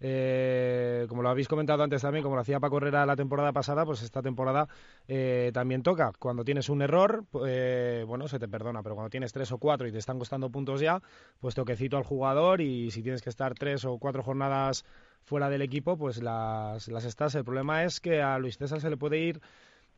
eh, 0.00 1.06
como 1.08 1.22
lo 1.22 1.28
habéis 1.28 1.48
comentado 1.48 1.82
antes 1.82 2.02
también, 2.02 2.22
como 2.22 2.36
lo 2.36 2.42
hacía 2.42 2.60
Paco 2.60 2.78
Herrera 2.78 3.06
la 3.06 3.16
temporada 3.16 3.52
pasada, 3.52 3.84
pues 3.84 4.02
esta 4.02 4.22
temporada 4.22 4.68
eh, 5.06 5.50
también 5.52 5.82
toca. 5.82 6.12
Cuando 6.18 6.44
tienes 6.44 6.68
un 6.68 6.82
error, 6.82 7.24
eh, 7.46 8.04
bueno, 8.06 8.28
se 8.28 8.38
te 8.38 8.48
perdona, 8.48 8.82
pero 8.82 8.94
cuando 8.94 9.10
tienes 9.10 9.32
tres 9.32 9.50
o 9.52 9.58
cuatro 9.58 9.88
y 9.88 9.92
te 9.92 9.98
están 9.98 10.18
costando 10.18 10.50
puntos 10.50 10.80
ya, 10.80 11.02
pues 11.40 11.54
toquecito 11.54 11.96
al 11.96 12.04
jugador 12.04 12.60
y 12.60 12.90
si 12.90 13.02
tienes 13.02 13.22
que 13.22 13.30
estar 13.30 13.54
tres 13.54 13.84
o 13.84 13.98
cuatro 13.98 14.22
jornadas 14.22 14.84
fuera 15.24 15.50
del 15.50 15.62
equipo, 15.62 15.96
pues 15.96 16.22
las, 16.22 16.88
las 16.88 17.04
estás. 17.04 17.34
El 17.34 17.44
problema 17.44 17.84
es 17.84 18.00
que 18.00 18.22
a 18.22 18.38
Luis 18.38 18.56
César 18.56 18.80
se 18.80 18.90
le 18.90 18.96
puede 18.96 19.18
ir 19.18 19.40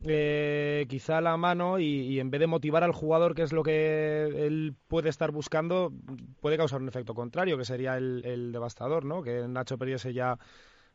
eh, 0.02 0.86
quizá 0.88 1.20
la 1.20 1.36
mano 1.36 1.78
y, 1.78 2.18
en 2.18 2.30
vez 2.30 2.40
de 2.40 2.46
motivar 2.46 2.84
al 2.84 2.92
jugador, 2.92 3.34
que 3.34 3.42
es 3.42 3.52
lo 3.52 3.62
que 3.62 4.24
él 4.46 4.74
puede 4.88 5.08
estar 5.08 5.30
buscando, 5.30 5.92
puede 6.40 6.56
causar 6.56 6.80
un 6.80 6.88
efecto 6.88 7.14
contrario, 7.14 7.58
que 7.58 7.64
sería 7.64 7.96
el, 7.96 8.52
devastador, 8.52 9.04
¿no? 9.04 9.22
Que 9.22 9.46
Nacho 9.46 9.78
perdiese 9.78 10.12
ya 10.12 10.38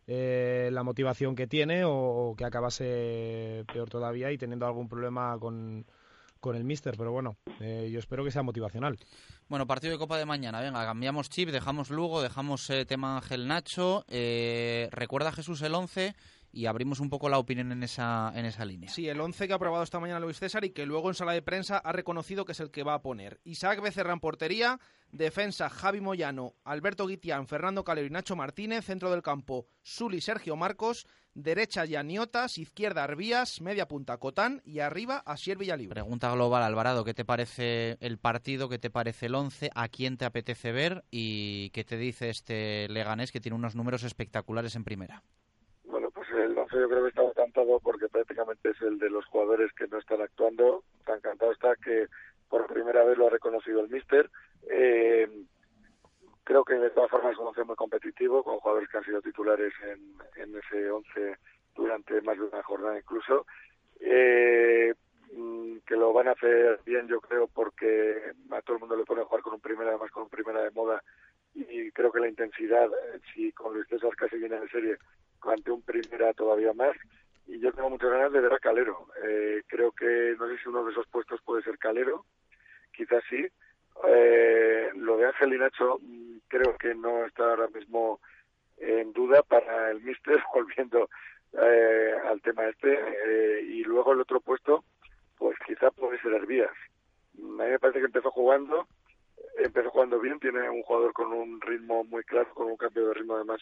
eh, 0.07 0.69
la 0.71 0.83
motivación 0.83 1.35
que 1.35 1.47
tiene 1.47 1.83
o, 1.85 2.35
que 2.37 2.45
acabase 2.45 3.63
peor 3.71 3.89
todavía 3.89 4.31
y 4.31 4.37
teniendo 4.37 4.65
algún 4.65 4.87
problema 4.87 5.37
con, 5.39 5.85
con 6.45 6.55
el 6.55 6.63
míster. 6.63 6.95
Pero 6.95 7.11
bueno, 7.11 7.37
eh, 7.59 7.89
yo 7.91 7.99
espero 7.99 8.23
que 8.23 8.29
sea 8.29 8.43
motivacional. 8.43 8.97
Bueno, 9.49 9.65
partido 9.65 9.93
de 9.93 9.97
Copa 9.97 10.17
de 10.17 10.25
mañana. 10.25 10.61
Venga, 10.61 10.85
cambiamos 10.85 11.29
chip, 11.29 11.49
dejamos 11.49 11.89
Lugo, 11.89 12.21
dejamos 12.21 12.69
eh, 12.69 12.85
tema 12.85 13.17
Ángel 13.17 13.47
Nacho. 13.47 14.05
Eh, 14.07 14.87
recuerda 14.91 15.31
Jesús 15.31 15.61
el 15.63 15.73
11 15.73 16.15
y 16.55 16.67
abrimos 16.67 17.01
un 17.01 17.09
poco 17.09 17.27
la 17.27 17.37
opinión 17.37 17.73
en 17.73 17.83
esa, 17.83 18.31
en 18.33 18.45
esa 18.45 18.63
línea. 18.63 18.89
Sí, 18.89 19.09
el 19.09 19.19
11 19.19 19.45
que 19.45 19.53
ha 19.53 19.57
aprobado 19.57 19.83
esta 19.83 19.99
mañana 19.99 20.21
Luis 20.21 20.39
César 20.39 20.63
y 20.63 20.69
que 20.69 20.85
luego 20.85 21.09
en 21.09 21.13
sala 21.13 21.33
de 21.33 21.41
prensa 21.41 21.77
ha 21.77 21.91
reconocido 21.91 22.45
que 22.45 22.53
es 22.53 22.59
el 22.61 22.71
que 22.71 22.83
va 22.83 22.93
a 22.93 23.01
poner. 23.01 23.41
Isaac 23.43 23.81
Becerra 23.81 24.13
en 24.13 24.21
portería, 24.21 24.79
defensa 25.11 25.69
Javi 25.69 25.99
Moyano, 25.99 26.55
Alberto 26.63 27.07
Guitián, 27.07 27.47
Fernando 27.47 27.83
Calero 27.83 28.07
y 28.07 28.09
Nacho 28.09 28.37
Martínez, 28.37 28.85
centro 28.85 29.11
del 29.11 29.21
campo 29.21 29.67
Suli 29.83 30.21
Sergio 30.21 30.55
Marcos, 30.55 31.05
derecha 31.33 31.83
Yaniotas, 31.83 32.57
izquierda 32.57 33.03
Arbías, 33.03 33.59
media 33.59 33.89
punta 33.89 34.17
Cotán 34.17 34.61
y 34.63 34.79
arriba 34.79 35.21
Asier 35.25 35.57
Villalibre. 35.57 35.93
Pregunta 35.93 36.31
global, 36.31 36.63
Alvarado, 36.63 37.03
¿qué 37.03 37.13
te 37.13 37.25
parece 37.25 37.97
el 37.99 38.17
partido? 38.17 38.69
¿Qué 38.69 38.79
te 38.79 38.89
parece 38.89 39.25
el 39.25 39.35
11? 39.35 39.71
¿A 39.75 39.89
quién 39.89 40.15
te 40.15 40.23
apetece 40.23 40.71
ver? 40.71 41.03
¿Y 41.11 41.69
qué 41.71 41.83
te 41.83 41.97
dice 41.97 42.29
este 42.29 42.87
Leganés 42.87 43.33
que 43.33 43.41
tiene 43.41 43.57
unos 43.57 43.75
números 43.75 44.03
espectaculares 44.03 44.77
en 44.77 44.85
primera? 44.85 45.21
El 46.35 46.57
11 46.57 46.75
yo 46.79 46.89
creo 46.89 47.03
que 47.03 47.09
está 47.09 47.23
encantado 47.23 47.79
porque 47.79 48.07
prácticamente 48.09 48.69
es 48.69 48.81
el 48.81 48.99
de 48.99 49.09
los 49.09 49.25
jugadores 49.25 49.71
que 49.73 49.87
no 49.87 49.97
están 49.97 50.21
actuando. 50.21 50.83
Tan 51.05 51.17
encantado 51.17 51.51
está 51.51 51.75
que 51.75 52.07
por 52.49 52.67
primera 52.67 53.03
vez 53.03 53.17
lo 53.17 53.27
ha 53.27 53.31
reconocido 53.31 53.81
el 53.81 53.89
míster. 53.89 54.29
Eh, 54.69 55.27
creo 56.43 56.63
que 56.63 56.75
de 56.75 56.89
todas 56.89 57.09
formas 57.09 57.33
es 57.33 57.39
un 57.39 57.47
once 57.47 57.63
muy 57.63 57.75
competitivo, 57.75 58.43
con 58.43 58.59
jugadores 58.59 58.89
que 58.89 58.97
han 58.97 59.05
sido 59.05 59.21
titulares 59.21 59.73
en, 59.83 60.15
en 60.41 60.55
ese 60.57 60.89
once 60.91 61.37
durante 61.75 62.21
más 62.21 62.37
de 62.37 62.43
una 62.43 62.63
jornada 62.63 62.97
incluso. 62.97 63.45
Eh, 63.99 64.93
mm, 65.33 65.77
que 65.85 65.95
lo 65.95 66.13
van 66.13 66.27
a 66.27 66.31
hacer 66.31 66.79
bien, 66.85 67.07
yo 67.07 67.21
creo, 67.21 67.47
porque 67.47 68.33
a 68.51 68.61
todo 68.61 68.75
el 68.75 68.79
mundo 68.81 68.95
le 68.95 69.05
pone 69.05 69.21
a 69.21 69.25
jugar 69.25 69.41
con 69.41 69.53
un 69.53 69.61
primera, 69.61 69.89
además 69.89 70.11
con 70.11 70.23
un 70.23 70.29
primera 70.29 70.61
de 70.61 70.71
moda, 70.71 71.01
y 71.53 71.91
creo 71.91 72.11
que 72.11 72.19
la 72.19 72.27
intensidad, 72.27 72.85
eh, 72.85 73.19
si 73.33 73.51
con 73.53 73.73
Luis 73.73 73.87
César 73.87 74.15
casi 74.15 74.37
viene 74.37 74.59
de 74.59 74.67
serie, 74.69 74.97
ante 75.47 75.71
un 75.71 75.81
primera 75.81 76.33
todavía 76.33 76.73
más, 76.73 76.95
y 77.47 77.59
yo 77.59 77.71
tengo 77.71 77.89
muchas 77.89 78.09
ganas 78.09 78.31
de 78.31 78.41
ver 78.41 78.53
a 78.53 78.59
Calero. 78.59 79.07
Eh, 79.23 79.63
creo 79.67 79.91
que, 79.91 80.35
no 80.37 80.47
sé 80.47 80.57
si 80.57 80.69
uno 80.69 80.83
de 80.83 80.91
esos 80.91 81.07
puestos 81.07 81.41
puede 81.43 81.63
ser 81.63 81.77
Calero, 81.77 82.25
quizás 82.91 83.23
sí. 83.29 83.45
Eh, 84.07 84.89
lo 84.95 85.17
de 85.17 85.27
Ángel 85.27 85.53
y 85.53 85.57
Nacho 85.57 85.99
mm, 86.01 86.37
creo 86.47 86.75
que 86.77 86.93
no 86.95 87.25
está 87.25 87.43
ahora 87.49 87.67
mismo 87.67 88.19
en 88.77 89.13
duda 89.13 89.41
para 89.43 89.91
el 89.91 90.01
míster, 90.01 90.41
volviendo 90.53 91.09
eh, 91.53 92.13
al 92.25 92.41
tema 92.41 92.67
este. 92.67 92.93
Eh, 92.93 93.61
y 93.61 93.83
luego 93.83 94.13
el 94.13 94.21
otro 94.21 94.39
puesto, 94.39 94.83
pues 95.37 95.57
quizá 95.65 95.91
puede 95.91 96.19
ser 96.21 96.33
Herbías. 96.33 96.71
A 97.37 97.41
mí 97.41 97.69
me 97.69 97.79
parece 97.79 97.99
que 97.99 98.05
empezó 98.05 98.31
jugando, 98.31 98.87
empezó 99.57 99.89
jugando 99.91 100.19
bien, 100.19 100.39
tiene 100.39 100.69
un 100.69 100.81
jugador 100.83 101.13
con 101.13 101.31
un 101.31 101.61
ritmo 101.61 102.03
muy 102.03 102.23
claro, 102.23 102.53
con 102.53 102.67
un 102.67 102.77
cambio 102.77 103.07
de 103.07 103.13
ritmo 103.13 103.35
además 103.35 103.61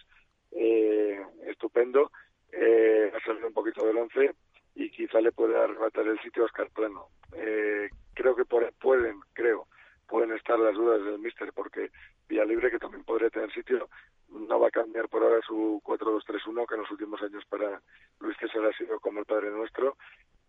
eh, 0.55 1.21
estupendo. 1.47 2.11
Eh, 2.51 3.11
ha 3.13 3.25
salido 3.25 3.47
un 3.47 3.53
poquito 3.53 3.85
del 3.85 3.97
once 3.97 4.33
y 4.75 4.89
quizá 4.89 5.21
le 5.21 5.31
puede 5.31 5.57
arrebatar 5.57 6.07
el 6.07 6.19
sitio 6.21 6.43
a 6.43 6.45
Oscar 6.45 6.69
Plano. 6.71 7.07
Eh, 7.35 7.89
creo 8.13 8.35
que 8.35 8.45
por, 8.45 8.71
pueden, 8.73 9.19
creo, 9.33 9.67
pueden 10.07 10.31
estar 10.33 10.59
las 10.59 10.75
dudas 10.75 11.03
del 11.03 11.19
míster 11.19 11.51
porque 11.53 11.91
Vía 12.27 12.45
Libre, 12.45 12.71
que 12.71 12.79
también 12.79 13.03
podría 13.03 13.29
tener 13.29 13.51
sitio, 13.53 13.89
no 14.29 14.59
va 14.59 14.67
a 14.67 14.71
cambiar 14.71 15.09
por 15.09 15.23
ahora 15.23 15.39
su 15.45 15.81
4-2-3-1, 15.83 16.67
que 16.67 16.75
en 16.75 16.81
los 16.81 16.91
últimos 16.91 17.21
años 17.21 17.43
para 17.49 17.81
Luis 18.19 18.37
César 18.39 18.65
ha 18.65 18.77
sido 18.77 18.99
como 18.99 19.19
el 19.19 19.25
Padre 19.25 19.51
Nuestro, 19.51 19.97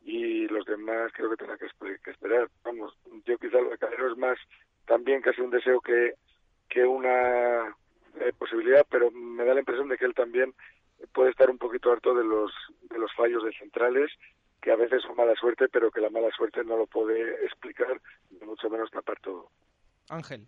y 0.02 0.46
los 0.48 0.64
demás 0.66 1.12
creo 1.14 1.30
que 1.30 1.36
tendrán 1.36 1.58
que, 1.58 1.68
que 2.02 2.10
esperar. 2.10 2.48
Vamos, 2.62 2.96
yo 3.24 3.38
quizá 3.38 3.60
lo 3.60 3.70
de 3.70 3.78
Calero 3.78 4.10
es 4.10 4.18
más 4.18 4.38
también 4.86 5.22
casi 5.22 5.40
un 5.40 5.50
deseo 5.50 5.80
que, 5.80 6.14
que 6.68 6.84
una 6.84 7.74
eh, 8.20 8.32
posibilidad, 8.38 8.86
pero 8.90 9.10
me 9.10 9.44
da 9.44 9.54
la 9.54 9.60
impresión 9.60 9.88
de 9.88 9.96
que 9.96 10.04
él 10.04 10.14
también 10.14 10.54
puede 11.12 11.30
estar 11.30 11.50
un 11.50 11.58
poquito 11.58 11.92
harto 11.92 12.14
de 12.14 12.24
los, 12.24 12.52
de 12.82 12.98
los 12.98 13.12
fallos 13.14 13.44
de 13.44 13.52
centrales, 13.52 14.10
que 14.60 14.72
a 14.72 14.76
veces 14.76 15.02
son 15.02 15.16
mala 15.16 15.34
suerte, 15.34 15.68
pero 15.68 15.90
que 15.90 16.00
la 16.00 16.10
mala 16.10 16.30
suerte 16.30 16.64
no 16.64 16.76
lo 16.76 16.86
puede 16.86 17.44
explicar, 17.44 18.00
ni 18.30 18.46
mucho 18.46 18.70
menos 18.70 18.90
tapar 18.90 19.18
todo. 19.20 19.48
Ángel. 20.08 20.46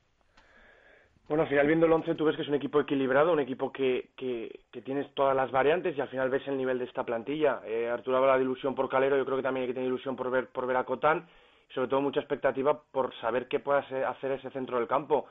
Bueno, 1.29 1.43
al 1.43 1.49
final 1.49 1.67
viendo 1.67 1.87
el 1.87 1.93
11 1.93 2.15
tú 2.15 2.25
ves 2.25 2.37
que 2.37 2.43
es 2.43 2.49
un 2.49 2.55
equipo 2.55 2.81
equilibrado, 2.81 3.33
un 3.33 3.41
equipo 3.41 3.73
que, 3.73 4.11
que, 4.17 4.61
que 4.71 4.81
tienes 4.81 5.13
todas 5.15 5.35
las 5.35 5.51
variantes 5.51 5.97
y 5.97 6.01
al 6.01 6.09
final 6.09 6.31
ves 6.31 6.47
el 6.47 6.57
nivel 6.57 6.79
de 6.79 6.85
esta 6.85 7.05
plantilla. 7.05 7.63
Eh, 7.67 7.89
Arturo 7.89 8.19
habla 8.19 8.37
de 8.37 8.45
ilusión 8.45 8.77
por 8.77 8.89
Calero, 8.89 9.17
yo 9.17 9.25
creo 9.25 9.37
que 9.37 9.43
también 9.43 9.63
hay 9.63 9.69
que 9.69 9.75
tener 9.75 9.89
ilusión 9.89 10.15
por 10.15 10.31
ver, 10.31 10.47
por 10.49 10.67
ver 10.67 10.77
a 10.77 10.85
Cotán 10.85 11.27
sobre 11.75 11.89
todo 11.89 12.01
mucha 12.01 12.21
expectativa 12.21 12.81
por 12.81 13.15
saber 13.21 13.49
qué 13.49 13.61
puede 13.61 13.81
hacer 13.81 14.33
ese 14.33 14.51
centro 14.51 14.79
del 14.79 14.89
campo. 14.89 15.27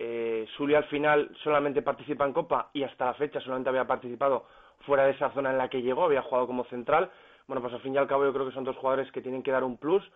Eh, 0.00 0.46
Suli 0.56 0.76
al 0.76 0.84
final 0.84 1.28
solamente 1.42 1.82
participa 1.82 2.24
en 2.24 2.32
Copa 2.32 2.70
y 2.72 2.84
hasta 2.84 3.06
la 3.06 3.14
fecha 3.14 3.40
solamente 3.40 3.68
había 3.68 3.84
participado 3.84 4.46
fuera 4.86 5.04
de 5.04 5.10
esa 5.10 5.30
zona 5.32 5.50
en 5.50 5.58
la 5.58 5.68
que 5.68 5.82
llegó, 5.82 6.04
había 6.04 6.22
jugado 6.22 6.46
como 6.46 6.64
central. 6.66 7.10
Bueno, 7.48 7.60
pues 7.60 7.74
al 7.74 7.80
fin 7.80 7.94
y 7.94 7.98
al 7.98 8.06
cabo 8.06 8.24
yo 8.24 8.32
creo 8.32 8.46
que 8.46 8.54
son 8.54 8.62
dos 8.62 8.76
jugadores 8.76 9.10
que 9.10 9.20
tienen 9.20 9.42
que 9.42 9.50
dar 9.50 9.64
un 9.64 9.76
plus. 9.76 10.08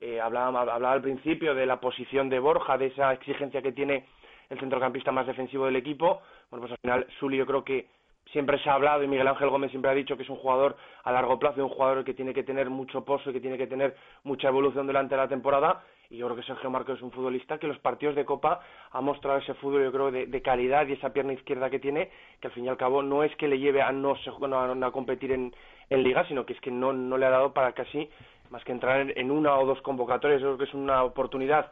Eh, 0.00 0.20
hablaba, 0.20 0.60
hablaba 0.60 0.92
al 0.92 1.00
principio 1.00 1.54
de 1.54 1.64
la 1.64 1.80
posición 1.80 2.28
de 2.28 2.38
Borja, 2.38 2.76
de 2.76 2.86
esa 2.86 3.12
exigencia 3.14 3.62
que 3.62 3.72
tiene 3.72 4.06
el 4.50 4.58
centrocampista 4.58 5.10
más 5.10 5.26
defensivo 5.26 5.64
del 5.64 5.76
equipo. 5.76 6.20
Bueno, 6.50 6.66
pues 6.66 6.72
al 6.72 6.78
final 6.78 7.06
Suli 7.18 7.38
yo 7.38 7.46
creo 7.46 7.64
que 7.64 7.88
siempre 8.32 8.58
se 8.62 8.68
ha 8.68 8.74
hablado 8.74 9.02
y 9.02 9.08
Miguel 9.08 9.28
Ángel 9.28 9.48
Gómez 9.48 9.70
siempre 9.70 9.90
ha 9.90 9.94
dicho 9.94 10.16
que 10.16 10.22
es 10.22 10.28
un 10.28 10.36
jugador 10.36 10.76
a 11.04 11.12
largo 11.12 11.38
plazo, 11.38 11.64
un 11.64 11.70
jugador 11.70 12.04
que 12.04 12.14
tiene 12.14 12.34
que 12.34 12.42
tener 12.42 12.68
mucho 12.68 13.04
pozo 13.04 13.30
y 13.30 13.32
que 13.32 13.40
tiene 13.40 13.56
que 13.58 13.66
tener 13.66 13.96
mucha 14.24 14.48
evolución 14.48 14.86
durante 14.86 15.16
la 15.16 15.28
temporada. 15.28 15.82
Y 16.10 16.16
yo 16.16 16.26
creo 16.26 16.36
que 16.36 16.42
Sergio 16.42 16.70
Marcos 16.70 16.96
es 16.96 17.02
un 17.02 17.12
futbolista 17.12 17.58
que 17.58 17.68
los 17.68 17.78
partidos 17.78 18.16
de 18.16 18.24
Copa 18.24 18.60
ha 18.90 19.00
mostrado 19.00 19.38
ese 19.38 19.54
fútbol, 19.54 19.84
yo 19.84 19.92
creo, 19.92 20.10
de, 20.10 20.42
calidad 20.42 20.86
y 20.88 20.94
esa 20.94 21.12
pierna 21.12 21.32
izquierda 21.32 21.70
que 21.70 21.78
tiene, 21.78 22.10
que 22.40 22.48
al 22.48 22.52
fin 22.52 22.64
y 22.64 22.68
al 22.68 22.76
cabo 22.76 23.00
no 23.00 23.22
es 23.22 23.34
que 23.36 23.46
le 23.46 23.60
lleve 23.60 23.80
a 23.80 23.92
no, 23.92 24.16
no, 24.40 24.74
no 24.74 24.86
a 24.86 24.92
competir 24.92 25.30
en, 25.30 25.54
en 25.88 26.02
Liga, 26.02 26.26
sino 26.26 26.44
que 26.44 26.54
es 26.54 26.60
que 26.60 26.72
no, 26.72 26.92
no 26.92 27.16
le 27.16 27.26
ha 27.26 27.30
dado 27.30 27.54
para 27.54 27.72
casi 27.72 28.10
más 28.50 28.64
que 28.64 28.72
entrar 28.72 29.00
en, 29.00 29.12
en 29.16 29.30
una 29.30 29.56
o 29.56 29.64
dos 29.64 29.80
convocatorias. 29.82 30.40
Yo 30.40 30.48
creo 30.48 30.58
que 30.58 30.64
es 30.64 30.74
una 30.74 31.04
oportunidad 31.04 31.70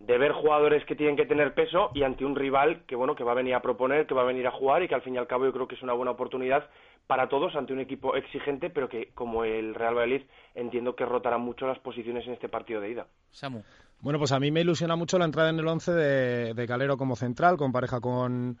de 0.00 0.16
ver 0.16 0.32
jugadores 0.32 0.84
que 0.84 0.94
tienen 0.94 1.16
que 1.16 1.26
tener 1.26 1.52
peso 1.52 1.90
y 1.92 2.04
ante 2.04 2.24
un 2.24 2.36
rival 2.36 2.84
que 2.86 2.96
bueno 2.96 3.14
que 3.16 3.24
va 3.24 3.32
a 3.32 3.34
venir 3.34 3.54
a 3.54 3.60
proponer, 3.60 4.06
que 4.06 4.14
va 4.14 4.22
a 4.22 4.26
venir 4.26 4.46
a 4.46 4.52
jugar 4.52 4.82
y 4.82 4.88
que 4.88 4.94
al 4.94 5.02
fin 5.02 5.16
y 5.16 5.18
al 5.18 5.26
cabo 5.26 5.44
yo 5.44 5.52
creo 5.52 5.68
que 5.68 5.74
es 5.74 5.82
una 5.82 5.92
buena 5.92 6.12
oportunidad 6.12 6.70
para 7.10 7.28
todos 7.28 7.56
ante 7.56 7.72
un 7.72 7.80
equipo 7.80 8.14
exigente, 8.14 8.70
pero 8.70 8.88
que 8.88 9.10
como 9.16 9.42
el 9.42 9.74
Real 9.74 9.96
Valladolid 9.96 10.22
entiendo 10.54 10.94
que 10.94 11.04
rotará 11.04 11.38
mucho 11.38 11.66
las 11.66 11.80
posiciones 11.80 12.24
en 12.28 12.34
este 12.34 12.48
partido 12.48 12.80
de 12.80 12.92
ida. 12.92 13.08
Samu. 13.32 13.64
Bueno, 13.98 14.20
pues 14.20 14.30
a 14.30 14.38
mí 14.38 14.52
me 14.52 14.60
ilusiona 14.60 14.94
mucho 14.94 15.18
la 15.18 15.24
entrada 15.24 15.50
en 15.50 15.58
el 15.58 15.66
11 15.66 15.90
de, 15.90 16.54
de 16.54 16.66
Calero 16.68 16.96
como 16.96 17.16
central, 17.16 17.56
con 17.56 17.72
pareja 17.72 17.98
con, 17.98 18.58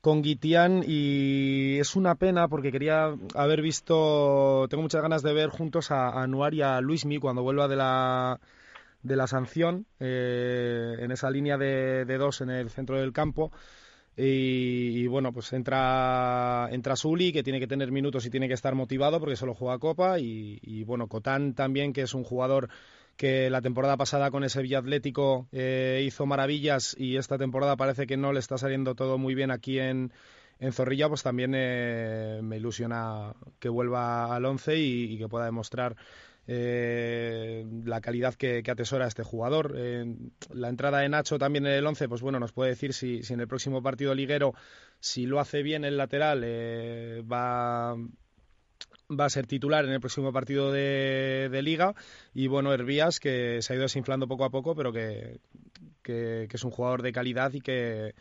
con 0.00 0.22
Guitián 0.22 0.82
y 0.82 1.78
es 1.78 1.94
una 1.94 2.14
pena 2.14 2.48
porque 2.48 2.72
quería 2.72 3.12
haber 3.34 3.60
visto, 3.60 4.66
tengo 4.70 4.80
muchas 4.80 5.02
ganas 5.02 5.22
de 5.22 5.34
ver 5.34 5.50
juntos 5.50 5.90
a, 5.90 6.08
a 6.08 6.22
Anuar 6.22 6.54
y 6.54 6.62
a 6.62 6.80
Luismi 6.80 7.18
cuando 7.18 7.42
vuelva 7.42 7.68
de 7.68 7.76
la 7.76 8.40
de 9.02 9.16
la 9.16 9.26
sanción 9.26 9.84
eh, 9.98 10.96
en 11.00 11.10
esa 11.10 11.30
línea 11.30 11.58
de, 11.58 12.06
de, 12.06 12.16
dos 12.16 12.40
en 12.40 12.48
el 12.48 12.70
centro 12.70 12.98
del 12.98 13.12
campo. 13.12 13.52
Y, 14.16 15.02
y, 15.02 15.06
bueno, 15.06 15.32
pues 15.32 15.52
entra, 15.52 16.68
entra 16.72 16.96
Suli, 16.96 17.32
que 17.32 17.42
tiene 17.42 17.60
que 17.60 17.66
tener 17.66 17.90
minutos 17.90 18.26
y 18.26 18.30
tiene 18.30 18.48
que 18.48 18.54
estar 18.54 18.74
motivado 18.74 19.18
porque 19.20 19.36
solo 19.36 19.54
juega 19.54 19.78
Copa. 19.78 20.18
Y, 20.18 20.58
y 20.62 20.84
bueno, 20.84 21.06
Cotán 21.08 21.54
también, 21.54 21.92
que 21.92 22.02
es 22.02 22.14
un 22.14 22.24
jugador 22.24 22.68
que 23.20 23.50
la 23.50 23.60
temporada 23.60 23.98
pasada 23.98 24.30
con 24.30 24.44
ese 24.44 24.62
Villa 24.62 24.82
eh, 25.52 26.02
hizo 26.06 26.24
maravillas 26.24 26.96
y 26.98 27.18
esta 27.18 27.36
temporada 27.36 27.76
parece 27.76 28.06
que 28.06 28.16
no 28.16 28.32
le 28.32 28.40
está 28.40 28.56
saliendo 28.56 28.94
todo 28.94 29.18
muy 29.18 29.34
bien 29.34 29.50
aquí 29.50 29.78
en, 29.78 30.10
en 30.58 30.72
Zorrilla, 30.72 31.06
pues 31.08 31.22
también 31.22 31.52
eh, 31.54 32.40
me 32.42 32.56
ilusiona 32.56 33.34
que 33.58 33.68
vuelva 33.68 34.34
al 34.34 34.46
once 34.46 34.74
y, 34.78 35.12
y 35.12 35.18
que 35.18 35.28
pueda 35.28 35.44
demostrar 35.44 35.96
eh, 36.46 37.64
la 37.84 38.00
calidad 38.00 38.34
que, 38.34 38.62
atesora 38.68 39.06
este 39.06 39.22
jugador. 39.22 39.74
Eh, 39.76 40.04
la 40.52 40.68
entrada 40.68 40.98
de 41.00 41.08
Nacho 41.08 41.38
también 41.38 41.66
en 41.66 41.72
el 41.72 41.86
11, 41.86 42.08
pues 42.08 42.22
bueno, 42.22 42.40
nos 42.40 42.52
puede 42.52 42.70
decir 42.70 42.92
si, 42.92 43.20
en 43.28 43.40
el 43.40 43.48
próximo 43.48 43.82
partido 43.82 44.14
liguero, 44.14 44.54
si 44.98 45.26
lo 45.26 45.40
hace 45.40 45.62
bien 45.62 45.84
el 45.84 45.96
lateral, 45.96 46.42
eh, 46.44 47.22
va 47.30 47.96
va 49.12 49.24
a 49.24 49.30
ser 49.30 49.44
titular 49.46 49.84
en 49.84 49.90
el 49.90 49.98
próximo 49.98 50.32
partido 50.32 50.70
de, 50.70 51.60
Liga 51.64 51.96
y 52.32 52.46
bueno, 52.46 52.72
Hervías 52.72 53.18
que 53.18 53.60
se 53.60 53.72
ha 53.72 53.76
ido 53.76 53.82
desinflando 53.82 54.28
poco 54.28 54.44
a 54.44 54.50
poco 54.50 54.76
pero 54.76 54.92
que, 54.92 55.40
que 56.04 56.48
es 56.48 56.64
un 56.64 56.70
jugador 56.70 57.02
de 57.02 57.10
calidad 57.10 57.52
y 57.52 57.60
que 57.60 58.14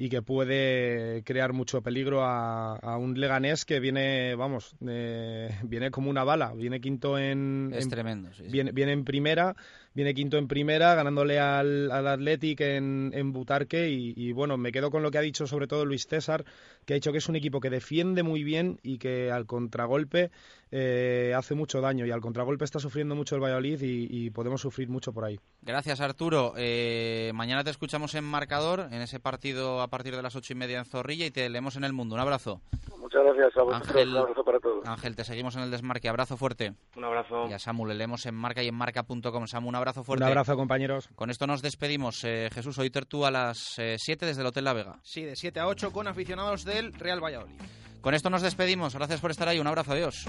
y 0.00 0.08
que 0.10 0.22
puede 0.22 1.24
crear 1.24 1.52
mucho 1.52 1.82
peligro 1.82 2.22
a, 2.22 2.76
a 2.76 2.96
un 2.96 3.18
Leganés 3.18 3.64
que 3.64 3.80
viene, 3.80 4.36
vamos, 4.36 4.76
eh, 4.86 5.58
viene 5.64 5.90
como 5.90 6.08
una 6.08 6.22
bala, 6.22 6.54
viene 6.54 6.80
quinto 6.80 7.18
en... 7.18 7.72
Es 7.74 7.84
en, 7.84 7.90
tremendo, 7.90 8.32
sí, 8.32 8.44
viene, 8.44 8.70
viene, 8.70 8.92
en 8.92 9.04
primera, 9.04 9.56
viene 9.98 10.14
quinto 10.14 10.38
en 10.38 10.46
primera, 10.46 10.94
ganándole 10.94 11.40
al, 11.40 11.90
al 11.90 12.06
Athletic 12.06 12.60
en, 12.60 13.10
en 13.14 13.32
Butarque 13.32 13.88
y, 13.88 14.14
y, 14.16 14.30
bueno, 14.30 14.56
me 14.56 14.70
quedo 14.70 14.92
con 14.92 15.02
lo 15.02 15.10
que 15.10 15.18
ha 15.18 15.22
dicho 15.22 15.48
sobre 15.48 15.66
todo 15.66 15.84
Luis 15.84 16.06
César, 16.06 16.44
que 16.86 16.92
ha 16.92 16.94
dicho 16.94 17.10
que 17.10 17.18
es 17.18 17.28
un 17.28 17.34
equipo 17.34 17.58
que 17.58 17.68
defiende 17.68 18.22
muy 18.22 18.44
bien 18.44 18.78
y 18.84 18.98
que 18.98 19.32
al 19.32 19.46
contragolpe 19.46 20.30
eh, 20.70 21.34
hace 21.36 21.56
mucho 21.56 21.80
daño 21.80 22.06
y 22.06 22.12
al 22.12 22.20
contragolpe 22.20 22.64
está 22.64 22.78
sufriendo 22.78 23.16
mucho 23.16 23.34
el 23.34 23.42
Valladolid 23.42 23.82
y, 23.82 24.06
y 24.08 24.30
podemos 24.30 24.60
sufrir 24.60 24.88
mucho 24.88 25.12
por 25.12 25.24
ahí. 25.24 25.40
Gracias 25.62 26.00
Arturo. 26.00 26.52
Eh, 26.56 27.32
mañana 27.34 27.64
te 27.64 27.70
escuchamos 27.70 28.14
en 28.14 28.22
marcador, 28.22 28.86
en 28.92 29.02
ese 29.02 29.18
partido 29.18 29.82
a 29.82 29.88
partir 29.88 30.14
de 30.14 30.22
las 30.22 30.36
ocho 30.36 30.52
y 30.52 30.56
media 30.56 30.78
en 30.78 30.84
Zorrilla 30.84 31.26
y 31.26 31.32
te 31.32 31.48
leemos 31.48 31.74
en 31.74 31.82
el 31.82 31.92
mundo. 31.92 32.14
Un 32.14 32.20
abrazo. 32.20 32.60
Muchas 33.00 33.24
gracias 33.24 33.56
a 33.56 33.62
vosotros. 33.62 33.88
Ángel, 33.88 34.08
Un 34.10 34.16
abrazo 34.18 34.44
para 34.44 34.60
todos. 34.60 34.86
Ángel, 34.86 35.16
te 35.16 35.24
seguimos 35.24 35.56
en 35.56 35.62
el 35.62 35.70
desmarque. 35.70 36.08
Abrazo 36.08 36.36
fuerte. 36.36 36.74
Un 36.94 37.04
abrazo. 37.04 37.48
Y 37.48 37.54
a 37.54 37.58
Samu 37.58 37.86
le 37.86 37.94
leemos 37.94 38.26
en 38.26 38.34
marca 38.34 38.62
y 38.62 38.68
en 38.68 38.74
marca.com. 38.74 39.46
Samu, 39.46 39.68
un 39.68 39.74
abrazo 39.74 39.87
fuerte. 39.92 40.24
Un 40.24 40.30
abrazo, 40.30 40.56
compañeros. 40.56 41.08
Con 41.14 41.30
esto 41.30 41.46
nos 41.46 41.62
despedimos. 41.62 42.22
Eh, 42.24 42.48
Jesús, 42.52 42.78
hoy 42.78 42.90
tú 42.90 43.24
a 43.24 43.30
las 43.30 43.58
7 43.76 44.26
desde 44.26 44.40
el 44.40 44.46
Hotel 44.46 44.64
La 44.64 44.72
Vega. 44.72 44.98
Sí, 45.02 45.22
de 45.22 45.36
7 45.36 45.60
a 45.60 45.66
8 45.66 45.92
con 45.92 46.08
aficionados 46.08 46.64
del 46.64 46.92
Real 46.92 47.22
Valladolid. 47.22 47.54
Con 48.00 48.14
esto 48.14 48.30
nos 48.30 48.42
despedimos. 48.42 48.94
Gracias 48.94 49.20
por 49.20 49.30
estar 49.30 49.48
ahí. 49.48 49.58
Un 49.58 49.66
abrazo. 49.66 49.92
Adiós. 49.92 50.26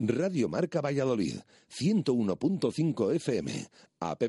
Radio 0.00 0.48
Marca 0.48 0.80
Valladolid, 0.80 1.40
101.5 1.70 3.14
FM, 3.14 3.68
app 4.00 4.22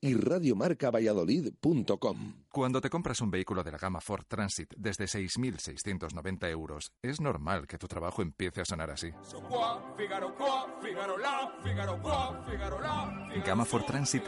y 0.00 0.14
radiomarcavalladolid.com. 0.14 2.34
Cuando 2.50 2.80
te 2.80 2.88
compras 2.88 3.20
un 3.20 3.30
vehículo 3.30 3.62
de 3.62 3.72
la 3.72 3.78
gama 3.78 4.00
Ford 4.00 4.24
Transit 4.26 4.72
desde 4.76 5.04
6.690 5.06 6.50
euros, 6.50 6.92
es 7.02 7.20
normal 7.20 7.66
que 7.66 7.78
tu 7.78 7.86
trabajo 7.86 8.22
empiece 8.22 8.60
a 8.60 8.64
sonar 8.64 8.90
así. 8.90 9.10
Gama 13.44 13.64
Ford 13.64 13.84
Transit 13.84 14.24